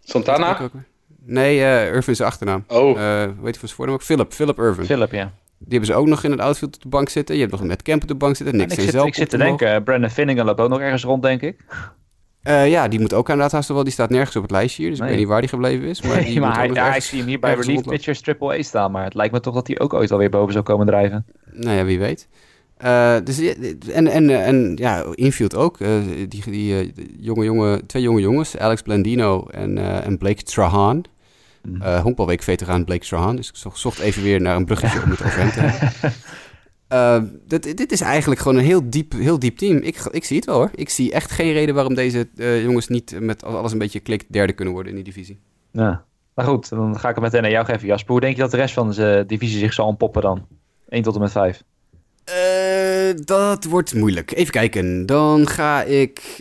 Santana? 0.00 0.70
Nee, 1.24 1.58
uh, 1.58 1.86
Irvin 1.86 2.12
is 2.12 2.20
achternaam. 2.20 2.64
Oh. 2.68 2.96
Uh, 2.96 3.22
weet 3.40 3.54
je 3.54 3.60
van 3.60 3.68
zijn 3.68 3.70
voornaam 3.70 3.94
ook? 3.94 4.02
Philip, 4.02 4.32
Philip 4.32 4.58
Irvin. 4.58 4.84
Philip, 4.84 5.12
ja. 5.12 5.32
Die 5.58 5.78
hebben 5.78 5.86
ze 5.86 5.94
ook 5.94 6.06
nog 6.06 6.24
in 6.24 6.30
het 6.30 6.40
outfield 6.40 6.74
op 6.74 6.82
de 6.82 6.88
bank 6.88 7.08
zitten. 7.08 7.34
Je 7.34 7.40
hebt 7.40 7.52
nog 7.52 7.62
met 7.62 7.82
Camp 7.82 8.02
op 8.02 8.08
de 8.08 8.14
bank 8.14 8.36
zitten. 8.36 8.56
Niks 8.56 8.72
ik, 8.74 8.80
zit, 8.80 8.94
ik 8.94 9.14
zit 9.14 9.30
te 9.30 9.36
denken, 9.36 9.82
Brandon 9.82 10.10
Finningen 10.10 10.44
loopt 10.44 10.60
ook 10.60 10.68
nog 10.68 10.80
ergens 10.80 11.04
rond, 11.04 11.22
denk 11.22 11.40
ik. 11.40 11.64
Uh, 12.46 12.68
ja, 12.68 12.88
die 12.88 13.00
moet 13.00 13.14
ook 13.14 13.28
inderdaad 13.28 13.52
haast 13.52 13.68
wel. 13.68 13.84
Die 13.84 13.92
staat 13.92 14.10
nergens 14.10 14.36
op 14.36 14.42
het 14.42 14.50
lijstje 14.50 14.82
hier, 14.82 14.90
dus 14.90 15.00
nee. 15.00 15.08
ik 15.08 15.14
weet 15.14 15.22
niet 15.24 15.32
waar 15.32 15.40
die 15.40 15.50
gebleven 15.50 15.88
is. 15.88 16.02
Maar, 16.02 16.16
die 16.16 16.24
nee, 16.24 16.40
maar 16.40 16.56
hij, 16.56 16.68
ja, 16.68 16.94
ik 16.94 17.02
zie 17.02 17.18
hem 17.18 17.28
hier 17.28 17.38
bij 17.38 17.54
Relief 17.54 17.82
Pitchers 17.82 18.20
Triple 18.20 18.58
A 18.58 18.62
staan. 18.62 18.90
Maar 18.90 19.04
het 19.04 19.14
lijkt 19.14 19.32
me 19.32 19.40
toch 19.40 19.54
dat 19.54 19.66
hij 19.66 19.78
ook 19.78 19.94
ooit 19.94 20.12
alweer 20.12 20.30
boven 20.30 20.52
zou 20.52 20.64
komen 20.64 20.86
drijven. 20.86 21.26
Nou 21.52 21.76
ja, 21.76 21.84
wie 21.84 21.98
weet. 21.98 22.28
Uh, 22.84 23.16
dus, 23.24 23.38
en, 23.92 24.06
en, 24.06 24.44
en 24.44 24.76
ja, 24.76 25.04
infield 25.14 25.54
ook. 25.54 25.80
Uh, 25.80 25.88
die 26.28 26.42
die 26.50 26.92
jonge, 27.20 27.44
jonge, 27.44 27.86
twee 27.86 28.02
jonge 28.02 28.20
jongens, 28.20 28.58
Alex 28.58 28.82
Blandino 28.82 29.46
en, 29.46 30.02
en 30.04 30.18
Blake 30.18 30.42
Trahan. 30.42 31.04
Mm. 31.62 31.82
honkbalweek-veteraan 31.82 32.84
Blake 32.84 33.06
Trahan. 33.06 33.36
Dus 33.36 33.48
ik 33.48 33.70
zocht 33.74 33.98
even 33.98 34.22
weer 34.22 34.40
naar 34.40 34.56
een 34.56 34.64
bruggetje 34.64 35.02
om 35.02 35.10
het 35.10 35.24
over 35.24 35.38
hem 35.38 35.50
te 35.50 35.60
hebben. 35.66 36.12
Uh, 36.92 37.22
dit, 37.46 37.76
dit, 37.76 37.92
is 37.92 38.00
eigenlijk 38.00 38.40
gewoon 38.40 38.58
een 38.58 38.64
heel 38.64 38.90
diep, 38.90 39.12
heel 39.12 39.38
diep 39.38 39.56
team. 39.56 39.76
Ik, 39.76 39.96
ik 40.10 40.24
zie 40.24 40.36
het 40.36 40.46
wel 40.46 40.56
hoor. 40.56 40.70
Ik 40.74 40.88
zie 40.88 41.12
echt 41.12 41.30
geen 41.30 41.52
reden 41.52 41.74
waarom 41.74 41.94
deze 41.94 42.28
uh, 42.36 42.62
jongens 42.62 42.88
niet 42.88 43.20
met 43.20 43.44
alles 43.44 43.72
een 43.72 43.78
beetje 43.78 44.00
klikt 44.00 44.32
derde 44.32 44.52
kunnen 44.52 44.74
worden 44.74 44.92
in 44.92 45.02
die 45.02 45.12
divisie. 45.12 45.38
Ja, 45.70 46.04
maar 46.34 46.44
goed, 46.44 46.68
dan 46.68 46.98
ga 46.98 47.08
ik 47.08 47.14
het 47.14 47.24
meteen 47.24 47.42
naar 47.42 47.50
jou 47.50 47.64
geven 47.64 47.86
Jasper. 47.86 48.10
Hoe 48.10 48.20
denk 48.20 48.36
je 48.36 48.42
dat 48.42 48.50
de 48.50 48.56
rest 48.56 48.74
van 48.74 48.90
de 48.90 49.24
divisie 49.26 49.58
zich 49.58 49.72
zal 49.72 49.86
ontpoppen 49.86 50.22
dan? 50.22 50.46
1 50.88 51.02
tot 51.02 51.14
en 51.14 51.20
met 51.20 51.32
5. 51.32 51.62
Uh, 52.28 53.10
eh, 53.10 53.16
dat 53.24 53.64
wordt 53.64 53.94
moeilijk. 53.94 54.32
Even 54.32 54.52
kijken. 54.52 55.06
Dan 55.06 55.48
ga 55.48 55.82
ik 55.82 56.40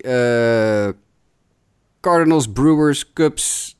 Cardinals, 1.99 2.51
Brewers, 2.51 3.13
Cubs, 3.13 3.74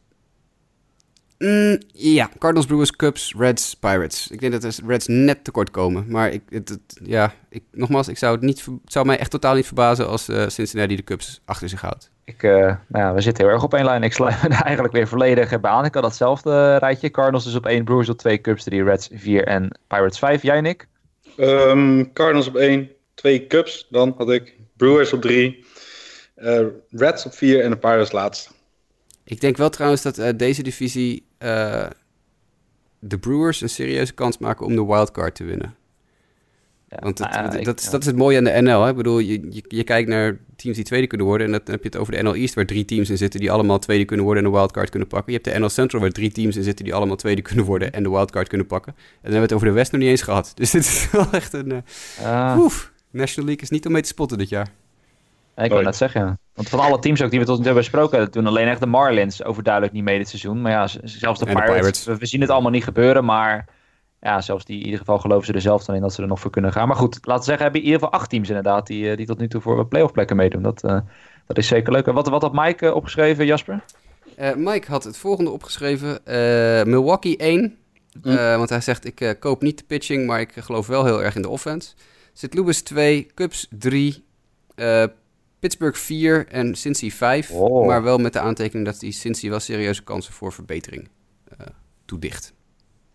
Mm, 1.38 1.78
ja, 1.92 2.30
Cardinals, 2.40 2.66
Brewers, 2.66 2.92
Cubs, 2.92 3.34
Reds, 3.38 3.74
Pirates. 3.74 4.28
Ik 4.28 4.40
denk 4.40 4.52
dat 4.52 4.62
de 4.62 4.82
Reds 4.88 5.08
net 5.08 5.44
tekort 5.44 5.72
komen. 5.72 6.06
Maar 6.08 6.32
ik, 6.32 6.42
het, 6.50 6.78
ja, 7.04 7.34
ik, 7.50 7.64
nogmaals, 7.72 8.08
ik 8.08 8.18
zou 8.18 8.36
het, 8.36 8.42
niet, 8.42 8.66
het 8.66 8.92
zou 8.92 9.06
mij 9.06 9.18
echt 9.18 9.32
totaal 9.32 9.56
niet 9.56 9.66
verbazen 9.66 10.08
als 10.08 10.30
uh, 10.30 10.48
Cincinnati 10.48 10.96
de 10.96 11.04
Cubs 11.04 11.42
achter 11.46 11.70
zich 11.70 11.82
houdt. 11.82 12.10
Ik, 12.24 12.44
uh, 12.44 12.52
nou 12.52 12.78
ja, 13.06 13.14
we 13.14 13.22
zitten 13.22 13.44
heel 13.44 13.54
erg 13.54 13.64
op 13.64 13.74
één 13.74 13.86
lijn. 13.86 14.04
Ik 14.04 14.14
sluit 14.14 14.42
me 14.42 14.56
eigenlijk 14.64 14.94
weer 14.94 15.08
volledig 15.08 15.60
bij 15.60 15.72
aan. 15.72 15.86
Ik 15.86 15.94
had 15.94 16.04
datzelfde 16.04 16.78
rijtje. 16.78 17.12
Cardinals 17.12 17.44
dus 17.44 17.56
op 17.56 17.66
één, 17.66 17.84
Brewers 17.84 18.10
op 18.10 18.18
twee, 18.18 18.42
Cubs 18.42 18.64
3, 18.64 18.84
Reds 18.84 19.10
4 19.14 19.44
en 19.44 19.80
Pirates 19.88 20.20
5. 20.20 20.42
Jij, 20.42 20.62
Nick? 20.62 20.88
Um, 21.38 22.14
Cardinals 22.14 22.48
op 22.48 22.56
één, 22.56 22.90
twee 23.14 23.48
Cubs. 23.48 23.88
Dan 23.90 24.14
had 24.18 24.32
ik 24.32 24.56
Brewers 24.78 25.14
op 25.14 25.22
drie, 25.22 25.66
uh, 26.38 26.60
Reds 26.90 27.26
op 27.26 27.34
vier 27.34 27.62
en 27.62 27.70
de 27.70 27.78
Pirates 27.78 28.12
laatst. 28.12 28.55
Ik 29.26 29.42
denk 29.42 29.58
wel 29.58 29.70
trouwens 29.70 30.02
dat 30.02 30.20
uh, 30.20 30.30
deze 30.36 30.64
divisie 30.64 31.26
uh, 31.40 31.86
de 33.00 33.18
Brewers 33.18 33.62
een 33.62 33.70
serieuze 33.70 34.14
kans 34.14 34.38
maken 34.38 34.66
om 34.66 34.76
de 34.76 34.86
wildcard 34.86 35.36
te 35.36 35.44
winnen. 35.44 35.76
Ja, 36.90 36.98
Want 37.00 37.18
het, 37.18 37.36
uh, 37.36 37.64
dat, 37.64 37.80
is, 37.80 37.90
dat 37.90 38.02
is 38.02 38.08
het 38.08 38.16
mooie 38.16 38.38
aan 38.38 38.44
de 38.44 38.62
NL. 38.62 38.84
Hè? 38.84 38.90
Ik 38.90 38.96
bedoel, 38.96 39.20
je, 39.20 39.48
je, 39.50 39.64
je, 39.68 39.84
kijkt 39.84 40.10
naar 40.10 40.38
teams 40.56 40.76
die 40.76 40.86
tweede 40.86 41.08
kunnen 41.08 41.28
worden. 41.28 41.48
En 41.48 41.54
dan 41.54 41.62
heb 41.66 41.84
je 41.84 41.90
het 41.90 41.98
over 41.98 42.14
de 42.14 42.22
NL 42.22 42.34
East, 42.34 42.54
waar 42.54 42.66
drie 42.66 42.86
teams 42.86 43.10
in 43.10 43.18
zitten 43.18 43.40
die 43.40 43.52
allemaal 43.52 43.80
tweede 43.80 44.06
kunnen 44.06 44.26
worden 44.26 44.38
en 44.38 44.44
de 44.44 44.50
wildcard 44.50 44.90
kunnen 44.90 45.08
pakken. 45.08 45.34
Je 45.34 45.40
hebt 45.40 45.54
de 45.54 45.60
NL 45.60 45.70
Central, 45.70 46.02
waar 46.02 46.12
drie 46.12 46.32
teams 46.32 46.56
in 46.56 46.64
zitten 46.64 46.86
die 46.86 46.94
allemaal 46.94 47.16
tweede 47.16 47.42
kunnen 47.42 47.66
worden 47.66 47.94
en 47.94 48.04
de 48.04 48.10
wildcard 48.10 48.48
kunnen 48.48 48.68
pakken. 48.68 48.94
En 48.98 49.02
dan 49.22 49.32
hebben 49.32 49.40
we 49.40 49.46
het 49.46 49.54
over 49.54 49.68
de 49.68 49.74
West 49.74 49.92
nog 49.92 50.02
niet 50.02 50.10
eens 50.10 50.22
gehad. 50.22 50.52
Dus 50.60 50.72
dit 50.72 50.82
is 50.82 51.12
wel 51.12 51.28
echt 51.32 51.54
een. 51.54 51.84
Uh, 52.22 52.56
oef, 52.60 52.92
National 53.10 53.46
League 53.46 53.64
is 53.64 53.70
niet 53.70 53.86
om 53.86 53.92
mee 53.92 54.02
te 54.02 54.08
spotten 54.08 54.38
dit 54.38 54.50
jaar. 54.50 54.72
Ik 55.58 55.70
wil 55.70 55.82
net 55.82 55.96
zeggen, 55.96 56.22
ja. 56.22 56.38
Want 56.56 56.70
van 56.70 56.80
alle 56.80 57.00
teams 57.00 57.22
ook 57.22 57.30
die 57.30 57.40
we 57.40 57.46
tot 57.46 57.58
nu 57.58 57.64
toe 57.64 57.74
hebben 57.74 57.92
besproken, 57.92 58.32
doen 58.32 58.48
alleen 58.48 58.68
echt 58.68 58.80
de 58.80 58.86
Marlins 58.86 59.44
overduidelijk 59.44 59.94
niet 59.94 60.04
mee 60.04 60.18
dit 60.18 60.30
seizoen. 60.30 60.62
Maar 60.62 60.72
ja, 60.72 60.88
zelfs 61.04 61.40
de 61.40 61.46
Pirates, 61.46 61.70
de 61.70 61.74
Pirates. 61.74 62.06
We, 62.06 62.18
we, 62.18 62.26
zien 62.26 62.42
het 62.42 62.50
allemaal 62.50 62.72
niet 62.72 62.84
gebeuren, 62.84 63.26
maar 63.26 63.68
ja, 64.22 64.42
zelfs 64.42 64.66
die 64.66 64.78
in 64.78 64.84
ieder 64.84 65.00
geval 65.00 65.20
geloven 65.20 65.46
ze 65.46 65.54
er 65.54 65.62
zelf 65.62 65.84
dan 65.84 65.96
in 65.96 66.02
dat 66.02 66.14
ze 66.14 66.22
er 66.22 66.28
nog 66.28 66.40
voor 66.40 66.52
kunnen 66.52 66.72
gaan. 66.72 66.88
Maar 66.88 66.98
goed, 66.98 67.18
laten 67.22 67.40
we 67.40 67.44
zeggen, 67.44 67.64
hebben 67.64 67.82
in 67.82 67.88
ieder 67.88 68.02
geval 68.02 68.20
acht 68.20 68.30
teams 68.30 68.48
inderdaad 68.48 68.88
die, 68.88 69.10
eh, 69.10 69.18
die 69.18 69.26
tot 69.26 69.38
nu 69.38 69.48
toe 69.48 69.62
voor 69.62 69.88
playoff 69.88 70.14
plekken 70.14 70.36
meedoen. 70.36 70.62
Dat, 70.62 70.84
uh, 70.84 71.00
dat 71.48 71.58
is 71.58 71.68
zeker 71.68 71.92
leuk. 71.92 72.06
wat, 72.06 72.28
wat 72.28 72.42
had 72.42 72.54
Mike 72.54 72.86
uh, 72.86 72.96
opgeschreven, 72.96 73.46
Jasper? 73.46 73.84
Mike 74.56 74.92
had 74.92 75.04
het 75.04 75.18
volgende 75.18 75.52
opgeschreven. 75.52 76.20
Milwaukee 76.90 77.38
1. 77.38 77.78
Hm. 78.22 78.58
want 78.58 78.70
hij 78.70 78.82
zegt, 78.82 79.06
ik 79.06 79.38
koop 79.40 79.62
niet 79.62 79.78
de 79.78 79.84
pitching, 79.84 80.28
maar 80.28 80.40
ik 80.40 80.52
geloof 80.54 80.88
wel 80.88 81.06
heel 81.06 81.24
erg 81.24 81.36
in 81.36 81.42
de 81.42 81.50
offense. 81.50 81.94
St. 82.34 82.54
Louis 82.54 82.82
2, 82.82 83.28
Cubs 83.34 83.68
3, 83.70 84.24
Pittsburgh 85.66 85.98
4 85.98 86.48
en 86.48 86.76
Cincy 86.76 87.12
5. 87.12 87.52
Oh. 87.52 87.86
Maar 87.88 88.04
wel 88.04 88.18
met 88.18 88.34
de 88.34 88.40
aantekening 88.40 88.86
dat 88.86 89.00
die 89.00 89.12
Cincy 89.12 89.50
wel 89.50 89.60
serieuze 89.60 90.04
kansen 90.04 90.34
voor 90.34 90.54
verbetering 90.54 91.10
uh, 91.62 91.68
toedicht. 92.06 92.54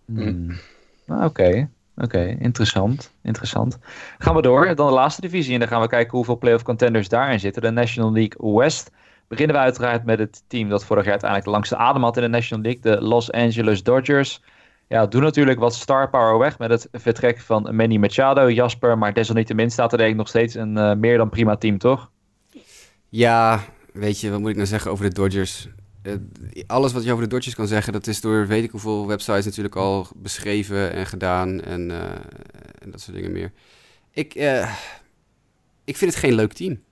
Hmm. 0.07 0.59
Ah, 1.07 1.25
oké, 1.25 1.71
oké, 1.97 2.37
interessant, 2.39 3.13
interessant. 3.23 3.79
Gaan 4.19 4.35
we 4.35 4.43
door, 4.43 4.75
dan 4.75 4.87
de 4.87 4.93
laatste 4.93 5.21
divisie. 5.21 5.55
En 5.55 5.59
dan 5.59 5.69
gaan 5.69 5.81
we 5.81 5.89
kijken 5.89 6.17
hoeveel 6.17 6.39
playoff 6.39 6.63
contenders 6.63 7.09
daarin 7.09 7.41
zitten. 7.41 7.63
De 7.63 7.71
National 7.71 8.13
League 8.13 8.55
West. 8.55 8.91
Beginnen 9.29 9.57
we 9.57 9.63
uiteraard 9.63 10.05
met 10.05 10.19
het 10.19 10.43
team 10.47 10.69
dat 10.69 10.85
vorig 10.85 11.03
jaar 11.03 11.13
uiteindelijk 11.13 11.51
de 11.51 11.55
langste 11.55 11.77
adem 11.77 12.03
had 12.03 12.17
in 12.17 12.23
de 12.23 12.29
National 12.29 12.65
League. 12.65 12.83
De 12.83 13.03
Los 13.03 13.33
Angeles 13.33 13.83
Dodgers. 13.83 14.43
Ja, 14.89 15.07
doen 15.07 15.23
natuurlijk 15.23 15.59
wat 15.59 15.75
star 15.75 16.11
power 16.11 16.39
weg 16.39 16.59
met 16.59 16.71
het 16.71 16.89
vertrek 16.93 17.39
van 17.39 17.77
Manny 17.77 17.97
Machado, 17.97 18.51
Jasper. 18.51 18.99
Maar 18.99 19.15
desalniettemin 19.15 19.71
staat 19.71 19.93
er 19.93 19.99
denk 19.99 20.11
ik 20.11 20.17
nog 20.17 20.29
steeds 20.29 20.55
een 20.55 20.77
uh, 20.77 20.95
meer 20.95 21.17
dan 21.17 21.29
prima 21.29 21.57
team, 21.57 21.79
toch? 21.79 22.11
Ja, 23.11 23.65
weet 23.93 24.21
je, 24.21 24.31
wat 24.31 24.41
moet 24.41 24.51
ik 24.51 24.57
nou 24.57 24.69
zeggen 24.69 24.91
over 24.91 25.09
de 25.09 25.15
Dodgers? 25.15 25.69
eh, 26.03 26.15
alles 26.67 26.93
wat 26.93 27.05
je 27.05 27.13
over 27.13 27.25
de 27.25 27.31
Dodgers 27.31 27.55
kan 27.55 27.67
zeggen, 27.67 27.93
dat 27.93 28.07
is 28.07 28.21
door 28.21 28.47
weet 28.47 28.65
ik 28.65 28.71
hoeveel 28.71 29.07
websites 29.07 29.45
natuurlijk 29.45 29.77
al 29.77 30.07
beschreven 30.17 30.93
en 30.93 31.07
gedaan 31.07 31.61
en, 31.61 31.91
eh, 31.91 32.03
en 32.79 32.91
dat 32.91 33.01
soort 33.01 33.17
dingen 33.17 33.33
meer. 33.33 33.53
Ik, 34.13 34.35
eh, 34.35 34.73
ik 35.85 35.97
vind 35.97 36.11
het 36.11 36.21
geen 36.21 36.35
leuk 36.35 36.53
team. 36.53 36.83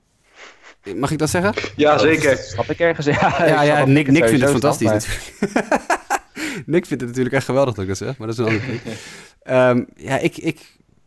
Mag 0.97 1.11
ik 1.11 1.19
dat 1.19 1.31
zeggen? 1.31 1.55
Ja, 1.77 1.99
zeker. 1.99 2.31
Dat 2.37 2.45
snap 2.45 2.71
ik 2.71 2.79
ergens. 2.79 3.07
Ja, 3.21 3.47
Ja, 3.47 3.63
ja 3.63 3.85
Nick, 3.85 4.07
ik 4.07 4.13
Nick 4.13 4.25
vindt 4.25 4.41
het 4.41 4.51
fantastisch. 4.51 5.07
Nick 6.67 6.87
vindt 6.87 7.03
het 7.03 7.11
natuurlijk 7.11 7.35
echt 7.35 7.45
geweldig 7.45 7.75
dat 7.75 7.83
ik 7.83 7.89
dat 7.89 7.99
zeg, 7.99 8.19
maar 8.19 8.27
dat 8.27 8.39
is 8.39 8.45
een 8.45 8.51
ander 8.51 8.67
ding. 8.67 8.81
Ehm, 9.43 9.85
ja, 9.97 10.19
ik, 10.19 10.37
ik, 10.37 10.61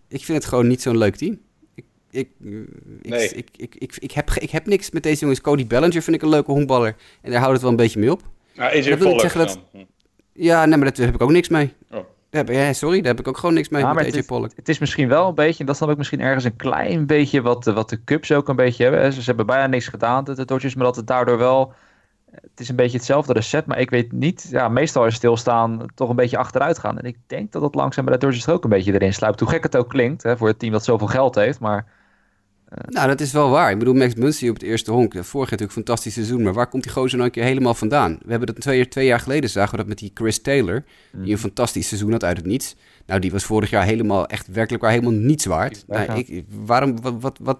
ik 0.07 0.25
vind 0.25 0.37
het 0.37 0.47
gewoon 0.47 0.67
niet 0.67 0.81
zo'n 0.81 0.97
leuk 0.97 1.15
team. 1.15 1.39
Ik, 2.11 2.29
ik, 2.39 2.47
ik, 3.01 3.09
Nee. 3.09 3.29
ik, 3.29 3.49
ik, 3.57 3.75
ik, 3.75 3.95
ik, 3.99 4.11
heb, 4.11 4.29
ik 4.29 4.49
heb 4.49 4.65
niks 4.65 4.91
met 4.91 5.03
deze 5.03 5.19
jongens. 5.19 5.41
Cody 5.41 5.67
Bellinger 5.67 6.01
vind 6.01 6.15
ik 6.15 6.21
een 6.21 6.29
leuke 6.29 6.51
honkballer. 6.51 6.95
En 7.21 7.31
daar 7.31 7.39
houdt 7.39 7.53
het 7.53 7.61
wel 7.61 7.71
een 7.71 7.77
beetje 7.77 7.99
mee 7.99 8.11
op. 8.11 8.21
Ja, 8.53 8.63
Dat 8.63 8.73
wil 8.83 8.89
niet 8.89 8.97
Pollock 8.99 9.19
zeggen 9.19 9.39
dat- 9.45 9.59
dan. 9.71 9.85
Ja, 10.33 10.65
nee, 10.65 10.77
maar 10.77 10.93
daar 10.93 11.05
heb 11.05 11.15
ik 11.15 11.21
ook 11.21 11.31
niks 11.31 11.49
mee. 11.49 11.73
Oh. 11.91 11.99
Daar 12.29 12.45
heb, 12.45 12.55
ja, 12.55 12.73
sorry, 12.73 12.97
daar 12.97 13.11
heb 13.11 13.19
ik 13.19 13.27
ook 13.27 13.37
gewoon 13.37 13.55
niks 13.55 13.69
mee 13.69 13.81
Ja, 13.81 13.93
met 13.93 14.05
het 14.05 14.13
AJ 14.13 14.19
is- 14.19 14.25
Pollock. 14.25 14.51
Het 14.55 14.69
is 14.69 14.79
misschien 14.79 15.07
wel 15.07 15.27
een 15.27 15.35
beetje, 15.35 15.59
en 15.59 15.65
dat 15.65 15.75
snap 15.75 15.89
ik 15.89 15.97
misschien 15.97 16.19
ergens 16.21 16.43
een 16.43 16.55
klein 16.55 17.05
beetje 17.05 17.41
wat, 17.41 17.63
de- 17.63 17.73
wat 17.73 17.89
de 17.89 18.03
Cubs 18.03 18.31
ook 18.31 18.47
een 18.49 18.55
beetje 18.55 18.83
hebben. 18.83 19.13
Ze, 19.13 19.19
ze 19.19 19.25
hebben 19.27 19.45
bijna 19.45 19.67
niks 19.67 19.87
gedaan, 19.87 20.23
de, 20.23 20.33
de 20.35 20.45
Dodgers, 20.45 20.75
maar 20.75 20.85
dat 20.85 20.95
het 20.95 21.07
daardoor 21.07 21.37
wel... 21.37 21.73
Het 22.31 22.59
is 22.59 22.69
een 22.69 22.75
beetje 22.75 22.97
hetzelfde 22.97 23.33
recept, 23.33 23.67
maar 23.67 23.79
ik 23.79 23.89
weet 23.89 24.11
niet... 24.11 24.47
Ja, 24.51 24.67
meestal 24.67 25.05
is 25.05 25.15
stilstaan 25.15 25.85
toch 25.95 26.09
een 26.09 26.15
beetje 26.15 26.37
achteruit 26.37 26.79
gaan. 26.79 26.97
En 26.99 27.05
ik 27.05 27.17
denk 27.27 27.51
dat 27.51 27.61
het 27.61 27.75
langzaam 27.75 28.05
bij 28.05 28.13
de 28.13 28.19
Dodgers 28.19 28.47
er 28.47 28.53
ook 28.53 28.63
een 28.63 28.69
beetje 28.69 28.93
erin 28.93 29.13
sluipt. 29.13 29.39
Hoe 29.39 29.49
gek 29.49 29.63
het 29.63 29.77
ook 29.77 29.89
klinkt, 29.89 30.23
hè, 30.23 30.37
voor 30.37 30.47
het 30.47 30.59
team 30.59 30.71
dat 30.71 30.83
zoveel 30.83 31.07
geld 31.07 31.35
heeft, 31.35 31.59
maar... 31.59 31.85
Nou, 32.85 33.07
dat 33.07 33.21
is 33.21 33.31
wel 33.31 33.49
waar. 33.49 33.71
Ik 33.71 33.79
bedoel, 33.79 33.93
Max 33.93 34.15
Muncy 34.15 34.47
op 34.47 34.53
het 34.53 34.63
eerste 34.63 34.91
honk. 34.91 35.11
Vorig 35.11 35.25
jaar 35.31 35.41
natuurlijk 35.41 35.61
een 35.61 35.83
fantastisch 35.83 36.13
seizoen. 36.13 36.43
Maar 36.43 36.53
waar 36.53 36.67
komt 36.67 36.83
die 36.83 36.91
gozer 36.91 37.17
nou 37.17 37.23
een 37.23 37.31
keer 37.31 37.43
helemaal 37.43 37.73
vandaan? 37.73 38.17
We 38.23 38.29
hebben 38.29 38.47
dat 38.47 38.61
twee, 38.61 38.87
twee 38.87 39.05
jaar 39.05 39.19
geleden 39.19 39.49
zagen 39.49 39.71
we 39.71 39.77
dat 39.77 39.87
met 39.87 39.97
die 39.97 40.11
Chris 40.13 40.41
Taylor. 40.41 40.83
Die 41.11 41.31
een 41.31 41.37
fantastisch 41.37 41.87
seizoen 41.87 42.11
had 42.11 42.23
uit 42.23 42.37
het 42.37 42.45
niets. 42.45 42.75
Nou, 43.05 43.19
die 43.19 43.31
was 43.31 43.43
vorig 43.43 43.69
jaar 43.69 43.85
helemaal, 43.85 44.27
echt 44.27 44.47
werkelijk 44.47 44.83
waar 44.83 44.91
helemaal 44.91 45.13
niets 45.13 45.45
waard. 45.45 45.83
Nou, 45.87 46.19
ik, 46.19 46.43
waarom, 46.65 47.01
wat, 47.01 47.15
wat, 47.19 47.37
wat, 47.41 47.59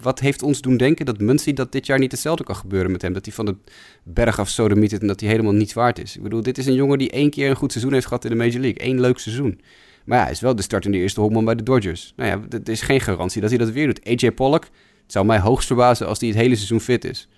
wat 0.00 0.20
heeft 0.20 0.42
ons 0.42 0.60
doen 0.60 0.76
denken 0.76 1.06
dat 1.06 1.20
Muncy 1.20 1.52
dat 1.52 1.72
dit 1.72 1.86
jaar 1.86 1.98
niet 1.98 2.12
hetzelfde 2.12 2.44
kan 2.44 2.56
gebeuren 2.56 2.90
met 2.90 3.02
hem? 3.02 3.12
Dat 3.12 3.24
hij 3.24 3.34
van 3.34 3.46
de 3.46 3.56
berg 4.02 4.38
af 4.38 4.48
sodemiet 4.48 5.00
en 5.00 5.06
dat 5.06 5.20
hij 5.20 5.28
helemaal 5.28 5.52
niets 5.52 5.72
waard 5.72 5.98
is. 5.98 6.16
Ik 6.16 6.22
bedoel, 6.22 6.42
dit 6.42 6.58
is 6.58 6.66
een 6.66 6.74
jongen 6.74 6.98
die 6.98 7.10
één 7.10 7.30
keer 7.30 7.50
een 7.50 7.56
goed 7.56 7.72
seizoen 7.72 7.92
heeft 7.92 8.06
gehad 8.06 8.24
in 8.24 8.30
de 8.30 8.36
Major 8.36 8.60
League. 8.60 8.86
Eén 8.86 9.00
leuk 9.00 9.18
seizoen. 9.18 9.60
Maar 10.06 10.18
ja, 10.18 10.22
hij 10.24 10.32
is 10.32 10.40
wel 10.40 10.54
de 10.56 10.62
startende 10.62 10.98
eerste 10.98 11.20
honkman 11.20 11.44
bij 11.44 11.54
de 11.54 11.62
Dodgers. 11.62 12.12
Nou 12.16 12.30
ja, 12.30 12.40
het 12.48 12.68
is 12.68 12.80
geen 12.80 13.00
garantie 13.00 13.40
dat 13.40 13.50
hij 13.50 13.58
dat 13.58 13.70
weer 13.70 13.86
doet. 13.86 14.22
AJ 14.22 14.32
Pollock, 14.32 14.62
het 15.02 15.12
zou 15.12 15.26
mij 15.26 15.38
hoogst 15.38 15.66
verbazen 15.66 16.06
als 16.06 16.20
hij 16.20 16.28
het 16.28 16.38
hele 16.38 16.54
seizoen 16.54 16.80
fit 16.80 17.04
is. 17.04 17.18
Dat 17.20 17.28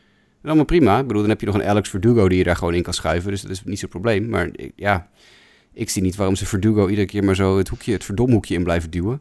is 0.42 0.44
allemaal 0.44 0.64
prima. 0.64 0.98
Ik 0.98 1.06
bedoel, 1.06 1.20
dan 1.22 1.30
heb 1.30 1.40
je 1.40 1.46
nog 1.46 1.54
een 1.54 1.64
Alex 1.64 1.88
Verdugo 1.88 2.28
die 2.28 2.38
je 2.38 2.44
daar 2.44 2.56
gewoon 2.56 2.74
in 2.74 2.82
kan 2.82 2.94
schuiven. 2.94 3.30
Dus 3.30 3.42
dat 3.42 3.50
is 3.50 3.62
niet 3.64 3.78
zo'n 3.78 3.88
probleem. 3.88 4.28
Maar 4.28 4.48
ik- 4.52 4.72
ja, 4.76 5.08
ik 5.72 5.90
zie 5.90 6.02
niet 6.02 6.16
waarom 6.16 6.36
ze 6.36 6.46
Verdugo 6.46 6.88
iedere 6.88 7.06
keer 7.06 7.24
maar 7.24 7.34
zo 7.36 7.58
het, 7.58 7.68
hoekje, 7.68 7.92
het 7.92 8.04
verdomhoekje 8.04 8.54
in 8.54 8.62
blijven 8.64 8.90
duwen. 8.90 9.20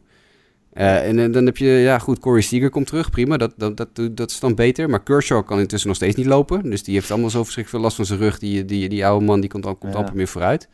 Eh, 0.72 1.08
en, 1.08 1.18
eh, 1.18 1.32
dan 1.32 1.46
heb 1.46 1.56
je, 1.56 1.66
ja 1.68 1.98
goed, 1.98 2.18
Corey 2.18 2.40
Seager 2.42 2.70
komt 2.70 2.86
terug, 2.86 3.10
prima, 3.10 3.36
dat, 3.36 3.52
dat, 3.56 3.76
dat, 3.76 3.88
dat 4.12 4.30
is 4.30 4.40
dan 4.40 4.54
beter. 4.54 4.90
Maar 4.90 5.02
Kershaw 5.02 5.46
kan 5.46 5.58
intussen 5.58 5.88
nog 5.88 5.96
steeds 5.96 6.16
niet 6.16 6.26
lopen. 6.26 6.70
Dus 6.70 6.82
die 6.82 6.94
heeft 6.94 7.10
allemaal 7.10 7.30
zo 7.30 7.42
verschrikkelijk 7.44 7.70
veel 7.74 7.80
last 7.80 7.96
van 7.96 8.04
zijn 8.04 8.18
rug. 8.30 8.38
Die, 8.38 8.64
die, 8.64 8.88
die 8.88 9.06
oude 9.06 9.24
man, 9.24 9.40
die 9.40 9.50
komt, 9.50 9.64
komt 9.64 9.92
Ja. 9.92 9.98
amper 9.98 10.16
meer 10.16 10.28
vooruit. 10.28 10.68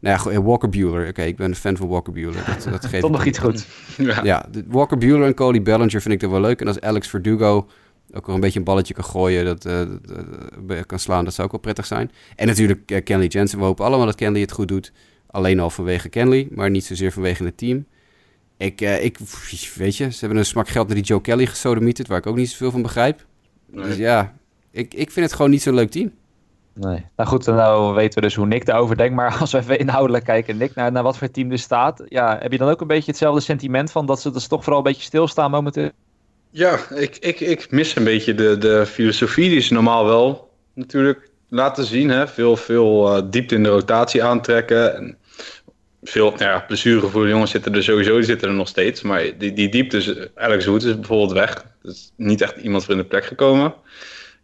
Nou 0.00 0.32
ja, 0.32 0.42
Walker 0.42 0.68
Bueller. 0.68 1.08
Oké, 1.08 1.22
ik 1.22 1.36
ben 1.36 1.48
een 1.48 1.56
fan 1.56 1.76
van 1.76 1.88
Walker 1.88 2.12
Bueller. 2.12 2.44
Dat, 2.46 2.72
dat 2.72 2.86
geef 2.90 3.00
Toch 3.00 3.10
nog 3.10 3.24
iets 3.24 3.38
goed. 3.38 3.66
Ja. 3.96 4.24
Ja, 4.24 4.46
Walker 4.66 4.98
Bueller 4.98 5.26
en 5.26 5.34
Cody 5.34 5.62
Bellinger 5.62 6.00
vind 6.00 6.14
ik 6.14 6.22
er 6.22 6.30
wel 6.30 6.40
leuk. 6.40 6.60
En 6.60 6.66
als 6.66 6.80
Alex 6.80 7.08
Verdugo 7.08 7.68
ook 8.12 8.26
nog 8.26 8.34
een 8.34 8.40
beetje 8.40 8.58
een 8.58 8.64
balletje 8.64 8.94
kan 8.94 9.04
gooien, 9.04 9.44
dat, 9.44 9.64
eh, 9.64 9.78
dat, 9.78 10.76
eh, 10.76 10.80
kan 10.86 10.98
slaan, 10.98 11.24
dat 11.24 11.34
zou 11.34 11.46
ook 11.46 11.52
wel 11.52 11.62
prettig 11.62 11.86
zijn. 11.86 12.10
En 12.36 12.46
natuurlijk 12.46 12.90
eh, 12.90 13.04
Kenley 13.04 13.26
Jensen. 13.26 13.58
We 13.58 13.64
hopen 13.64 13.84
allemaal 13.84 14.06
dat 14.06 14.14
Kenley 14.14 14.40
het 14.40 14.52
goed 14.52 14.68
doet. 14.68 14.92
Alleen 15.26 15.60
al 15.60 15.70
vanwege 15.70 16.08
Kenley, 16.08 16.48
maar 16.50 16.70
niet 16.70 16.84
zozeer 16.84 17.12
vanwege 17.12 17.44
het 17.44 17.56
team. 17.56 17.86
Ik, 18.56 18.80
eh, 18.80 19.04
ik, 19.04 19.18
weet 19.74 19.96
je, 19.96 20.12
ze 20.12 20.20
hebben 20.20 20.38
een 20.38 20.44
smak 20.44 20.68
geld 20.68 20.86
naar 20.86 20.96
die 20.96 21.04
Joe 21.04 21.20
Kelly 21.20 21.46
gesodemieterd, 21.46 22.08
waar 22.08 22.18
ik 22.18 22.26
ook 22.26 22.36
niet 22.36 22.50
zoveel 22.50 22.70
van 22.70 22.82
begrijp. 22.82 23.26
Nee. 23.66 23.84
Dus 23.84 23.96
ja, 23.96 24.34
ik, 24.70 24.94
ik 24.94 25.10
vind 25.10 25.26
het 25.26 25.34
gewoon 25.34 25.50
niet 25.50 25.62
zo'n 25.62 25.74
leuk 25.74 25.90
team. 25.90 26.12
Nee. 26.78 27.06
Nou 27.16 27.28
goed, 27.28 27.46
nou 27.46 27.94
weten 27.94 28.14
we 28.14 28.26
dus 28.26 28.34
hoe 28.34 28.46
Nick 28.46 28.64
daarover 28.66 28.96
denkt. 28.96 29.14
Maar 29.14 29.36
als 29.40 29.52
we 29.52 29.58
even 29.58 29.78
inhoudelijk 29.78 30.24
kijken, 30.24 30.56
Nick, 30.56 30.74
naar, 30.74 30.92
naar 30.92 31.02
wat 31.02 31.18
voor 31.18 31.30
team 31.30 31.50
er 31.50 31.58
staat. 31.58 32.02
Ja, 32.08 32.38
heb 32.40 32.52
je 32.52 32.58
dan 32.58 32.68
ook 32.68 32.80
een 32.80 32.86
beetje 32.86 33.10
hetzelfde 33.10 33.40
sentiment 33.40 33.92
van 33.92 34.06
dat 34.06 34.20
ze 34.20 34.30
dus 34.30 34.46
toch 34.46 34.62
vooral 34.62 34.78
een 34.78 34.84
beetje 34.90 35.02
stilstaan 35.02 35.50
momenteel? 35.50 35.90
Ja, 36.50 36.78
ik, 36.94 37.16
ik, 37.16 37.40
ik 37.40 37.70
mis 37.70 37.96
een 37.96 38.04
beetje 38.04 38.34
de, 38.34 38.58
de 38.58 38.86
filosofie 38.86 39.48
die 39.50 39.60
ze 39.60 39.72
normaal 39.72 40.04
wel 40.06 40.50
natuurlijk 40.74 41.30
laten 41.48 41.84
zien. 41.84 42.08
Hè? 42.08 42.28
Veel, 42.28 42.56
veel 42.56 43.16
eh, 43.16 43.22
diepte 43.30 43.54
in 43.54 43.62
de 43.62 43.68
rotatie 43.68 44.24
aantrekken. 44.24 44.96
En 44.96 45.16
veel 46.02 46.34
ja, 46.38 46.66
jongens 47.12 47.50
zitten 47.50 47.74
er 47.74 47.82
sowieso, 47.82 48.14
die 48.14 48.24
zitten 48.24 48.48
er 48.48 48.54
nog 48.54 48.68
steeds. 48.68 49.02
Maar 49.02 49.22
die, 49.38 49.52
die 49.52 49.68
diepte, 49.68 49.96
is- 49.96 50.28
Alex 50.34 50.66
Wood 50.66 50.82
is 50.82 50.94
bijvoorbeeld 50.94 51.32
weg. 51.32 51.66
Dus 51.82 52.12
niet 52.16 52.40
echt 52.40 52.56
iemand 52.56 52.84
voor 52.84 52.94
in 52.94 53.00
de 53.00 53.06
plek 53.06 53.24
gekomen. 53.24 53.74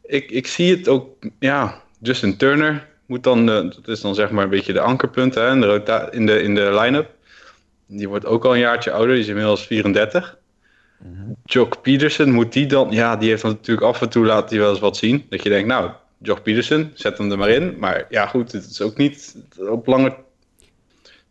Ik, 0.03 0.31
ik 0.31 0.47
zie 0.47 0.77
het 0.77 0.89
ook, 0.89 1.09
ja, 1.39 1.82
Justin 2.03 2.37
Turner 2.37 2.89
moet 3.07 3.23
dan, 3.23 3.51
eh, 3.51 3.55
dat 3.57 3.89
is 3.89 4.01
dan 4.01 4.15
zeg 4.15 4.31
maar 4.31 4.45
een 4.45 4.51
beetje 4.51 4.73
de 4.73 4.81
ankerpunt 4.81 5.35
hè, 5.35 5.53
in 5.53 5.61
de, 5.61 6.09
in 6.11 6.27
de, 6.27 6.43
in 6.43 6.55
de 6.55 6.79
line-up. 6.81 7.11
Die 7.87 8.09
wordt 8.09 8.27
ook 8.27 8.45
al 8.45 8.53
een 8.53 8.59
jaartje 8.59 8.91
ouder, 8.91 9.15
die 9.15 9.23
is 9.23 9.29
inmiddels 9.29 9.67
34. 9.67 10.39
Jock 11.45 11.83
Peterson, 11.83 12.31
moet 12.31 12.53
die 12.53 12.67
dan... 12.67 12.91
Ja, 12.91 13.17
die 13.17 13.29
heeft 13.29 13.43
dan 13.43 13.51
natuurlijk 13.51 13.87
af 13.87 14.01
en 14.01 14.09
toe 14.09 14.25
laat 14.25 14.51
hij 14.51 14.59
wel 14.59 14.71
eens 14.71 14.81
wat 14.81 14.97
zien. 14.97 15.27
Dat 15.29 15.43
je 15.43 15.49
denkt, 15.49 15.69
nou, 15.69 15.91
Jock 16.19 16.43
Peterson, 16.43 16.91
zet 16.95 17.19
hem 17.19 17.31
er 17.31 17.39
maar 17.39 17.49
in. 17.49 17.79
Maar 17.79 18.07
ja, 18.09 18.27
goed, 18.27 18.53
het 18.53 18.71
is 18.71 18.81
ook 18.81 18.97
niet 18.97 19.37
op 19.57 19.87
lange... 19.87 20.17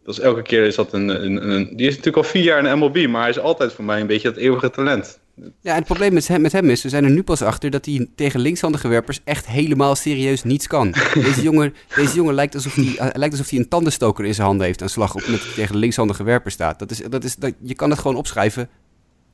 Dat 0.03 0.13
is 0.13 0.19
elke 0.19 0.41
keer 0.41 0.63
is 0.63 0.75
dat 0.75 0.93
een, 0.93 1.07
een, 1.07 1.49
een... 1.49 1.75
Die 1.75 1.87
is 1.87 1.95
natuurlijk 1.95 2.25
al 2.25 2.31
vier 2.31 2.43
jaar 2.43 2.57
in 2.57 2.63
de 2.63 2.75
MLB, 2.75 3.07
maar 3.07 3.21
hij 3.21 3.29
is 3.29 3.39
altijd 3.39 3.73
voor 3.73 3.85
mij 3.85 4.01
een 4.01 4.07
beetje 4.07 4.29
dat 4.29 4.37
eeuwige 4.37 4.69
talent. 4.69 5.19
Ja, 5.41 5.71
en 5.71 5.75
het 5.75 5.85
probleem 5.85 6.13
met 6.13 6.27
hem, 6.27 6.41
met 6.41 6.51
hem 6.51 6.69
is, 6.69 6.83
we 6.83 6.89
zijn 6.89 7.03
er 7.03 7.09
nu 7.09 7.23
pas 7.23 7.41
achter 7.41 7.69
dat 7.69 7.85
hij 7.85 8.07
tegen 8.15 8.39
linkshandige 8.39 8.87
werpers 8.87 9.19
echt 9.23 9.47
helemaal 9.47 9.95
serieus 9.95 10.43
niets 10.43 10.67
kan. 10.67 10.91
Deze 11.13 11.41
jongen, 11.41 11.73
deze 11.95 12.15
jongen 12.15 12.33
lijkt, 12.33 12.55
alsof 12.55 12.75
hij, 12.75 12.97
eh, 12.97 13.07
lijkt 13.13 13.33
alsof 13.33 13.49
hij 13.49 13.59
een 13.59 13.67
tandenstoker 13.67 14.25
in 14.25 14.33
zijn 14.33 14.47
handen 14.47 14.65
heeft 14.65 14.81
aan 14.81 14.89
slag 14.89 15.15
op 15.15 15.27
met 15.27 15.53
tegen 15.55 15.75
linkshandige 15.75 16.23
werpers 16.23 16.53
staat. 16.53 16.79
Dat 16.79 16.91
is, 16.91 17.01
dat 17.09 17.23
is, 17.23 17.35
dat, 17.35 17.53
je 17.61 17.75
kan 17.75 17.89
het 17.89 17.99
gewoon 17.99 18.17
opschrijven, 18.17 18.69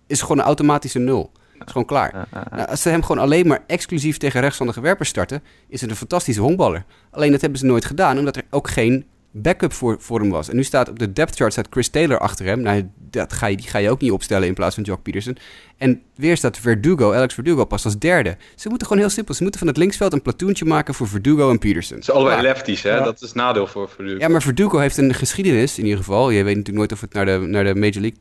is 0.08 0.22
gewoon 0.22 0.38
een 0.38 0.44
automatische 0.44 1.00
nul. 1.00 1.32
is 1.54 1.72
gewoon 1.72 1.88
klaar. 1.88 2.28
Nou, 2.52 2.68
als 2.68 2.82
ze 2.82 2.90
hem 2.90 3.02
gewoon 3.02 3.24
alleen 3.24 3.48
maar 3.48 3.64
exclusief 3.68 4.18
tegen 4.18 4.42
rechtshandige 4.42 4.82
werpers 4.82 5.10
starten, 5.10 5.44
is 5.68 5.82
het 5.82 5.90
een 5.90 5.96
fantastische 5.96 6.42
honkballer. 6.42 6.86
Alleen 7.12 7.32
dat 7.32 7.42
hebben 7.42 7.60
ze 7.60 7.66
nooit 7.66 7.86
gedaan, 7.86 8.18
omdat 8.18 8.36
er 8.36 8.44
ook 8.50 8.70
geen 8.70 9.06
backup 9.32 9.74
voor, 9.74 9.96
voor 10.00 10.20
hem 10.20 10.30
was. 10.30 10.50
En 10.50 10.56
nu 10.56 10.64
staat 10.64 10.90
op 10.90 11.00
de 11.00 11.14
depth 11.14 11.36
chart 11.36 11.52
staat 11.52 11.68
Chris 11.70 11.90
Taylor 11.90 12.20
achter 12.20 12.46
hem. 12.46 12.62
Nou, 12.62 12.90
dat 13.10 13.34
ga 13.34 13.48
je, 13.48 13.58
die 13.58 13.68
ga 13.68 13.78
je 13.78 13.90
ook 13.90 14.02
niet 14.02 14.12
opstellen 14.12 14.48
in 14.48 14.54
plaats 14.54 14.76
van 14.76 14.84
Jock 14.84 15.02
Peterson. 15.02 15.38
En 15.78 16.02
weer 16.16 16.38
staat 16.38 16.58
Verdugo, 16.58 17.14
Alex 17.14 17.34
Verdugo, 17.34 17.66
pas 17.66 17.86
als 17.86 17.98
derde. 17.98 18.38
Ze 18.56 18.70
moeten 18.70 18.88
gewoon 18.88 19.02
heel 19.02 19.12
simpel, 19.12 19.34
ze 19.34 19.42
moeten 19.42 19.60
van 19.60 19.70
het 19.70 19.78
linksveld 19.78 20.14
een 20.14 20.22
platoentje 20.22 20.66
maken 20.66 20.94
voor 20.94 21.08
Verdugo 21.08 21.50
en 21.50 21.60
Peterson. 21.60 21.96
Het 21.96 22.06
zijn 22.06 22.18
allebei 22.18 22.42
lefties, 22.42 22.84
hè? 22.84 22.96
Ja. 22.96 23.04
Dat 23.04 23.22
is 23.22 23.34
nadeel 23.34 23.68
voor, 23.68 23.90
de... 23.98 24.16
Ja, 24.20 24.28
maar 24.28 24.42
Verdugo 24.42 24.78
heeft 24.78 24.98
een 24.98 25.14
geschiedenis 25.14 25.78
in 25.78 25.84
ieder 25.84 26.00
geval. 26.00 26.30
Je 26.30 26.44
weet 26.44 26.56
natuurlijk 26.56 26.78
nooit 26.78 26.92
of 26.92 27.02
het 27.02 27.14
naar 27.14 27.26
de, 27.26 27.38
naar 27.48 27.64
de 27.64 27.76
Major 27.76 28.02
League 28.02 28.20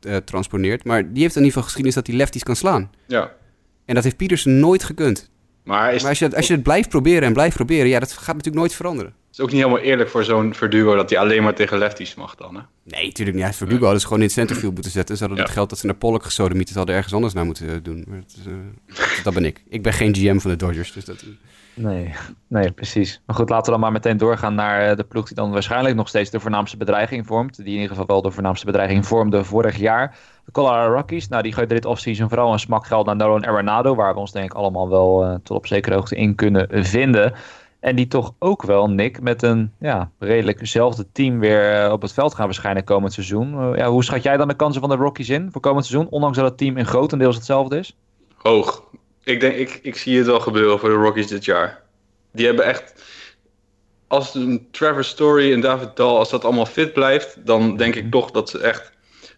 eh, 0.00 0.16
transponeert. 0.16 0.84
Maar 0.84 1.12
die 1.12 1.22
heeft 1.22 1.36
in 1.36 1.42
ieder 1.42 1.46
geval 1.46 1.62
geschiedenis 1.62 1.94
dat 1.94 2.06
hij 2.06 2.16
lefties 2.16 2.42
kan 2.42 2.56
slaan. 2.56 2.90
Ja. 3.06 3.32
En 3.84 3.94
dat 3.94 4.04
heeft 4.04 4.16
Peterson 4.16 4.60
nooit 4.60 4.84
gekund. 4.84 5.30
Maar 5.64 5.94
is, 5.94 6.00
Maar 6.00 6.10
als 6.10 6.18
je, 6.18 6.36
als 6.36 6.46
je 6.46 6.52
het 6.52 6.62
blijft 6.62 6.88
proberen 6.88 7.22
en 7.22 7.32
blijft 7.32 7.56
proberen, 7.56 7.88
ja, 7.88 7.98
dat 7.98 8.12
gaat 8.12 8.26
natuurlijk 8.26 8.56
nooit 8.56 8.74
veranderen. 8.74 9.14
Het 9.28 9.38
is 9.38 9.40
ook 9.40 9.50
niet 9.52 9.62
helemaal 9.62 9.82
eerlijk 9.82 10.08
voor 10.10 10.24
zo'n 10.24 10.54
Verdugo 10.54 10.94
dat 10.96 11.10
hij 11.10 11.18
alleen 11.18 11.42
maar 11.42 11.54
tegen 11.54 11.78
lefties 11.78 12.14
mag 12.14 12.34
dan, 12.34 12.54
hè? 12.54 12.60
Nee, 12.82 13.06
natuurlijk 13.06 13.36
niet. 13.36 13.56
Verdugo 13.56 13.80
hadden 13.82 14.00
ze 14.00 14.06
gewoon 14.06 14.20
in 14.22 14.26
het 14.28 14.34
centerfield 14.36 14.74
moeten 14.74 14.92
zetten. 14.92 15.16
Ze 15.16 15.20
hadden 15.22 15.40
Ja. 15.40 15.44
het 15.46 15.54
geld 15.54 15.68
dat 15.68 15.78
ze 15.78 15.86
naar 15.86 15.94
Pollock 15.94 16.24
gesodemieterd 16.24 16.76
hadden 16.76 16.94
ergens 16.94 17.14
anders 17.14 17.32
naar 17.32 17.44
moeten 17.44 17.68
eh, 17.68 17.74
doen. 17.82 18.04
Maar 18.08 18.18
het 18.18 18.36
is, 18.38 18.46
eh, 18.46 19.24
dat 19.24 19.34
ben 19.34 19.44
ik. 19.44 19.62
Ik 19.68 19.82
ben 19.82 19.92
geen 19.92 20.14
GM 20.14 20.38
van 20.38 20.50
de 20.50 20.56
Dodgers, 20.56 20.92
dus 20.92 21.04
dat... 21.04 21.24
Nee, 21.74 22.14
nee, 22.46 22.70
precies. 22.70 23.22
Maar 23.26 23.36
goed, 23.36 23.48
laten 23.48 23.64
we 23.64 23.70
dan 23.70 23.80
maar 23.80 23.92
meteen 23.92 24.16
doorgaan 24.16 24.54
naar 24.54 24.90
eh, 24.90 24.96
de 24.96 25.04
ploeg 25.04 25.26
die 25.26 25.34
dan 25.34 25.50
waarschijnlijk 25.50 25.94
nog 25.94 26.08
steeds 26.08 26.30
de 26.30 26.40
voornaamste 26.40 26.76
bedreiging 26.76 27.26
vormt. 27.26 27.56
Die 27.56 27.66
in 27.66 27.72
ieder 27.72 27.88
geval 27.88 28.06
wel 28.06 28.22
de 28.22 28.30
voornaamste 28.30 28.66
bedreiging 28.66 29.06
vormde 29.06 29.44
vorig 29.44 29.76
jaar. 29.76 30.16
De 30.44 30.52
Colorado 30.52 30.94
Rockies, 30.94 31.28
nou 31.28 31.42
die 31.42 31.52
gooiden 31.52 31.76
dit 31.76 31.84
offseason 31.84 32.28
vooral 32.28 32.52
een 32.52 32.58
smak 32.58 32.86
geld 32.86 33.06
naar 33.06 33.16
Nolan 33.16 33.46
Arenado. 33.46 33.94
Waar 33.94 34.14
we 34.14 34.20
ons 34.20 34.32
denk 34.32 34.44
ik 34.44 34.56
allemaal 34.56 34.88
wel 34.88 35.24
eh, 35.24 35.34
tot 35.42 35.56
op 35.56 35.66
zekere 35.66 35.94
hoogte 35.94 36.16
in 36.16 36.34
kunnen 36.34 36.84
vinden. 36.84 37.32
En 37.80 37.96
die 37.96 38.06
toch 38.06 38.34
ook 38.38 38.62
wel, 38.62 38.90
Nick, 38.90 39.20
met 39.20 39.42
een 39.42 39.72
ja, 39.80 40.10
redelijk 40.18 40.60
hetzelfde 40.60 41.06
team 41.12 41.38
weer 41.38 41.84
eh, 41.84 41.92
op 41.92 42.02
het 42.02 42.12
veld 42.12 42.34
gaan 42.34 42.46
verschijnen 42.46 42.84
komend 42.84 43.12
seizoen. 43.12 43.54
Eh, 43.54 43.78
ja, 43.78 43.88
hoe 43.88 44.04
schat 44.04 44.22
jij 44.22 44.36
dan 44.36 44.48
de 44.48 44.54
kansen 44.54 44.80
van 44.80 44.90
de 44.90 44.96
Rockies 44.96 45.28
in 45.28 45.48
voor 45.52 45.60
komend 45.60 45.86
seizoen? 45.86 46.10
Ondanks 46.10 46.36
dat 46.36 46.48
het 46.48 46.58
team 46.58 46.76
in 46.76 46.86
grotendeels 46.86 47.36
hetzelfde 47.36 47.78
is. 47.78 47.96
Hoog. 48.36 48.84
Ik 49.24 49.40
denk, 49.40 49.54
ik, 49.54 49.80
ik 49.82 49.96
zie 49.96 50.16
het 50.16 50.26
wel 50.26 50.40
gebeuren 50.40 50.78
voor 50.78 50.88
de 50.88 50.94
Rockies 50.94 51.26
dit 51.26 51.44
jaar. 51.44 51.82
Die 52.32 52.46
hebben 52.46 52.64
echt... 52.64 53.02
Als 54.06 54.34
een 54.34 54.68
Trevor 54.70 55.04
Story 55.04 55.52
en 55.52 55.60
David 55.60 55.96
Dahl, 55.96 56.18
als 56.18 56.30
dat 56.30 56.44
allemaal 56.44 56.66
fit 56.66 56.92
blijft, 56.92 57.46
dan 57.46 57.76
denk 57.76 57.94
ik 57.94 58.10
toch 58.10 58.30
dat 58.30 58.50
ze 58.50 58.58
echt 58.58 58.92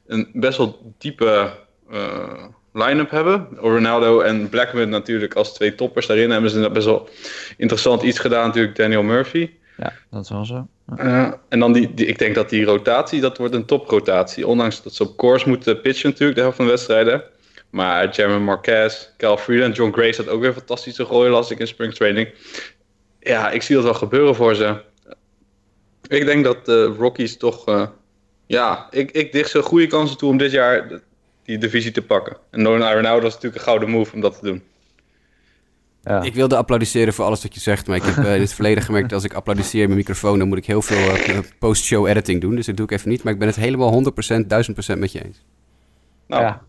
een 0.06 0.30
best 0.32 0.58
wel 0.58 0.94
diepe, 0.98 1.52
eh, 1.90 2.44
line-up 2.72 3.10
hebben. 3.10 3.48
Ronaldo 3.56 4.20
en 4.20 4.48
Blackman 4.48 4.88
natuurlijk 4.88 5.34
als 5.34 5.54
twee 5.54 5.74
toppers 5.74 6.06
daarin. 6.06 6.30
Hebben 6.30 6.50
ze 6.50 6.70
best 6.70 6.86
wel 6.86 7.08
interessant 7.56 8.02
iets 8.02 8.18
gedaan 8.18 8.46
natuurlijk, 8.46 8.76
Daniel 8.76 9.02
Murphy. 9.02 9.50
Ja, 9.76 9.92
dat 10.10 10.24
is 10.24 10.30
wel 10.30 10.44
zo. 10.44 10.66
Uh, 10.96 11.32
en 11.48 11.58
dan 11.58 11.72
die, 11.72 11.94
die, 11.94 12.06
ik 12.06 12.18
denk 12.18 12.34
dat 12.34 12.50
die 12.50 12.64
rotatie, 12.64 13.20
dat 13.20 13.38
wordt 13.38 13.54
een 13.54 13.64
toprotatie. 13.64 14.46
Ondanks 14.46 14.82
dat 14.82 14.94
ze 14.94 15.02
op 15.02 15.16
course 15.16 15.48
moeten 15.48 15.80
pitchen 15.80 16.10
natuurlijk, 16.10 16.34
de 16.34 16.42
helft 16.42 16.56
van 16.56 16.66
de 16.66 16.70
wedstrijden. 16.70 17.22
Maar 17.70 18.08
Jeremy 18.08 18.38
Marquez, 18.38 19.08
Cal 19.16 19.36
Freeland, 19.36 19.76
John 19.76 19.92
Grace 19.92 20.22
had 20.22 20.30
ook 20.30 20.40
weer 20.40 20.52
fantastische 20.52 21.04
gooien, 21.04 21.30
las 21.30 21.50
ik 21.50 21.58
in 21.58 21.66
spring 21.66 21.94
training. 21.94 22.28
Ja, 23.20 23.50
ik 23.50 23.62
zie 23.62 23.74
dat 23.74 23.84
wel 23.84 23.94
gebeuren 23.94 24.34
voor 24.34 24.54
ze. 24.54 24.74
Ik 26.08 26.24
denk 26.24 26.44
dat 26.44 26.66
de 26.66 26.84
Rockies 26.84 27.36
toch... 27.36 27.68
Uh, 27.68 27.86
ja, 28.46 28.86
ik, 28.90 29.10
ik 29.10 29.32
dicht 29.32 29.50
ze 29.50 29.62
goede 29.62 29.86
kansen 29.86 30.16
toe 30.16 30.30
om 30.30 30.36
dit 30.36 30.50
jaar 30.50 31.00
die 31.44 31.58
divisie 31.58 31.90
te 31.90 32.02
pakken. 32.02 32.36
En 32.50 32.62
Nolan 32.62 32.88
Arenado 32.88 33.20
was 33.20 33.34
natuurlijk 33.34 33.54
een 33.54 33.68
gouden 33.68 33.90
move 33.90 34.14
om 34.14 34.20
dat 34.20 34.38
te 34.38 34.44
doen. 34.44 34.62
Ja. 36.02 36.22
Ik 36.22 36.34
wilde 36.34 36.56
applaudisseren 36.56 37.12
voor 37.12 37.24
alles 37.24 37.42
wat 37.42 37.54
je 37.54 37.60
zegt, 37.60 37.86
maar 37.86 37.96
ik 37.96 38.02
heb 38.02 38.16
uh, 38.16 38.34
in 38.34 38.40
het 38.40 38.52
verleden 38.52 38.82
gemerkt 38.82 39.08
dat 39.08 39.18
als 39.18 39.30
ik 39.30 39.36
applaudisseer 39.36 39.84
mijn 39.84 39.98
microfoon, 39.98 40.38
dan 40.38 40.48
moet 40.48 40.58
ik 40.58 40.66
heel 40.66 40.82
veel 40.82 41.14
uh, 41.14 41.38
post-show 41.58 42.06
editing 42.06 42.40
doen. 42.40 42.54
Dus 42.54 42.66
dat 42.66 42.76
doe 42.76 42.84
ik 42.84 42.92
even 42.92 43.08
niet, 43.08 43.22
maar 43.22 43.32
ik 43.32 43.38
ben 43.38 43.48
het 43.48 43.56
helemaal 43.56 44.04
100%, 44.04 44.06
1000% 44.06 44.98
met 44.98 45.12
je 45.12 45.24
eens. 45.24 45.44
Nou, 46.26 46.42
ja. 46.42 46.62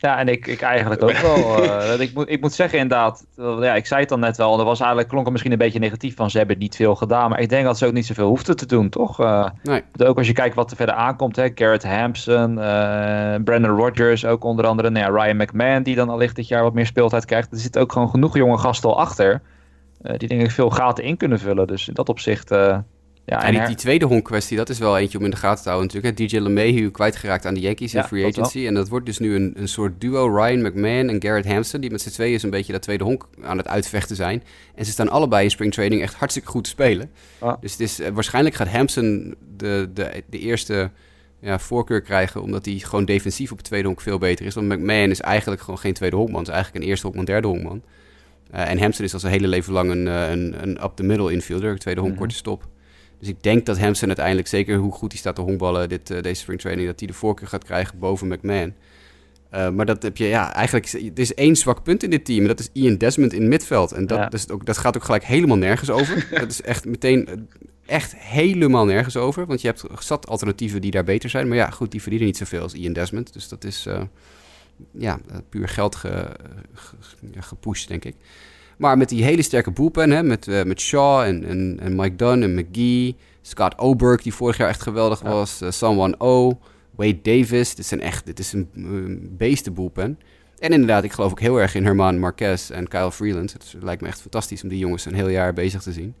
Ja, 0.00 0.18
en 0.18 0.28
ik, 0.28 0.46
ik 0.46 0.60
eigenlijk 0.60 1.02
ook 1.02 1.18
wel. 1.18 1.36
Uh, 1.58 2.00
ik, 2.00 2.14
moet, 2.14 2.30
ik 2.30 2.40
moet 2.40 2.52
zeggen 2.52 2.78
inderdaad, 2.78 3.26
ja, 3.36 3.74
ik 3.74 3.86
zei 3.86 4.00
het 4.00 4.08
dan 4.08 4.20
net 4.20 4.36
wel, 4.36 4.58
er 4.58 4.64
was 4.64 4.78
eigenlijk, 4.78 5.08
klonk 5.08 5.26
er 5.26 5.30
misschien 5.30 5.52
een 5.52 5.58
beetje 5.58 5.78
negatief 5.78 6.16
van, 6.16 6.30
ze 6.30 6.38
hebben 6.38 6.58
niet 6.58 6.76
veel 6.76 6.94
gedaan, 6.94 7.30
maar 7.30 7.40
ik 7.40 7.48
denk 7.48 7.64
dat 7.64 7.78
ze 7.78 7.86
ook 7.86 7.92
niet 7.92 8.06
zoveel 8.06 8.28
hoefden 8.28 8.56
te 8.56 8.66
doen, 8.66 8.88
toch? 8.88 9.20
Uh, 9.20 9.48
nee. 9.62 9.82
Ook 10.04 10.18
als 10.18 10.26
je 10.26 10.32
kijkt 10.32 10.54
wat 10.54 10.70
er 10.70 10.76
verder 10.76 10.94
aankomt, 10.94 11.36
hè, 11.36 11.48
Garrett 11.54 11.84
Hampson, 11.84 12.50
uh, 12.50 13.34
Brandon 13.44 13.76
Rodgers, 13.76 14.24
ook 14.24 14.44
onder 14.44 14.66
andere 14.66 14.90
nou 14.90 15.12
ja, 15.12 15.22
Ryan 15.22 15.36
McMahon, 15.36 15.82
die 15.82 15.94
dan 15.94 16.08
allicht 16.08 16.36
dit 16.36 16.48
jaar 16.48 16.62
wat 16.62 16.74
meer 16.74 16.86
speeltijd 16.86 17.24
krijgt. 17.24 17.52
Er 17.52 17.58
zitten 17.58 17.80
ook 17.80 17.92
gewoon 17.92 18.10
genoeg 18.10 18.36
jonge 18.36 18.58
gasten 18.58 18.88
al 18.88 18.98
achter, 18.98 19.42
die 20.16 20.28
denk 20.28 20.40
ik 20.42 20.50
veel 20.50 20.70
gaten 20.70 21.04
in 21.04 21.16
kunnen 21.16 21.38
vullen. 21.38 21.66
Dus 21.66 21.88
in 21.88 21.94
dat 21.94 22.08
opzicht 22.08 22.50
ja, 23.28 23.44
en, 23.44 23.66
die, 23.66 23.76
tweede 23.76 24.04
honk-kwestie, 24.04 24.56
dat 24.56 24.68
is 24.68 24.78
wel 24.78 24.98
eentje 24.98 25.18
om 25.18 25.24
in 25.24 25.30
de 25.30 25.36
gaten 25.36 25.62
te 25.62 25.68
houden 25.68 25.92
natuurlijk. 25.92 26.30
DJ 26.30 26.38
LeMahieu 26.38 26.90
kwijtgeraakt 26.90 27.46
aan 27.46 27.54
de 27.54 27.60
Yankees 27.60 27.94
in 27.94 28.02
free 28.02 28.26
agency. 28.26 28.66
En 28.66 28.74
dat 28.74 28.88
wordt 28.88 29.06
dus 29.06 29.18
nu 29.18 29.34
een, 29.34 29.52
een 29.56 29.68
soort 29.68 30.00
duo 30.00 30.26
Ryan 30.26 30.62
McMahon 30.62 31.08
en 31.08 31.22
Garrett 31.22 31.46
Hampson... 31.46 31.80
die 31.80 31.90
met 31.90 32.00
z'n 32.00 32.10
tweeën 32.10 32.40
een 32.42 32.50
beetje 32.50 32.72
dat 32.72 32.82
tweede 32.82 33.04
honk 33.04 33.28
aan 33.42 33.56
het 33.56 33.68
uitvechten 33.68 34.16
zijn. 34.16 34.42
En 34.74 34.84
ze 34.84 34.90
staan 34.90 35.08
allebei 35.08 35.44
in 35.44 35.50
spring 35.50 35.72
training 35.72 36.02
echt 36.02 36.14
hartstikke 36.14 36.48
goed 36.48 36.64
te 36.64 36.70
spelen. 36.70 37.10
Dus 37.60 37.72
het 37.72 37.80
is, 37.80 38.00
eh, 38.00 38.10
waarschijnlijk 38.10 38.54
gaat 38.54 38.68
Hampson 38.68 39.34
de, 39.56 39.90
de, 39.94 40.22
de 40.30 40.38
eerste 40.38 40.90
ja, 41.40 41.58
voorkeur 41.58 42.00
krijgen... 42.00 42.42
omdat 42.42 42.64
hij 42.64 42.78
gewoon 42.78 43.04
defensief 43.04 43.50
op 43.50 43.56
het 43.56 43.66
tweede 43.66 43.86
honk 43.86 44.00
veel 44.00 44.18
beter 44.18 44.46
is. 44.46 44.54
Want 44.54 44.68
McMahon 44.68 45.10
is 45.10 45.20
eigenlijk 45.20 45.60
gewoon 45.60 45.78
geen 45.78 45.94
tweede 45.94 46.16
honkman. 46.16 46.38
Het 46.38 46.48
is 46.48 46.54
eigenlijk 46.54 46.84
een 46.84 46.90
eerste 46.90 47.06
honkman, 47.06 47.26
derde 47.26 47.48
honkman. 47.48 47.82
Uh, 48.54 48.70
en 48.70 48.78
Hampson 48.78 49.04
is 49.04 49.14
al 49.14 49.20
zijn 49.20 49.32
hele 49.32 49.48
leven 49.48 49.72
lang 49.72 49.90
een, 49.90 50.08
eh, 50.08 50.30
een, 50.30 50.62
een 50.62 50.84
up-the-middle 50.84 51.32
infielder. 51.32 51.78
Tweede 51.78 52.00
honk, 52.00 52.12
mm 52.12 52.18
korte 52.18 52.34
stop. 52.34 52.68
Dus 53.18 53.28
ik 53.28 53.42
denk 53.42 53.66
dat 53.66 53.78
Hampson 53.78 54.06
uiteindelijk, 54.06 54.48
zeker 54.48 54.76
hoe 54.76 54.92
goed 54.92 55.12
hij 55.12 55.20
staat 55.20 55.34
te 55.34 55.40
honkballen 55.40 55.88
dit, 55.88 56.10
uh, 56.10 56.22
deze 56.22 56.40
springtraining, 56.40 56.88
dat 56.88 56.98
hij 56.98 57.08
de 57.08 57.14
voorkeur 57.14 57.48
gaat 57.48 57.64
krijgen 57.64 57.98
boven 57.98 58.28
McMahon. 58.28 58.74
Uh, 59.54 59.70
maar 59.70 59.86
dat 59.86 60.02
heb 60.02 60.16
je, 60.16 60.24
ja, 60.24 60.54
eigenlijk, 60.54 60.92
er 60.92 61.18
is 61.18 61.34
één 61.34 61.56
zwak 61.56 61.82
punt 61.82 62.02
in 62.02 62.10
dit 62.10 62.24
team. 62.24 62.40
En 62.40 62.46
dat 62.46 62.60
is 62.60 62.68
Ian 62.72 62.96
Desmond 62.96 63.32
in 63.32 63.40
het 63.40 63.48
midveld. 63.48 63.92
En 63.92 64.06
dat, 64.06 64.30
dus 64.30 64.48
ook, 64.48 64.66
dat 64.66 64.78
gaat 64.78 64.96
ook 64.96 65.04
gelijk 65.04 65.24
helemaal 65.24 65.56
nergens 65.56 65.90
over. 65.90 66.26
dat 66.40 66.50
is 66.50 66.62
echt 66.62 66.84
meteen, 66.84 67.48
echt 67.86 68.16
helemaal 68.16 68.84
nergens 68.84 69.16
over. 69.16 69.46
Want 69.46 69.60
je 69.60 69.66
hebt 69.66 69.84
zat 69.98 70.26
alternatieven 70.26 70.80
die 70.80 70.90
daar 70.90 71.04
beter 71.04 71.30
zijn. 71.30 71.48
Maar 71.48 71.56
ja, 71.56 71.70
goed, 71.70 71.90
die 71.90 72.00
verdienen 72.00 72.28
niet 72.28 72.36
zoveel 72.36 72.62
als 72.62 72.74
Ian 72.74 72.92
Desmond. 72.92 73.32
Dus 73.32 73.48
dat 73.48 73.64
is, 73.64 73.86
uh, 73.86 74.02
ja, 74.90 75.18
puur 75.48 75.68
geld 75.68 75.96
ge, 75.96 76.30
ge, 76.72 76.96
gepusht, 77.38 77.88
denk 77.88 78.04
ik. 78.04 78.14
Maar 78.78 78.98
met 78.98 79.08
die 79.08 79.24
hele 79.24 79.42
sterke 79.42 79.70
bullpen, 79.70 80.10
hè, 80.10 80.22
met, 80.22 80.46
uh, 80.46 80.62
met 80.62 80.80
Shaw 80.80 81.20
en, 81.20 81.44
en, 81.44 81.78
en, 81.80 81.96
Mike 81.96 82.16
Dunn 82.16 82.42
en 82.42 82.54
McGee, 82.54 83.16
Scott 83.42 83.78
Oberg, 83.78 84.22
die 84.22 84.34
vorig 84.34 84.56
jaar 84.56 84.68
echt 84.68 84.82
geweldig 84.82 85.20
was, 85.20 85.62
uh, 85.62 85.70
Someone 85.70 86.14
O, 86.18 86.58
Wade 86.90 87.20
Davis. 87.22 87.74
Dit, 87.74 87.86
zijn 87.86 88.00
echt, 88.00 88.26
dit 88.26 88.38
is 88.38 88.52
een 88.52 88.68
uh, 88.74 89.18
beesten 89.20 89.74
bullpen. 89.74 90.18
En 90.58 90.72
inderdaad, 90.72 91.04
ik 91.04 91.12
geloof 91.12 91.30
ook 91.30 91.40
heel 91.40 91.60
erg 91.60 91.74
in 91.74 91.84
Herman 91.84 92.18
Marquez 92.18 92.70
en 92.70 92.88
Kyle 92.88 93.12
Freeland. 93.12 93.52
Het 93.52 93.74
lijkt 93.80 94.02
me 94.02 94.08
echt 94.08 94.20
fantastisch 94.20 94.62
om 94.62 94.68
die 94.68 94.78
jongens 94.78 95.04
een 95.04 95.14
heel 95.14 95.28
jaar 95.28 95.52
bezig 95.52 95.82
te 95.82 95.92
zien. 95.92 96.14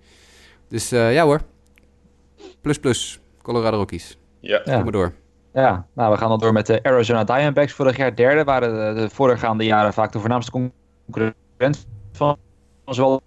Dus 0.68 0.88
ja 0.88 1.24
hoor, 1.24 1.40
plus 2.60 2.78
plus, 2.78 3.20
Colorado 3.42 3.76
Rockies. 3.76 4.18
Ja. 4.40 4.58
Kom 4.58 4.82
maar 4.82 4.92
door. 4.92 5.12
Ja, 5.52 5.86
nou, 5.94 6.12
we 6.12 6.18
gaan 6.18 6.28
dan 6.28 6.38
door 6.38 6.52
met 6.52 6.66
de 6.66 6.82
Arizona 6.82 7.24
Diamondbacks. 7.24 7.72
Vorig 7.72 7.96
jaar 7.96 8.14
derde 8.14 8.44
waren 8.44 8.94
de, 8.94 9.00
de 9.00 9.10
voorgaande 9.10 9.64
jaren 9.64 9.92
vaak 9.92 10.12
de 10.12 10.18
voornaamste 10.18 10.50
concurrent 10.50 11.86
van 12.12 12.36
was 12.88 12.98
wel 12.98 13.22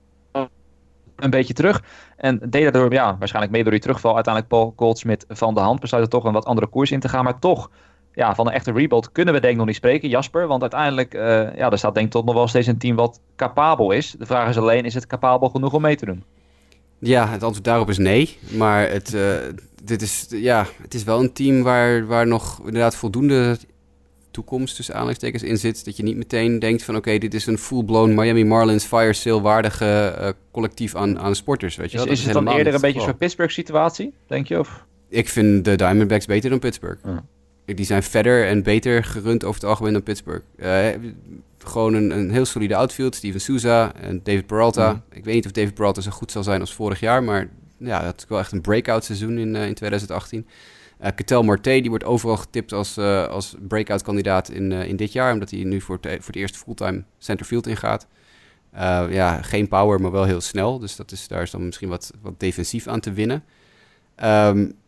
een 1.15 1.29
beetje 1.29 1.53
terug. 1.53 1.83
En 2.17 2.39
deed 2.49 2.63
daardoor, 2.63 2.93
ja, 2.93 3.17
waarschijnlijk 3.17 3.53
mee 3.53 3.63
door 3.63 3.71
die 3.71 3.81
terugval, 3.81 4.15
uiteindelijk 4.15 4.53
Paul 4.53 4.73
Goldsmith 4.75 5.25
van 5.27 5.53
de 5.53 5.59
hand. 5.59 5.79
Besluit 5.79 6.09
toch 6.09 6.23
een 6.23 6.33
wat 6.33 6.45
andere 6.45 6.67
koers 6.67 6.91
in 6.91 6.99
te 6.99 7.09
gaan. 7.09 7.23
Maar 7.23 7.39
toch, 7.39 7.69
ja, 8.13 8.35
van 8.35 8.47
een 8.47 8.53
echte 8.53 8.71
rebuild 8.71 9.11
kunnen 9.11 9.33
we 9.33 9.39
denk 9.39 9.51
ik 9.51 9.57
nog 9.57 9.67
niet 9.67 9.75
spreken, 9.75 10.09
Jasper. 10.09 10.47
Want 10.47 10.61
uiteindelijk, 10.61 11.13
uh, 11.13 11.21
ja, 11.55 11.71
er 11.71 11.77
staat 11.77 11.93
denk 11.93 12.05
ik 12.05 12.11
tot 12.11 12.25
nog 12.25 12.35
wel 12.35 12.47
steeds 12.47 12.67
een 12.67 12.77
team 12.77 12.95
wat 12.95 13.19
capabel 13.35 13.91
is. 13.91 14.11
De 14.11 14.25
vraag 14.25 14.49
is 14.49 14.57
alleen, 14.57 14.85
is 14.85 14.93
het 14.93 15.07
capabel 15.07 15.49
genoeg 15.49 15.73
om 15.73 15.81
mee 15.81 15.95
te 15.95 16.05
doen? 16.05 16.23
Ja, 16.99 17.27
het 17.27 17.43
antwoord 17.43 17.65
daarop 17.65 17.89
is 17.89 17.97
nee. 17.97 18.37
Maar 18.57 18.89
het, 18.89 19.13
uh, 19.13 19.35
dit 19.83 20.01
is, 20.01 20.27
ja, 20.29 20.65
het 20.81 20.93
is 20.93 21.03
wel 21.03 21.19
een 21.19 21.33
team 21.33 21.63
waar, 21.63 22.05
waar 22.05 22.27
nog 22.27 22.59
inderdaad 22.65 22.95
voldoende 22.95 23.57
toekomst 24.31 24.75
tussen 24.75 24.95
aanleidingstekens 24.95 25.43
in 25.43 25.57
zit. 25.57 25.85
Dat 25.85 25.97
je 25.97 26.03
niet 26.03 26.17
meteen 26.17 26.59
denkt 26.59 26.83
van 26.83 26.95
oké, 26.95 27.17
dit 27.17 27.33
is 27.33 27.45
een 27.45 27.57
full-blown 27.57 28.13
Miami 28.13 28.45
Marlins 28.45 28.85
fire 28.85 29.13
sale 29.13 29.41
waardige 29.41 30.17
uh, 30.19 30.29
collectief 30.51 30.95
aan, 30.95 31.19
aan 31.19 31.35
sporters. 31.35 31.75
Weet 31.75 31.91
je 31.91 31.97
is, 31.97 32.03
wel? 32.03 32.13
is 32.13 32.23
het 32.23 32.33
dan 32.33 32.47
eerder 32.47 32.73
een 32.73 32.81
beetje 32.81 33.01
zo'n 33.01 33.17
Pittsburgh 33.17 33.53
situatie, 33.53 34.13
denk 34.27 34.47
je? 34.47 34.59
Of? 34.59 34.85
Ik 35.09 35.29
vind 35.29 35.65
de 35.65 35.75
Diamondbacks 35.75 36.25
beter 36.25 36.49
dan 36.49 36.59
Pittsburgh. 36.59 37.01
Die 37.65 37.85
zijn 37.85 38.03
verder 38.03 38.47
en 38.47 38.63
beter 38.63 39.03
gerund 39.03 39.43
over 39.43 39.61
het 39.61 39.69
algemeen 39.69 39.93
dan 39.93 40.03
Pittsburgh. 40.03 40.45
Uh, 40.55 40.87
gewoon 41.57 41.93
een, 41.93 42.11
een 42.11 42.31
heel 42.31 42.45
solide 42.45 42.75
outfield. 42.75 43.15
Steven 43.15 43.41
Souza 43.41 43.93
en 43.95 44.19
David 44.23 44.45
Peralta. 44.45 44.91
Mm. 44.91 45.01
Ik 45.11 45.23
weet 45.23 45.35
niet 45.35 45.45
of 45.45 45.51
David 45.51 45.73
Peralta 45.73 46.01
zo 46.01 46.11
goed 46.11 46.31
zal 46.31 46.43
zijn 46.43 46.59
als 46.59 46.73
vorig 46.73 46.99
jaar, 46.99 47.23
maar 47.23 47.49
ja, 47.77 48.03
dat 48.03 48.17
is 48.17 48.25
wel 48.27 48.39
echt 48.39 48.51
een 48.51 48.61
breakout 48.61 49.03
seizoen 49.03 49.37
in, 49.37 49.55
in 49.55 49.73
2018. 49.73 50.47
Uh, 51.03 51.07
Ketel 51.15 51.43
Marte, 51.43 51.69
die 51.69 51.89
wordt 51.89 52.03
overal 52.03 52.37
getipt 52.37 52.73
als, 52.73 52.97
uh, 52.97 53.27
als 53.27 53.55
breakout 53.67 54.01
kandidaat 54.01 54.49
in, 54.49 54.71
uh, 54.71 54.83
in 54.83 54.95
dit 54.95 55.11
jaar. 55.11 55.33
Omdat 55.33 55.49
hij 55.49 55.63
nu 55.63 55.81
voor, 55.81 55.99
voor 56.01 56.11
het 56.11 56.35
eerst 56.35 56.57
fulltime 56.57 57.03
centerfield 57.17 57.67
ingaat. 57.67 58.07
ja, 59.09 59.41
geen 59.41 59.67
power, 59.67 60.01
maar 60.01 60.11
wel 60.11 60.23
heel 60.23 60.41
snel. 60.41 60.79
Dus 60.79 60.95
dat 60.95 61.11
is, 61.11 61.27
daar 61.27 61.41
is 61.41 61.51
dan 61.51 61.65
misschien 61.65 61.89
wat, 61.89 62.11
wat 62.21 62.39
defensief 62.39 62.87
aan 62.87 62.99
te 62.99 63.13
winnen. 63.13 63.43
Um, 64.23 64.79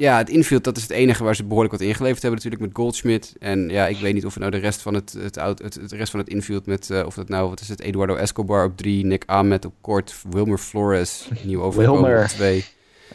ja, 0.00 0.16
het 0.16 0.28
infield, 0.28 0.64
dat 0.64 0.76
is 0.76 0.82
het 0.82 0.90
enige 0.90 1.24
waar 1.24 1.36
ze 1.36 1.44
behoorlijk 1.44 1.72
wat 1.72 1.82
ingeleverd 1.82 2.22
hebben 2.22 2.40
natuurlijk 2.42 2.62
met 2.62 2.80
Goldschmidt. 2.80 3.34
En 3.38 3.68
ja, 3.68 3.86
ik 3.86 3.96
weet 3.96 4.14
niet 4.14 4.26
of 4.26 4.34
het 4.34 4.42
nou 4.42 4.54
de 4.54 4.58
rest 4.58 4.82
van 4.82 4.94
het, 4.94 5.12
het, 5.12 5.34
het, 5.34 5.74
het 5.74 5.92
rest 5.92 6.10
van 6.10 6.20
het 6.20 6.28
infield 6.28 6.66
met, 6.66 6.88
uh, 6.90 7.06
of 7.06 7.14
dat 7.14 7.28
nou, 7.28 7.48
wat 7.48 7.60
is 7.60 7.68
het, 7.68 7.80
Eduardo 7.80 8.14
Escobar 8.14 8.64
op 8.64 8.76
drie, 8.76 9.04
Nick 9.04 9.22
Ahmed 9.26 9.64
op 9.64 9.74
kort, 9.80 10.22
Wilmer 10.30 10.58
Flores, 10.58 11.28
nieuw 11.42 11.62
overgekomen 11.62 12.22
op 12.22 12.26
twee. 12.26 12.64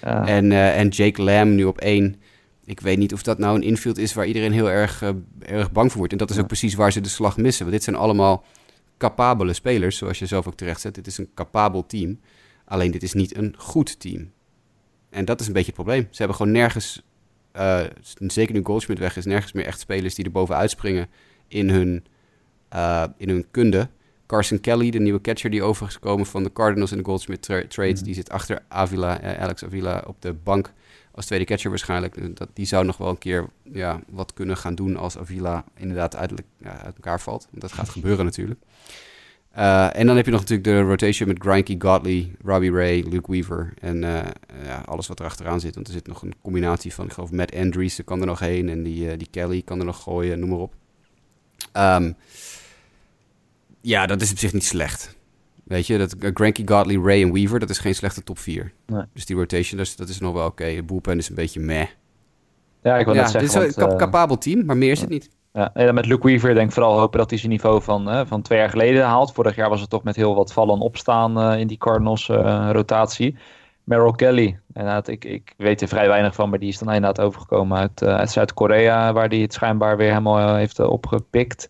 Ja. 0.06 0.28
En, 0.28 0.52
uh, 0.52 0.80
en 0.80 0.88
Jake 0.88 1.22
Lamb 1.22 1.54
nu 1.54 1.64
op 1.64 1.78
één. 1.78 2.16
Ik 2.66 2.80
weet 2.80 2.98
niet 2.98 3.14
of 3.14 3.24
dat 3.24 3.38
nou 3.38 3.56
een 3.56 3.64
infield 3.64 3.98
is 3.98 4.14
waar 4.14 4.26
iedereen 4.26 4.52
heel 4.52 4.70
erg, 4.70 5.02
uh, 5.02 5.10
erg 5.40 5.72
bang 5.72 5.90
voor 5.90 5.98
wordt. 5.98 6.12
En 6.12 6.20
dat 6.20 6.30
is 6.30 6.40
ook 6.40 6.48
precies 6.48 6.74
waar 6.74 6.92
ze 6.92 7.02
de 7.02 7.10
slag 7.10 7.38
missen. 7.38 7.62
Want 7.62 7.76
dit 7.76 7.84
zijn 7.84 7.96
allemaal 7.96 8.46
capabele 8.98 9.54
spelers, 9.54 9.98
zoals 9.98 10.20
je 10.20 10.26
zelf 10.26 10.48
ook 10.48 10.56
terecht 10.56 10.82
zet. 10.82 10.96
Dit 10.96 11.08
is 11.08 11.18
een 11.18 11.30
capabel 11.34 11.86
team. 11.86 12.20
Alleen 12.66 12.92
dit 12.92 13.04
is 13.04 13.14
niet 13.14 13.38
een 13.38 13.56
goed 13.58 14.00
team. 14.00 14.32
En 15.10 15.26
dat 15.26 15.40
is 15.40 15.48
een 15.48 15.54
beetje 15.54 15.72
het 15.72 15.82
probleem. 15.82 16.08
Ze 16.10 16.18
hebben 16.18 16.36
gewoon 16.36 16.52
nergens, 16.52 17.02
uh, 17.56 17.82
zeker 18.20 18.54
nu 18.56 18.64
Goldschmidt 18.64 19.00
weg 19.00 19.18
is, 19.18 19.26
nergens 19.26 19.52
meer 19.52 19.66
echt 19.66 19.80
spelers 19.80 20.16
die 20.16 20.26
er 20.26 20.32
bovenuit 20.32 20.70
springen 20.70 21.08
in 21.48 21.70
hun, 21.70 22.06
uh, 22.74 23.04
in 23.18 23.30
hun 23.30 23.46
kunde. 23.52 23.90
Carson 24.26 24.62
Kelly, 24.62 24.90
de 24.90 25.00
nieuwe 25.00 25.22
catcher 25.22 25.50
die 25.50 25.64
over 25.64 25.88
is 25.88 25.94
gekomen 25.94 26.26
van 26.26 26.44
de 26.44 26.54
Cardinals 26.54 26.92
in 26.92 26.98
de 26.98 27.04
Goldsmith 27.04 27.42
tra 27.42 27.64
trades, 27.68 28.00
mm. 28.00 28.06
die 28.06 28.14
zit 28.14 28.30
achter 28.30 28.64
Avila, 28.68 29.20
eh, 29.20 29.42
Alex 29.42 29.64
Avila 29.64 30.04
op 30.08 30.22
de 30.22 30.34
bank 30.34 30.72
als 31.12 31.26
tweede 31.26 31.46
catcher 31.46 31.70
waarschijnlijk. 31.70 32.38
Dat, 32.38 32.50
die 32.54 32.66
zou 32.66 32.86
nog 32.86 32.98
wel 32.98 33.10
een 33.10 33.18
keer 33.18 33.48
ja, 33.64 34.00
wat 34.10 34.34
kunnen 34.34 34.58
gaan 34.58 34.76
doen 34.76 34.98
als 34.98 35.18
Avila 35.18 35.64
inderdaad 35.76 36.16
uit, 36.16 36.32
ja, 36.58 36.78
uit 36.84 36.96
elkaar 36.96 37.22
valt. 37.22 37.48
Want 37.50 37.62
dat 37.62 37.72
gaat 37.72 37.90
gebeuren 37.90 38.26
natuurlijk. 38.26 38.60
Uh, 39.58 39.98
en 39.98 40.08
dan 40.08 40.16
heb 40.16 40.26
je 40.26 40.32
nog 40.32 40.40
natuurlijk 40.40 40.68
de 40.68 40.82
rotation 40.82 41.28
met 41.28 41.38
Grinky, 41.40 41.76
Godley, 41.80 42.32
Robbie 42.44 42.72
Ray, 42.72 43.06
Luke 43.10 43.32
Weaver 43.32 43.74
en 43.80 44.04
uh, 44.04 44.20
ja, 44.64 44.84
alles 44.86 45.08
wat 45.08 45.20
er 45.20 45.26
achteraan 45.26 45.60
zit. 45.60 45.76
Want 45.76 45.88
er 45.88 45.94
zit 45.94 46.08
nog 46.08 46.22
een 46.22 46.34
combinatie 46.42 46.94
van, 46.94 47.06
ik 47.06 47.12
geloof 47.12 47.32
Matt 47.32 47.56
Andrews 47.56 48.02
kan 48.06 48.20
er 48.20 48.26
nog 48.26 48.40
heen 48.40 48.70
en 48.70 48.84
die, 48.84 49.12
uh, 49.12 49.18
die 49.18 49.28
Kelly 49.32 49.62
kan 49.62 49.80
er 49.80 49.86
nog 49.86 50.02
gooien, 50.02 50.40
noem 50.40 50.50
maar 50.50 50.60
op. 50.60 50.74
Um, 51.74 52.16
ja, 53.86 54.06
dat 54.06 54.22
is 54.22 54.32
op 54.32 54.38
zich 54.38 54.54
niet 54.54 54.64
slecht. 54.64 55.18
Weet 55.64 55.88
je, 55.88 55.98
dat 55.98 56.16
Granky, 56.20 56.64
Godley, 56.66 56.98
Ray 56.98 57.22
en 57.22 57.34
Weaver, 57.34 57.60
dat 57.60 57.70
is 57.70 57.80
geen 57.80 57.96
slechte 57.96 58.24
top 58.24 58.40
4. 58.40 58.74
Nee. 58.86 59.04
Dus 59.14 59.26
die 59.26 59.36
rotation, 59.36 59.78
dat 59.78 59.88
is, 59.88 59.96
dat 59.96 60.10
is 60.10 60.20
nog 60.20 60.34
wel 60.34 60.46
oké. 60.46 60.64
Okay. 60.64 60.86
Bullpen 60.86 61.18
is 61.18 61.30
een 61.30 61.36
beetje 61.36 61.60
meh. 61.60 61.88
Ja, 62.82 62.98
ik 62.98 63.06
wil 63.06 63.14
ja, 63.14 63.22
net 63.22 63.32
zeggen. 63.32 63.60
Dit 63.60 63.70
is 63.70 63.76
een 63.76 63.98
capabel 63.98 64.38
team, 64.38 64.66
maar 64.66 64.78
meer 64.78 64.92
is 64.92 65.02
het 65.02 65.10
niet. 65.10 65.30
Ja, 65.54 65.74
en 65.74 65.94
met 65.94 66.06
Luke 66.06 66.28
Weaver 66.28 66.54
denk 66.54 66.68
ik 66.68 66.74
vooral 66.74 67.00
hopen 67.00 67.20
dat 67.20 67.30
hij 67.30 67.40
zijn 67.40 67.52
niveau 67.52 67.82
van, 67.82 68.28
van 68.28 68.42
twee 68.42 68.60
jaar 68.60 68.70
geleden 68.70 69.04
haalt. 69.04 69.34
Vorig 69.34 69.56
jaar 69.56 69.70
was 69.70 69.82
het 69.82 69.90
toch 69.90 70.04
met 70.04 70.16
heel 70.16 70.36
wat 70.36 70.54
vallen 70.54 70.80
opstaan 70.80 71.54
in 71.54 71.68
die 71.68 71.78
Cardinals 71.78 72.28
rotatie. 72.72 73.38
Merrill 73.84 74.12
Kelly, 74.12 74.60
inderdaad, 74.74 75.08
ik, 75.08 75.26
ik 75.26 75.54
weet 75.58 75.82
er 75.82 75.88
vrij 75.88 76.08
weinig 76.08 76.36
van, 76.36 76.50
maar 76.50 76.60
die 76.60 76.70
is 76.70 76.78
dan 76.78 76.94
inderdaad 76.94 77.26
overgekomen 77.26 77.78
uit, 77.78 78.04
uit 78.04 78.32
Zuid-Korea, 78.32 79.14
waar 79.14 79.28
hij 79.28 79.38
het 79.38 79.54
schijnbaar 79.54 79.98
weer 79.98 80.10
helemaal 80.10 80.56
heeft 80.56 80.80
opgepikt. 80.80 81.70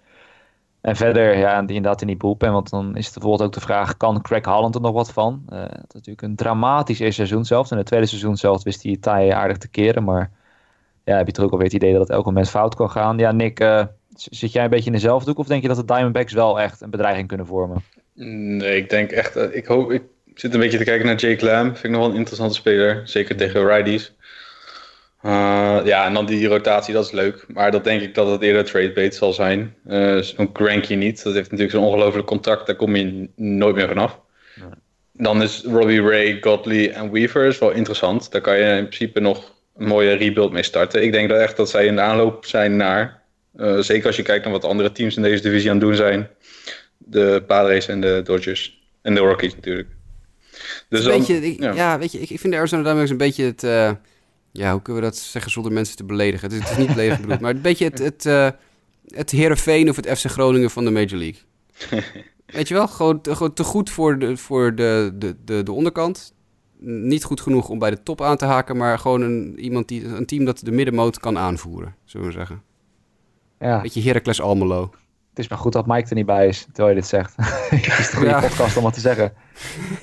En 0.86 0.96
verder, 0.96 1.38
ja, 1.38 1.60
inderdaad 1.60 2.02
in 2.02 2.08
die 2.08 2.18
bullpen. 2.18 2.52
Want 2.52 2.70
dan 2.70 2.96
is 2.96 3.06
het 3.06 3.14
bijvoorbeeld 3.14 3.48
ook 3.48 3.54
de 3.54 3.60
vraag: 3.60 3.98
kan 3.98 4.22
Craig 4.22 4.46
Holland 4.46 4.76
er 4.76 4.82
nog 4.82 4.94
wat 4.94 5.12
van? 5.12 5.46
Uh, 5.50 5.60
het 5.60 5.72
is 5.72 5.94
natuurlijk 5.94 6.22
een 6.22 6.36
dramatisch 6.36 7.00
eerste 7.00 7.16
seizoen 7.16 7.46
zelf. 7.46 7.72
In 7.72 7.78
het 7.78 7.86
tweede 7.86 8.06
seizoen 8.06 8.38
zelf 8.38 8.64
wist 8.64 8.84
hij 8.84 8.98
taai 9.00 9.30
aardig 9.30 9.58
te 9.58 9.68
keren. 9.68 10.04
Maar 10.04 10.32
ja, 11.04 11.18
heb 11.18 11.26
je 11.26 11.32
toch 11.32 11.46
ook 11.46 11.52
alweer 11.52 11.68
het 11.68 11.76
idee 11.76 11.92
dat 11.92 12.02
het 12.02 12.10
elk 12.10 12.26
moment 12.26 12.50
fout 12.50 12.76
kan 12.76 12.90
gaan? 12.90 13.18
Ja, 13.18 13.32
Nick, 13.32 13.60
uh, 13.60 13.84
zit 14.16 14.52
jij 14.52 14.64
een 14.64 14.70
beetje 14.70 14.86
in 14.86 14.92
dezelfde 14.92 15.30
hoek? 15.30 15.40
Of 15.40 15.48
denk 15.48 15.62
je 15.62 15.68
dat 15.68 15.78
de 15.78 15.86
Diamondbacks 15.86 16.34
wel 16.34 16.60
echt 16.60 16.82
een 16.82 16.90
bedreiging 16.90 17.28
kunnen 17.28 17.46
vormen? 17.46 17.84
Nee, 18.58 18.78
ik 18.78 18.90
denk 18.90 19.12
echt. 19.12 19.38
Uh, 19.38 19.56
ik, 19.56 19.66
hoop, 19.66 19.92
ik 19.92 20.04
zit 20.36 20.54
een 20.54 20.60
beetje 20.60 20.78
te 20.78 20.84
kijken 20.84 21.06
naar 21.06 21.16
Jake 21.16 21.46
Lamb. 21.46 21.72
Vind 21.72 21.84
ik 21.84 21.92
nog 21.92 22.00
wel 22.00 22.10
een 22.10 22.18
interessante 22.18 22.56
speler. 22.56 23.02
Zeker 23.04 23.36
tegen 23.36 23.66
righties. 23.66 24.14
Uh, 25.26 25.80
ja, 25.84 26.06
en 26.06 26.14
dan 26.14 26.26
die 26.26 26.48
rotatie, 26.48 26.94
dat 26.94 27.06
is 27.06 27.12
leuk. 27.12 27.46
Maar 27.48 27.72
dat 27.72 27.84
denk 27.84 28.02
ik 28.02 28.14
dat 28.14 28.28
het 28.28 28.42
eerder 28.42 28.66
trade 28.66 28.92
bait 28.92 29.16
zal 29.16 29.34
zijn. 29.34 29.76
Uh, 29.88 30.22
Zo'n 30.22 30.52
Cranky 30.52 30.96
niet. 30.96 31.24
Dat 31.24 31.34
heeft 31.34 31.52
natuurlijk 31.52 31.78
zo'n 31.78 31.86
ongelooflijk 31.86 32.28
contract. 32.28 32.68
Daar 32.68 32.76
kom 32.76 32.96
je 32.96 33.30
nooit 33.36 33.76
meer 33.76 33.88
vanaf. 33.88 34.20
Nee. 34.56 34.70
Dan 35.12 35.42
is 35.42 35.64
Robbie 35.64 36.02
Ray, 36.02 36.38
Godley 36.42 36.92
en 36.92 37.12
Weaver 37.12 37.46
is 37.46 37.60
wel 37.60 37.72
interessant. 37.72 38.32
Daar 38.32 38.42
kan 38.42 38.58
je 38.58 38.78
in 38.78 38.88
principe 38.88 39.20
nog 39.20 39.54
een 39.78 39.88
mooie 39.88 40.14
rebuild 40.14 40.52
mee 40.52 40.64
starten. 40.64 41.04
Ik 41.04 41.12
denk 41.12 41.30
dat 41.30 41.40
echt 41.40 41.58
dat 41.58 41.70
zij 41.70 41.86
in 41.86 41.96
de 41.96 42.02
aanloop 42.02 42.46
zijn 42.46 42.76
naar... 42.76 43.24
Uh, 43.58 43.80
zeker 43.80 44.08
als 44.08 44.16
je 44.16 44.24
kijkt 44.24 44.44
naar 44.44 44.54
wat 44.54 44.66
andere 44.66 44.92
teams 44.92 45.16
in 45.16 45.22
deze 45.22 45.42
divisie 45.42 45.70
aan 45.70 45.76
het 45.76 45.86
doen 45.86 45.96
zijn. 45.96 46.30
De 46.98 47.44
Padres 47.48 47.88
en 47.88 48.02
de 48.02 48.22
Dodgers. 48.24 48.84
En 49.02 49.14
de 49.14 49.20
Rockies 49.20 49.56
natuurlijk. 49.56 49.88
Dus 50.90 51.04
dan, 51.04 51.18
beetje, 51.18 51.36
ik, 51.36 51.60
ja. 51.60 51.74
ja. 51.74 52.00
weet 52.00 52.12
je, 52.12 52.20
ik, 52.20 52.30
ik 52.30 52.40
vind 52.40 52.54
de 52.54 52.60
Arizona 52.60 52.84
Diamondbacks 52.84 53.12
een 53.12 53.28
beetje 53.28 53.44
het 53.46 53.64
ja, 54.58 54.72
hoe 54.72 54.82
kunnen 54.82 55.04
we 55.04 55.10
dat 55.10 55.18
zeggen 55.18 55.52
zonder 55.52 55.72
mensen 55.72 55.96
te 55.96 56.04
beledigen? 56.04 56.50
Het 56.50 56.58
is, 56.58 56.64
het 56.64 56.72
is 56.72 56.78
niet 56.78 56.96
beledigend 56.96 57.22
bedoeld, 57.22 57.40
maar 57.40 57.56
een 57.56 57.62
beetje 57.62 57.86
het, 57.86 58.00
het, 58.00 58.26
uh, 58.26 58.50
het 59.08 59.32
Heerenveen 59.32 59.90
of 59.90 59.96
het 59.96 60.20
FC 60.20 60.26
Groningen 60.26 60.70
van 60.70 60.86
de 60.86 60.92
Major 60.92 61.18
League. 61.18 61.42
Weet 62.46 62.68
je 62.68 62.74
wel, 62.74 62.88
gewoon, 62.88 63.20
gewoon 63.22 63.54
te 63.54 63.64
goed 63.64 63.90
voor, 63.90 64.20
de, 64.20 64.38
voor 64.38 64.76
de, 64.76 65.12
de, 65.16 65.36
de, 65.46 65.64
de 65.64 65.72
onderkant. 65.72 66.34
Niet 66.80 67.24
goed 67.24 67.42
genoeg 67.42 67.70
om 67.70 67.80
bij 67.80 67.90
de 67.90 68.04
top 68.04 68.22
aan 68.22 68.38
te 68.38 68.46
haken, 68.46 68.78
maar 68.78 69.00
gewoon 69.00 69.22
een, 69.22 69.60
iemand 69.60 69.88
die, 69.88 70.06
een 70.06 70.26
team 70.26 70.46
dat 70.46 70.60
de 70.60 70.72
middenmoot 70.72 71.20
kan 71.20 71.38
aanvoeren, 71.38 71.96
zullen 72.04 72.28
we 72.28 72.34
zeggen. 72.34 72.62
Ja. 73.60 73.82
Beetje 73.82 74.02
Heracles 74.02 74.42
Almelo. 74.42 74.90
Het 75.30 75.40
is 75.40 75.48
maar 75.48 75.58
goed 75.58 75.74
dat 75.74 75.86
Mike 75.86 76.10
er 76.10 76.16
niet 76.16 76.26
bij 76.26 76.48
is, 76.48 76.66
terwijl 76.66 76.90
je 76.90 76.96
dit 76.96 77.10
zegt. 77.10 77.36
Het 77.70 78.00
is 78.00 78.12
een 78.12 78.18
goede 78.18 78.30
ja. 78.30 78.40
podcast 78.40 78.78
om 78.78 78.84
wat 78.84 78.94
te 78.94 79.00
zeggen. 79.00 79.34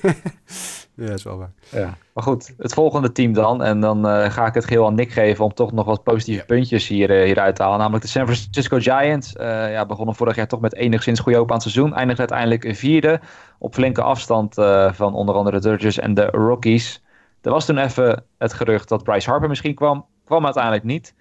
Ja, 0.95 1.05
dat 1.05 1.17
is 1.17 1.23
wel 1.23 1.37
waar. 1.37 1.51
Ja. 1.69 1.97
Maar 2.13 2.23
goed, 2.23 2.53
het 2.57 2.73
volgende 2.73 3.11
team 3.11 3.33
dan. 3.33 3.63
En 3.63 3.79
dan 3.79 4.07
uh, 4.07 4.31
ga 4.31 4.45
ik 4.45 4.53
het 4.53 4.65
geheel 4.65 4.85
aan 4.85 4.95
Nick 4.95 5.11
geven 5.11 5.45
om 5.45 5.53
toch 5.53 5.71
nog 5.71 5.85
wat 5.85 6.03
positieve 6.03 6.45
puntjes 6.45 6.87
hier, 6.87 7.09
uh, 7.09 7.25
hieruit 7.25 7.55
te 7.55 7.61
halen. 7.61 7.77
Namelijk 7.77 8.03
de 8.03 8.09
San 8.09 8.23
Francisco 8.25 8.77
Giants. 8.79 9.35
Uh, 9.35 9.71
ja, 9.71 9.85
begonnen 9.85 10.15
vorig 10.15 10.35
jaar 10.35 10.47
toch 10.47 10.61
met 10.61 10.75
enigszins 10.75 11.19
goede 11.19 11.37
hoop 11.37 11.49
aan 11.49 11.57
het 11.57 11.71
seizoen. 11.71 11.93
Eindigde 11.93 12.27
uiteindelijk 12.29 12.75
vierde. 12.75 13.19
Op 13.59 13.73
flinke 13.73 14.01
afstand 14.01 14.53
van 14.91 15.13
onder 15.13 15.35
andere 15.35 15.59
de 15.59 15.69
Dodgers 15.69 15.99
en 15.99 16.13
de 16.13 16.25
Rockies. 16.25 17.03
Er 17.41 17.51
was 17.51 17.65
toen 17.65 17.77
even 17.77 18.23
het 18.37 18.53
gerucht 18.53 18.89
dat 18.89 19.03
Bryce 19.03 19.29
Harper 19.29 19.49
misschien 19.49 19.75
kwam. 19.75 20.05
Kwam 20.25 20.45
uiteindelijk 20.45 20.83
niet. 20.83 21.13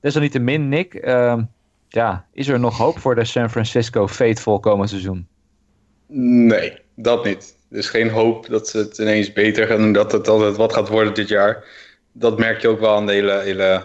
Desalniettemin, 0.00 0.68
Nick. 0.68 0.94
Ehm, 0.94 1.42
ja, 1.88 2.26
is 2.32 2.48
er 2.48 2.60
nog 2.60 2.78
hoop 2.78 2.98
voor 2.98 3.14
de 3.14 3.24
San 3.24 3.50
Francisco 3.50 4.08
Faithful 4.08 4.60
komend 4.60 4.88
seizoen? 4.88 5.26
Nee, 6.46 6.78
dat 6.94 7.24
niet. 7.24 7.56
Er 7.70 7.78
is 7.78 7.88
geen 7.88 8.10
hoop 8.10 8.48
dat 8.48 8.68
ze 8.68 8.78
het 8.78 8.98
ineens 8.98 9.32
beter 9.32 9.66
gaan 9.66 9.78
doen, 9.78 9.92
dat 9.92 10.12
het 10.12 10.28
altijd 10.28 10.56
wat 10.56 10.72
gaat 10.72 10.88
worden 10.88 11.14
dit 11.14 11.28
jaar. 11.28 11.64
Dat 12.12 12.38
merk 12.38 12.60
je 12.60 12.68
ook 12.68 12.80
wel 12.80 12.96
aan 12.96 13.06
de 13.06 13.12
hele, 13.12 13.40
hele 13.40 13.84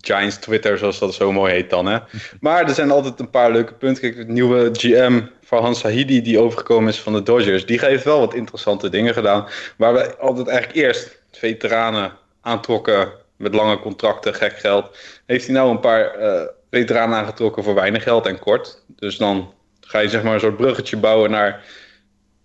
Giants 0.00 0.36
Twitter, 0.36 0.78
zoals 0.78 0.98
dat 0.98 1.14
zo 1.14 1.32
mooi 1.32 1.52
heet 1.52 1.70
dan. 1.70 1.86
Hè? 1.86 1.98
Maar 2.40 2.68
er 2.68 2.74
zijn 2.74 2.90
altijd 2.90 3.20
een 3.20 3.30
paar 3.30 3.52
leuke 3.52 3.74
punten. 3.74 4.02
Kijk, 4.02 4.16
het 4.16 4.28
nieuwe 4.28 4.70
GM 4.72 5.22
van 5.42 5.62
Hans 5.62 5.78
Sahidi, 5.78 6.22
die 6.22 6.38
overgekomen 6.38 6.88
is 6.88 7.00
van 7.00 7.12
de 7.12 7.22
Dodgers, 7.22 7.66
die 7.66 7.80
heeft 7.80 8.04
wel 8.04 8.20
wat 8.20 8.34
interessante 8.34 8.88
dingen 8.88 9.14
gedaan. 9.14 9.46
Waar 9.76 9.94
we 9.94 10.16
altijd 10.16 10.48
eigenlijk 10.48 10.78
eerst 10.78 11.22
veteranen 11.32 12.12
aantrokken 12.40 13.12
met 13.36 13.54
lange 13.54 13.78
contracten, 13.78 14.34
gek 14.34 14.58
geld. 14.58 14.98
Heeft 15.26 15.46
hij 15.46 15.54
nou 15.54 15.70
een 15.70 15.80
paar 15.80 16.20
uh, 16.20 16.42
veteranen 16.70 17.18
aangetrokken 17.18 17.62
voor 17.62 17.74
weinig 17.74 18.02
geld 18.02 18.26
en 18.26 18.38
kort. 18.38 18.82
Dus 18.96 19.16
dan 19.16 19.52
ga 19.80 19.98
je 19.98 20.08
zeg 20.08 20.22
maar 20.22 20.34
een 20.34 20.40
soort 20.40 20.56
bruggetje 20.56 20.96
bouwen 20.96 21.30
naar 21.30 21.64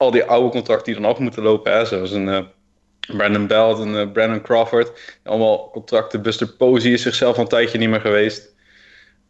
al 0.02 0.12
die 0.12 0.24
oude 0.24 0.50
contracten 0.50 0.94
die 0.94 1.02
dan 1.02 1.12
af 1.12 1.20
moeten 1.20 1.44
lopen. 1.44 1.74
Hè, 1.74 1.86
zoals 1.86 2.12
een 2.12 2.28
uh, 2.28 2.40
Brandon 3.18 3.48
Belt 3.48 3.80
en 3.80 3.94
uh, 3.94 4.12
Brandon 4.12 4.42
Crawford. 4.42 5.18
Allemaal 5.24 5.70
contracten. 5.72 6.22
Buster 6.22 6.48
Posey 6.48 6.92
is 6.92 7.02
zichzelf 7.02 7.36
al 7.36 7.42
een 7.42 7.48
tijdje 7.48 7.78
niet 7.78 7.90
meer 7.90 8.02
geweest. 8.02 8.56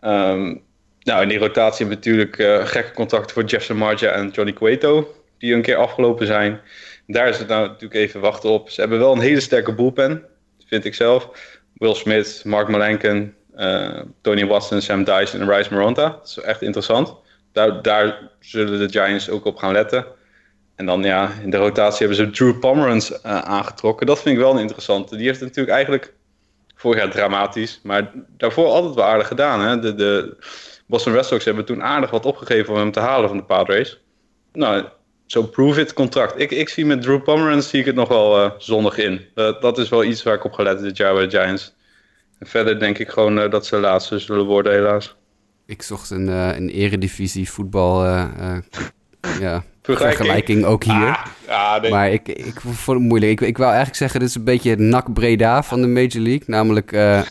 Um, 0.01 0.63
nou, 0.99 1.22
in 1.22 1.28
die 1.28 1.38
rotatie 1.38 1.86
hebben 1.86 2.03
we 2.03 2.09
natuurlijk 2.09 2.38
uh, 2.38 2.65
gekke 2.65 2.91
contracten 2.91 3.34
voor 3.34 3.43
Jeff 3.43 3.65
Samardzija 3.65 4.11
en 4.11 4.30
Johnny 4.30 4.53
Cueto. 4.53 5.15
Die 5.38 5.53
een 5.53 5.61
keer 5.61 5.76
afgelopen 5.76 6.28
zijn. 6.28 6.61
Daar 7.07 7.28
is 7.28 7.38
het 7.38 7.47
nou 7.47 7.67
natuurlijk 7.67 7.93
even 7.93 8.19
wachten 8.19 8.49
op. 8.49 8.69
Ze 8.69 8.82
hebben 8.82 8.99
wel 8.99 9.11
een 9.11 9.19
hele 9.19 9.39
sterke 9.39 9.74
bullpen, 9.74 10.26
vind 10.67 10.86
ik 10.86 10.95
zelf. 10.95 11.30
Will 11.74 11.93
Smith, 11.93 12.41
Mark 12.45 12.67
Malenken, 12.67 13.36
Tony 14.22 14.45
Watson, 14.45 14.82
Sam 14.82 15.03
Dyson 15.03 15.41
en 15.41 15.49
Rice 15.49 15.74
Maronta. 15.74 16.09
Dat 16.09 16.28
is 16.28 16.43
echt 16.43 16.61
interessant. 16.61 17.15
Daar, 17.51 17.82
daar 17.82 18.30
zullen 18.39 18.80
de 18.80 18.99
Giants 18.99 19.30
ook 19.30 19.45
op 19.45 19.57
gaan 19.57 19.74
letten. 19.74 20.05
En 20.82 20.88
dan 20.88 21.03
ja, 21.03 21.32
in 21.43 21.49
de 21.49 21.57
rotatie 21.57 22.07
hebben 22.07 22.15
ze 22.15 22.29
Drew 22.29 22.59
Pomeranz 22.59 23.09
uh, 23.11 23.17
aangetrokken. 23.39 24.05
Dat 24.05 24.21
vind 24.21 24.36
ik 24.36 24.41
wel 24.41 24.53
een 24.53 24.59
interessante. 24.59 25.15
Die 25.15 25.25
heeft 25.25 25.41
natuurlijk 25.41 25.69
eigenlijk 25.69 26.13
vorig 26.75 26.99
jaar 26.99 27.11
dramatisch, 27.11 27.79
maar 27.84 28.11
daarvoor 28.38 28.65
altijd 28.65 28.95
wel 28.95 29.05
aardig 29.05 29.27
gedaan. 29.27 29.61
Hè? 29.61 29.79
De, 29.79 29.95
de 29.95 30.38
Boston 30.86 31.13
Red 31.13 31.25
Sox 31.25 31.45
hebben 31.45 31.65
toen 31.65 31.84
aardig 31.84 32.09
wat 32.09 32.25
opgegeven 32.25 32.73
om 32.73 32.79
hem 32.79 32.91
te 32.91 32.99
halen 32.99 33.27
van 33.29 33.38
de 33.38 33.43
Padres. 33.43 34.01
Nou, 34.53 34.86
zo 35.25 35.43
prove 35.43 35.82
it 35.82 35.93
contract. 35.93 36.39
Ik, 36.39 36.51
ik 36.51 36.69
zie 36.69 36.86
met 36.86 37.01
Drew 37.01 37.23
Pomeranz 37.23 37.69
zie 37.69 37.79
ik 37.79 37.86
het 37.86 37.95
nog 37.95 38.07
wel 38.07 38.43
uh, 38.43 38.51
zonnig 38.57 38.97
in. 38.97 39.25
Dat 39.34 39.77
is 39.77 39.89
wel 39.89 40.03
iets 40.03 40.23
waar 40.23 40.36
ik 40.36 40.43
op 40.43 40.53
gelet 40.53 40.79
dit 40.79 40.97
jaar 40.97 41.13
bij 41.13 41.27
de 41.27 41.38
Giants. 41.38 41.75
En 42.39 42.47
verder 42.47 42.79
denk 42.79 42.97
ik 42.97 43.09
gewoon 43.09 43.38
uh, 43.38 43.49
dat 43.49 43.65
ze 43.65 43.79
laatste 43.79 44.19
zullen 44.19 44.45
worden 44.45 44.73
helaas. 44.73 45.15
Ik 45.65 45.82
zocht 45.82 46.09
een, 46.09 46.27
een 46.27 46.69
eredivisie 46.69 47.49
voetbal 47.49 48.05
ja, 49.39 49.63
vergelijking 49.82 50.65
ook 50.65 50.84
hier. 50.84 51.19
Ah, 51.47 51.82
nee. 51.82 51.91
Maar 51.91 52.11
ik, 52.11 52.27
ik 52.27 52.61
vond 52.61 52.99
het 52.99 53.07
moeilijk. 53.07 53.32
Ik, 53.32 53.41
ik 53.47 53.57
wou 53.57 53.69
eigenlijk 53.69 53.97
zeggen, 53.97 54.19
dit 54.19 54.29
is 54.29 54.36
een 54.36 54.43
beetje 54.43 54.69
het 54.69 54.79
NAC 54.79 55.13
Breda 55.13 55.63
van 55.63 55.82
de 55.82 55.88
Major 55.88 56.21
League. 56.21 56.43
Namelijk 56.45 56.91
uh, 56.91 57.21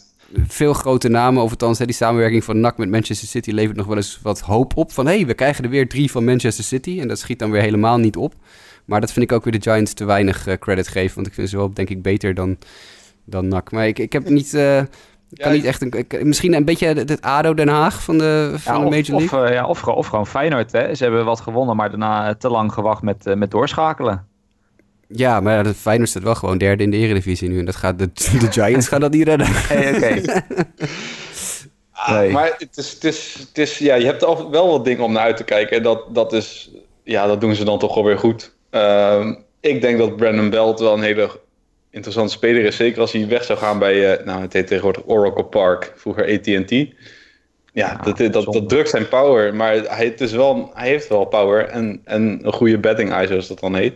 veel 0.47 0.73
grote 0.73 1.09
namen, 1.09 1.43
of 1.43 1.51
althans 1.51 1.79
hè, 1.79 1.85
die 1.85 1.95
samenwerking 1.95 2.45
van 2.45 2.61
NAC 2.61 2.79
met 2.79 2.91
Manchester 2.91 3.29
City 3.29 3.51
levert 3.51 3.77
nog 3.77 3.87
wel 3.87 3.97
eens 3.97 4.19
wat 4.23 4.41
hoop 4.41 4.77
op. 4.77 4.93
Van 4.93 5.07
hé, 5.07 5.17
hey, 5.17 5.27
we 5.27 5.35
krijgen 5.35 5.65
er 5.65 5.71
weer 5.71 5.89
drie 5.89 6.11
van 6.11 6.25
Manchester 6.25 6.65
City. 6.65 7.01
En 7.01 7.09
dat 7.09 7.19
schiet 7.19 7.39
dan 7.39 7.51
weer 7.51 7.63
helemaal 7.63 7.99
niet 7.99 8.17
op. 8.17 8.35
Maar 8.85 9.01
dat 9.01 9.13
vind 9.13 9.25
ik 9.25 9.33
ook 9.33 9.45
weer 9.45 9.61
de 9.61 9.71
Giants 9.71 9.93
te 9.93 10.05
weinig 10.05 10.49
uh, 10.49 10.55
credit 10.55 10.89
geven. 10.89 11.15
Want 11.15 11.27
ik 11.27 11.35
vind 11.35 11.49
ze 11.49 11.57
wel, 11.57 11.73
denk 11.75 11.91
ik, 11.91 12.03
beter 12.03 12.35
dan, 12.35 12.59
dan 13.25 13.49
NAC. 13.49 13.73
Maar 13.73 13.87
ik, 13.87 13.99
ik 13.99 14.13
heb 14.13 14.29
niet... 14.29 14.55
Uh, 14.55 14.83
ja, 15.31 15.45
kan 15.45 15.53
niet 15.53 15.65
echt 15.65 15.83
een, 15.83 16.29
misschien 16.29 16.55
een 16.55 16.65
beetje 16.65 16.87
het 16.87 17.21
ADO 17.23 17.55
Den 17.55 17.69
Haag 17.69 18.03
van 18.03 18.19
de, 18.19 18.55
van 18.57 18.85
de 18.85 18.91
Major 18.91 19.19
League? 19.19 19.41
Of, 19.41 19.49
uh, 19.49 19.55
ja, 19.55 19.67
of, 19.67 19.87
of, 19.87 20.07
gewoon 20.07 20.27
Feyenoord. 20.27 20.73
Hè. 20.73 20.95
Ze 20.95 21.03
hebben 21.03 21.25
wat 21.25 21.41
gewonnen, 21.41 21.77
maar 21.77 21.91
daarna 21.91 22.35
te 22.35 22.49
lang 22.49 22.73
gewacht 22.73 23.03
met, 23.03 23.27
uh, 23.27 23.35
met 23.35 23.51
doorschakelen. 23.51 24.27
Ja, 25.07 25.41
maar 25.41 25.65
de 25.65 25.75
Feyenoord 25.75 26.09
staat 26.09 26.23
wel 26.23 26.35
gewoon 26.35 26.59
derde 26.59 26.83
in 26.83 26.91
de 26.91 26.97
Eredivisie 26.97 27.49
nu. 27.49 27.59
En 27.59 27.65
dat 27.65 27.77
gaat 27.77 27.99
de, 27.99 28.11
de 28.15 28.53
Giants 28.53 28.89
gaan 28.89 29.01
dat 29.01 29.13
niet 29.13 29.29
redden. 29.29 29.47
Hey, 31.93 32.29
ah, 32.29 32.33
Maar 32.33 32.55
het 32.59 32.77
is, 32.77 32.93
het 32.93 33.05
is, 33.05 33.37
het 33.49 33.59
is, 33.59 33.79
ja, 33.79 33.95
je 33.95 34.05
hebt 34.05 34.25
altijd 34.25 34.49
wel 34.49 34.69
wat 34.69 34.85
dingen 34.85 35.05
om 35.05 35.13
naar 35.13 35.23
uit 35.23 35.37
te 35.37 35.45
kijken. 35.45 35.77
En 35.77 35.83
dat, 35.83 36.15
dat, 36.15 36.33
is, 36.33 36.71
ja, 37.03 37.27
dat 37.27 37.41
doen 37.41 37.55
ze 37.55 37.65
dan 37.65 37.79
toch 37.79 37.95
wel 37.95 38.05
weer 38.05 38.19
goed. 38.19 38.55
Uh, 38.71 39.31
ik 39.61 39.81
denk 39.81 39.99
dat 39.99 40.17
Brandon 40.17 40.51
Belt 40.51 40.81
wel 40.81 40.95
een 40.95 41.03
hele 41.03 41.31
interessante 41.91 42.33
speler 42.33 42.65
is. 42.65 42.77
Zeker 42.77 43.01
als 43.01 43.13
hij 43.13 43.29
weg 43.29 43.45
zou 43.45 43.59
gaan 43.59 43.79
bij, 43.79 44.19
uh, 44.19 44.25
nou 44.27 44.41
het 44.41 44.53
heet 44.53 44.67
tegenwoordig 44.67 45.03
Oracle 45.07 45.45
Park, 45.45 45.93
vroeger 45.97 46.25
AT&T. 46.25 46.87
Ja, 47.73 48.01
dat, 48.05 48.33
dat, 48.33 48.53
dat, 48.53 48.69
drukt 48.69 48.89
zijn 48.89 49.09
power, 49.09 49.55
maar 49.55 49.75
hij, 49.75 50.05
het 50.05 50.21
is 50.21 50.33
wel, 50.33 50.71
hij 50.75 50.89
heeft 50.89 51.09
wel 51.09 51.25
power 51.25 51.69
en, 51.69 52.01
en 52.05 52.41
een 52.43 52.53
goede 52.53 52.79
betting 52.79 53.11
eye, 53.11 53.27
zoals 53.27 53.49
dat 53.49 53.61
dan 53.61 53.75
heet. 53.75 53.95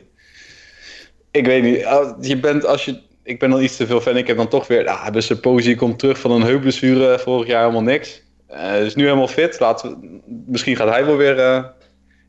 Ik 1.30 1.46
weet 1.46 1.62
niet, 1.62 1.86
je 2.28 2.38
bent 2.40 2.66
als 2.66 2.84
je, 2.84 3.00
ik 3.22 3.38
ben 3.38 3.52
al 3.52 3.60
iets 3.60 3.76
te 3.76 3.86
veel 3.86 4.00
fan, 4.00 4.16
ik 4.16 4.26
heb 4.26 4.36
dan 4.36 4.48
toch 4.48 4.66
weer, 4.66 4.88
ah, 4.88 5.12
dus 5.12 5.40
Posie 5.40 5.76
komt 5.76 5.98
terug 5.98 6.18
van 6.18 6.30
een 6.30 6.42
heupblessure, 6.42 7.18
vorig 7.18 7.46
jaar 7.46 7.60
helemaal 7.60 7.82
niks. 7.82 8.22
Uh, 8.50 8.84
is 8.84 8.94
nu 8.94 9.04
helemaal 9.04 9.28
fit, 9.28 9.60
laten 9.60 9.90
we, 9.90 10.20
misschien 10.46 10.76
gaat 10.76 10.88
hij 10.88 11.04
wel 11.04 11.16
weer 11.16 11.38
uh, 11.38 11.64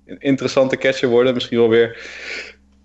een 0.05 0.19
interessante 0.19 0.77
catcher 0.77 1.09
worden, 1.09 1.33
misschien 1.33 1.57
wel 1.57 1.69
weer 1.69 1.97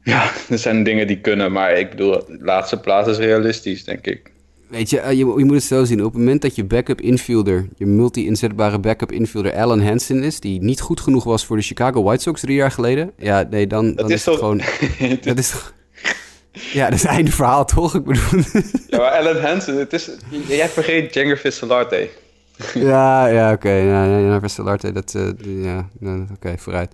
ja, 0.02 0.30
er 0.48 0.58
zijn 0.58 0.82
dingen 0.82 1.06
die 1.06 1.20
kunnen, 1.20 1.52
maar 1.52 1.78
ik 1.78 1.90
bedoel, 1.90 2.12
de 2.12 2.38
laatste 2.40 2.80
plaats 2.80 3.08
is 3.08 3.16
realistisch, 3.16 3.84
denk 3.84 4.06
ik. 4.06 4.30
Weet 4.68 4.90
je, 4.90 5.02
je, 5.08 5.16
je, 5.16 5.24
moet 5.24 5.54
het 5.54 5.62
zo 5.62 5.84
zien. 5.84 6.04
Op 6.04 6.12
het 6.12 6.20
moment 6.20 6.42
dat 6.42 6.56
je 6.56 6.64
backup 6.64 7.00
infielder, 7.00 7.68
je 7.76 7.86
multi-inzetbare 7.86 8.78
backup 8.78 9.12
infielder 9.12 9.54
Alan 9.54 9.80
Hansen 9.80 10.22
is, 10.22 10.40
die 10.40 10.62
niet 10.62 10.80
goed 10.80 11.00
genoeg 11.00 11.24
was 11.24 11.46
voor 11.46 11.56
de 11.56 11.62
Chicago 11.62 12.02
White 12.02 12.22
Sox 12.22 12.40
drie 12.40 12.56
jaar 12.56 12.70
geleden, 12.70 13.12
ja, 13.18 13.46
nee, 13.50 13.66
dan, 13.66 13.86
dat 13.86 13.96
dan 13.96 14.10
is, 14.10 14.24
het 14.24 14.34
gewoon. 14.34 14.60
dat 15.22 15.38
is 15.38 15.50
toch. 15.50 15.72
Ja, 16.52 16.84
dat 16.84 16.94
is 16.94 17.02
het 17.02 17.10
einde 17.10 17.30
verhaal 17.30 17.64
toch? 17.64 17.94
Ik 17.94 18.04
bedoel. 18.04 18.42
ja, 18.86 18.98
maar 18.98 19.10
Alan 19.10 19.36
Hansen, 19.36 19.78
het 19.78 19.92
is. 19.92 20.10
Jij 20.48 20.68
vergeet 20.68 21.14
Jenger 21.14 21.38
Vissalarte. 21.38 22.08
ja, 22.74 23.26
ja, 23.26 23.52
oké. 23.52 23.66
Okay. 23.66 23.86
Ja, 23.86 24.18
ja, 24.18 24.40
Vissalarte, 24.40 24.92
dat. 24.92 25.14
Uh, 25.16 25.64
ja, 25.64 25.88
oké, 26.32 26.58
vooruit. 26.58 26.92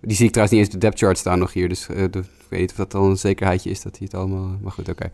Die 0.00 0.16
zie 0.16 0.26
ik 0.26 0.32
trouwens 0.32 0.58
niet 0.58 0.66
eens 0.66 0.74
de 0.74 0.86
depth 0.86 0.98
chart 0.98 1.18
staan 1.18 1.38
nog 1.38 1.52
hier. 1.52 1.68
Dus 1.68 1.88
uh, 1.90 1.96
de, 2.10 2.18
ik 2.18 2.46
weet 2.48 2.60
niet 2.60 2.70
of 2.70 2.76
dat 2.76 2.94
al 2.94 3.10
een 3.10 3.16
zekerheidje 3.16 3.70
is 3.70 3.82
dat 3.82 3.98
hij 3.98 4.08
het 4.10 4.20
allemaal... 4.20 4.58
Maar 4.60 4.72
goed, 4.72 4.88
oké. 4.88 5.10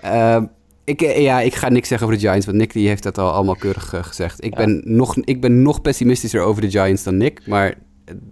Okay. 0.00 0.36
Uh, 0.38 0.48
ik, 0.84 1.02
eh, 1.02 1.22
ja, 1.22 1.40
ik 1.40 1.54
ga 1.54 1.68
niks 1.68 1.88
zeggen 1.88 2.06
over 2.06 2.18
de 2.18 2.26
Giants, 2.26 2.46
want 2.46 2.58
Nick 2.58 2.72
die 2.72 2.88
heeft 2.88 3.02
dat 3.02 3.18
al 3.18 3.30
allemaal 3.30 3.56
keurig 3.56 3.94
uh, 3.94 4.02
gezegd. 4.02 4.44
Ik, 4.44 4.54
ben 4.54 4.82
nog, 4.84 5.16
ik 5.16 5.40
ben 5.40 5.62
nog 5.62 5.80
pessimistischer 5.80 6.40
over 6.40 6.62
de 6.62 6.70
Giants 6.70 7.02
dan 7.02 7.16
Nick, 7.16 7.46
maar 7.46 7.74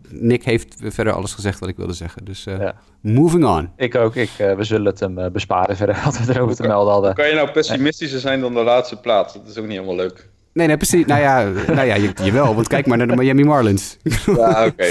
Nick 0.08 0.44
heeft 0.44 0.76
verder 0.78 1.12
alles 1.12 1.34
gezegd 1.34 1.58
wat 1.58 1.68
ik 1.68 1.76
wilde 1.76 1.92
zeggen. 1.92 2.24
Dus 2.24 2.46
uh, 2.46 2.58
ja. 2.58 2.74
moving 3.00 3.44
on. 3.44 3.70
Ik 3.76 3.94
ook. 3.94 4.16
Ik, 4.16 4.30
uh, 4.38 4.54
we 4.54 4.64
zullen 4.64 4.86
het 4.86 5.00
hem 5.00 5.32
besparen 5.32 5.76
verder 5.76 6.00
wat 6.04 6.18
we 6.18 6.34
erover 6.34 6.56
te 6.56 6.66
melden 6.66 6.92
hadden. 6.92 7.14
Kan 7.14 7.28
je 7.28 7.34
nou 7.34 7.50
pessimistischer 7.50 8.20
zijn 8.20 8.40
dan 8.40 8.54
de 8.54 8.62
laatste 8.62 8.96
plaats? 8.96 9.32
Dat 9.34 9.48
is 9.48 9.56
ook 9.56 9.66
niet 9.66 9.74
helemaal 9.76 9.96
leuk. 9.96 10.28
Nee, 10.52 10.66
nee, 10.66 10.76
precies. 10.76 11.06
Nou 11.06 11.20
ja, 11.20 11.42
nou 11.66 11.86
ja 11.86 11.94
je, 11.94 12.12
jawel, 12.22 12.54
want 12.54 12.68
kijk 12.68 12.86
maar 12.86 12.98
naar 12.98 13.06
de 13.06 13.16
Miami 13.16 13.44
Marlins. 13.44 13.96
ja, 14.26 14.66
oké. 14.66 14.90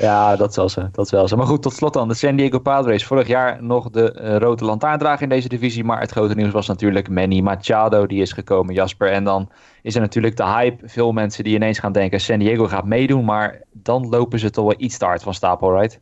Ja, 0.00 0.36
dat 0.36 0.56
wel 0.56 0.68
zo. 0.68 0.88
Dat 0.92 1.10
wel 1.10 1.28
zo. 1.28 1.36
Maar 1.36 1.46
goed, 1.46 1.62
tot 1.62 1.72
slot 1.72 1.92
dan. 1.92 2.08
De 2.08 2.14
San 2.14 2.36
Diego 2.36 2.58
Padres. 2.58 3.04
Vorig 3.04 3.26
jaar 3.26 3.62
nog 3.62 3.90
de 3.90 4.18
uh, 4.22 4.36
rode 4.36 4.64
lantaarndrager 4.64 5.22
in 5.22 5.28
deze 5.28 5.48
divisie. 5.48 5.84
Maar 5.84 6.00
het 6.00 6.10
grote 6.10 6.34
nieuws 6.34 6.52
was 6.52 6.66
natuurlijk 6.66 7.08
Manny 7.08 7.40
Machado. 7.40 8.06
Die 8.06 8.22
is 8.22 8.32
gekomen, 8.32 8.74
Jasper. 8.74 9.10
En 9.10 9.24
dan 9.24 9.50
is 9.82 9.94
er 9.94 10.00
natuurlijk 10.00 10.36
de 10.36 10.44
hype. 10.44 10.88
Veel 10.88 11.12
mensen 11.12 11.44
die 11.44 11.54
ineens 11.54 11.78
gaan 11.78 11.92
denken... 11.92 12.20
San 12.20 12.38
Diego 12.38 12.66
gaat 12.66 12.84
meedoen. 12.84 13.24
Maar 13.24 13.62
dan 13.72 14.08
lopen 14.08 14.38
ze 14.38 14.50
toch 14.50 14.64
wel 14.64 14.74
iets 14.76 14.98
te 14.98 15.04
hard 15.04 15.22
van 15.22 15.34
stapel, 15.34 15.78
right? 15.80 16.00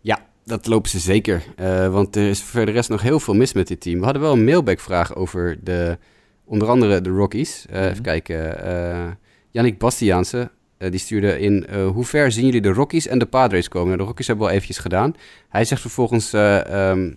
Ja, 0.00 0.18
dat 0.44 0.66
lopen 0.66 0.90
ze 0.90 0.98
zeker. 0.98 1.42
Uh, 1.60 1.88
want 1.88 2.16
er 2.16 2.28
is 2.28 2.42
voor 2.42 2.66
de 2.66 2.72
rest 2.72 2.88
nog 2.88 3.02
heel 3.02 3.20
veel 3.20 3.34
mis 3.34 3.52
met 3.52 3.68
dit 3.68 3.80
team. 3.80 3.98
We 3.98 4.04
hadden 4.04 4.22
wel 4.22 4.32
een 4.32 4.44
mailback-vraag 4.44 5.14
over 5.14 5.58
de... 5.62 5.98
Onder 6.44 6.68
andere 6.68 7.00
de 7.00 7.10
Rockies. 7.10 7.66
Uh, 7.66 7.76
mm 7.76 7.82
-hmm. 7.82 7.90
Even 7.90 8.02
kijken. 8.02 9.18
Yannick 9.50 9.78
Bastiaanse 9.78 10.50
uh, 10.78 10.90
die 10.90 11.00
stuurde 11.00 11.38
in, 11.38 11.66
uh, 11.70 11.86
hoe 11.86 12.04
ver 12.04 12.32
zien 12.32 12.44
jullie 12.44 12.60
de 12.60 12.72
Rockies 12.72 13.06
en 13.06 13.18
de 13.18 13.26
Padres 13.26 13.68
komen? 13.68 13.86
Nou, 13.86 13.98
de 13.98 14.06
Rockies 14.06 14.26
hebben 14.26 14.44
we 14.44 14.50
al 14.50 14.56
eventjes 14.56 14.82
gedaan. 14.82 15.14
Hij 15.48 15.64
zegt 15.64 15.80
vervolgens, 15.80 16.34
uh, 16.34 16.90
um, 16.90 17.16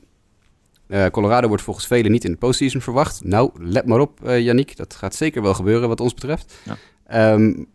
Colorado 1.12 1.48
wordt 1.48 1.64
volgens 1.64 1.88
velen 1.88 2.12
niet 2.12 2.24
in 2.24 2.32
de 2.32 2.38
postseason 2.38 2.82
verwacht. 2.82 3.24
Nou, 3.24 3.52
let 3.60 3.86
maar 3.86 4.00
op, 4.00 4.20
Yannick, 4.24 4.78
dat 4.78 4.96
gaat 4.96 5.16
zeker 5.16 5.42
wel 5.42 5.54
gebeuren 5.54 5.88
wat 5.88 6.00
ons 6.00 6.14
betreft. 6.14 6.56
Ja. 6.64 7.34
Um, 7.34 7.68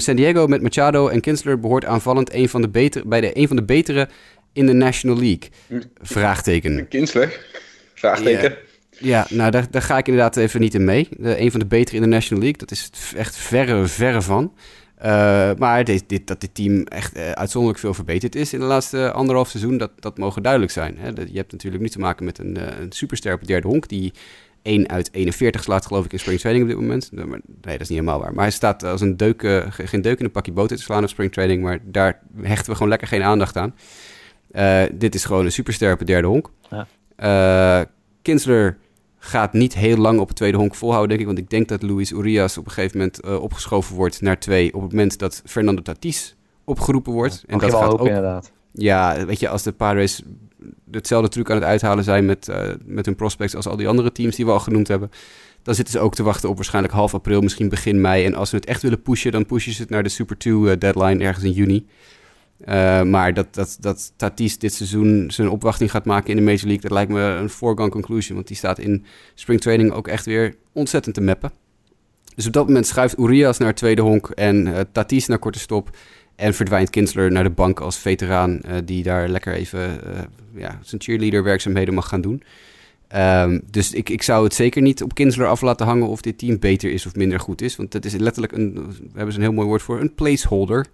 San 0.00 0.16
Diego 0.16 0.46
met 0.46 0.62
Machado 0.62 1.08
en 1.08 1.20
Kinsler 1.20 1.60
behoort 1.60 1.84
aanvallend 1.84 2.32
een 2.32 2.48
van 2.48 2.62
de 2.62 2.68
betere, 2.68 3.06
bij 3.06 3.20
de, 3.20 3.36
een 3.36 3.46
van 3.46 3.56
de 3.56 3.64
betere 3.64 4.08
in 4.52 4.66
de 4.66 4.72
National 4.72 5.18
League. 5.18 5.48
Vraagteken. 6.00 6.88
Kinsler? 6.88 7.40
Vraagteken. 7.94 8.56
Ja, 9.00 9.26
nou 9.30 9.50
daar, 9.50 9.70
daar 9.70 9.82
ga 9.82 9.98
ik 9.98 10.08
inderdaad 10.08 10.36
even 10.36 10.60
niet 10.60 10.74
in 10.74 10.84
mee. 10.84 11.08
De, 11.18 11.40
een 11.40 11.50
van 11.50 11.60
de 11.60 11.66
betere 11.66 11.96
in 11.96 12.02
de 12.02 12.08
National 12.08 12.42
League, 12.42 12.58
dat 12.58 12.70
is 12.70 12.90
echt 13.16 13.36
verre, 13.36 13.86
verre 13.86 14.22
van. 14.22 14.52
Uh, 15.04 15.50
maar 15.58 15.84
dit, 15.84 16.04
dit, 16.06 16.26
dat 16.26 16.40
dit 16.40 16.54
team 16.54 16.82
echt 16.82 17.16
uh, 17.16 17.30
uitzonderlijk 17.30 17.80
veel 17.80 17.94
verbeterd 17.94 18.34
is 18.34 18.52
in 18.52 18.60
de 18.60 18.66
laatste 18.66 19.12
anderhalf 19.12 19.48
seizoen, 19.48 19.76
dat, 19.76 19.90
dat 19.98 20.18
mogen 20.18 20.42
duidelijk 20.42 20.72
zijn. 20.72 20.96
Hè? 20.98 21.08
je 21.08 21.36
hebt 21.36 21.52
natuurlijk 21.52 21.82
nu 21.82 21.88
te 21.88 21.98
maken 21.98 22.24
met 22.24 22.38
een, 22.38 22.58
uh, 22.58 22.62
een 22.80 22.92
superster 22.92 23.34
op 23.34 23.46
derde 23.46 23.68
honk, 23.68 23.88
die 23.88 24.12
1 24.62 24.88
uit 24.88 25.08
41 25.12 25.62
slaat, 25.62 25.86
geloof 25.86 26.04
ik, 26.04 26.12
in 26.12 26.18
spring 26.18 26.40
training 26.40 26.64
op 26.64 26.70
dit 26.70 26.80
moment. 26.80 27.10
Nee, 27.12 27.32
dat 27.60 27.80
is 27.80 27.88
niet 27.88 27.98
helemaal 27.98 28.20
waar. 28.20 28.34
Maar 28.34 28.44
hij 28.44 28.52
staat 28.52 28.82
als 28.82 29.00
een 29.00 29.16
deuk, 29.16 29.66
geen 29.68 30.02
deuk 30.02 30.18
in 30.18 30.24
een 30.24 30.30
pakje 30.30 30.52
boter 30.52 30.76
te 30.76 30.82
slaan 30.82 31.02
op 31.02 31.08
spring 31.08 31.32
training, 31.32 31.62
maar 31.62 31.78
daar 31.82 32.20
hechten 32.40 32.66
we 32.66 32.72
gewoon 32.72 32.88
lekker 32.88 33.08
geen 33.08 33.22
aandacht 33.22 33.56
aan. 33.56 33.74
dit 34.92 35.14
is 35.14 35.24
gewoon 35.24 35.44
een 35.44 35.52
superster 35.52 35.92
op 35.92 36.06
derde 36.06 36.28
honk. 36.28 36.50
Ja. 37.16 37.86
Kinsler 38.22 38.78
gaat 39.18 39.52
niet 39.52 39.74
heel 39.74 39.96
lang 39.96 40.20
op 40.20 40.28
het 40.28 40.36
tweede 40.36 40.56
honk 40.56 40.74
volhouden, 40.74 41.08
denk 41.08 41.20
ik. 41.20 41.26
Want 41.26 41.38
ik 41.38 41.50
denk 41.50 41.68
dat 41.68 41.82
Luis 41.82 42.10
Urias 42.10 42.58
op 42.58 42.64
een 42.64 42.70
gegeven 42.70 42.98
moment 42.98 43.24
uh, 43.24 43.42
opgeschoven 43.42 43.96
wordt 43.96 44.20
naar 44.20 44.38
twee. 44.38 44.74
Op 44.74 44.82
het 44.82 44.90
moment 44.90 45.18
dat 45.18 45.42
Fernando 45.44 45.82
Tatis 45.82 46.36
opgeroepen 46.64 47.12
wordt. 47.12 47.44
Ja, 47.46 47.52
en 47.52 47.58
dat 47.58 47.74
gaat 47.74 47.98
ook, 47.98 48.06
inderdaad. 48.06 48.52
Ja, 48.72 49.24
weet 49.24 49.40
je, 49.40 49.48
als 49.48 49.62
de 49.62 49.72
Padres 49.72 50.22
hetzelfde 50.90 51.28
truc 51.28 51.50
aan 51.50 51.56
het 51.56 51.64
uithalen 51.64 52.04
zijn 52.04 52.26
met, 52.26 52.48
uh, 52.48 52.60
met 52.84 53.06
hun 53.06 53.14
prospects 53.14 53.54
als 53.54 53.66
al 53.66 53.76
die 53.76 53.88
andere 53.88 54.12
teams 54.12 54.36
die 54.36 54.44
we 54.44 54.50
al 54.50 54.60
genoemd 54.60 54.88
hebben. 54.88 55.10
Dan 55.62 55.74
zitten 55.74 55.94
ze 55.94 56.00
ook 56.00 56.14
te 56.14 56.22
wachten 56.22 56.48
op 56.48 56.56
waarschijnlijk 56.56 56.94
half 56.94 57.14
april, 57.14 57.40
misschien 57.40 57.68
begin 57.68 58.00
mei. 58.00 58.24
En 58.24 58.34
als 58.34 58.50
ze 58.50 58.56
het 58.56 58.66
echt 58.66 58.82
willen 58.82 59.02
pushen, 59.02 59.32
dan 59.32 59.46
pushen 59.46 59.72
ze 59.72 59.80
het 59.82 59.90
naar 59.90 60.02
de 60.02 60.08
Super 60.08 60.38
2 60.38 60.54
uh, 60.54 60.72
eh, 60.72 60.78
deadline 60.78 61.24
ergens 61.24 61.44
in 61.44 61.52
juni. 61.52 61.86
Uh, 62.66 63.02
maar 63.02 63.34
dat, 63.34 63.54
dat, 63.54 63.76
dat 63.80 64.12
Tatis 64.16 64.58
dit 64.58 64.72
seizoen 64.72 65.30
zijn 65.30 65.48
opwachting 65.48 65.90
gaat 65.90 66.04
maken 66.04 66.30
in 66.30 66.36
de 66.36 66.42
Major 66.42 66.66
League, 66.66 66.80
dat 66.80 66.90
lijkt 66.90 67.10
me 67.10 67.20
een 67.20 67.48
foregone 67.48 67.90
conclusion. 67.90 68.34
Want 68.34 68.48
die 68.48 68.56
staat 68.56 68.78
in 68.78 69.04
spring 69.34 69.60
training 69.60 69.92
ook 69.92 70.08
echt 70.08 70.24
weer 70.24 70.54
ontzettend 70.72 71.14
te 71.14 71.20
mappen. 71.20 71.52
Dus 72.34 72.46
op 72.46 72.52
dat 72.52 72.66
moment 72.66 72.86
schuift 72.86 73.18
Urias 73.18 73.58
naar 73.58 73.74
tweede 73.74 74.02
honk 74.02 74.30
en 74.30 74.66
uh, 74.66 74.80
Tatis 74.92 75.26
naar 75.26 75.38
korte 75.38 75.58
stop. 75.58 75.96
En 76.36 76.54
verdwijnt 76.54 76.90
Kinsler 76.90 77.32
naar 77.32 77.44
de 77.44 77.50
bank 77.50 77.80
als 77.80 77.98
veteraan 77.98 78.60
uh, 78.66 78.72
die 78.84 79.02
daar 79.02 79.28
lekker 79.28 79.54
even 79.54 80.00
ja, 80.54 80.78
zijn 80.82 81.00
cheerleader 81.00 81.42
werkzaamheden 81.42 81.94
mag 81.94 82.08
gaan 82.08 82.20
doen. 82.20 82.42
Um, 83.16 83.62
dus 83.70 83.92
ik, 83.92 84.08
ik 84.08 84.22
zou 84.22 84.44
het 84.44 84.54
zeker 84.54 84.82
niet 84.82 85.02
op 85.02 85.14
Kinsler 85.14 85.46
af 85.46 85.60
laten 85.60 85.86
hangen 85.86 86.08
of 86.08 86.20
dit 86.20 86.38
team 86.38 86.58
beter 86.58 86.90
is 86.90 87.06
of 87.06 87.14
minder 87.14 87.40
goed 87.40 87.62
is. 87.62 87.76
Want 87.76 87.92
dat 87.92 88.04
is 88.04 88.12
letterlijk 88.12 88.52
een, 88.52 88.74
we 88.74 89.08
hebben 89.14 89.32
ze 89.32 89.38
een 89.38 89.44
heel 89.44 89.54
mooi 89.54 89.68
woord 89.68 89.82
voor, 89.82 90.00
een 90.00 90.14
placeholder 90.14 90.86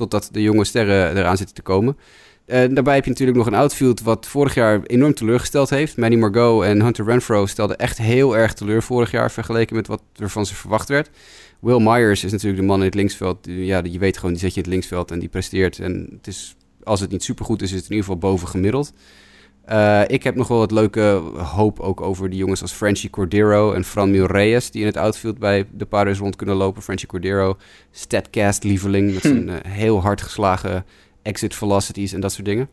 totdat 0.00 0.28
de 0.32 0.42
jonge 0.42 0.64
sterren 0.64 1.16
eraan 1.16 1.36
zitten 1.36 1.54
te 1.54 1.62
komen. 1.62 1.96
Uh, 2.46 2.56
daarbij 2.56 2.94
heb 2.94 3.04
je 3.04 3.10
natuurlijk 3.10 3.38
nog 3.38 3.46
een 3.46 3.54
outfield 3.54 4.00
wat 4.00 4.26
vorig 4.26 4.54
jaar 4.54 4.82
enorm 4.82 5.14
teleurgesteld 5.14 5.70
heeft. 5.70 5.96
Manny 5.96 6.16
Margot 6.16 6.64
en 6.64 6.82
Hunter 6.82 7.04
Renfro 7.04 7.46
stelden 7.46 7.78
echt 7.78 7.98
heel 7.98 8.36
erg 8.36 8.54
teleur 8.54 8.82
vorig 8.82 9.10
jaar 9.10 9.30
vergeleken 9.30 9.76
met 9.76 9.86
wat 9.86 10.02
er 10.16 10.30
van 10.30 10.46
ze 10.46 10.54
verwacht 10.54 10.88
werd. 10.88 11.10
Will 11.60 11.80
Myers 11.80 12.24
is 12.24 12.32
natuurlijk 12.32 12.60
de 12.60 12.66
man 12.66 12.78
in 12.78 12.84
het 12.84 12.94
linksveld. 12.94 13.38
Ja, 13.42 13.82
je 13.84 13.98
weet 13.98 14.16
gewoon, 14.16 14.30
die 14.30 14.40
zet 14.40 14.50
je 14.50 14.56
in 14.56 14.62
het 14.62 14.72
linksveld 14.72 15.10
en 15.10 15.18
die 15.18 15.28
presteert. 15.28 15.78
En 15.78 16.08
het 16.16 16.26
is, 16.26 16.56
als 16.82 17.00
het 17.00 17.10
niet 17.10 17.24
supergoed 17.24 17.62
is, 17.62 17.70
is 17.70 17.76
het 17.76 17.84
in 17.84 17.90
ieder 17.90 18.04
geval 18.04 18.30
boven 18.30 18.48
gemiddeld. 18.48 18.92
Uh, 19.72 20.02
ik 20.06 20.22
heb 20.22 20.34
nog 20.34 20.48
wel 20.48 20.58
wat 20.58 20.70
leuke 20.70 21.22
hoop 21.36 21.80
ook 21.80 22.00
over 22.00 22.30
die 22.30 22.38
jongens 22.38 22.62
als 22.62 22.72
Frenchy 22.72 23.10
Cordero 23.10 23.72
en 23.72 23.84
Franmil 23.84 24.26
Reyes... 24.26 24.70
die 24.70 24.80
in 24.80 24.86
het 24.86 24.96
outfield 24.96 25.38
bij 25.38 25.66
de 25.72 25.86
Padres 25.86 26.18
rond 26.18 26.36
kunnen 26.36 26.56
lopen. 26.56 26.82
Frenchy 26.82 27.06
Cordero, 27.06 27.56
Statcast-lieveling 27.90 29.12
met 29.12 29.22
zijn 29.22 29.48
uh, 29.48 29.54
heel 29.68 30.00
hard 30.00 30.22
geslagen 30.22 30.84
exit 31.22 31.54
velocities 31.54 32.12
en 32.12 32.20
dat 32.20 32.32
soort 32.32 32.46
dingen. 32.46 32.68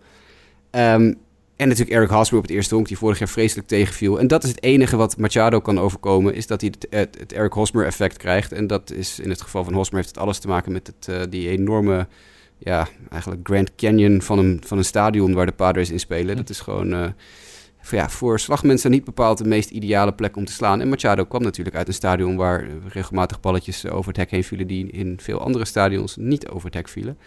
Um, 0.72 1.18
en 1.56 1.68
natuurlijk 1.68 1.98
Eric 1.98 2.10
Hosmer 2.10 2.40
op 2.40 2.45
het 2.45 2.56
eerste 2.56 2.76
honk, 2.76 2.88
die 2.88 2.98
vorig 2.98 3.19
jaar 3.19 3.28
vreselijk 3.28 3.68
tegenviel. 3.68 4.19
En 4.19 4.28
dat 4.28 4.44
is 4.44 4.49
het 4.49 4.64
enige 4.64 4.98
wat 4.98 5.18
Machado 5.18 5.60
kan 5.60 5.80
overkomen, 5.80 6.34
is 6.34 6.48
dat 6.48 6.61
hij 6.61 6.74
het, 6.74 6.88
het, 6.90 7.18
het 7.19 7.34
Eric 7.34 7.53
Hosmer 7.53 7.86
effect 7.86 8.18
krijgt. 8.18 8.52
En 8.52 8.68
dat 8.68 8.91
is 8.91 9.19
in 9.19 9.30
het 9.30 9.41
geval 9.41 9.64
van 9.64 9.74
Hosmer 9.74 9.99
heeft 9.99 10.15
het 10.15 10.24
alles 10.24 10.40
te 10.40 10.48
maken 10.48 10.72
met 10.72 10.88
het, 10.88 11.07
uh, 11.10 11.22
die 11.30 11.49
enorme 11.49 12.07
ja, 12.57 12.88
eigenlijk 13.09 13.47
Grand 13.47 13.75
Canyon 13.75 14.21
van 14.21 14.39
een, 14.39 14.61
van 14.65 14.77
een 14.77 14.85
stadion 14.85 15.34
waar 15.34 15.45
de 15.45 15.51
Padres 15.51 15.89
in 15.89 15.99
spelen. 15.99 16.35
Dat 16.35 16.49
is 16.49 16.59
gewoon 16.59 16.93
uh, 16.93 17.07
voor, 17.81 17.97
ja, 17.97 18.09
voor 18.09 18.39
slagmensen 18.39 18.91
niet 18.91 19.03
bepaald 19.03 19.38
de 19.38 19.47
meest 19.47 19.69
ideale 19.69 20.13
plek 20.13 20.35
om 20.35 20.45
te 20.45 20.51
slaan. 20.51 20.81
En 20.81 20.89
Machado 20.89 21.25
kwam 21.25 21.43
natuurlijk 21.43 21.75
uit 21.75 21.88
een 21.88 21.93
stadion 21.93 22.35
waar 22.35 22.67
regelmatig 22.88 23.39
balletjes 23.39 23.88
over 23.88 24.07
het 24.07 24.17
hek 24.17 24.31
heen 24.31 24.43
vielen 24.43 24.67
die 24.67 24.91
in 24.91 25.19
veel 25.21 25.39
andere 25.39 25.65
stadions 25.65 26.15
niet 26.15 26.47
over 26.47 26.65
het 26.65 26.73
hek 26.73 26.88
vielen. 26.88 27.17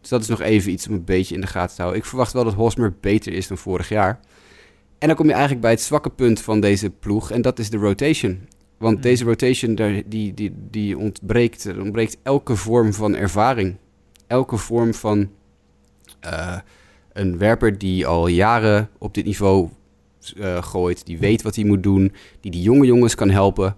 Dus 0.00 0.08
dat 0.08 0.20
is 0.20 0.28
nog 0.28 0.40
even 0.40 0.72
iets 0.72 0.88
om 0.88 0.94
een 0.94 1.04
beetje 1.04 1.34
in 1.34 1.40
de 1.40 1.46
gaten 1.46 1.76
te 1.76 1.82
houden. 1.82 2.02
Ik 2.02 2.08
verwacht 2.08 2.32
wel 2.32 2.44
dat 2.44 2.54
Hosmer 2.54 2.94
beter 3.00 3.32
is 3.32 3.46
dan 3.46 3.58
vorig 3.58 3.88
jaar. 3.88 4.20
En 4.98 5.06
dan 5.06 5.16
kom 5.16 5.26
je 5.26 5.32
eigenlijk 5.32 5.62
bij 5.62 5.70
het 5.70 5.80
zwakke 5.80 6.10
punt 6.10 6.40
van 6.40 6.60
deze 6.60 6.90
ploeg 6.90 7.30
en 7.30 7.42
dat 7.42 7.58
is 7.58 7.70
de 7.70 7.76
rotation. 7.76 8.48
Want 8.78 8.92
hmm. 8.92 9.02
deze 9.02 9.24
rotation, 9.24 9.74
die, 10.06 10.34
die, 10.34 10.52
die 10.70 10.98
ontbreekt, 10.98 11.66
ontbreekt 11.78 12.16
elke 12.22 12.56
vorm 12.56 12.92
van 12.92 13.16
ervaring 13.16 13.76
elke 14.26 14.56
vorm 14.56 14.94
van 14.94 15.30
uh, 16.24 16.58
een 17.12 17.38
werper 17.38 17.78
die 17.78 18.06
al 18.06 18.26
jaren 18.26 18.88
op 18.98 19.14
dit 19.14 19.24
niveau 19.24 19.68
uh, 20.36 20.62
gooit, 20.62 21.06
die 21.06 21.18
weet 21.18 21.42
wat 21.42 21.54
hij 21.54 21.64
moet 21.64 21.82
doen, 21.82 22.12
die 22.40 22.50
die 22.50 22.62
jonge 22.62 22.86
jongens 22.86 23.14
kan 23.14 23.30
helpen 23.30 23.76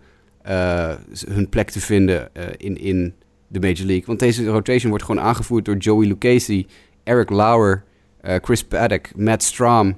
uh, 0.49 0.95
hun 1.29 1.49
plek 1.49 1.71
te 1.71 1.81
vinden 1.81 2.31
in, 2.57 2.77
in 2.77 3.15
de 3.49 3.61
Major 3.61 3.87
League. 3.87 4.07
Want 4.07 4.19
deze 4.19 4.47
rotation 4.47 4.91
wordt 4.91 5.05
gewoon 5.05 5.25
aangevoerd 5.25 5.65
door 5.65 5.77
Joey 5.77 6.07
Lucchesi, 6.07 6.67
Eric 7.05 7.31
Lauer, 7.31 7.85
Chris 8.23 8.65
Paddock, 8.65 9.17
Matt 9.17 9.43
Strom. 9.43 9.97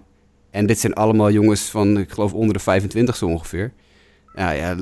En 0.51 0.66
dit 0.66 0.78
zijn 0.78 0.94
allemaal 0.94 1.31
jongens 1.31 1.62
van, 1.62 1.98
ik 1.98 2.10
geloof, 2.10 2.32
onder 2.32 2.55
de 2.55 2.60
25 2.60 3.16
zo 3.16 3.27
ongeveer. 3.27 3.72
Ja, 4.35 4.51
ja, 4.51 4.77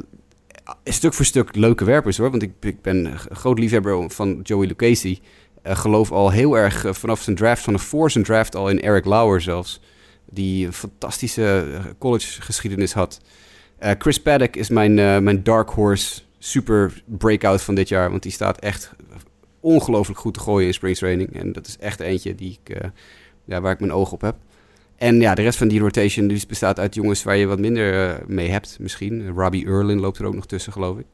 stuk 0.85 1.15
voor 1.15 1.25
stuk 1.25 1.57
leuke 1.57 1.85
werpers 1.85 2.17
hoor. 2.17 2.31
Want 2.31 2.43
ik, 2.43 2.53
ik 2.61 2.83
ben 2.83 3.05
een 3.05 3.19
groot 3.19 3.59
liefhebber 3.59 4.11
van 4.11 4.41
Joey 4.43 4.67
Lucchesi. 4.67 5.21
Uh, 5.67 5.77
geloof 5.77 6.13
al 6.13 6.31
heel 6.31 6.59
erg 6.59 6.85
uh, 6.85 6.93
vanaf 6.93 7.23
zijn 7.23 7.37
draft, 7.37 7.63
vanaf 7.63 7.83
voor 7.83 8.11
zijn 8.11 8.25
draft 8.25 8.57
al 8.57 8.69
in 8.69 8.81
Eric 8.81 9.05
Lauer 9.05 9.41
zelfs. 9.41 9.81
Die 10.31 10.67
een 10.67 10.73
fantastische 10.73 11.67
uh, 11.69 11.81
college 11.99 12.43
geschiedenis 12.43 12.93
had. 12.93 13.21
Chris 13.99 14.23
Paddock 14.23 14.57
is 14.57 14.69
mijn, 14.69 14.95
mijn 15.25 15.43
dark 15.43 15.71
horse 15.71 16.21
super 16.39 17.03
breakout 17.05 17.63
van 17.63 17.75
dit 17.75 17.89
jaar. 17.89 18.11
Want 18.11 18.23
die 18.23 18.33
staat 18.33 18.59
echt 18.59 18.93
ongelooflijk 19.61 20.19
goed 20.21 20.35
te 20.35 20.41
gooien 20.41 20.67
in 20.67 20.75
spring 20.75 20.97
training. 20.97 21.41
En 21.41 21.53
dat 21.53 21.67
is 21.67 21.77
echt 21.79 22.01
eentje 22.01 22.35
die 22.35 22.59
ik, 22.63 22.77
ja, 23.45 23.61
waar 23.61 23.73
ik 23.73 23.81
mijn 23.81 23.93
oog 23.93 24.13
op 24.13 24.21
heb. 24.21 24.37
En 24.97 25.21
ja, 25.21 25.35
de 25.35 25.43
rest 25.43 25.59
van 25.59 25.69
die 25.69 25.81
rotation 25.81 26.29
dus 26.29 26.47
bestaat 26.47 26.79
uit 26.79 26.95
jongens 26.95 27.23
waar 27.23 27.37
je 27.37 27.47
wat 27.47 27.59
minder 27.59 28.19
mee 28.27 28.51
hebt 28.51 28.77
misschien. 28.81 29.29
Robbie 29.29 29.67
Erlin 29.67 30.01
loopt 30.01 30.19
er 30.19 30.27
ook 30.27 30.35
nog 30.35 30.47
tussen, 30.47 30.73
geloof 30.73 30.99
ik. 30.99 31.07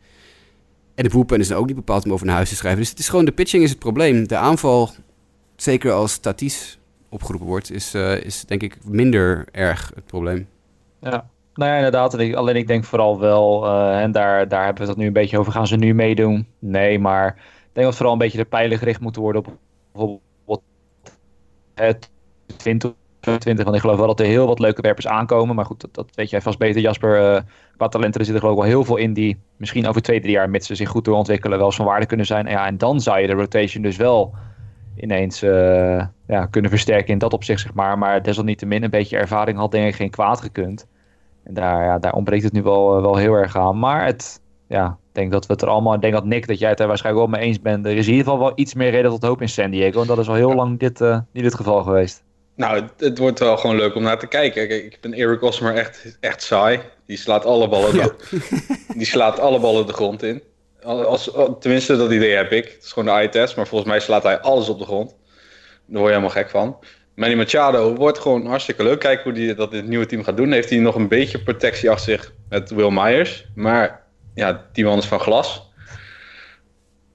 En 0.95 1.05
de 1.05 1.09
bullpen 1.09 1.41
is 1.41 1.51
er 1.51 1.57
ook 1.57 1.67
niet 1.67 1.77
bepaald 1.77 2.05
om 2.05 2.13
over 2.13 2.27
naar 2.27 2.35
huis 2.35 2.49
te 2.49 2.55
schrijven. 2.55 2.81
Dus 2.81 2.91
het 2.91 2.99
is 2.99 3.09
gewoon, 3.09 3.25
de 3.25 3.33
pitching 3.33 3.63
is 3.63 3.71
het 3.71 3.79
probleem. 3.79 4.29
De 4.29 4.37
aanval, 4.37 4.91
zeker 5.57 5.93
als 5.93 6.19
Tatis 6.19 6.79
opgeroepen 7.09 7.49
wordt, 7.49 7.71
is, 7.71 7.95
is 7.95 8.45
denk 8.45 8.63
ik 8.63 8.79
minder 8.85 9.47
erg 9.53 9.93
het 9.95 10.07
probleem. 10.07 10.49
Ja, 11.01 11.29
nou 11.55 11.71
ja, 11.71 11.77
inderdaad. 11.77 12.35
Alleen 12.35 12.57
ik 12.57 12.67
denk 12.67 12.85
vooral 12.85 13.19
wel, 13.19 13.67
uh, 13.67 14.01
en 14.01 14.13
daar, 14.13 14.49
daar 14.49 14.65
hebben 14.65 14.83
we 14.83 14.89
het 14.89 14.99
nu 14.99 15.07
een 15.07 15.13
beetje 15.13 15.39
over, 15.39 15.53
gaan 15.53 15.67
ze 15.67 15.77
nu 15.77 15.95
meedoen? 15.95 16.47
Nee, 16.59 16.99
maar 16.99 17.29
ik 17.37 17.71
denk 17.73 17.87
dat 17.87 17.97
vooral 17.97 18.13
een 18.13 18.19
beetje 18.19 18.39
de 18.39 18.45
pijlen 18.45 18.79
gericht 18.79 19.01
moeten 19.01 19.23
worden 19.23 19.47
op 19.47 19.57
bijvoorbeeld 19.93 20.63
het 21.75 22.11
20, 22.57 22.93
20. 23.25 23.65
Want 23.65 23.77
ik 23.77 23.83
geloof 23.83 23.97
wel 23.97 24.07
dat 24.07 24.21
er 24.21 24.27
heel 24.27 24.47
wat 24.47 24.59
leuke 24.59 24.83
werpers 24.83 25.07
aankomen. 25.07 25.55
Maar 25.55 25.65
goed, 25.65 25.81
dat, 25.81 25.95
dat 25.95 26.11
weet 26.15 26.31
jij 26.31 26.41
vast 26.41 26.59
beter, 26.59 26.81
Jasper. 26.81 27.35
Uh, 27.35 27.41
qua 27.77 27.89
talenten 27.89 28.21
er 28.21 28.27
zit 28.27 28.35
er 28.35 28.41
geloof 28.41 28.57
ik 28.57 28.63
wel 28.63 28.71
heel 28.71 28.85
veel 28.85 28.97
in 28.97 29.13
die 29.13 29.39
misschien 29.57 29.87
over 29.87 30.03
twee, 30.03 30.21
drie 30.21 30.33
jaar, 30.33 30.51
met 30.51 30.65
ze 30.65 30.75
zich 30.75 30.89
goed 30.89 31.05
doorontwikkelen, 31.05 31.59
wel 31.59 31.67
eens 31.67 31.77
van 31.77 31.87
waarde 31.87 32.07
kunnen 32.07 32.27
zijn. 32.27 32.47
En, 32.47 32.53
ja, 32.53 32.67
en 32.67 32.79
dan 32.79 33.01
zou 33.01 33.21
je 33.21 33.27
de 33.27 33.33
rotation 33.33 33.83
dus 33.83 33.97
wel 33.97 34.35
ineens 34.97 35.43
uh, 35.43 36.05
ja, 36.27 36.47
kunnen 36.47 36.71
versterken 36.71 37.13
in 37.13 37.19
dat 37.19 37.33
opzicht, 37.33 37.61
zeg 37.61 37.75
maar. 37.75 37.99
Maar 37.99 38.23
desalniettemin 38.23 38.83
een 38.83 38.91
beetje 38.91 39.17
ervaring 39.17 39.59
had 39.59 39.71
denk 39.71 39.89
ik 39.89 39.95
geen 39.95 40.11
kwaad 40.11 40.41
gekund. 40.41 40.87
En 41.45 41.55
daar, 41.55 41.85
ja, 41.85 41.99
daar 41.99 42.13
ontbreekt 42.13 42.45
het 42.45 42.53
nu 42.53 42.63
wel, 42.63 42.97
eh, 42.97 43.03
wel 43.03 43.17
heel 43.17 43.33
erg 43.33 43.57
aan. 43.57 43.79
Maar 43.79 44.05
het, 44.05 44.41
ja, 44.69 44.87
ik 44.87 45.15
denk 45.15 45.33
dat 45.33 45.47
we 45.47 45.53
het 45.53 45.63
er 45.63 45.69
allemaal... 45.69 45.95
Ik 45.95 46.01
denk 46.01 46.13
dat 46.13 46.25
Nick, 46.25 46.47
dat 46.47 46.59
jij 46.59 46.71
het 46.71 46.81
er 46.81 46.87
waarschijnlijk 46.87 47.27
wel 47.27 47.39
mee 47.39 47.49
eens 47.49 47.61
bent. 47.61 47.87
Er 47.87 47.97
is 47.97 48.07
in 48.07 48.13
ieder 48.13 48.25
geval 48.31 48.47
wel 48.47 48.53
iets 48.55 48.75
meer 48.75 48.91
reden 48.91 49.11
tot 49.11 49.23
hoop 49.23 49.41
in 49.41 49.49
San 49.49 49.71
Diego. 49.71 50.01
En 50.01 50.07
dat 50.07 50.19
is 50.19 50.29
al 50.29 50.35
heel 50.35 50.55
lang 50.55 50.79
dit, 50.79 51.01
uh, 51.01 51.19
niet 51.33 51.45
het 51.45 51.55
geval 51.55 51.83
geweest. 51.83 52.24
Nou, 52.57 52.81
het, 52.81 52.91
het, 52.97 53.19
wordt 53.19 53.39
wel 53.39 53.57
gewoon 53.57 53.77
leuk 53.77 53.95
om 53.95 54.03
naar 54.03 54.19
te 54.19 54.27
kijken. 54.27 54.69
Kijk, 54.69 54.85
ik 54.85 54.99
vind 55.01 55.15
Eric 55.15 55.43
Osmer 55.43 55.75
echt, 55.75 56.17
echt 56.21 56.43
saai. 56.43 56.81
Die 57.07 57.17
slaat 57.17 57.45
alle 57.45 57.69
ballen, 57.69 57.93
de, 57.93 58.15
die 58.97 59.07
slaat 59.07 59.39
alle 59.39 59.61
ballen 59.61 59.87
de 59.87 59.93
grond 59.93 60.23
in. 60.23 60.43
Als, 60.83 61.31
tenminste, 61.61 61.97
dat 61.97 62.11
idee 62.11 62.35
heb 62.35 62.53
ik. 62.53 62.65
Het 62.65 62.85
is 62.85 62.93
gewoon 62.93 63.15
de 63.15 63.21
eye-test. 63.21 63.57
Maar 63.57 63.67
volgens 63.67 63.91
mij 63.91 64.01
slaat 64.01 64.23
hij 64.23 64.41
alles 64.41 64.69
op 64.69 64.79
de 64.79 64.85
grond. 64.85 65.11
Daar 65.11 66.01
word 66.01 66.03
je 66.03 66.19
helemaal 66.19 66.31
gek 66.31 66.51
van. 66.51 66.79
Manny 67.15 67.37
Machado 67.37 67.95
wordt 67.95 68.19
gewoon 68.19 68.47
hartstikke 68.47 68.83
leuk. 68.83 69.01
Kijk 69.01 69.23
hoe 69.23 69.33
hij 69.33 69.55
dat 69.55 69.71
dit 69.71 69.87
nieuwe 69.87 70.07
team 70.07 70.25
gaat 70.25 70.37
doen. 70.37 70.53
Heeft 70.53 70.71
hij 70.71 70.79
nog 70.79 70.95
een 70.95 71.09
beetje 71.09 71.43
protectie 71.43 71.91
achter 71.91 72.13
zich 72.13 72.33
met 72.49 72.71
Will 72.71 72.91
Myers. 72.91 73.47
Maar 73.55 74.03
ja, 74.35 74.67
die 74.73 74.85
man 74.85 74.99
is 74.99 75.07
van 75.07 75.21
glas. 75.21 75.73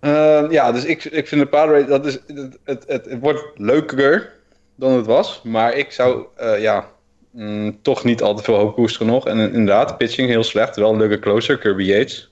Uh, 0.01 0.45
ja, 0.49 0.71
dus 0.71 0.85
ik, 0.85 1.03
ik 1.03 1.27
vind 1.27 1.41
de 1.41 1.47
Padres, 1.47 1.85
dat 1.85 2.05
is, 2.05 2.13
het, 2.13 2.57
het, 2.63 2.83
het, 2.87 3.05
het, 3.05 3.19
wordt 3.19 3.43
leuker 3.55 4.31
dan 4.79 4.91
het 4.91 5.05
was. 5.05 5.41
Maar 5.41 5.73
ik 5.73 5.91
zou 5.91 6.25
uh, 6.41 6.61
ja, 6.61 6.89
mm, 7.31 7.81
toch 7.81 8.03
niet 8.03 8.21
al 8.21 8.35
te 8.35 8.43
veel 8.43 8.55
hoop 8.55 8.73
koesteren 8.73 9.07
nog. 9.07 9.27
En 9.27 9.39
inderdaad, 9.39 9.97
pitching 9.97 10.29
heel 10.29 10.43
slecht. 10.43 10.75
Wel 10.75 10.91
een 10.91 10.97
leuke 10.97 11.19
closer, 11.19 11.57
Kirby 11.57 11.83
Yates. 11.83 12.31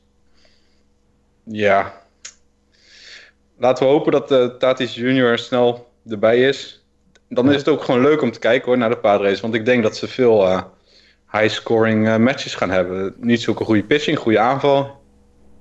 Ja. 1.44 2.02
Laten 3.57 3.86
we 3.86 3.91
hopen 3.91 4.11
dat 4.11 4.32
uh, 4.32 4.45
Tatis 4.45 4.95
Junior 4.95 5.38
snel 5.38 5.88
erbij 6.06 6.41
is 6.41 6.78
dan 7.30 7.52
is 7.52 7.57
het 7.57 7.68
ook 7.68 7.84
gewoon 7.84 8.02
leuk 8.02 8.22
om 8.22 8.32
te 8.32 8.40
kijken 8.40 8.68
hoor, 8.68 8.78
naar 8.78 8.90
de 8.90 8.98
Padres. 8.98 9.41
Want 9.41 9.53
ik 9.53 9.65
denk 9.65 9.84
dat 9.84 9.98
ze 9.98 10.07
veel 10.07 10.48
uh, 10.48 10.61
high-scoring 11.32 12.18
matches 12.18 12.56
gaan 12.56 12.69
hebben. 12.69 13.14
Niet 13.18 13.41
zulke 13.41 13.64
goede 13.64 13.84
pitching, 13.84 14.18
goede 14.18 14.40
aanval. 14.40 15.02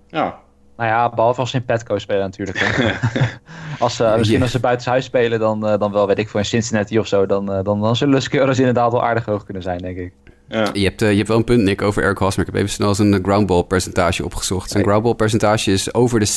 Ja. 0.08 0.38
Nou 0.76 0.90
ja, 0.90 1.10
behalve 1.10 1.40
als 1.40 1.50
ze 1.50 1.56
in 1.56 1.64
Petco 1.64 1.98
spelen 1.98 2.22
natuurlijk. 2.22 2.58
als, 3.78 4.00
uh, 4.00 4.16
misschien 4.16 4.42
als 4.42 4.50
ze 4.50 4.60
buitenshuis 4.60 5.04
spelen, 5.04 5.38
dan, 5.38 5.60
dan 5.60 5.92
wel, 5.92 6.06
weet 6.06 6.18
ik, 6.18 6.28
voor 6.28 6.40
in 6.40 6.46
Cincinnati 6.46 6.98
of 6.98 7.06
zo. 7.06 7.26
Dan, 7.26 7.46
dan, 7.46 7.80
dan 7.80 7.96
zullen 7.96 8.14
de 8.14 8.20
scores 8.20 8.58
inderdaad 8.58 8.92
wel 8.92 9.04
aardig 9.04 9.24
hoog 9.24 9.44
kunnen 9.44 9.62
zijn, 9.62 9.78
denk 9.78 9.98
ik. 9.98 10.12
Ja. 10.48 10.70
Je, 10.72 10.84
hebt, 10.84 11.02
uh, 11.02 11.10
je 11.10 11.16
hebt 11.16 11.28
wel 11.28 11.36
een 11.36 11.44
punt, 11.44 11.62
Nick, 11.62 11.82
over 11.82 12.02
Eric 12.02 12.18
Hosmer. 12.18 12.46
Ik 12.46 12.52
heb 12.52 12.62
even 12.62 12.74
snel 12.74 12.94
zijn 12.94 13.24
groundball 13.24 13.62
percentage 13.62 14.24
opgezocht. 14.24 14.70
Zijn 14.70 14.84
groundball 14.84 15.14
percentage 15.14 15.72
is 15.72 15.94
over 15.94 16.20
de 16.20 16.28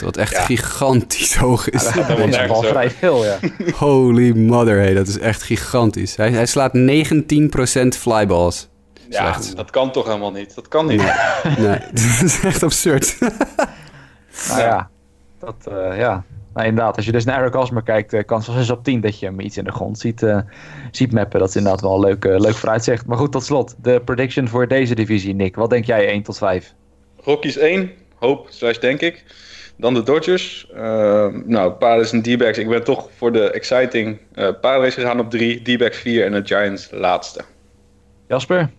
60%, 0.00 0.04
wat 0.04 0.16
echt 0.16 0.38
gigantisch 0.38 1.34
hoog 1.36 1.70
is. 1.70 1.94
Ja, 1.94 2.02
dat 2.02 2.18
is 2.18 2.36
wel 2.36 2.62
vrij 2.62 2.90
veel, 2.90 3.24
ja. 3.24 3.38
Holy 3.76 4.36
mother, 4.36 4.78
hey, 4.78 4.94
dat 4.94 5.08
is 5.08 5.18
echt 5.18 5.42
gigantisch. 5.42 6.16
Hij, 6.16 6.30
hij 6.30 6.46
slaat 6.46 6.72
19% 6.78 7.88
flyballs. 7.98 8.68
Ja, 9.08 9.38
dat 9.54 9.70
kan 9.70 9.92
toch 9.92 10.06
helemaal 10.06 10.32
niet? 10.32 10.54
Dat 10.54 10.68
kan 10.68 10.86
niet. 10.86 11.02
Nee, 11.02 11.56
nee 11.58 11.78
dat 11.92 12.22
is 12.22 12.40
echt 12.40 12.62
absurd. 12.62 13.16
nou 14.48 14.60
ja, 14.60 14.90
dat, 15.38 15.56
uh, 15.68 15.98
ja, 15.98 16.24
maar 16.52 16.66
inderdaad, 16.66 16.96
als 16.96 17.04
je 17.04 17.12
dus 17.12 17.24
naar 17.24 17.40
Eric 17.40 17.54
Osmer 17.54 17.82
kijkt, 17.82 18.12
uh, 18.12 18.20
kans 18.26 18.44
van 18.44 18.54
6 18.54 18.70
op 18.70 18.84
10 18.84 19.00
dat 19.00 19.18
je 19.18 19.26
hem 19.26 19.40
iets 19.40 19.56
in 19.56 19.64
de 19.64 19.72
grond 19.72 19.98
ziet, 19.98 20.22
uh, 20.22 20.38
ziet 20.90 21.12
mappen. 21.12 21.40
Dat 21.40 21.48
is 21.48 21.56
inderdaad 21.56 21.80
wel 21.80 21.94
een 21.94 22.00
leuk, 22.00 22.24
uh, 22.24 22.38
leuk 22.38 22.54
vooruitzicht. 22.54 23.06
Maar 23.06 23.16
goed, 23.16 23.32
tot 23.32 23.44
slot, 23.44 23.74
de 23.82 24.00
prediction 24.04 24.48
voor 24.48 24.68
deze 24.68 24.94
divisie, 24.94 25.34
Nick. 25.34 25.56
Wat 25.56 25.70
denk 25.70 25.84
jij 25.84 26.08
1 26.08 26.22
tot 26.22 26.38
5? 26.38 26.74
Rockies 27.16 27.56
1, 27.56 27.90
hoop, 28.18 28.46
slash 28.50 28.78
denk 28.78 29.00
ik. 29.00 29.24
Dan 29.76 29.94
de 29.94 30.02
Dodgers. 30.02 30.68
nou, 31.44 31.70
Padres 31.70 32.12
en 32.12 32.22
D-backs. 32.22 32.58
Ik 32.58 32.68
ben 32.68 32.84
toch 32.84 33.08
voor 33.16 33.32
de 33.32 33.50
exciting 33.50 34.18
uh, 34.34 34.48
Padres 34.60 34.94
gegaan 34.94 35.20
op 35.20 35.30
3, 35.30 35.62
D-backs 35.62 35.98
4 35.98 36.24
en 36.24 36.32
de 36.32 36.42
Giants 36.44 36.88
laatste. 36.90 37.40
Jasper? 38.28 38.70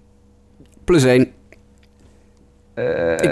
Plus 0.84 1.04
1. 1.04 1.22
ik 1.22 1.32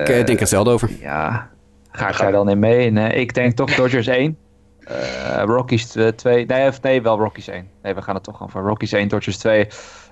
denk 0.05 0.29
er 0.29 0.39
hetzelfde 0.39 0.71
over. 0.71 0.89
Ja, 0.99 1.50
Ga 1.91 2.09
ik 2.09 2.17
daar 2.17 2.31
dan 2.31 2.49
in 2.49 2.59
mee? 2.59 2.89
Nee, 2.89 3.13
ik 3.13 3.33
denk 3.33 3.55
toch 3.55 3.75
Dodgers 3.75 4.07
1. 4.07 4.37
Uh, 4.91 5.43
Rockies 5.45 5.85
2. 6.15 6.45
Nee, 6.45 6.71
nee, 6.81 7.01
wel 7.01 7.17
Rockies 7.17 7.47
1. 7.47 7.69
Nee, 7.83 7.93
we 7.93 8.01
gaan 8.01 8.15
het 8.15 8.23
toch 8.23 8.35
gewoon 8.35 8.51
van 8.51 8.65
Rockies 8.65 8.91
1, 8.91 9.07
Dodgers 9.07 9.37
2. 9.37 9.67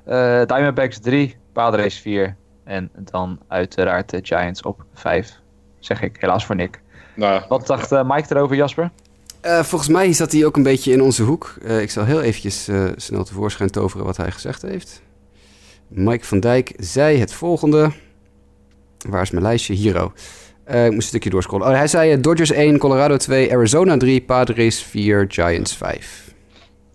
Uh, 0.07 0.41
Diamondbacks 0.45 0.99
3, 0.99 1.35
Padres 1.53 1.99
4. 1.99 2.35
En 2.63 2.89
dan 2.93 3.39
uiteraard 3.47 4.09
de 4.09 4.19
Giants 4.23 4.61
op 4.61 4.85
5. 4.93 5.39
Zeg 5.79 6.01
ik, 6.01 6.17
helaas 6.19 6.45
voor 6.45 6.55
Nick. 6.55 6.81
Nou. 7.15 7.41
Wat 7.47 7.67
dacht 7.67 7.91
uh, 7.91 8.09
Mike 8.09 8.35
erover, 8.35 8.55
Jasper? 8.55 8.91
Uh, 9.45 9.63
volgens 9.63 9.89
mij 9.89 10.13
zat 10.13 10.31
hij 10.31 10.45
ook 10.45 10.55
een 10.55 10.63
beetje 10.63 10.91
in 10.91 11.01
onze 11.01 11.23
hoek. 11.23 11.55
Uh, 11.61 11.81
ik 11.81 11.91
zal 11.91 12.05
heel 12.05 12.21
eventjes 12.21 12.69
uh, 12.69 12.89
snel 12.95 13.23
tevoorschijn 13.23 13.69
toveren 13.69 14.05
wat 14.05 14.17
hij 14.17 14.31
gezegd 14.31 14.61
heeft. 14.61 15.01
Mike 15.87 16.25
van 16.25 16.39
Dijk 16.39 16.73
zei 16.77 17.19
het 17.19 17.33
volgende. 17.33 17.91
Waar 19.09 19.21
is 19.21 19.31
mijn 19.31 19.43
lijstje? 19.43 19.73
Hier. 19.73 20.11
Uh, 20.71 20.85
ik 20.85 20.91
moest 20.91 21.01
een 21.01 21.01
stukje 21.01 21.29
doorscrollen. 21.29 21.67
Oh, 21.67 21.73
hij 21.73 21.87
zei 21.87 22.15
uh, 22.15 22.21
Dodgers 22.21 22.51
1, 22.51 22.77
Colorado 22.77 23.17
2, 23.17 23.53
Arizona 23.53 23.97
3, 23.97 24.21
Padres 24.21 24.83
4, 24.83 25.25
Giants 25.27 25.75
5. 25.75 26.33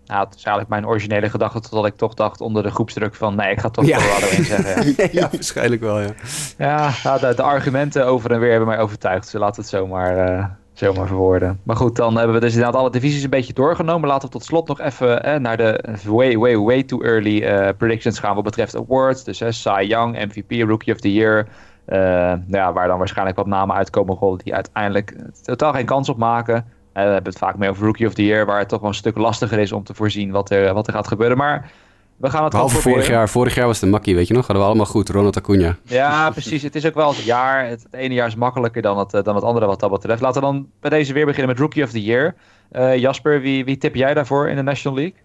Nou, 0.07 0.25
dat 0.25 0.35
is 0.35 0.45
eigenlijk 0.45 0.69
mijn 0.69 0.87
originele 0.87 1.31
gedachte, 1.31 1.61
totdat 1.61 1.87
ik 1.87 1.97
toch 1.97 2.15
dacht 2.15 2.41
onder 2.41 2.63
de 2.63 2.71
groepsdruk 2.71 3.15
van 3.15 3.37
nee, 3.37 3.51
ik 3.51 3.61
ga 3.61 3.71
toch 3.71 3.87
ja. 3.87 3.99
Colorado 3.99 4.27
1 4.27 4.45
zeggen. 4.45 4.95
Ja. 4.97 5.09
ja, 5.13 5.29
waarschijnlijk 5.33 5.83
wel, 5.83 6.01
ja. 6.01 6.15
Ja, 6.59 6.91
nou, 7.05 7.21
de, 7.21 7.35
de, 7.35 7.43
argumenten 7.43 8.07
over 8.07 8.31
en 8.31 8.41
weer 8.41 8.51
hebben 8.51 8.69
mij 8.69 8.79
overtuigd. 8.79 9.29
Ze 9.29 9.39
laten 9.39 9.61
het 9.61 9.71
zomaar, 9.71 10.29
uh, 10.29 10.45
zomaar 10.73 11.07
verwoorden. 11.07 11.61
Maar 11.63 11.77
goed, 11.77 11.97
dan 11.97 12.17
hebben 12.17 12.35
we 12.35 12.41
dus 12.41 12.55
inderdaad 12.55 12.81
alle 12.81 12.91
divisies 12.91 13.23
een 13.23 13.31
beetje 13.31 13.53
doorgenomen. 13.53 14.09
Laten 14.09 14.29
we 14.29 14.35
tot 14.35 14.45
slot 14.45 14.69
nog 14.69 14.81
even 14.81 15.25
eh, 15.25 15.41
naar 15.41 15.57
de 15.57 15.85
way, 16.05 16.37
way, 16.37 16.57
way 16.57 16.83
too 16.83 17.03
early 17.03 17.73
predictions 17.75 18.19
gaan 18.19 18.35
wat 18.35 18.45
betreft 18.45 18.77
awards. 18.77 19.25
Dus 19.25 19.41
uh, 19.41 19.49
Cy 19.51 19.85
Young, 19.89 20.25
MVP, 20.25 20.69
Rookie 20.69 20.93
of 20.93 21.01
the 21.01 21.13
Year... 21.13 21.47
Uh, 21.89 21.99
nou 21.99 22.45
ja, 22.49 22.73
waar 22.73 22.89
dan 22.89 22.99
waarschijnlijk 22.99 23.37
wat 23.37 23.47
namen 23.47 23.77
uitkomen 23.77 24.17
rollen 24.17 24.39
die 24.45 24.55
uiteindelijk 24.55 25.17
totaal 25.43 25.73
geen 25.73 25.85
kans 25.85 26.09
op 26.09 26.17
maken. 26.17 26.55
Uh, 26.55 26.63
we 26.93 27.01
hebben 27.01 27.33
het 27.33 27.39
vaak 27.39 27.57
mee 27.57 27.71
over 27.71 27.85
Rookie 27.85 28.07
of 28.07 28.15
the 28.15 28.25
Year, 28.25 28.47
waar 28.47 28.59
het 28.59 28.69
toch 28.69 28.81
wel 28.81 28.89
een 28.89 28.95
stuk 28.95 29.17
lastiger 29.17 29.59
is 29.59 29.73
om 29.73 29.85
te 29.85 29.95
voorzien 29.95 30.31
wat 30.31 30.51
er, 30.51 30.75
wat 30.75 30.87
er 30.87 30.93
gaat 30.93 31.09
gebeuren. 31.09 31.37
Maar 31.37 31.71
we 32.17 32.31
gaan 32.31 32.43
het 32.43 32.53
Behalve 32.53 32.81
vorig 32.81 33.09
jaar. 33.09 33.29
Vorig 33.29 33.55
jaar 33.55 33.67
was 33.67 33.81
het 33.81 33.91
makkie, 33.91 34.15
weet 34.15 34.29
je 34.29 34.35
nog? 34.35 34.47
Hadden 34.47 34.65
we 34.65 34.71
allemaal 34.71 34.91
goed. 34.91 35.09
Ronald 35.09 35.37
Acuna. 35.37 35.77
Ja, 35.83 36.31
precies. 36.31 36.63
Het 36.63 36.75
is 36.75 36.87
ook 36.87 36.95
wel 36.95 37.09
het 37.09 37.25
jaar. 37.25 37.69
Het, 37.69 37.83
het, 37.83 37.95
ene 37.95 38.15
jaar 38.15 38.27
is 38.27 38.35
makkelijker 38.35 38.83
dan 38.83 38.99
het, 38.99 39.11
dan 39.11 39.35
het 39.35 39.45
andere 39.45 39.67
wat 39.67 39.81
dat 39.81 39.91
betreft. 39.91 40.21
Laten 40.21 40.41
we 40.41 40.47
dan 40.47 40.67
bij 40.81 40.91
deze 40.91 41.13
weer 41.13 41.27
beginnen 41.27 41.49
met 41.49 41.59
Rookie 41.59 41.83
of 41.83 41.91
the 41.91 42.03
Year. 42.03 42.35
Uh, 42.73 42.97
Jasper, 42.97 43.41
wie, 43.41 43.65
wie 43.65 43.77
tip 43.77 43.95
jij 43.95 44.15
daarvoor 44.15 44.49
in 44.49 44.57
de 44.57 44.63
National 44.63 44.99
League? 44.99 45.17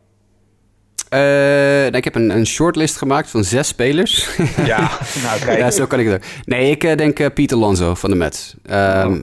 Uh, 1.14 1.20
nou, 1.20 1.96
ik 1.96 2.04
heb 2.04 2.16
een, 2.16 2.30
een 2.30 2.48
shortlist 2.48 2.98
gemaakt 2.98 3.30
van 3.30 3.44
zes 3.44 3.68
spelers. 3.68 4.30
Ja, 4.66 4.80
nou 5.24 5.40
kijk. 5.40 5.60
ja, 5.60 5.72
zo 5.72 5.86
kan 5.86 6.00
ik 6.00 6.06
het 6.06 6.16
ook. 6.16 6.24
Nee, 6.46 6.72
ik 6.72 6.84
uh, 6.84 6.96
denk 6.96 7.20
uh, 7.20 7.28
Pieter 7.34 7.58
Alonso 7.58 7.96
van 7.96 8.10
de 8.10 8.16
Mets. 8.16 8.56
Um, 8.72 8.76
oh. 8.76 9.16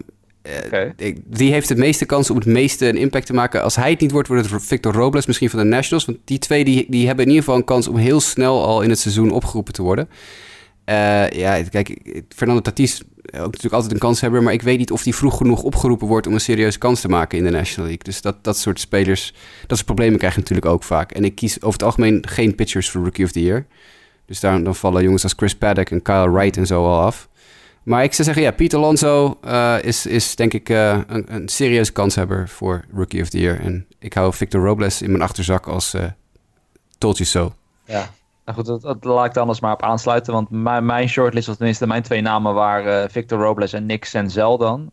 okay. 0.66 0.92
ik, 0.96 1.18
die 1.24 1.52
heeft 1.52 1.68
het 1.68 1.78
meeste 1.78 2.04
kans 2.04 2.30
om 2.30 2.36
het 2.36 2.46
meeste 2.46 2.88
een 2.88 2.96
impact 2.96 3.26
te 3.26 3.32
maken. 3.32 3.62
Als 3.62 3.76
hij 3.76 3.90
het 3.90 4.00
niet 4.00 4.10
wordt, 4.10 4.28
wordt 4.28 4.50
het 4.50 4.62
Victor 4.62 4.92
Robles 4.92 5.26
misschien 5.26 5.50
van 5.50 5.58
de 5.58 5.64
Nationals. 5.64 6.04
Want 6.04 6.18
die 6.24 6.38
twee 6.38 6.64
die, 6.64 6.86
die 6.88 7.06
hebben 7.06 7.24
in 7.24 7.30
ieder 7.30 7.44
geval 7.44 7.58
een 7.58 7.66
kans 7.66 7.88
om 7.88 7.96
heel 7.96 8.20
snel 8.20 8.64
al 8.64 8.82
in 8.82 8.90
het 8.90 8.98
seizoen 8.98 9.30
opgeroepen 9.30 9.72
te 9.72 9.82
worden. 9.82 10.08
Ja, 11.30 11.62
kijk, 11.62 12.22
Fernando 12.28 12.62
Tatis 12.62 13.02
ook 13.26 13.44
natuurlijk 13.44 13.74
altijd 13.74 13.92
een 13.92 13.98
kans 13.98 14.20
hebben, 14.20 14.42
maar 14.42 14.52
ik 14.52 14.62
weet 14.62 14.78
niet 14.78 14.90
of 14.90 15.02
die 15.02 15.14
vroeg 15.14 15.36
genoeg 15.36 15.62
opgeroepen 15.62 16.06
wordt 16.06 16.26
om 16.26 16.32
een 16.32 16.40
serieuze 16.40 16.78
kans 16.78 17.00
te 17.00 17.08
maken 17.08 17.38
in 17.38 17.44
de 17.44 17.50
National 17.50 17.88
League. 17.88 18.04
Dus 18.04 18.20
dat, 18.20 18.44
dat 18.44 18.58
soort 18.58 18.80
spelers, 18.80 19.34
dat 19.66 19.76
soort 19.76 19.84
problemen 19.84 20.18
krijg 20.18 20.34
je 20.34 20.40
natuurlijk 20.40 20.66
ook 20.66 20.82
vaak. 20.82 21.12
En 21.12 21.24
ik 21.24 21.34
kies 21.34 21.56
over 21.56 21.72
het 21.72 21.82
algemeen 21.82 22.28
geen 22.28 22.54
pitchers 22.54 22.90
voor 22.90 23.02
Rookie 23.02 23.24
of 23.24 23.32
the 23.32 23.42
Year. 23.42 23.66
Dus 24.26 24.40
daar, 24.40 24.62
dan 24.62 24.74
vallen 24.74 25.02
jongens 25.02 25.22
als 25.22 25.34
Chris 25.36 25.56
Paddock 25.56 25.90
en 25.90 26.02
Kyle 26.02 26.30
Wright 26.30 26.56
en 26.56 26.66
zo 26.66 26.84
al 26.84 27.00
af. 27.00 27.28
Maar 27.82 28.04
ik 28.04 28.12
zou 28.12 28.24
zeggen, 28.24 28.42
ja, 28.42 28.50
Pieter 28.50 28.78
Alonso 28.78 29.38
uh, 29.44 29.76
is, 29.82 30.06
is 30.06 30.36
denk 30.36 30.52
ik 30.52 30.68
uh, 30.68 30.98
een, 31.06 31.34
een 31.34 31.48
serieuze 31.48 31.92
kanshebber 31.92 32.48
voor 32.48 32.84
Rookie 32.94 33.22
of 33.22 33.28
the 33.28 33.38
Year. 33.38 33.60
En 33.60 33.86
ik 33.98 34.12
hou 34.12 34.34
Victor 34.34 34.64
Robles 34.64 35.02
in 35.02 35.10
mijn 35.10 35.22
achterzak 35.22 35.66
als 35.66 35.94
uh, 35.94 36.04
told 36.98 37.26
so. 37.26 37.54
Ja, 37.84 38.10
nou 38.46 38.58
goed, 38.58 38.82
dat, 38.82 39.04
laat 39.04 39.26
ik 39.26 39.32
dan 39.32 39.42
anders 39.42 39.60
maar 39.60 39.72
op 39.72 39.82
aansluiten. 39.82 40.32
Want 40.32 40.50
mijn, 40.50 40.86
mijn 40.86 41.08
shortlist, 41.08 41.48
of 41.48 41.56
tenminste 41.56 41.86
mijn 41.86 42.02
twee 42.02 42.20
namen 42.20 42.54
waren 42.54 43.10
Victor 43.10 43.40
Robles 43.40 43.72
en 43.72 43.86
Nick 43.86 44.04
Senzel 44.04 44.58
dan. 44.58 44.90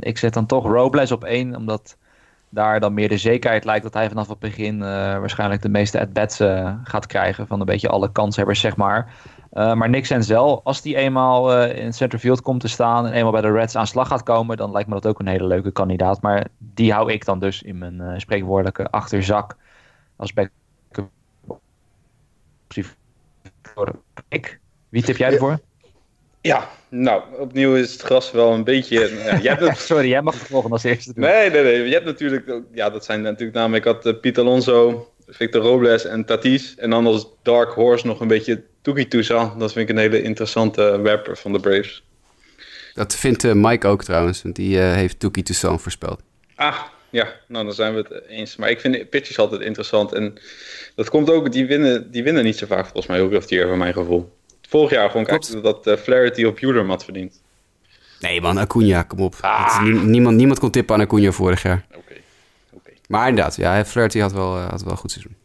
ik 0.00 0.18
zet 0.18 0.34
dan 0.34 0.46
toch 0.46 0.64
Robles 0.64 1.12
op 1.12 1.24
één, 1.24 1.56
omdat 1.56 1.96
daar 2.48 2.80
dan 2.80 2.94
meer 2.94 3.08
de 3.08 3.18
zekerheid 3.18 3.64
lijkt 3.64 3.82
dat 3.82 3.94
hij 3.94 4.08
vanaf 4.08 4.28
het 4.28 4.38
begin 4.38 4.78
waarschijnlijk 4.78 5.62
de 5.62 5.68
meeste 5.68 6.00
at-bats 6.00 6.36
gaat 6.84 7.06
krijgen. 7.06 7.46
Van 7.46 7.60
een 7.60 7.66
beetje 7.66 7.88
alle 7.88 8.12
kanshebbers, 8.12 8.60
zeg 8.60 8.76
maar. 8.76 9.12
Uh, 9.52 9.74
maar 9.74 9.88
Nick 9.88 10.06
Senzel, 10.06 10.60
als 10.64 10.82
die 10.82 10.96
eenmaal 10.96 11.64
in 11.64 11.92
centerfield 11.92 12.40
komt 12.40 12.60
te 12.60 12.68
staan 12.68 13.06
en 13.06 13.12
eenmaal 13.12 13.32
bij 13.32 13.40
de 13.40 13.52
Reds 13.52 13.76
aan 13.76 13.86
slag 13.86 14.08
gaat 14.08 14.22
komen, 14.22 14.56
dan 14.56 14.72
lijkt 14.72 14.88
me 14.88 14.94
dat 14.94 15.06
ook 15.06 15.18
een 15.18 15.26
hele 15.26 15.46
leuke 15.46 15.70
kandidaat. 15.70 16.22
Maar 16.22 16.46
die 16.58 16.92
hou 16.92 17.12
ik 17.12 17.24
dan 17.24 17.38
dus 17.38 17.62
in 17.62 17.78
mijn 17.78 18.20
spreekwoordelijke 18.20 18.90
achterzak 18.90 19.56
als. 20.16 20.32
Ik. 24.28 24.58
Wie 24.88 25.02
tip 25.02 25.16
jij 25.16 25.32
ervoor? 25.32 25.58
Ja, 26.40 26.68
nou, 26.88 27.22
opnieuw 27.38 27.74
is 27.74 27.92
het 27.92 28.00
gras 28.00 28.30
wel 28.30 28.52
een 28.52 28.64
beetje. 28.64 29.10
Ja, 29.24 29.38
jij 29.38 29.54
hebt 29.54 29.80
Sorry, 29.80 30.08
jij 30.08 30.22
mag 30.22 30.34
het 30.34 30.48
volgende 30.48 30.74
als 30.74 30.84
eerste 30.84 31.12
doen. 31.14 31.24
Nee, 31.24 31.50
nee, 31.50 31.62
nee. 31.62 31.88
Je 31.88 31.92
hebt 31.92 32.04
natuurlijk. 32.04 32.60
Ja, 32.72 32.90
dat 32.90 33.04
zijn 33.04 33.22
natuurlijk 33.22 33.56
namelijk. 33.56 33.84
Ik 33.84 33.92
had 34.02 34.20
Piet 34.20 34.38
Alonso, 34.38 35.08
Victor 35.26 35.62
Robles 35.62 36.04
en 36.04 36.24
Tatis. 36.24 36.76
En 36.76 36.90
dan 36.90 37.06
als 37.06 37.28
Dark 37.42 37.72
Horse 37.72 38.06
nog 38.06 38.20
een 38.20 38.28
beetje 38.28 38.62
Tuki 38.82 39.08
Toussaint. 39.08 39.60
Dat 39.60 39.72
vind 39.72 39.88
ik 39.88 39.96
een 39.96 40.02
hele 40.02 40.22
interessante 40.22 41.02
rapper 41.02 41.36
van 41.36 41.52
de 41.52 41.60
Braves. 41.60 42.04
Dat 42.94 43.16
vindt 43.16 43.44
uh, 43.44 43.52
Mike 43.52 43.86
ook 43.86 44.04
trouwens, 44.04 44.42
want 44.42 44.56
die 44.56 44.76
uh, 44.76 44.92
heeft 44.92 45.20
Tuki 45.20 45.42
Toussaint 45.42 45.82
voorspeld. 45.82 46.22
Ah, 46.54 46.78
ja, 47.16 47.32
nou 47.48 47.64
dan 47.64 47.74
zijn 47.74 47.94
we 47.94 47.98
het 48.08 48.22
eens. 48.28 48.56
Maar 48.56 48.70
ik 48.70 48.80
vind 48.80 49.10
pitches 49.10 49.38
altijd 49.38 49.60
interessant. 49.60 50.12
En 50.12 50.38
dat 50.94 51.10
komt 51.10 51.30
ook, 51.30 51.52
die 51.52 51.66
winnen, 51.66 52.10
die 52.10 52.22
winnen 52.22 52.44
niet 52.44 52.56
zo 52.56 52.66
vaak 52.66 52.84
volgens 52.84 53.06
mij, 53.06 53.20
ook 53.20 53.32
of 53.32 53.46
die 53.46 53.66
van 53.66 53.78
mijn 53.78 53.92
gevoel. 53.92 54.32
Vorig 54.68 54.90
jaar 54.90 55.10
gewoon 55.10 55.26
kijken 55.26 55.62
dat 55.62 55.86
uh, 55.86 55.96
Flaherty 55.96 56.44
op 56.44 56.58
Julerm 56.58 56.88
had 56.88 57.04
verdiend. 57.04 57.42
Nee 58.20 58.40
man, 58.40 58.58
Acuna, 58.58 59.02
kom 59.02 59.20
op. 59.20 59.34
Ah. 59.40 59.82
niemand, 59.82 60.36
niemand 60.36 60.58
kon 60.58 60.70
tippen 60.70 60.94
aan 60.94 61.00
Acuna 61.00 61.30
vorig 61.30 61.62
jaar. 61.62 61.86
Oké. 61.88 61.98
Okay. 61.98 62.22
Okay. 62.72 62.94
Maar 63.08 63.28
inderdaad, 63.28 63.56
ja, 63.56 63.84
Flaherty 63.84 64.18
had 64.18 64.32
wel, 64.32 64.58
had 64.58 64.82
wel 64.82 64.92
een 64.92 64.98
goed 64.98 65.10
seizoen. 65.10 65.36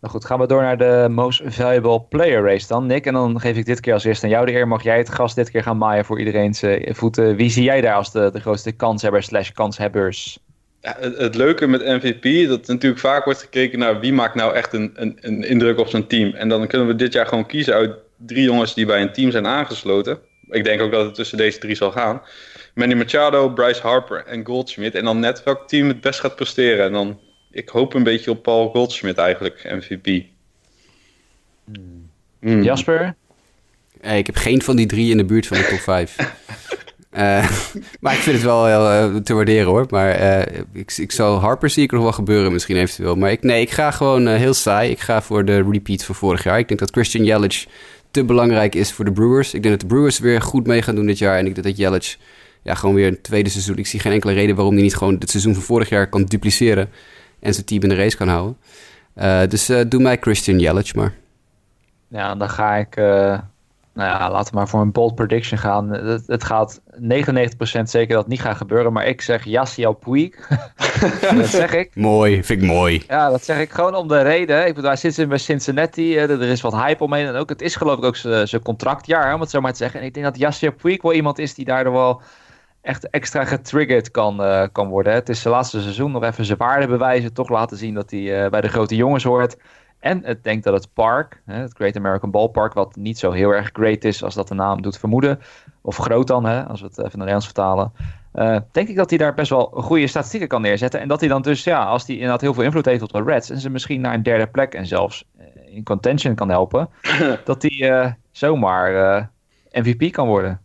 Nou 0.00 0.12
goed, 0.12 0.24
gaan 0.24 0.38
we 0.38 0.46
door 0.46 0.62
naar 0.62 0.78
de 0.78 1.06
Most 1.10 1.42
Valuable 1.46 2.00
Player 2.00 2.42
Race 2.42 2.66
dan. 2.66 2.86
Nick, 2.86 3.06
en 3.06 3.12
dan 3.12 3.40
geef 3.40 3.56
ik 3.56 3.64
dit 3.64 3.80
keer 3.80 3.92
als 3.92 4.04
eerste 4.04 4.24
aan 4.24 4.30
jou 4.30 4.46
de 4.46 4.52
eer. 4.52 4.68
Mag 4.68 4.82
jij 4.82 4.98
het 4.98 5.10
gast 5.10 5.34
dit 5.34 5.50
keer 5.50 5.62
gaan 5.62 5.78
maaien 5.78 6.04
voor 6.04 6.18
iedereen's 6.18 6.62
voeten? 6.86 7.36
Wie 7.36 7.50
zie 7.50 7.62
jij 7.62 7.80
daar 7.80 7.94
als 7.94 8.12
de, 8.12 8.30
de 8.32 8.40
grootste 8.40 8.72
kanshebber 8.72 9.22
slash 9.22 9.50
kanshebbers? 9.50 10.38
Ja, 10.86 10.96
het, 10.98 11.18
het, 11.18 11.34
leuke 11.34 11.66
met 11.66 11.84
MVP, 11.84 12.48
dat 12.48 12.66
natuurlijk 12.66 13.00
vaak 13.00 13.24
wordt 13.24 13.40
gekeken 13.40 13.78
naar 13.78 14.00
wie 14.00 14.12
maakt 14.12 14.34
nou 14.34 14.54
echt 14.54 14.72
een, 14.72 14.92
een, 14.94 15.18
een 15.20 15.44
indruk 15.44 15.78
op 15.78 15.88
zijn 15.88 16.06
team. 16.06 16.32
En 16.34 16.48
dan 16.48 16.66
kunnen 16.66 16.86
we 16.86 16.94
dit 16.94 17.12
jaar 17.12 17.26
gewoon 17.26 17.46
kiezen 17.46 17.74
uit 17.74 17.94
drie 18.16 18.42
jongens 18.42 18.74
die 18.74 18.86
bij 18.86 19.02
een 19.02 19.12
team 19.12 19.30
zijn 19.30 19.46
aangesloten. 19.46 20.18
Ik 20.48 20.64
denk 20.64 20.80
ook 20.80 20.90
dat 20.90 21.04
het 21.04 21.14
tussen 21.14 21.38
deze 21.38 21.58
drie 21.58 21.74
zal 21.74 21.90
gaan. 21.90 22.22
Manny 22.74 22.94
Machado, 22.94 23.48
Bryce 23.48 23.80
Harper 23.80 24.24
en 24.24 24.44
Goldschmidt. 24.44 24.94
En 24.94 25.04
dan 25.04 25.20
net 25.20 25.42
welk 25.42 25.68
team 25.68 25.88
het 25.88 26.00
best 26.00 26.20
gaat 26.20 26.36
presteren. 26.36 26.84
En 26.84 26.92
dan 26.92 27.20
ik 27.50 27.68
hoop 27.68 27.94
een 27.94 28.02
beetje 28.02 28.30
op 28.30 28.42
Paul 28.42 28.68
Goldschmidt 28.70 29.18
eigenlijk, 29.18 29.64
MVP. 29.64 30.24
Hmm. 32.40 32.62
Jasper? 32.62 33.14
Hey, 34.00 34.18
ik 34.18 34.26
heb 34.26 34.36
geen 34.36 34.62
van 34.62 34.76
die 34.76 34.86
drie 34.86 35.10
in 35.10 35.16
de 35.16 35.24
buurt 35.24 35.46
van 35.46 35.56
de 35.56 35.66
top 35.66 35.78
5. 35.78 36.16
eh, 37.16 37.50
maar 38.00 38.12
ik 38.12 38.18
vind 38.18 38.36
het 38.36 38.44
wel 38.44 38.66
heel 38.66 39.14
uh, 39.14 39.16
te 39.16 39.34
waarderen 39.34 39.66
hoor. 39.66 39.86
Maar 39.90 40.20
uh, 40.20 40.60
ik, 40.72 40.96
ik 40.96 41.12
zal 41.12 41.40
Harper 41.40 41.70
zie 41.70 41.82
ik 41.82 41.92
nog 41.92 42.02
wel 42.02 42.12
gebeuren 42.12 42.52
misschien 42.52 42.76
eventueel. 42.76 43.16
Maar 43.16 43.30
ik, 43.30 43.42
nee, 43.42 43.60
ik 43.60 43.70
ga 43.70 43.90
gewoon 43.90 44.26
heel 44.26 44.54
saai. 44.54 44.90
Ik 44.90 45.00
ga 45.00 45.22
voor 45.22 45.44
de 45.44 45.62
repeat 45.70 46.04
van 46.04 46.14
vorig 46.14 46.42
jaar. 46.42 46.58
Ik 46.58 46.68
denk 46.68 46.80
dat 46.80 46.90
Christian 46.90 47.24
Yelich 47.24 47.66
te 48.10 48.24
belangrijk 48.24 48.74
is 48.74 48.92
voor 48.92 49.04
de 49.04 49.12
Brewers. 49.12 49.54
Ik 49.54 49.62
denk 49.62 49.80
dat 49.80 49.88
de 49.88 49.94
Brewers 49.94 50.18
weer 50.18 50.42
goed 50.42 50.66
mee 50.66 50.82
gaan 50.82 50.94
doen 50.94 51.06
dit 51.06 51.18
jaar. 51.18 51.38
En 51.38 51.46
ik 51.46 51.54
denk 51.54 51.66
dat 51.66 51.76
Yelich 51.76 52.16
ja, 52.62 52.74
gewoon 52.74 52.94
weer 52.94 53.06
een 53.06 53.20
tweede 53.20 53.50
seizoen... 53.50 53.76
Ik 53.76 53.86
zie 53.86 54.00
geen 54.00 54.12
enkele 54.12 54.32
reden 54.32 54.54
waarom 54.54 54.74
hij 54.74 54.82
niet 54.82 54.96
gewoon 54.96 55.16
het 55.18 55.30
seizoen 55.30 55.54
van 55.54 55.62
vorig 55.62 55.88
jaar 55.88 56.08
kan 56.08 56.24
dupliceren 56.24 56.88
en 57.40 57.54
zijn 57.54 57.66
team 57.66 57.82
in 57.82 57.88
de 57.88 57.94
race 57.94 58.16
kan 58.16 58.28
houden. 58.28 58.56
Dus 59.50 59.70
doe 59.88 60.02
mij 60.02 60.16
Christian 60.20 60.58
Yelich 60.58 60.94
maar. 60.94 61.14
Ja, 62.08 62.34
dan 62.34 62.50
ga 62.50 62.76
ik, 62.76 62.94
nou 63.96 64.08
ja, 64.08 64.30
laten 64.30 64.52
we 64.52 64.58
maar 64.58 64.68
voor 64.68 64.80
een 64.80 64.92
bold 64.92 65.14
prediction 65.14 65.58
gaan. 65.58 65.90
Het, 65.90 66.26
het 66.26 66.44
gaat 66.44 66.80
99% 66.80 67.02
zeker 67.82 68.08
dat 68.08 68.18
het 68.18 68.26
niet 68.26 68.40
gaat 68.40 68.56
gebeuren, 68.56 68.92
maar 68.92 69.06
ik 69.06 69.20
zeg 69.20 69.44
Yasiel 69.44 69.92
Puig. 69.92 70.48
dat 71.36 71.46
zeg 71.46 71.72
ik. 71.74 71.94
Mooi, 71.94 72.44
vind 72.44 72.62
ik 72.62 72.68
mooi. 72.68 73.04
Ja, 73.08 73.30
dat 73.30 73.44
zeg 73.44 73.60
ik 73.60 73.70
gewoon 73.70 73.94
om 73.94 74.08
de 74.08 74.22
reden. 74.22 74.66
Ik 74.66 74.74
bedoel, 74.74 74.90
hij 74.90 74.98
zit 74.98 75.18
in 75.18 75.28
bij 75.28 75.38
Cincinnati, 75.38 76.16
er 76.16 76.42
is 76.42 76.60
wat 76.60 76.72
hype 76.72 77.04
omheen 77.04 77.26
en 77.26 77.34
ook, 77.34 77.48
het 77.48 77.62
is 77.62 77.76
geloof 77.76 77.98
ik 77.98 78.04
ook 78.04 78.16
zijn 78.16 78.62
contractjaar, 78.62 79.34
om 79.34 79.40
het 79.40 79.50
zo 79.50 79.60
maar 79.60 79.72
te 79.72 79.78
zeggen. 79.78 80.00
En 80.00 80.06
ik 80.06 80.14
denk 80.14 80.26
dat 80.26 80.38
Yasiel 80.38 80.72
Puig 80.72 81.02
wel 81.02 81.12
iemand 81.12 81.38
is 81.38 81.54
die 81.54 81.64
daardoor 81.64 81.92
wel 81.92 82.22
echt 82.86 83.10
extra 83.10 83.44
getriggerd 83.44 84.10
kan, 84.10 84.40
uh, 84.40 84.62
kan 84.72 84.88
worden. 84.88 85.12
Het 85.12 85.28
is 85.28 85.40
zijn 85.40 85.54
laatste 85.54 85.80
seizoen 85.80 86.12
nog 86.12 86.24
even 86.24 86.44
zijn 86.44 86.58
waarde 86.58 86.86
bewijzen. 86.86 87.32
Toch 87.32 87.48
laten 87.48 87.76
zien 87.76 87.94
dat 87.94 88.10
hij 88.10 88.44
uh, 88.44 88.50
bij 88.50 88.60
de 88.60 88.68
grote 88.68 88.96
jongens 88.96 89.24
hoort. 89.24 89.56
En 90.06 90.20
het 90.24 90.44
denkt 90.44 90.64
dat 90.64 90.74
het 90.74 90.92
park, 90.92 91.42
hè, 91.44 91.60
het 91.60 91.74
Great 91.74 91.96
American 91.96 92.30
Ballpark, 92.30 92.72
wat 92.72 92.96
niet 92.96 93.18
zo 93.18 93.30
heel 93.30 93.50
erg 93.50 93.70
great 93.72 94.04
is 94.04 94.22
als 94.22 94.34
dat 94.34 94.48
de 94.48 94.54
naam 94.54 94.82
doet 94.82 94.98
vermoeden. 94.98 95.40
Of 95.82 95.96
groot 95.96 96.26
dan, 96.26 96.44
hè, 96.44 96.64
als 96.64 96.80
we 96.80 96.86
het 96.86 96.98
even 96.98 97.18
naar 97.18 97.26
Nederlands 97.26 97.46
vertalen. 97.46 97.92
Uh, 98.34 98.56
denk 98.72 98.88
ik 98.88 98.96
dat 98.96 99.10
hij 99.10 99.18
daar 99.18 99.34
best 99.34 99.50
wel 99.50 99.72
goede 99.74 100.06
statistieken 100.06 100.48
kan 100.48 100.62
neerzetten. 100.62 101.00
En 101.00 101.08
dat 101.08 101.20
hij 101.20 101.28
dan 101.28 101.42
dus, 101.42 101.64
ja, 101.64 101.84
als 101.84 102.06
hij 102.06 102.14
inderdaad 102.14 102.40
heel 102.40 102.54
veel 102.54 102.62
invloed 102.62 102.84
heeft 102.84 103.02
op 103.02 103.12
de 103.12 103.22
Reds. 103.22 103.50
En 103.50 103.60
ze 103.60 103.70
misschien 103.70 104.00
naar 104.00 104.14
een 104.14 104.22
derde 104.22 104.46
plek 104.46 104.74
en 104.74 104.86
zelfs 104.86 105.24
in 105.66 105.82
contention 105.82 106.34
kan 106.34 106.48
helpen. 106.48 106.88
dat 107.44 107.62
hij 107.62 108.16
zomaar 108.30 109.30
MVP 109.70 110.12
kan 110.12 110.26
worden. 110.26 110.60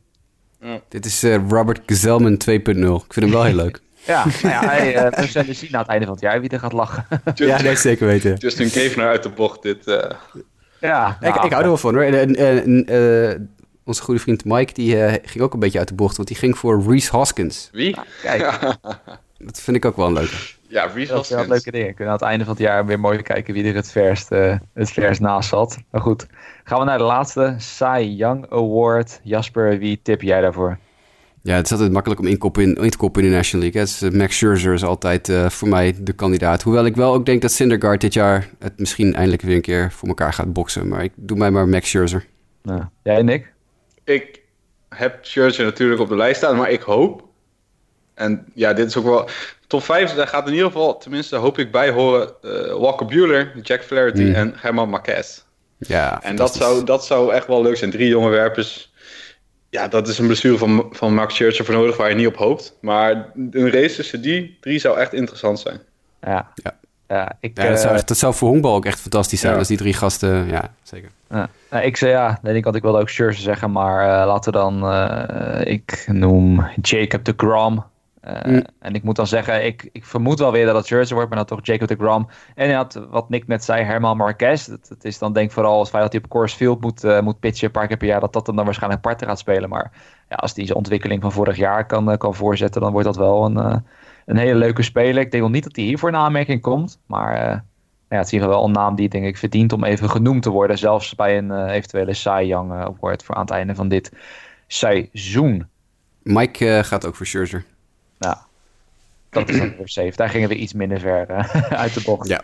Dit 0.88 1.05
is 1.05 1.23
uh, 1.23 1.49
Robert 1.49 1.81
Gezelman 1.85 2.34
2.0. 2.34 2.55
Ik 2.55 3.13
vind 3.13 3.15
hem 3.15 3.31
wel 3.31 3.43
heel 3.43 3.55
leuk. 3.55 3.81
Ja, 4.05 4.25
nou 4.41 4.53
ja 4.53 4.65
hij, 4.65 4.95
uh, 4.95 5.19
we 5.19 5.27
zullen 5.27 5.55
zien 5.55 5.71
na 5.71 5.79
het 5.79 5.87
einde 5.87 6.05
van 6.05 6.13
het 6.13 6.23
jaar 6.23 6.41
wie 6.41 6.49
er 6.49 6.59
gaat 6.59 6.73
lachen. 6.73 7.05
ja, 7.35 7.75
zeker 7.75 8.07
weten. 8.07 8.35
Justin 8.35 8.71
Kevenaar 8.71 9.09
uit 9.09 9.23
de 9.23 9.29
bocht, 9.29 9.61
dit. 9.61 9.87
Uh... 9.87 10.03
Ja, 10.79 11.17
ik, 11.21 11.35
ik 11.35 11.51
hou 11.51 11.61
er 11.61 11.67
wel 11.67 11.77
van 11.77 11.93
hoor. 11.93 12.03
En, 12.03 12.35
en, 12.35 12.85
en 12.85 13.49
onze 13.83 14.01
goede 14.01 14.19
vriend 14.19 14.45
Mike, 14.45 14.73
die 14.73 14.95
ging 15.23 15.43
ook 15.43 15.53
een 15.53 15.59
beetje 15.59 15.79
uit 15.79 15.87
de 15.87 15.93
bocht, 15.93 16.15
want 16.15 16.27
die 16.27 16.37
ging 16.37 16.57
voor 16.57 16.83
Reese 16.87 17.15
Hoskins. 17.15 17.69
Wie? 17.71 17.97
kijk. 18.21 18.59
Dat 19.45 19.61
vind 19.61 19.77
ik 19.77 19.85
ook 19.85 19.95
wel 19.95 20.07
een 20.07 20.13
leuke. 20.13 20.35
Ja, 20.67 20.85
Reese 20.85 21.13
Hoskins. 21.13 21.39
Dat 21.39 21.49
leuke 21.49 21.71
dingen. 21.71 21.93
Kunnen 21.93 22.13
aan 22.13 22.19
het 22.19 22.29
einde 22.29 22.45
van 22.45 22.53
het 22.53 22.63
jaar 22.63 22.85
weer 22.85 22.99
mooi 22.99 23.21
kijken 23.21 23.53
wie 23.53 23.63
er 23.63 23.75
het 23.75 23.91
verst, 23.91 24.31
uh, 24.31 24.55
het 24.73 24.91
verst 24.91 25.21
naast 25.21 25.49
zat. 25.49 25.77
Maar 25.89 26.01
goed, 26.01 26.27
gaan 26.63 26.79
we 26.79 26.85
naar 26.85 26.97
de 26.97 27.03
laatste. 27.03 27.55
Cy 27.57 28.13
Young 28.17 28.45
Award. 28.49 29.19
Jasper, 29.23 29.77
wie 29.77 29.99
tip 30.03 30.21
jij 30.21 30.41
daarvoor? 30.41 30.77
Ja, 31.43 31.55
het 31.55 31.65
is 31.65 31.72
altijd 31.72 31.91
makkelijk 31.91 32.19
om 32.19 32.27
in, 32.27 32.89
te 32.89 32.97
koppen 32.97 33.23
in 33.23 33.30
de 33.30 33.35
National 33.35 33.65
League. 33.65 33.81
Is, 33.81 34.01
uh, 34.01 34.11
Max 34.11 34.38
Scherzer 34.38 34.73
is 34.73 34.84
altijd 34.84 35.30
uh, 35.30 35.49
voor 35.49 35.68
mij 35.68 35.95
de 35.99 36.13
kandidaat. 36.13 36.61
Hoewel 36.61 36.85
ik 36.85 36.95
wel 36.95 37.13
ook 37.13 37.26
denk 37.26 37.41
dat 37.41 37.51
Syndergaard 37.51 38.01
dit 38.01 38.13
jaar 38.13 38.49
het 38.59 38.80
misschien 38.80 39.15
eindelijk 39.15 39.41
weer 39.41 39.55
een 39.55 39.61
keer 39.61 39.91
voor 39.91 40.07
elkaar 40.07 40.34
gaat 40.34 40.53
boksen. 40.53 40.88
Maar 40.88 41.03
ik 41.03 41.11
doe 41.15 41.38
mij 41.38 41.51
maar 41.51 41.68
Max 41.68 41.89
Scherzer. 41.89 42.26
Nou, 42.63 42.84
jij, 43.03 43.22
Nick? 43.22 43.53
Ik 44.03 44.41
heb 44.89 45.18
Scherzer 45.22 45.65
natuurlijk 45.65 46.01
op 46.01 46.09
de 46.09 46.15
lijst 46.15 46.38
staan, 46.38 46.57
maar 46.57 46.69
ik 46.69 46.81
hoop... 46.81 47.30
En 48.13 48.45
ja, 48.53 48.73
dit 48.73 48.88
is 48.88 48.97
ook 48.97 49.03
wel... 49.03 49.30
Top 49.68 49.84
5, 49.84 50.13
daar 50.13 50.27
gaat 50.27 50.47
in 50.47 50.53
ieder 50.53 50.68
geval, 50.68 50.97
tenminste 50.97 51.35
hoop 51.35 51.57
ik 51.57 51.72
bij 51.72 51.89
horen... 51.89 52.34
Uh, 52.41 52.73
Walker 52.73 53.05
Bueller, 53.05 53.51
Jack 53.61 53.84
Flaherty 53.84 54.22
mm. 54.22 54.34
en 54.34 54.53
Herman 54.55 54.89
Marquez. 54.89 55.41
Ja, 55.77 56.23
en 56.23 56.35
dat 56.35 56.55
zou, 56.55 56.84
dat 56.84 57.05
zou 57.05 57.34
echt 57.34 57.47
wel 57.47 57.61
leuk 57.61 57.77
zijn. 57.77 57.91
Drie 57.91 58.07
jonge 58.07 58.30
werpers 58.30 58.90
ja, 59.72 59.88
dat 59.88 60.07
is 60.07 60.18
een 60.18 60.26
blessure 60.26 60.57
van, 60.57 60.88
van 60.91 61.14
Max 61.14 61.35
Scherzer 61.35 61.65
voor 61.65 61.73
nodig 61.73 61.98
waar 61.98 62.10
je 62.10 62.15
niet 62.15 62.27
op 62.27 62.35
hoopt. 62.35 62.77
Maar 62.81 63.31
een 63.52 63.72
race 63.72 63.95
tussen 63.95 64.22
die 64.22 64.57
drie 64.61 64.80
zou 64.80 64.98
echt 64.98 65.14
interessant 65.14 65.60
zijn. 65.60 65.80
Ja, 66.22 66.52
ja. 66.56 66.77
ja, 67.07 67.38
ik, 67.39 67.57
ja 67.57 67.69
dat, 67.69 67.80
zou, 67.80 67.95
uh, 67.95 68.02
dat 68.06 68.18
zou 68.18 68.34
voor 68.34 68.49
honkbal 68.49 68.76
ook 68.76 68.85
echt 68.85 68.99
fantastisch 68.99 69.39
zijn. 69.39 69.53
Ja. 69.53 69.60
Als 69.60 69.68
die 69.68 69.77
drie 69.77 69.93
gasten, 69.93 70.48
ja, 70.48 70.73
zeker. 70.84 71.10
Ja. 71.30 71.49
Nou, 71.69 71.84
ik 71.85 71.98
zei 71.98 72.11
ja, 72.11 72.39
denk 72.41 72.65
ik, 72.65 72.76
ik 72.76 72.81
wilde 72.81 72.99
ook 72.99 73.10
Scherzer 73.10 73.43
zeggen. 73.43 73.72
Maar 73.72 74.22
uh, 74.22 74.27
laten 74.27 74.52
we 74.52 74.60
dan, 74.60 74.91
uh, 74.91 75.73
ik 75.73 76.06
noem 76.07 76.68
Jacob 76.81 77.26
de 77.26 77.34
Grom. 77.38 77.84
Uh, 78.27 78.43
mm. 78.43 78.64
En 78.80 78.93
ik 78.93 79.03
moet 79.03 79.15
dan 79.15 79.27
zeggen, 79.27 79.65
ik, 79.65 79.89
ik 79.91 80.06
vermoed 80.06 80.39
wel 80.39 80.52
weer 80.52 80.65
dat 80.65 80.76
het 80.76 80.85
Scherzer 80.85 81.15
wordt, 81.15 81.30
maar 81.30 81.38
dan 81.38 81.48
toch 81.57 81.65
Jacob 81.65 81.88
de 81.88 81.95
Gram. 81.95 82.27
En 82.56 82.73
had, 82.73 83.06
wat 83.10 83.30
Nick 83.30 83.48
net 83.48 83.64
zei, 83.64 83.84
Herman 83.84 84.18
Marquez. 84.18 84.65
Dat, 84.65 84.88
dat 84.88 85.03
is 85.03 85.18
dan 85.18 85.34
denk 85.34 85.48
ik 85.48 85.53
vooral 85.53 85.80
het 85.80 85.89
feit 85.89 86.03
dat 86.03 86.11
hij 86.11 86.22
op 86.22 86.30
Coors 86.30 86.53
Field 86.53 86.81
moet, 86.81 87.03
uh, 87.03 87.22
moet 87.22 87.39
pitchen 87.39 87.65
een 87.65 87.72
paar 87.72 87.88
keer 87.88 87.98
per 87.98 88.07
jaar, 88.07 88.19
dat 88.19 88.34
dat 88.34 88.48
hem 88.48 88.56
dan 88.56 88.65
waarschijnlijk 88.65 89.02
parten 89.02 89.27
gaat 89.27 89.39
spelen. 89.39 89.69
Maar 89.69 89.91
ja, 90.30 90.35
als 90.35 90.53
hij 90.56 90.65
zijn 90.65 90.77
ontwikkeling 90.77 91.22
van 91.22 91.31
vorig 91.31 91.57
jaar 91.57 91.85
kan, 91.85 92.10
uh, 92.10 92.18
kan 92.18 92.35
voorzetten, 92.35 92.81
dan 92.81 92.91
wordt 92.91 93.07
dat 93.07 93.18
wel 93.18 93.45
een, 93.45 93.84
een 94.26 94.38
hele 94.38 94.56
leuke 94.56 94.81
speler. 94.81 95.22
Ik 95.22 95.31
denk 95.31 95.43
wel 95.43 95.52
niet 95.52 95.64
dat 95.64 95.76
hij 95.76 95.85
hier 95.85 95.98
voor 95.98 96.10
een 96.10 96.15
aanmerking 96.15 96.61
komt, 96.61 96.99
maar 97.06 97.35
ja, 98.10 98.18
het 98.18 98.26
is 98.26 98.31
hier 98.31 98.48
wel 98.48 98.65
een 98.65 98.72
naam 98.72 98.95
die 98.95 99.10
denk 99.10 99.26
ik 99.26 99.38
verdient 99.38 99.73
om 99.73 99.84
even 99.84 100.10
genoemd 100.10 100.43
te 100.43 100.49
worden. 100.49 100.77
Zelfs 100.77 101.15
bij 101.15 101.38
een 101.38 101.68
eventuele 101.68 102.14
Cy 102.14 102.43
Young 102.45 102.72
Award 102.72 103.23
voor 103.23 103.35
aan 103.35 103.41
het 103.41 103.52
einde 103.52 103.76
van 103.76 103.88
dit 103.88 104.11
seizoen. 104.68 105.68
Mike 106.23 106.81
gaat 106.84 107.06
ook 107.06 107.15
voor 107.15 107.26
Scherzer. 107.26 107.65
Ja, 108.22 108.45
dat 109.30 109.49
is 109.49 109.57
dan 109.57 109.73
weer 109.77 109.89
safe. 109.89 110.15
Daar 110.15 110.30
gingen 110.30 110.49
we 110.49 110.56
iets 110.56 110.73
minder 110.73 110.99
ver 110.99 111.27
uit 111.84 111.93
de 111.93 112.02
bocht. 112.06 112.27
Ja. 112.27 112.43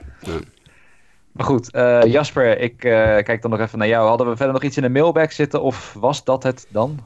Maar 1.32 1.46
goed, 1.46 1.70
Jasper, 2.08 2.60
ik 2.60 2.78
kijk 2.78 3.42
dan 3.42 3.52
nog 3.52 3.60
even 3.60 3.80
naar 3.80 3.88
jou. 3.88 4.08
Hadden 4.08 4.30
we 4.30 4.36
verder 4.36 4.54
nog 4.54 4.64
iets 4.64 4.78
in 4.78 4.84
de 4.84 4.90
mailbag 4.90 5.34
zitten 5.34 5.62
of 5.62 5.94
was 6.00 6.24
dat 6.24 6.44
het 6.44 6.68
dan? 6.70 7.00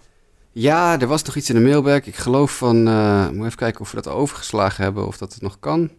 Ja, 0.51 0.99
er 0.99 1.07
was 1.07 1.23
nog 1.23 1.35
iets 1.35 1.49
in 1.49 1.55
de 1.55 1.61
mailbag. 1.61 2.05
Ik 2.05 2.15
geloof 2.15 2.57
van. 2.57 2.87
Uh, 2.87 3.29
moet 3.29 3.45
even 3.45 3.57
kijken 3.57 3.81
of 3.81 3.91
we 3.91 4.01
dat 4.01 4.13
overgeslagen 4.13 4.83
hebben 4.83 5.07
of 5.07 5.17
dat 5.17 5.33
het 5.33 5.41
nog 5.41 5.59
kan. 5.59 5.89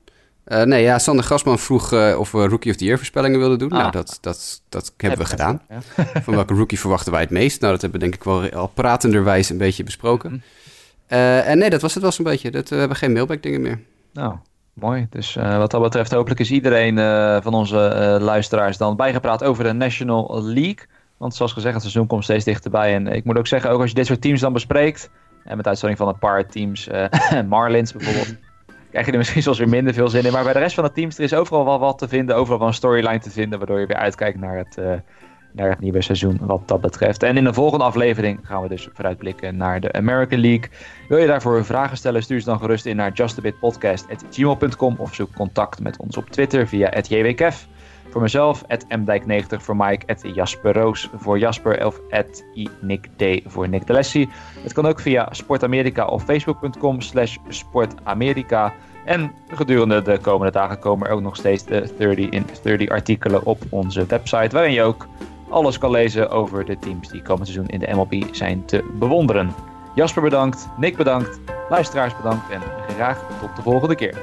Uh, 0.46 0.62
nee, 0.62 0.82
ja, 0.82 0.98
Sander 0.98 1.24
Gasman 1.24 1.58
vroeg 1.58 1.92
uh, 1.92 2.18
of 2.18 2.32
we 2.32 2.46
Rookie 2.46 2.70
of 2.70 2.76
the 2.76 2.84
Year 2.84 2.96
voorspellingen 2.96 3.38
wilden 3.38 3.58
doen. 3.58 3.70
Ah. 3.70 3.78
Nou, 3.78 3.90
dat, 3.90 4.18
dat, 4.20 4.62
dat 4.68 4.92
hebben 4.96 5.18
we 5.18 5.24
gedaan. 5.24 5.62
Ja. 5.68 5.80
Van 6.22 6.34
welke 6.34 6.54
rookie 6.54 6.78
verwachten 6.78 7.12
wij 7.12 7.20
het 7.20 7.30
meest? 7.30 7.60
Nou, 7.60 7.72
dat 7.72 7.82
hebben 7.82 8.00
we 8.00 8.06
denk 8.06 8.18
ik 8.18 8.24
wel 8.24 8.50
al 8.50 8.68
pratenderwijs 8.68 9.50
een 9.50 9.58
beetje 9.58 9.84
besproken. 9.84 10.30
Mm. 10.30 10.42
En 11.12 11.58
nee, 11.58 11.70
dat 11.70 11.82
was 11.82 11.94
het 11.94 12.02
wel 12.02 12.12
zo'n 12.12 12.24
beetje. 12.24 12.50
Dat, 12.50 12.68
we 12.68 12.76
hebben 12.76 12.96
geen 12.96 13.12
mailbag 13.12 13.40
dingen 13.40 13.60
meer. 13.60 13.80
Nou, 14.12 14.34
mooi. 14.72 15.06
Dus 15.10 15.34
wat 15.34 15.70
dat 15.70 15.82
betreft, 15.82 16.12
hopelijk 16.12 16.40
is 16.40 16.50
iedereen 16.50 16.96
van 17.42 17.54
onze 17.54 18.18
luisteraars 18.20 18.76
dan 18.76 18.96
bijgepraat 18.96 19.44
over 19.44 19.64
de 19.64 19.72
National 19.72 20.42
League. 20.42 20.86
Want 21.16 21.34
zoals 21.34 21.52
gezegd, 21.52 21.74
het 21.74 21.82
seizoen 21.82 22.06
komt 22.06 22.24
steeds 22.24 22.44
dichterbij. 22.44 22.94
En 22.94 23.06
ik 23.06 23.24
moet 23.24 23.38
ook 23.38 23.46
zeggen, 23.46 23.70
ook 23.70 23.80
als 23.80 23.88
je 23.88 23.94
dit 23.94 24.06
soort 24.06 24.20
teams 24.20 24.40
dan 24.40 24.52
bespreekt, 24.52 25.10
en 25.44 25.56
met 25.56 25.66
uitzondering 25.66 25.98
van 25.98 26.08
een 26.08 26.18
paar 26.18 26.46
teams, 26.46 26.88
Marlins 27.48 27.92
bijvoorbeeld, 27.92 28.36
krijg 28.90 29.06
je 29.06 29.12
er 29.12 29.18
misschien 29.18 29.42
soms 29.42 29.58
weer 29.58 29.68
minder 29.68 29.94
veel 29.94 30.08
zin 30.08 30.24
in. 30.24 30.32
Maar 30.32 30.44
bij 30.44 30.52
de 30.52 30.58
rest 30.58 30.74
van 30.74 30.84
de 30.84 30.92
teams, 30.92 31.18
er 31.18 31.24
is 31.24 31.34
overal 31.34 31.64
wel 31.64 31.78
wat 31.78 31.98
te 31.98 32.08
vinden, 32.08 32.36
overal 32.36 32.58
wel 32.58 32.68
een 32.68 32.74
storyline 32.74 33.18
te 33.18 33.30
vinden, 33.30 33.58
waardoor 33.58 33.80
je 33.80 33.86
weer 33.86 33.96
uitkijkt 33.96 34.38
naar 34.38 34.56
het, 34.56 35.02
naar 35.52 35.70
het 35.70 35.80
nieuwe 35.80 36.02
seizoen 36.02 36.38
wat 36.40 36.68
dat 36.68 36.80
betreft. 36.80 37.22
En 37.22 37.36
in 37.36 37.44
de 37.44 37.52
volgende 37.52 37.84
aflevering 37.84 38.38
gaan 38.42 38.62
we 38.62 38.68
dus 38.68 38.88
vooruitblikken 38.92 39.56
naar 39.56 39.80
de 39.80 39.92
American 39.92 40.40
League. 40.40 40.70
Wil 41.08 41.18
je 41.18 41.26
daarvoor 41.26 41.64
vragen 41.64 41.96
stellen, 41.96 42.22
stuur 42.22 42.40
ze 42.40 42.46
dan 42.46 42.58
gerust 42.58 42.86
in 42.86 42.96
naar 42.96 43.12
justabitpodcast.gmail.com 43.12 44.94
of 44.98 45.14
zoek 45.14 45.32
contact 45.34 45.80
met 45.80 45.96
ons 45.96 46.16
op 46.16 46.30
Twitter 46.30 46.68
via 46.68 46.92
@jwkf. 47.00 47.66
Voor 48.12 48.20
mezelf, 48.20 48.64
mdijk90 48.88 49.62
voor 49.62 49.76
Mike, 49.76 50.28
Jasper 50.34 50.72
Roos 50.72 51.10
voor 51.16 51.38
Jasper 51.38 51.86
of 51.86 52.00
Nick 52.80 53.08
D 53.16 53.22
voor 53.46 53.68
Nick 53.68 53.88
Lessie. 53.88 54.28
Het 54.62 54.72
kan 54.72 54.86
ook 54.86 55.00
via 55.00 55.28
Sportamerika 55.30 56.06
of 56.06 56.24
facebook.com 56.24 57.00
slash 57.00 57.36
sportamerika. 57.48 58.72
En 59.04 59.32
gedurende 59.48 60.02
de 60.02 60.18
komende 60.18 60.52
dagen 60.52 60.78
komen 60.78 61.06
er 61.06 61.12
ook 61.12 61.20
nog 61.20 61.36
steeds 61.36 61.64
de 61.64 61.94
30 61.98 62.28
in 62.28 62.46
30 62.62 62.88
artikelen 62.88 63.46
op 63.46 63.62
onze 63.68 64.06
website, 64.06 64.48
waarin 64.56 64.72
je 64.72 64.82
ook 64.82 65.06
alles 65.52 65.78
kan 65.78 65.90
lezen 65.90 66.30
over 66.30 66.64
de 66.64 66.78
teams 66.78 67.08
die 67.08 67.22
komend 67.22 67.48
seizoen 67.48 67.68
in 67.68 67.78
de 67.78 67.94
MLB 67.94 68.34
zijn 68.34 68.64
te 68.64 68.84
bewonderen. 68.92 69.54
Jasper 69.94 70.22
bedankt, 70.22 70.68
Nick 70.76 70.96
bedankt, 70.96 71.40
luisteraars 71.68 72.16
bedankt 72.16 72.50
en 72.50 72.60
graag 72.94 73.24
tot 73.40 73.56
de 73.56 73.62
volgende 73.62 73.94
keer. 73.94 74.16